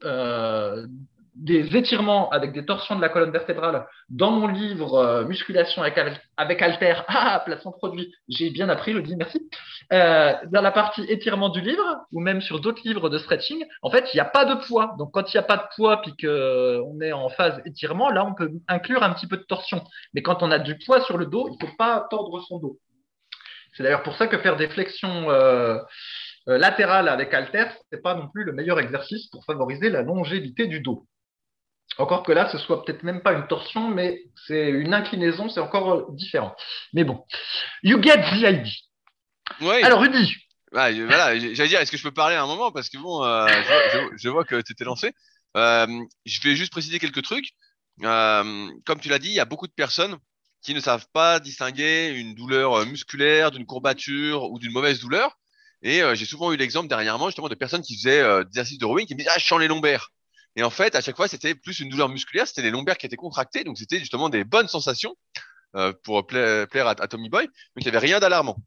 euh, 0.04 0.86
des 1.36 1.76
étirements 1.76 2.30
avec 2.30 2.54
des 2.54 2.66
torsions 2.66 2.96
de 2.96 3.02
la 3.02 3.10
colonne 3.10 3.32
vertébrale 3.32 3.88
dans 4.10 4.32
mon 4.32 4.48
livre 4.48 4.96
euh, 4.96 5.26
Musculation 5.26 5.82
avec, 5.82 5.98
Alter, 6.62 7.02
ah, 7.08 7.42
placement 7.44 7.72
produit, 7.72 8.14
j'ai 8.28 8.50
bien 8.50 8.70
appris, 8.70 8.94
je 8.94 9.00
dis 9.00 9.16
merci. 9.16 9.50
Euh, 9.92 10.34
dans 10.52 10.62
la 10.62 10.72
partie 10.72 11.04
étirement 11.04 11.50
du 11.50 11.62
livre, 11.62 11.98
ou 12.12 12.20
même 12.20 12.42
sur 12.42 12.60
d'autres 12.60 12.82
livres 12.86 13.10
de 13.10 13.18
stretching, 13.18 13.66
en 13.82 13.90
fait, 13.90 14.06
il 14.14 14.18
n'y 14.18 14.22
a 14.22 14.26
pas 14.26 14.46
de 14.46 14.56
poids. 14.66 14.96
Donc, 14.98 15.12
quand 15.12 15.34
il 15.34 15.38
n'y 15.38 15.40
a 15.40 15.44
pas 15.44 15.58
de 15.58 15.64
poids 15.76 16.02
puis 16.02 16.12
qu'on 16.12 16.28
euh, 16.28 17.02
est 17.02 17.12
en 17.12 17.30
phase 17.30 17.62
étirement, 17.66 18.10
là, 18.10 18.26
on 18.26 18.34
peut 18.34 18.52
inclure 18.68 19.04
un 19.04 19.14
petit 19.14 19.28
peu 19.28 19.38
de 19.38 19.44
torsion. 19.44 19.84
Mais 20.14 20.22
quand 20.22 20.44
on 20.44 20.52
a 20.52 20.60
du 20.60 20.78
poids 20.78 21.02
sur 21.02 21.18
le 21.18 21.26
dos, 21.26 21.50
il 21.50 21.54
ne 21.54 21.68
faut 21.68 21.76
pas 21.78 22.06
tordre 22.10 22.42
son 22.42 22.60
dos. 22.60 22.78
C'est 23.76 23.82
d'ailleurs 23.82 24.04
pour 24.04 24.16
ça 24.16 24.28
que 24.28 24.38
faire 24.38 24.56
des 24.56 24.68
flexions 24.68 25.30
latérales 26.46 27.10
avec 27.10 27.34
Alter, 27.34 27.66
ce 27.72 27.96
n'est 27.96 28.02
pas 28.04 28.14
non 28.14 28.28
plus 28.28 28.44
le 28.44 28.52
meilleur 28.52 28.80
exercice 28.80 29.28
pour 29.32 29.44
favoriser 29.46 29.90
la 29.90 30.04
longévité 30.04 30.68
du 30.68 30.80
dos. 30.80 31.08
Encore 31.98 32.24
que 32.24 32.32
là, 32.32 32.50
ce 32.52 32.58
soit 32.58 32.84
peut-être 32.84 33.04
même 33.04 33.22
pas 33.22 33.34
une 33.34 33.48
torsion, 33.48 33.90
mais 33.90 34.24
c'est 34.48 34.70
une 34.70 34.94
inclinaison, 34.94 35.50
c'est 35.50 35.60
encore 35.60 35.94
euh, 35.94 36.06
différent. 36.12 36.56
Mais 36.94 37.04
bon, 37.04 37.24
you 37.84 38.02
get 38.02 38.18
the 38.18 38.38
idea. 38.38 38.72
Oui. 39.62 39.84
Alors, 39.84 40.02
Rudy. 40.02 40.36
voilà, 40.72 41.38
j'allais 41.38 41.70
dire, 41.70 41.80
est-ce 41.80 41.92
que 41.92 41.98
je 41.98 42.04
peux 42.04 42.12
parler 42.12 42.36
à 42.36 42.44
un 42.44 42.48
moment? 42.48 42.72
Parce 42.72 42.90
que 42.90 42.98
bon, 42.98 43.24
euh, 43.24 43.48
je, 44.18 44.30
vois 44.30 44.44
que 44.44 44.60
tu 44.62 44.72
étais 44.72 44.86
lancé. 44.86 45.14
Euh, 45.56 45.88
je 46.26 46.42
vais 46.42 46.56
juste 46.56 46.72
préciser 46.72 46.98
quelques 46.98 47.22
trucs. 47.22 47.52
comme 48.02 49.00
tu 49.00 49.10
l'as 49.10 49.20
dit, 49.20 49.30
il 49.30 49.36
y 49.36 49.40
a 49.40 49.46
beaucoup 49.46 49.68
de 49.68 49.74
personnes 49.74 50.18
qui 50.64 50.74
ne 50.74 50.80
savent 50.80 51.06
pas 51.14 51.40
distinguer 51.40 52.10
une 52.16 52.34
douleur 52.34 52.86
musculaire 52.86 53.52
d'une 53.52 53.66
courbature 53.66 54.50
ou 54.50 54.58
d'une 54.58 54.72
mauvaise 54.72 55.00
douleur. 55.00 55.38
Et 55.84 56.02
j'ai 56.14 56.26
souvent 56.26 56.54
eu 56.54 56.58
l'exemple 56.58 56.88
dernièrement 56.88 57.28
justement 57.28 57.50
de 57.50 57.56
personnes 57.56 57.82
qui 57.82 57.98
faisaient 57.98 58.24
des 58.46 58.48
exercices 58.48 58.78
de 58.80 58.86
rowing 58.86 59.06
qui 59.06 59.14
me 59.14 59.20
disaient 59.20 59.32
ah 59.36 59.40
je 59.40 59.46
sens 59.46 59.60
les 59.60 59.68
lombaires. 59.68 60.10
Et 60.56 60.64
en 60.64 60.70
fait, 60.70 60.96
à 60.96 61.02
chaque 61.02 61.16
fois, 61.16 61.28
c'était 61.28 61.56
plus 61.56 61.80
une 61.80 61.90
douleur 61.90 62.10
musculaire, 62.10 62.48
c'était 62.48 62.62
les 62.62 62.72
lombaires 62.72 62.98
qui 62.98 63.06
étaient 63.06 63.16
contractés, 63.16 63.64
donc 63.64 63.78
c'était 63.78 64.00
justement 64.00 64.30
des 64.30 64.44
bonnes 64.44 64.68
sensations 64.68 65.16
euh, 65.76 65.94
pour 66.04 66.28
plaire, 66.28 66.88
à, 66.88 66.96
Tommy 67.08 67.30
Boy, 67.30 67.46
donc 67.46 67.54
il 67.78 67.84
n'y 67.84 67.90
avait 67.90 68.00
rien 68.00 68.20
d'alarmant. 68.20 68.58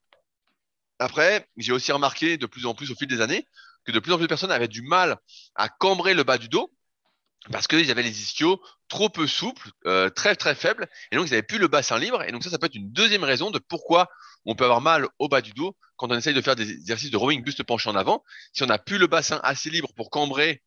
Après, 0.99 1.47
j'ai 1.57 1.73
aussi 1.73 1.93
remarqué 1.93 2.39
de 2.39 2.47
plus 2.47 2.67
en 2.67 2.75
plus 2.75 2.91
au 2.91 2.95
fil 2.95 3.07
des 3.07 3.21
années 3.21 3.47
que 3.85 3.93
de 3.93 4.01
plus 4.01 4.13
en 4.13 4.17
plus 4.17 4.25
de 4.25 4.29
personnes 4.29 4.51
avaient 4.51 4.67
du 4.67 4.83
mal 4.83 5.19
à 5.55 5.69
cambrer 5.69 6.15
le 6.15 6.25
bas 6.25 6.39
du 6.39 6.49
dos 6.49 6.73
parce 7.53 7.69
qu'ils 7.69 7.91
avaient 7.91 8.03
les 8.03 8.21
ischios 8.23 8.61
trop 8.89 9.09
peu 9.09 9.27
souples, 9.27 9.71
euh, 9.87 10.11
très 10.11 10.35
très 10.35 10.55
faibles, 10.55 10.89
et 11.11 11.17
donc 11.17 11.27
ils 11.27 11.31
n'avaient 11.31 11.43
plus 11.43 11.59
le 11.59 11.69
bassin 11.69 11.99
libre. 11.99 12.23
Et 12.25 12.33
donc 12.33 12.43
ça, 12.43 12.51
ça 12.51 12.59
peut 12.59 12.67
être 12.67 12.75
une 12.75 12.91
deuxième 12.91 13.25
raison 13.25 13.51
de 13.51 13.59
pourquoi 13.59 14.09
on 14.45 14.55
peut 14.55 14.65
avoir 14.65 14.81
mal 14.81 15.07
au 15.19 15.29
bas 15.29 15.41
du 15.41 15.53
dos 15.53 15.77
quand 15.97 16.11
on 16.11 16.17
essaye 16.17 16.35
de 16.35 16.41
faire 16.41 16.57
des 16.57 16.71
exercices 16.71 17.11
de 17.11 17.17
rowing 17.17 17.43
buste 17.43 17.63
penché 17.63 17.89
en 17.89 17.97
avant. 17.97 18.25
Si 18.53 18.63
on 18.63 18.67
n'a 18.67 18.79
plus 18.79 18.99
le 18.99 19.07
bassin 19.07 19.41
assez 19.43 19.71
libre 19.71 19.93
pour 19.95 20.11
cambrer 20.11 20.63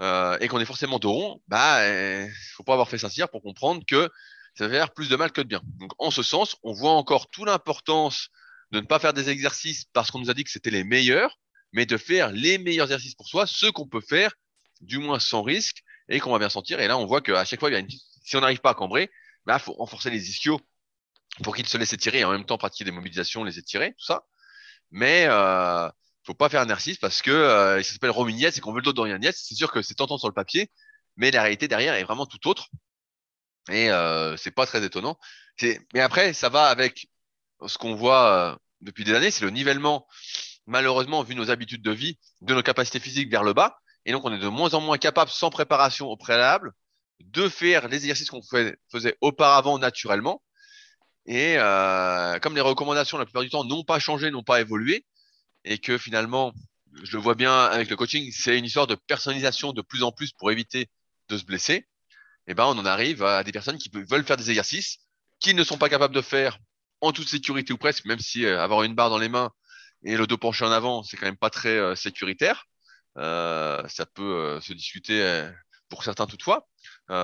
euh, 0.00 0.36
et 0.40 0.48
qu'on 0.48 0.60
est 0.60 0.64
forcément 0.64 0.98
rond, 1.02 1.40
bah, 1.48 1.80
euh, 1.80 2.28
faut 2.54 2.64
pas 2.64 2.72
avoir 2.72 2.88
fait 2.88 2.98
Saint-Cyr 2.98 3.28
pour 3.28 3.42
comprendre 3.42 3.84
que 3.86 4.10
ça 4.54 4.66
va 4.66 4.74
faire 4.74 4.92
plus 4.92 5.08
de 5.08 5.16
mal 5.16 5.32
que 5.32 5.40
de 5.40 5.48
bien. 5.48 5.62
Donc, 5.78 5.92
en 5.98 6.10
ce 6.10 6.22
sens, 6.22 6.56
on 6.62 6.72
voit 6.72 6.92
encore 6.92 7.30
toute 7.30 7.46
l'importance 7.46 8.28
de 8.70 8.80
ne 8.80 8.86
pas 8.86 8.98
faire 8.98 9.12
des 9.12 9.30
exercices 9.30 9.84
parce 9.92 10.10
qu'on 10.10 10.18
nous 10.18 10.30
a 10.30 10.34
dit 10.34 10.44
que 10.44 10.50
c'était 10.50 10.70
les 10.70 10.84
meilleurs, 10.84 11.38
mais 11.72 11.86
de 11.86 11.96
faire 11.96 12.32
les 12.32 12.58
meilleurs 12.58 12.86
exercices 12.86 13.14
pour 13.14 13.28
soi, 13.28 13.46
ceux 13.46 13.72
qu'on 13.72 13.86
peut 13.86 14.00
faire 14.00 14.32
du 14.80 14.98
moins 14.98 15.18
sans 15.18 15.42
risque, 15.42 15.82
et 16.08 16.20
qu'on 16.20 16.32
va 16.32 16.38
bien 16.38 16.48
sentir. 16.48 16.80
Et 16.80 16.88
là, 16.88 16.98
on 16.98 17.06
voit 17.06 17.20
qu'à 17.20 17.44
chaque 17.44 17.60
fois, 17.60 17.70
il 17.70 17.72
y 17.72 17.76
a 17.76 17.80
une... 17.80 17.88
si 17.88 18.36
on 18.36 18.40
n'arrive 18.40 18.60
pas 18.60 18.70
à 18.70 18.74
cambrer, 18.74 19.10
bah, 19.46 19.58
faut 19.58 19.72
renforcer 19.72 20.10
les 20.10 20.28
ischios 20.28 20.60
pour 21.42 21.56
qu'ils 21.56 21.66
se 21.66 21.78
laissent 21.78 21.92
étirer 21.92 22.20
et 22.20 22.24
en 22.24 22.32
même 22.32 22.44
temps 22.44 22.58
pratiquer 22.58 22.84
des 22.84 22.90
mobilisations, 22.90 23.44
les 23.44 23.58
étirer, 23.58 23.94
tout 23.98 24.04
ça. 24.04 24.24
Mais 24.90 25.26
euh, 25.28 25.88
faut 26.24 26.34
pas 26.34 26.48
faire 26.48 26.60
un 26.60 26.64
exercice 26.64 26.98
parce 26.98 27.22
que 27.22 27.30
euh, 27.30 27.80
il 27.80 27.84
s'appelle 27.84 28.10
Romignès 28.10 28.56
et 28.56 28.60
qu'on 28.60 28.72
veut 28.72 28.78
le 28.78 28.84
dos 28.84 28.92
d'Orianiès. 28.92 29.36
C'est 29.36 29.54
sûr 29.54 29.70
que 29.70 29.82
c'est 29.82 29.94
tentant 29.94 30.18
sur 30.18 30.28
le 30.28 30.34
papier, 30.34 30.70
mais 31.16 31.30
la 31.30 31.42
réalité 31.42 31.68
derrière 31.68 31.94
est 31.94 32.04
vraiment 32.04 32.26
tout 32.26 32.48
autre. 32.48 32.68
Et 33.70 33.90
euh, 33.90 34.36
c'est 34.36 34.50
pas 34.50 34.66
très 34.66 34.84
étonnant. 34.84 35.18
Mais 35.62 36.00
après, 36.00 36.32
ça 36.32 36.48
va 36.48 36.66
avec 36.66 37.08
ce 37.66 37.78
qu'on 37.78 37.94
voit 37.94 38.52
euh, 38.52 38.56
depuis 38.80 39.04
des 39.04 39.14
années, 39.14 39.30
c'est 39.30 39.44
le 39.44 39.50
nivellement, 39.50 40.06
malheureusement, 40.66 41.22
vu 41.22 41.34
nos 41.34 41.50
habitudes 41.50 41.82
de 41.82 41.92
vie, 41.92 42.18
de 42.42 42.54
nos 42.54 42.62
capacités 42.62 43.00
physiques 43.00 43.30
vers 43.30 43.44
le 43.44 43.52
bas. 43.52 43.78
Et 44.06 44.12
donc, 44.12 44.24
on 44.24 44.32
est 44.32 44.38
de 44.38 44.48
moins 44.48 44.74
en 44.74 44.80
moins 44.80 44.98
capable, 44.98 45.30
sans 45.30 45.50
préparation 45.50 46.08
au 46.08 46.16
préalable, 46.16 46.72
de 47.20 47.48
faire 47.48 47.88
les 47.88 47.96
exercices 47.96 48.30
qu'on 48.30 48.42
faisait 48.90 49.16
auparavant 49.20 49.78
naturellement. 49.78 50.42
Et 51.26 51.56
euh, 51.56 52.38
comme 52.40 52.54
les 52.54 52.60
recommandations, 52.60 53.16
la 53.16 53.24
plupart 53.24 53.42
du 53.42 53.48
temps, 53.48 53.64
n'ont 53.64 53.84
pas 53.84 53.98
changé, 53.98 54.30
n'ont 54.30 54.42
pas 54.42 54.60
évolué, 54.60 55.06
et 55.64 55.78
que 55.78 55.98
finalement, 55.98 56.52
je 57.02 57.16
le 57.16 57.22
vois 57.22 57.34
bien 57.34 57.64
avec 57.66 57.90
le 57.90 57.96
coaching, 57.96 58.30
c'est 58.32 58.58
une 58.58 58.64
histoire 58.64 58.86
de 58.86 58.94
personnalisation 58.94 59.72
de 59.72 59.82
plus 59.82 60.02
en 60.02 60.12
plus 60.12 60.32
pour 60.32 60.50
éviter 60.50 60.88
de 61.28 61.38
se 61.38 61.44
blesser. 61.44 61.86
Et 62.46 62.52
eh 62.52 62.54
ben, 62.54 62.64
on 62.64 62.78
en 62.78 62.84
arrive 62.84 63.22
à 63.22 63.42
des 63.42 63.52
personnes 63.52 63.78
qui 63.78 63.90
veulent 63.90 64.24
faire 64.24 64.36
des 64.36 64.50
exercices 64.50 64.98
qu'ils 65.40 65.56
ne 65.56 65.64
sont 65.64 65.78
pas 65.78 65.88
capables 65.88 66.14
de 66.14 66.20
faire 66.20 66.58
en 67.00 67.12
toute 67.12 67.28
sécurité 67.28 67.72
ou 67.72 67.78
presque, 67.78 68.04
même 68.04 68.18
si 68.18 68.44
euh, 68.44 68.60
avoir 68.60 68.82
une 68.82 68.94
barre 68.94 69.10
dans 69.10 69.18
les 69.18 69.28
mains 69.28 69.50
et 70.04 70.16
le 70.16 70.26
dos 70.26 70.38
penché 70.38 70.64
en 70.64 70.70
avant, 70.70 71.02
c'est 71.02 71.16
quand 71.16 71.26
même 71.26 71.36
pas 71.36 71.50
très 71.50 71.76
euh, 71.76 71.94
sécuritaire. 71.94 72.66
Euh, 73.16 73.86
ça 73.88 74.06
peut 74.06 74.60
se 74.60 74.72
discuter 74.72 75.48
pour 75.88 76.04
certains 76.04 76.26
toutefois. 76.26 76.66
et 77.10 77.14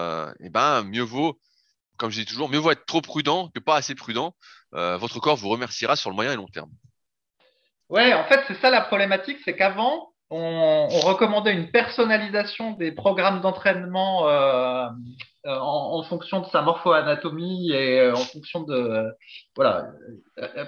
eh 0.40 0.50
ben, 0.50 0.82
mieux 0.84 1.02
vaut 1.02 1.40
comme 1.96 2.10
je 2.10 2.20
dis 2.20 2.26
toujours, 2.26 2.48
mieux 2.48 2.58
vaut 2.58 2.70
être 2.70 2.86
trop 2.86 3.02
prudent 3.02 3.50
que 3.54 3.60
pas 3.60 3.76
assez 3.76 3.94
prudent. 3.94 4.34
Votre 4.72 5.20
corps 5.20 5.36
vous 5.36 5.50
remerciera 5.50 5.96
sur 5.96 6.08
le 6.08 6.16
moyen 6.16 6.32
et 6.32 6.36
long 6.36 6.46
terme. 6.46 6.70
Ouais, 7.90 8.14
en 8.14 8.24
fait, 8.24 8.40
c'est 8.46 8.54
ça 8.60 8.70
la 8.70 8.82
problématique, 8.82 9.38
c'est 9.44 9.56
qu'avant, 9.56 10.10
on, 10.30 10.86
recommandait 11.00 11.52
une 11.52 11.70
personnalisation 11.70 12.72
des 12.72 12.92
programmes 12.92 13.40
d'entraînement 13.40 14.28
euh, 14.28 14.86
euh, 15.46 15.58
en, 15.58 16.02
fonction 16.04 16.40
de 16.40 16.46
sa 16.46 16.62
morpho-anatomie 16.62 17.72
et 17.72 18.10
en 18.10 18.16
fonction 18.16 18.62
de 18.62 19.06
voilà 19.56 19.88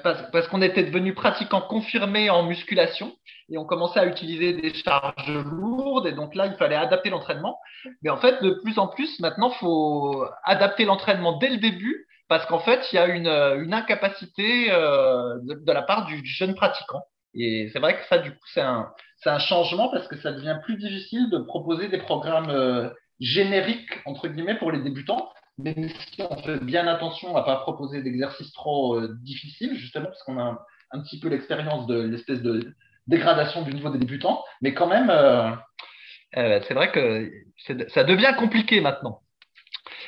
parce, 0.03 0.49
qu'on 0.49 0.63
était 0.63 0.83
devenu 0.83 1.15
pratiquant 1.15 1.61
confirmé 1.61 2.29
en 2.29 2.43
musculation 2.43 3.13
et 3.51 3.59
on 3.59 3.65
commençait 3.65 4.01
à 4.01 4.07
utiliser 4.07 4.55
des 4.55 4.75
charges 4.75 5.31
lourdes 5.31 6.07
et 6.07 6.13
donc 6.13 6.35
là 6.35 6.47
il 6.47 6.55
fallait 6.55 6.75
adapter 6.75 7.11
l'entraînement. 7.11 7.61
Mais 8.03 8.11
en 8.11 8.17
fait 8.17 8.43
de 8.43 8.51
plus 8.65 8.79
en 8.79 8.89
plus 8.89 9.21
maintenant 9.21 9.51
faut 9.51 10.27
adapter 10.43 10.85
l'entraînement 10.85 11.39
dès 11.39 11.51
le 11.51 11.59
début 11.59 12.09
parce 12.27 12.47
qu'en 12.47 12.61
fait 12.61 12.93
il 12.93 12.97
y 12.97 12.99
a 12.99 13.07
une, 13.07 13.29
une 13.29 13.75
incapacité 13.75 14.71
de, 14.71 15.55
de, 15.55 15.73
la 15.73 15.83
part 15.83 16.07
du 16.07 16.25
jeune 16.25 16.57
pratiquant 16.57 17.05
et 17.35 17.71
c'est 17.73 17.79
vrai 17.79 17.99
que 17.99 18.07
ça 18.07 18.19
du 18.19 18.31
coup 18.31 18.47
c'est 18.53 18.61
un 18.61 18.93
un 19.31 19.39
changement 19.39 19.89
parce 19.89 20.09
que 20.09 20.17
ça 20.17 20.33
devient 20.33 20.59
plus 20.65 20.77
difficile 20.77 21.31
de 21.31 21.39
proposer 21.39 21.89
des 21.89 21.99
programmes 21.99 22.51
euh, 22.51 22.89
génériques, 23.21 24.01
entre 24.05 24.29
guillemets, 24.29 24.59
pour 24.59 24.73
les 24.73 24.81
débutants. 24.81 25.31
Mais 25.59 25.75
si 26.11 26.23
on 26.23 26.37
fait 26.43 26.59
bien 26.59 26.87
attention 26.87 27.37
à 27.37 27.43
pas 27.45 27.57
proposer 27.57 28.03
d'exercices 28.03 28.53
trop 28.53 28.97
euh, 28.97 29.17
difficiles, 29.23 29.75
justement, 29.77 30.07
parce 30.07 30.23
qu'on 30.25 30.39
a 30.39 30.65
un, 30.93 31.01
petit 31.03 31.21
peu 31.21 31.29
l'expérience 31.29 31.87
de 31.87 32.01
l'espèce 32.01 32.43
de 32.43 32.75
dégradation 33.07 33.63
du 33.63 33.73
niveau 33.73 33.91
des 33.91 33.99
débutants. 33.99 34.43
Mais 34.61 34.75
quand 34.75 34.89
même, 34.89 35.11
euh, 35.11 35.51
c'est 36.35 36.75
vrai 36.75 36.91
que 36.91 37.31
ça 37.89 38.05
devient 38.05 38.35
compliqué 38.39 38.81
maintenant. 38.81 39.22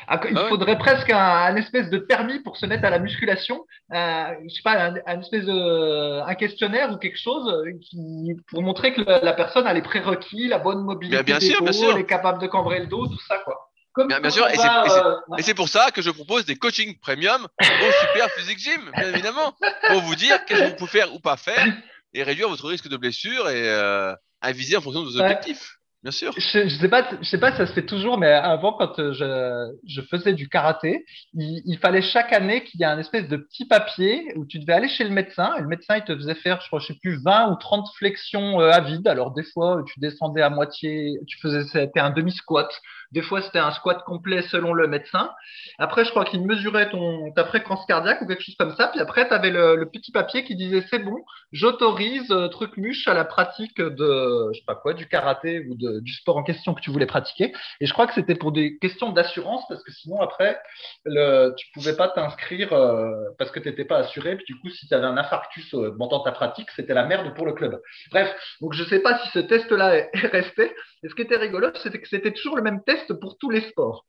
Ah, 0.09 0.20
il 0.28 0.36
ah 0.36 0.47
faudrait 0.49 0.78
presque 0.78 1.11
un, 1.11 1.57
espèce 1.57 1.90
de 1.90 1.99
permis 1.99 2.40
pour 2.40 2.57
se 2.57 2.66
mettre 2.66 2.84
à 2.84 2.90
la 2.90 2.99
musculation, 2.99 3.64
euh, 3.92 4.24
je 4.45 4.55
sais 4.55 4.62
pas, 4.62 4.92
un, 5.07 5.20
espèce 5.20 5.45
de 5.45 6.20
un 6.20 6.34
questionnaire 6.34 6.92
ou 6.92 6.97
quelque 6.97 7.18
chose 7.18 7.49
euh, 7.49 7.72
qui, 7.80 8.36
pour 8.49 8.62
montrer 8.62 8.95
que 8.95 9.03
la, 9.03 9.32
personne 9.32 9.66
a 9.66 9.72
les 9.72 9.82
prérequis, 9.82 10.49
la 10.49 10.59
bonne 10.59 10.82
mobilité, 10.82 11.22
bien, 11.22 11.40
sûr, 11.40 11.62
bien 11.62 11.72
sûr. 11.72 11.92
elle 11.92 12.01
est 12.01 12.07
capable 12.07 12.40
de 12.40 12.47
cambrer 12.47 12.80
le 12.80 12.86
dos, 12.86 13.07
tout 13.07 13.20
ça 13.26 13.38
quoi. 13.38 13.70
bien, 14.07 14.30
sûr, 14.30 14.45
euh, 14.45 15.36
et 15.38 15.42
c'est 15.42 15.55
pour 15.55 15.68
ça 15.68 15.90
que 15.90 16.03
je 16.03 16.11
propose 16.11 16.45
des 16.45 16.57
coachings 16.57 16.99
premium 17.01 17.47
au 17.61 18.07
Super 18.07 18.30
Physique 18.30 18.59
Gym, 18.59 18.90
bien 18.97 19.09
évidemment, 19.09 19.55
pour 19.88 20.01
vous 20.03 20.14
dire 20.14 20.45
qu'est-ce 20.45 20.61
que 20.61 20.68
vous 20.70 20.76
pouvez 20.76 20.90
faire 20.90 21.14
ou 21.14 21.20
pas 21.20 21.36
faire 21.36 21.66
et 22.14 22.22
réduire 22.22 22.49
votre 22.49 22.66
risque 22.66 22.88
de 22.88 22.97
blessure 22.97 23.49
et 23.49 23.68
euh, 23.68 24.14
à 24.40 24.53
viser 24.53 24.76
en 24.76 24.80
fonction 24.80 25.03
de 25.03 25.09
vos 25.09 25.20
objectifs. 25.20 25.78
Bien 26.05 26.11
sûr. 26.11 26.35
Je, 26.37 26.69
je 26.69 26.77
sais 26.77 26.89
pas, 26.91 27.09
je 27.23 27.27
sais 27.27 27.39
pas 27.39 27.51
si 27.51 27.57
ça 27.57 27.67
se 27.67 27.73
fait 27.73 27.87
toujours, 27.87 28.19
mais 28.19 28.31
avant, 28.31 28.75
quand 28.75 28.99
euh, 28.99 29.73
je, 29.87 30.03
faisais 30.03 30.35
du 30.35 30.51
karaté, 30.51 31.07
il, 31.33 31.79
fallait 31.79 32.03
chaque 32.03 32.31
année 32.35 32.63
qu'il 32.63 32.79
y 32.79 32.83
ait 32.83 32.87
un 32.87 32.99
espèce 32.99 33.27
de 33.27 33.39
petit 33.39 33.65
papier 33.67 34.31
où 34.37 34.45
tu 34.45 34.59
devais 34.59 34.75
aller 34.75 34.89
chez 34.89 35.05
le 35.05 35.09
médecin. 35.09 35.55
Et 35.57 35.63
le 35.63 35.67
médecin, 35.67 35.97
il 35.97 36.05
te 36.05 36.15
faisait 36.15 36.35
faire, 36.35 36.61
je 36.61 36.67
crois, 36.67 36.79
je 36.79 36.89
sais 36.89 36.99
plus, 37.01 37.17
20 37.23 37.53
ou 37.53 37.57
30 37.57 37.89
flexions 37.97 38.61
euh, 38.61 38.69
à 38.71 38.81
vide. 38.81 39.09
Alors, 39.09 39.31
des 39.31 39.45
fois, 39.45 39.83
tu 39.87 39.99
descendais 39.99 40.43
à 40.43 40.51
moitié, 40.51 41.19
tu 41.27 41.39
faisais, 41.41 41.65
c'était 41.73 42.01
un 42.01 42.11
demi-squat. 42.11 42.69
Des 43.15 43.23
fois, 43.23 43.43
c'était 43.43 43.61
un 43.61 43.71
squat 43.71 44.03
complet 44.03 44.43
selon 44.43 44.73
le 44.73 44.89
médecin. 44.89 45.31
Après, 45.79 46.05
je 46.05 46.11
crois 46.11 46.25
qu'il 46.25 46.45
mesurait 46.45 46.91
ton, 46.91 47.31
ta 47.31 47.45
fréquence 47.45 47.87
cardiaque 47.87 48.21
ou 48.23 48.27
quelque 48.27 48.43
chose 48.43 48.57
comme 48.59 48.75
ça. 48.75 48.89
Puis 48.89 48.99
après, 49.01 49.29
tu 49.29 49.33
avais 49.33 49.51
le, 49.51 49.89
petit 49.89 50.11
papier 50.11 50.43
qui 50.43 50.57
disait 50.57 50.85
c'est 50.91 50.99
bon, 50.99 51.17
j'autorise 51.53 52.29
euh, 52.33 52.49
truc 52.49 52.77
muche 52.77 53.07
à 53.07 53.15
la 53.15 53.25
pratique 53.25 53.81
de, 53.81 54.51
je 54.53 54.59
sais 54.59 54.65
pas 54.67 54.75
quoi, 54.75 54.95
du 54.95 55.07
karaté 55.07 55.65
ou 55.69 55.77
du 55.77 56.12
sport 56.12 56.39
en 56.39 56.43
question 56.43 56.75
que 56.75 56.81
tu 56.81 56.91
voulais 56.91 57.07
pratiquer. 57.07 57.55
Et 57.81 57.87
je 57.87 57.93
crois 57.93 58.09
que 58.09 58.15
c'était 58.15 58.35
pour 58.35 58.51
des 58.51 58.79
questions 58.79 59.12
d'assurance 59.12 59.62
parce 59.69 59.85
que 59.85 59.93
sinon, 59.93 60.21
après, 60.21 60.59
le, 61.05 61.55
tu 61.57 61.69
pouvais 61.73 61.95
pas 61.95 62.09
t'inscrire 62.09 62.73
euh, 62.73 63.12
parce 63.39 63.53
que 63.53 63.61
tu 63.61 63.69
n'étais 63.69 63.85
pas 63.85 63.99
assuré. 63.99 64.35
Puis 64.35 64.47
du 64.47 64.59
coup, 64.59 64.71
si 64.71 64.89
tu 64.89 64.95
avais 64.95 65.07
un 65.07 65.17
infarctus 65.17 65.73
euh, 65.75 65.95
pendant 65.97 66.19
ta 66.19 66.33
pratique, 66.33 66.69
c'était 66.75 66.95
la 66.95 67.05
merde 67.05 67.33
pour 67.37 67.47
le 67.47 67.53
club. 67.53 67.81
Bref, 68.11 68.35
donc 68.61 68.73
je 68.73 68.83
sais 68.83 68.99
pas 68.99 69.19
si 69.19 69.29
ce 69.31 69.39
test-là 69.39 69.99
est 69.99 70.27
resté. 70.33 70.73
Et 71.05 71.09
ce 71.09 71.15
qui 71.15 71.23
était 71.23 71.37
rigolo, 71.37 71.69
c'était 71.83 72.01
que 72.01 72.09
c'était 72.09 72.33
toujours 72.33 72.57
le 72.57 72.62
même 72.62 72.83
test 72.83 73.04
pour 73.13 73.39
tous 73.39 73.51
les 73.51 73.63
sports. 73.69 74.05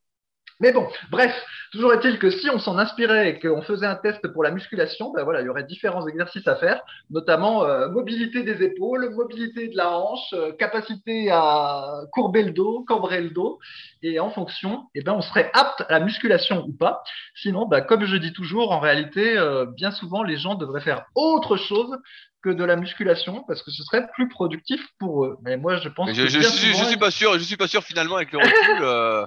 Mais 0.62 0.72
bon, 0.72 0.88
bref, 1.12 1.34
toujours 1.74 1.94
est-il 1.94 2.18
que 2.18 2.30
si 2.30 2.50
on 2.50 2.60
s'en 2.60 2.78
inspirait 2.78 3.30
et 3.30 3.40
qu'on 3.40 3.62
faisait 3.62 3.86
un 3.86 3.96
test 3.96 4.26
pour 4.30 4.42
la 4.42 4.52
musculation, 4.52 5.12
ben 5.12 5.24
voilà, 5.24 5.42
il 5.42 5.46
y 5.46 5.50
aurait 5.50 5.66
différents 5.66 6.08
exercices 6.08 6.48
à 6.48 6.56
faire, 6.56 6.82
notamment 7.10 7.66
euh, 7.66 7.90
mobilité 7.90 8.44
des 8.44 8.64
épaules, 8.64 9.10
mobilité 9.14 9.68
de 9.68 9.76
la 9.76 9.98
hanche, 9.98 10.34
euh, 10.34 10.54
capacité 10.54 11.30
à 11.30 12.04
courber 12.14 12.44
le 12.44 12.52
dos, 12.52 12.86
cambrer 12.88 13.22
le 13.22 13.32
dos, 13.32 13.60
et 14.02 14.18
en 14.22 14.30
fonction, 14.30 14.86
eh 14.96 15.02
ben, 15.02 15.12
on 15.12 15.22
serait 15.22 15.52
apte 15.54 15.84
à 15.90 16.00
la 16.00 16.06
musculation 16.06 16.64
ou 16.66 16.72
pas. 16.72 17.04
Sinon, 17.36 17.66
ben, 17.68 17.82
comme 17.82 18.06
je 18.06 18.16
dis 18.16 18.32
toujours, 18.32 18.72
en 18.72 18.80
réalité, 18.80 19.38
euh, 19.38 19.66
bien 19.66 19.92
souvent, 19.92 20.24
les 20.24 20.38
gens 20.38 20.56
devraient 20.56 20.80
faire 20.80 21.06
autre 21.16 21.58
chose 21.58 21.98
que 22.46 22.52
de 22.52 22.64
la 22.64 22.76
musculation 22.76 23.44
parce 23.48 23.64
que 23.64 23.72
ce 23.72 23.84
serait 23.84 24.08
plus 24.14 24.30
productif 24.30 24.80
pour 25.00 25.26
eux. 25.26 25.38
Mais 25.42 25.58
moi, 25.58 25.78
je 25.78 25.90
pense. 25.90 26.14
je, 26.14 26.28
je, 26.28 26.40
suis, 26.42 26.98
pas 26.98 27.10
sûr. 27.10 27.34
Je 27.34 27.44
suis 27.44 27.58
pas 27.58 27.68
sûr 27.68 27.84
finalement 27.84 28.18
avec 28.18 28.32
le 28.32 28.38
recul. 28.38 28.84
euh, 28.84 29.26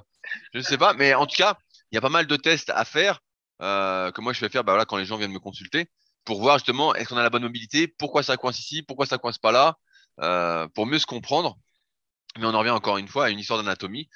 je 0.53 0.61
sais 0.61 0.77
pas, 0.77 0.93
mais 0.93 1.13
en 1.13 1.25
tout 1.25 1.35
cas, 1.35 1.57
il 1.91 1.95
y 1.95 1.97
a 1.97 2.01
pas 2.01 2.09
mal 2.09 2.27
de 2.27 2.35
tests 2.37 2.69
à 2.73 2.85
faire 2.85 3.19
euh, 3.61 4.09
que 4.11 4.21
moi 4.21 4.31
je 4.31 4.39
vais 4.39 4.47
faire. 4.47 4.63
Bah 4.63 4.71
voilà, 4.71 4.85
quand 4.85 4.95
les 4.95 5.03
gens 5.03 5.17
viennent 5.17 5.33
me 5.33 5.39
consulter 5.39 5.89
pour 6.23 6.39
voir 6.39 6.59
justement 6.59 6.95
est-ce 6.95 7.09
qu'on 7.09 7.17
a 7.17 7.23
la 7.23 7.29
bonne 7.29 7.43
mobilité, 7.43 7.87
pourquoi 7.89 8.23
ça 8.23 8.37
coince 8.37 8.59
ici, 8.59 8.83
pourquoi 8.83 9.05
ça 9.05 9.17
coince 9.17 9.37
pas 9.37 9.51
là, 9.51 9.75
euh, 10.21 10.67
pour 10.69 10.85
mieux 10.85 10.99
se 10.99 11.05
comprendre. 11.05 11.57
Mais 12.37 12.45
on 12.45 12.53
en 12.53 12.59
revient 12.59 12.69
encore 12.69 12.97
une 12.97 13.09
fois 13.09 13.25
à 13.25 13.29
une 13.31 13.39
histoire 13.39 13.59
d'anatomie. 13.61 14.07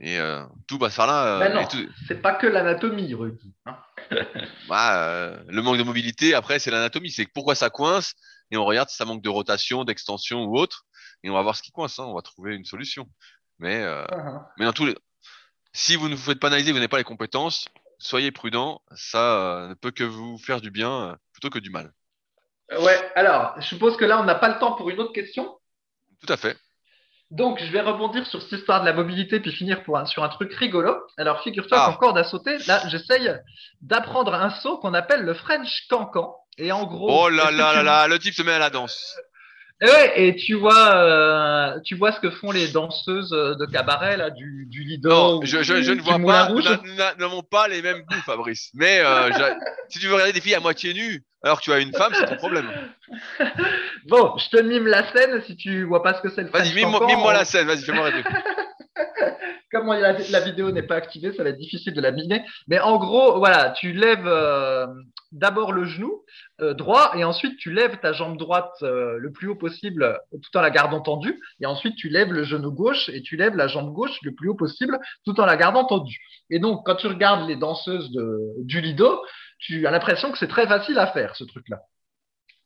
Et 0.00 0.18
euh, 0.18 0.42
tout 0.66 0.78
passe 0.78 0.96
par 0.96 1.06
là. 1.06 1.42
Euh, 1.42 1.54
non, 1.54 1.68
c'est 2.08 2.22
pas 2.22 2.34
que 2.34 2.46
l'anatomie, 2.46 3.12
Rudy. 3.12 3.54
Hein. 3.66 3.76
bah, 4.68 5.04
euh, 5.04 5.42
le 5.46 5.60
manque 5.60 5.76
de 5.76 5.82
mobilité, 5.82 6.34
après, 6.34 6.58
c'est 6.58 6.70
l'anatomie. 6.70 7.10
C'est 7.10 7.26
pourquoi 7.26 7.54
ça 7.54 7.68
coince, 7.68 8.14
et 8.50 8.56
on 8.56 8.64
regarde 8.64 8.88
si 8.88 8.96
ça 8.96 9.04
manque 9.04 9.22
de 9.22 9.28
rotation, 9.28 9.84
d'extension 9.84 10.44
ou 10.44 10.58
autre, 10.58 10.84
et 11.22 11.30
on 11.30 11.34
va 11.34 11.42
voir 11.42 11.56
ce 11.56 11.62
qui 11.62 11.70
coince, 11.70 11.98
hein, 11.98 12.04
on 12.04 12.14
va 12.14 12.22
trouver 12.22 12.54
une 12.54 12.64
solution. 12.64 13.06
Mais, 13.58 13.82
euh, 13.82 14.04
uh-huh. 14.06 14.42
mais 14.58 14.64
dans 14.64 14.72
tous 14.72 14.86
les... 14.86 14.96
si 15.72 15.96
vous 15.96 16.08
ne 16.08 16.14
vous 16.14 16.22
faites 16.22 16.40
pas 16.40 16.48
analyser, 16.48 16.72
vous 16.72 16.78
n'avez 16.78 16.88
pas 16.88 16.98
les 16.98 17.04
compétences, 17.04 17.66
soyez 17.98 18.32
prudent, 18.32 18.82
ça 18.94 19.36
euh, 19.36 19.68
ne 19.68 19.74
peut 19.74 19.90
que 19.90 20.04
vous 20.04 20.38
faire 20.38 20.60
du 20.60 20.70
bien 20.70 20.90
euh, 20.90 21.16
plutôt 21.32 21.50
que 21.50 21.58
du 21.58 21.70
mal. 21.70 21.92
Ouais, 22.78 23.12
alors, 23.14 23.54
je 23.60 23.66
suppose 23.66 23.96
que 23.96 24.04
là, 24.04 24.20
on 24.20 24.24
n'a 24.24 24.36
pas 24.36 24.48
le 24.48 24.58
temps 24.58 24.72
pour 24.72 24.90
une 24.90 25.00
autre 25.00 25.12
question? 25.12 25.58
Tout 26.20 26.32
à 26.32 26.36
fait. 26.36 26.56
Donc, 27.30 27.60
je 27.60 27.70
vais 27.70 27.80
rebondir 27.80 28.26
sur 28.26 28.42
cette 28.42 28.52
histoire 28.52 28.80
de 28.80 28.86
la 28.86 28.92
mobilité 28.92 29.38
puis 29.38 29.52
finir 29.52 29.84
pour 29.84 30.00
sur 30.08 30.24
un 30.24 30.28
truc 30.28 30.52
rigolo. 30.54 30.96
Alors, 31.16 31.42
figure-toi 31.42 31.78
ah. 31.80 31.86
qu'en 31.86 31.96
corde 31.96 32.18
à 32.18 32.24
sauter, 32.24 32.58
là, 32.66 32.82
j'essaye 32.88 33.30
d'apprendre 33.80 34.34
un 34.34 34.50
saut 34.50 34.78
qu'on 34.78 34.94
appelle 34.94 35.22
le 35.22 35.34
French 35.34 35.86
Cancan. 35.88 36.36
Et 36.58 36.72
en 36.72 36.84
gros. 36.84 37.24
Oh 37.24 37.28
là 37.28 37.50
là 37.50 37.72
là 37.74 37.82
là, 37.82 38.08
le 38.08 38.18
type 38.18 38.34
se 38.34 38.42
met 38.42 38.52
à 38.52 38.58
la 38.58 38.70
danse. 38.70 39.16
Et 39.82 39.86
ouais, 39.86 40.12
et 40.20 40.36
tu 40.36 40.54
vois, 40.54 40.94
euh, 40.94 41.80
tu 41.82 41.94
vois 41.96 42.12
ce 42.12 42.20
que 42.20 42.30
font 42.30 42.50
les 42.50 42.68
danseuses 42.68 43.30
de 43.30 43.64
cabaret 43.64 44.18
là, 44.18 44.28
du, 44.28 44.66
du 44.68 44.84
Lido. 44.84 45.08
Non, 45.08 45.40
je, 45.42 45.62
je, 45.62 45.80
je 45.80 45.92
ne 45.92 46.02
vois 46.02 46.18
pas. 46.18 46.50
Nous 46.50 46.94
n'avons 47.18 47.42
pas 47.42 47.66
les 47.66 47.80
mêmes 47.80 48.02
goûts, 48.02 48.20
Fabrice. 48.26 48.70
Mais 48.74 49.00
euh, 49.00 49.30
si 49.88 49.98
tu 49.98 50.06
veux 50.06 50.14
regarder 50.14 50.34
des 50.34 50.42
filles 50.42 50.54
à 50.54 50.60
moitié 50.60 50.92
nues, 50.92 51.24
alors 51.42 51.60
que 51.60 51.64
tu 51.64 51.72
as 51.72 51.78
une 51.78 51.94
femme, 51.94 52.12
c'est 52.14 52.26
ton 52.26 52.36
problème. 52.36 52.70
bon, 54.08 54.36
je 54.36 54.50
te 54.50 54.62
mime 54.62 54.86
la 54.86 55.10
scène 55.12 55.42
si 55.46 55.56
tu 55.56 55.84
vois 55.84 56.02
pas 56.02 56.12
ce 56.12 56.20
que 56.20 56.28
c'est 56.28 56.42
le 56.42 56.50
Vas-y, 56.50 56.74
mime-moi 56.74 57.32
la 57.32 57.46
scène. 57.46 57.66
Vas-y, 57.66 57.82
fais-moi 57.82 58.04
rêver. 58.04 58.22
comme 59.72 59.86
la, 59.86 60.12
la 60.12 60.40
vidéo 60.40 60.70
n'est 60.72 60.82
pas 60.82 60.96
activée, 60.96 61.32
ça 61.32 61.42
va 61.42 61.50
être 61.50 61.58
difficile 61.58 61.94
de 61.94 62.00
la 62.00 62.10
miner. 62.10 62.44
Mais 62.68 62.80
en 62.80 62.98
gros, 62.98 63.38
voilà, 63.38 63.70
tu 63.70 63.92
lèves 63.92 64.26
euh, 64.26 64.86
d'abord 65.32 65.72
le 65.72 65.84
genou 65.84 66.22
euh, 66.60 66.74
droit 66.74 67.12
et 67.16 67.24
ensuite 67.24 67.56
tu 67.58 67.72
lèves 67.72 67.98
ta 68.00 68.12
jambe 68.12 68.36
droite 68.36 68.74
euh, 68.82 69.16
le 69.18 69.32
plus 69.32 69.48
haut 69.48 69.56
possible 69.56 70.18
tout 70.30 70.56
en 70.56 70.60
la 70.60 70.70
gardant 70.70 71.00
tendue. 71.00 71.40
Et 71.60 71.66
ensuite 71.66 71.96
tu 71.96 72.08
lèves 72.08 72.32
le 72.32 72.44
genou 72.44 72.72
gauche 72.72 73.08
et 73.10 73.22
tu 73.22 73.36
lèves 73.36 73.56
la 73.56 73.68
jambe 73.68 73.92
gauche 73.92 74.18
le 74.22 74.32
plus 74.32 74.48
haut 74.48 74.54
possible 74.54 74.98
tout 75.24 75.38
en 75.40 75.46
la 75.46 75.56
gardant 75.56 75.84
tendue. 75.84 76.20
Et 76.50 76.58
donc, 76.58 76.84
quand 76.84 76.96
tu 76.96 77.06
regardes 77.06 77.48
les 77.48 77.56
danseuses 77.56 78.10
de, 78.10 78.38
du 78.64 78.80
Lido, 78.80 79.20
tu 79.58 79.86
as 79.86 79.90
l'impression 79.90 80.32
que 80.32 80.38
c'est 80.38 80.48
très 80.48 80.66
facile 80.66 80.98
à 80.98 81.06
faire 81.08 81.36
ce 81.36 81.44
truc-là. 81.44 81.80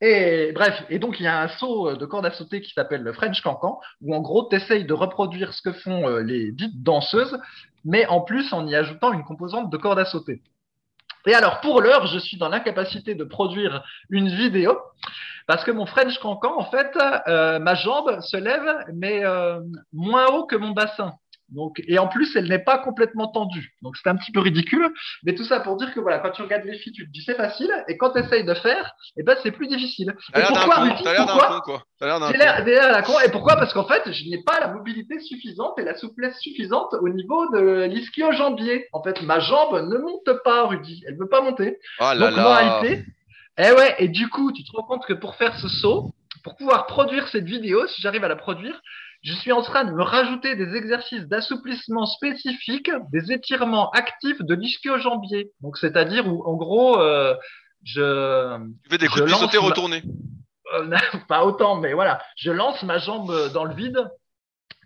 Et 0.00 0.52
bref, 0.52 0.84
et 0.90 0.98
donc 0.98 1.20
il 1.20 1.22
y 1.22 1.26
a 1.26 1.40
un 1.40 1.48
saut 1.48 1.96
de 1.96 2.04
corde 2.04 2.26
à 2.26 2.30
sauter 2.30 2.60
qui 2.60 2.72
s'appelle 2.72 3.02
le 3.02 3.12
French 3.12 3.40
Cancan, 3.40 3.80
où 4.02 4.14
en 4.14 4.20
gros 4.20 4.48
tu 4.48 4.56
essayes 4.56 4.84
de 4.84 4.92
reproduire 4.92 5.54
ce 5.54 5.62
que 5.62 5.72
font 5.72 6.08
euh, 6.08 6.20
les 6.20 6.52
dites 6.52 6.82
danseuses, 6.82 7.38
mais 7.84 8.06
en 8.06 8.20
plus 8.20 8.52
en 8.52 8.66
y 8.66 8.74
ajoutant 8.74 9.12
une 9.12 9.24
composante 9.24 9.70
de 9.70 9.76
corde 9.76 9.98
à 9.98 10.04
sauter. 10.04 10.42
Et 11.26 11.34
alors 11.34 11.60
pour 11.60 11.80
l'heure, 11.80 12.06
je 12.06 12.18
suis 12.18 12.36
dans 12.36 12.48
l'incapacité 12.48 13.14
de 13.14 13.24
produire 13.24 13.82
une 14.10 14.28
vidéo, 14.28 14.78
parce 15.46 15.64
que 15.64 15.70
mon 15.70 15.86
French 15.86 16.18
Cancan, 16.18 16.58
en 16.58 16.64
fait, 16.64 16.96
euh, 17.28 17.58
ma 17.58 17.74
jambe 17.74 18.20
se 18.20 18.36
lève, 18.36 18.84
mais 18.94 19.24
euh, 19.24 19.60
moins 19.92 20.26
haut 20.26 20.46
que 20.46 20.56
mon 20.56 20.70
bassin. 20.70 21.14
Donc, 21.54 21.80
et 21.86 21.98
en 21.98 22.08
plus, 22.08 22.34
elle 22.36 22.48
n'est 22.48 22.58
pas 22.58 22.78
complètement 22.78 23.28
tendue. 23.28 23.74
Donc, 23.82 23.96
c'est 23.96 24.08
un 24.08 24.16
petit 24.16 24.32
peu 24.32 24.40
ridicule. 24.40 24.92
Mais 25.22 25.34
tout 25.34 25.44
ça 25.44 25.60
pour 25.60 25.76
dire 25.76 25.94
que 25.94 26.00
voilà, 26.00 26.18
quand 26.18 26.30
tu 26.30 26.42
regardes 26.42 26.64
les 26.64 26.78
filles, 26.78 26.92
tu 26.92 27.06
te 27.06 27.10
dis 27.10 27.22
c'est 27.24 27.36
facile. 27.36 27.70
Et 27.88 27.96
quand 27.96 28.10
tu 28.10 28.18
essayes 28.18 28.44
de 28.44 28.54
faire, 28.54 28.92
eh 29.16 29.22
ben, 29.22 29.36
c'est 29.42 29.52
plus 29.52 29.68
difficile. 29.68 30.14
Et 30.34 30.40
pourquoi, 30.40 30.74
t'as 31.02 31.12
l'air 31.12 31.26
d'un 31.26 31.48
con, 31.48 31.60
quoi. 31.64 31.82
T'as 31.98 32.06
l'air 32.06 32.64
d'un 32.64 33.02
con. 33.02 33.12
con. 33.12 33.20
Et 33.20 33.30
pourquoi? 33.30 33.56
Parce 33.56 33.72
qu'en 33.72 33.86
fait, 33.86 34.10
je 34.10 34.28
n'ai 34.28 34.42
pas 34.42 34.60
la 34.60 34.68
mobilité 34.68 35.20
suffisante 35.20 35.78
et 35.78 35.84
la 35.84 35.96
souplesse 35.96 36.38
suffisante 36.40 36.94
au 37.00 37.08
niveau 37.08 37.48
de 37.52 37.84
l'ischio-jambier. 37.84 38.88
En 38.92 39.02
fait, 39.02 39.22
ma 39.22 39.38
jambe 39.38 39.88
ne 39.88 39.98
monte 39.98 40.42
pas, 40.44 40.66
Rudy. 40.66 41.02
Elle 41.06 41.14
ne 41.14 41.20
veut 41.20 41.28
pas 41.28 41.40
monter. 41.40 41.78
Oh 42.00 42.10
là 42.14 42.14
Donc, 42.14 42.36
là. 42.36 42.82
Eh 43.56 43.70
ouais, 43.70 43.94
et 43.98 44.08
du 44.08 44.28
coup, 44.28 44.50
tu 44.52 44.64
te 44.64 44.72
rends 44.72 44.82
compte 44.82 45.06
que 45.06 45.12
pour 45.12 45.36
faire 45.36 45.56
ce 45.60 45.68
saut, 45.68 46.12
pour 46.42 46.56
pouvoir 46.56 46.86
produire 46.86 47.28
cette 47.28 47.44
vidéo, 47.44 47.86
si 47.86 48.02
j'arrive 48.02 48.24
à 48.24 48.28
la 48.28 48.36
produire, 48.36 48.80
je 49.24 49.32
suis 49.32 49.50
en 49.52 49.62
train 49.62 49.84
de 49.84 49.90
me 49.92 50.02
rajouter 50.02 50.54
des 50.54 50.76
exercices 50.76 51.26
d'assouplissement 51.26 52.06
spécifiques, 52.06 52.90
des 53.10 53.32
étirements 53.32 53.90
actifs 53.90 54.40
de 54.40 54.54
l'ischio-jambier. 54.54 55.50
Donc, 55.62 55.76
c'est-à-dire 55.78 56.28
où, 56.28 56.44
en 56.46 56.54
gros, 56.54 57.00
euh, 57.00 57.34
je, 57.84 58.58
Tu 58.84 58.90
fais 58.90 58.98
des 58.98 59.08
coups 59.08 59.20
de 59.24 59.30
ma- 59.30 59.68
retournés. 59.68 60.02
euh, 60.74 60.96
pas 61.28 61.44
autant, 61.44 61.76
mais 61.80 61.92
voilà, 61.94 62.22
je 62.36 62.50
lance 62.52 62.82
ma 62.82 62.98
jambe 62.98 63.32
dans 63.52 63.64
le 63.64 63.74
vide, 63.74 63.98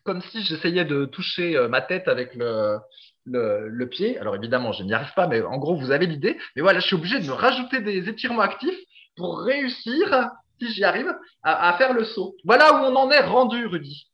comme 0.05 0.22
si 0.22 0.43
j'essayais 0.43 0.84
de 0.84 1.05
toucher 1.05 1.57
euh, 1.57 1.68
ma 1.68 1.80
tête 1.82 2.09
avec 2.09 2.34
le, 2.34 2.78
le, 3.26 3.68
le 3.68 3.89
pied. 3.89 4.18
Alors 4.18 4.36
évidemment, 4.36 4.72
je 4.72 4.82
n'y 4.84 4.95
arrive 4.95 5.12
pas, 5.14 5.26
mais 5.26 5.43
en 5.43 5.59
gros, 5.59 5.76
vous 5.76 5.91
avez 5.91 6.07
l'idée. 6.07 6.39
Mais 6.57 6.62
voilà, 6.62 6.80
je 6.80 6.86
suis 6.86 6.97
obligé 6.97 7.18
de 7.20 7.26
me 7.26 7.32
rajouter 7.32 7.80
des 7.80 8.09
étirements 8.09 8.41
actifs 8.43 8.78
pour 9.16 9.41
réussir, 9.41 10.28
si 10.61 10.72
j'y 10.72 10.84
arrive, 10.84 11.12
à, 11.43 11.68
à 11.70 11.76
faire 11.76 11.93
le 11.93 12.05
saut. 12.05 12.36
Voilà 12.45 12.72
où 12.74 12.84
on 12.86 12.95
en 12.97 13.11
est 13.11 13.20
rendu, 13.24 13.66
Rudy. 13.66 14.07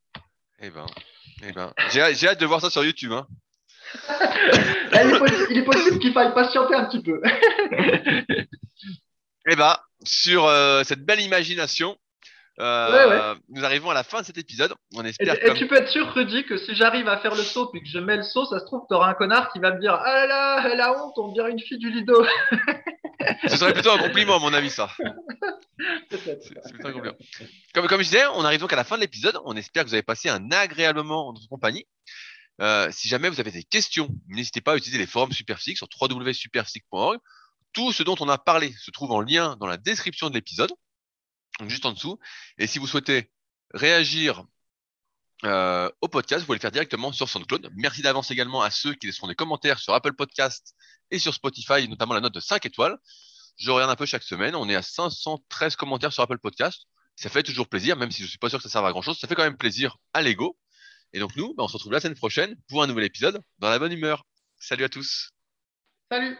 Eh 0.60 0.70
ben, 0.70 0.86
eh 1.42 1.52
ben. 1.52 1.72
J'ai 1.90 2.28
hâte 2.28 2.40
de 2.40 2.46
voir 2.46 2.60
ça 2.60 2.70
sur 2.70 2.84
YouTube. 2.84 3.12
Hein. 3.12 3.26
Est 4.92 5.50
il 5.50 5.58
est 5.58 5.64
possible 5.64 5.98
qu'il 5.98 6.12
faille 6.12 6.32
patienter 6.34 6.74
un 6.74 6.84
petit 6.86 7.02
peu. 7.02 7.20
Eh 9.46 9.56
ben, 9.56 9.76
sur 10.04 10.46
euh, 10.46 10.84
cette 10.84 11.04
belle 11.04 11.20
imagination, 11.20 11.98
euh, 12.60 13.34
Ouais, 13.34 13.40
nous 13.48 13.64
arrivons 13.64 13.90
à 13.90 13.94
la 13.94 14.04
fin 14.04 14.20
de 14.20 14.26
cet 14.26 14.38
épisode. 14.38 14.74
On 14.94 15.04
Et, 15.04 15.08
espère 15.08 15.34
et 15.34 15.46
comme... 15.46 15.56
tu 15.56 15.66
peux 15.66 15.76
être 15.76 15.88
sûr, 15.88 16.12
Rudy, 16.12 16.44
que 16.44 16.56
si 16.56 16.74
j'arrive 16.74 17.08
à 17.08 17.18
faire 17.18 17.34
le 17.34 17.42
saut 17.42 17.66
puis 17.66 17.82
que 17.82 17.88
je 17.88 17.98
mets 17.98 18.16
le 18.16 18.22
saut, 18.22 18.44
ça 18.46 18.60
se 18.60 18.64
trouve, 18.64 18.82
tu 18.88 18.94
auras 18.94 19.10
un 19.10 19.14
connard 19.14 19.52
qui 19.52 19.58
va 19.58 19.72
me 19.72 19.80
dire 19.80 19.94
Ah 19.94 20.12
là 20.12 20.26
là, 20.26 20.70
elle 20.72 20.80
a 20.80 20.92
honte, 20.92 21.14
on 21.16 21.32
dirait 21.32 21.50
une 21.50 21.60
fille 21.60 21.78
du 21.78 21.90
Lido. 21.90 22.24
Ce 23.48 23.56
serait 23.56 23.72
plutôt 23.72 23.90
un 23.90 23.98
compliment, 23.98 24.36
à 24.36 24.38
mon 24.38 24.52
avis, 24.52 24.70
ça. 24.70 24.90
C'est 26.10 26.42
c'est 26.42 26.72
plutôt 26.72 26.88
un 26.88 26.92
compliment. 26.92 27.14
Comme, 27.74 27.86
comme 27.88 28.00
je 28.00 28.04
disais, 28.04 28.24
on 28.34 28.44
arrive 28.44 28.60
donc 28.60 28.72
à 28.72 28.76
la 28.76 28.84
fin 28.84 28.96
de 28.96 29.00
l'épisode. 29.00 29.38
On 29.44 29.56
espère 29.56 29.84
que 29.84 29.88
vous 29.88 29.94
avez 29.94 30.02
passé 30.02 30.28
un 30.28 30.50
agréable 30.50 30.98
moment 30.98 31.28
en 31.28 31.32
notre 31.32 31.48
compagnie. 31.48 31.86
Euh, 32.60 32.88
si 32.92 33.08
jamais 33.08 33.28
vous 33.28 33.40
avez 33.40 33.50
des 33.50 33.64
questions, 33.64 34.08
n'hésitez 34.28 34.60
pas 34.60 34.72
à 34.72 34.76
utiliser 34.76 34.98
les 34.98 35.06
forums 35.06 35.32
Superphysique 35.32 35.76
sur 35.76 35.88
www.superphysique.org. 36.00 37.18
Tout 37.72 37.92
ce 37.92 38.04
dont 38.04 38.14
on 38.20 38.28
a 38.28 38.38
parlé 38.38 38.72
se 38.78 38.90
trouve 38.92 39.10
en 39.10 39.20
lien 39.20 39.56
dans 39.58 39.66
la 39.66 39.76
description 39.76 40.30
de 40.30 40.34
l'épisode, 40.34 40.72
juste 41.66 41.86
en 41.86 41.92
dessous. 41.92 42.18
Et 42.58 42.66
si 42.66 42.78
vous 42.78 42.86
souhaitez 42.86 43.30
réagir 43.72 44.44
euh, 45.44 45.90
au 46.00 46.08
podcast, 46.08 46.40
vous 46.40 46.46
pouvez 46.46 46.58
le 46.58 46.60
faire 46.60 46.70
directement 46.70 47.12
sur 47.12 47.28
SoundCloud. 47.28 47.70
Merci 47.74 48.02
d'avance 48.02 48.30
également 48.30 48.62
à 48.62 48.70
ceux 48.70 48.94
qui 48.94 49.06
laisseront 49.06 49.28
des 49.28 49.34
commentaires 49.34 49.78
sur 49.78 49.94
Apple 49.94 50.14
Podcast 50.14 50.74
et 51.10 51.18
sur 51.18 51.34
Spotify, 51.34 51.88
notamment 51.88 52.14
la 52.14 52.20
note 52.20 52.34
de 52.34 52.40
5 52.40 52.64
étoiles. 52.66 52.98
Je 53.56 53.70
regarde 53.70 53.90
un 53.90 53.96
peu 53.96 54.06
chaque 54.06 54.22
semaine. 54.22 54.54
On 54.54 54.68
est 54.68 54.74
à 54.74 54.82
513 54.82 55.76
commentaires 55.76 56.12
sur 56.12 56.22
Apple 56.22 56.38
Podcast. 56.38 56.86
Ça 57.16 57.28
fait 57.28 57.42
toujours 57.42 57.68
plaisir, 57.68 57.96
même 57.96 58.10
si 58.10 58.22
je 58.22 58.28
suis 58.28 58.38
pas 58.38 58.48
sûr 58.48 58.58
que 58.58 58.64
ça 58.64 58.68
serve 58.68 58.86
à 58.86 58.90
grand 58.90 59.02
chose. 59.02 59.18
Ça 59.18 59.28
fait 59.28 59.34
quand 59.34 59.44
même 59.44 59.56
plaisir 59.56 59.96
à 60.12 60.22
l'ego. 60.22 60.58
Et 61.12 61.20
donc 61.20 61.36
nous, 61.36 61.54
bah, 61.54 61.62
on 61.62 61.68
se 61.68 61.74
retrouve 61.74 61.92
la 61.92 62.00
semaine 62.00 62.16
prochaine 62.16 62.56
pour 62.68 62.82
un 62.82 62.86
nouvel 62.86 63.04
épisode 63.04 63.40
dans 63.58 63.70
la 63.70 63.78
bonne 63.78 63.92
humeur. 63.92 64.26
Salut 64.58 64.84
à 64.84 64.88
tous. 64.88 65.30
Salut 66.10 66.36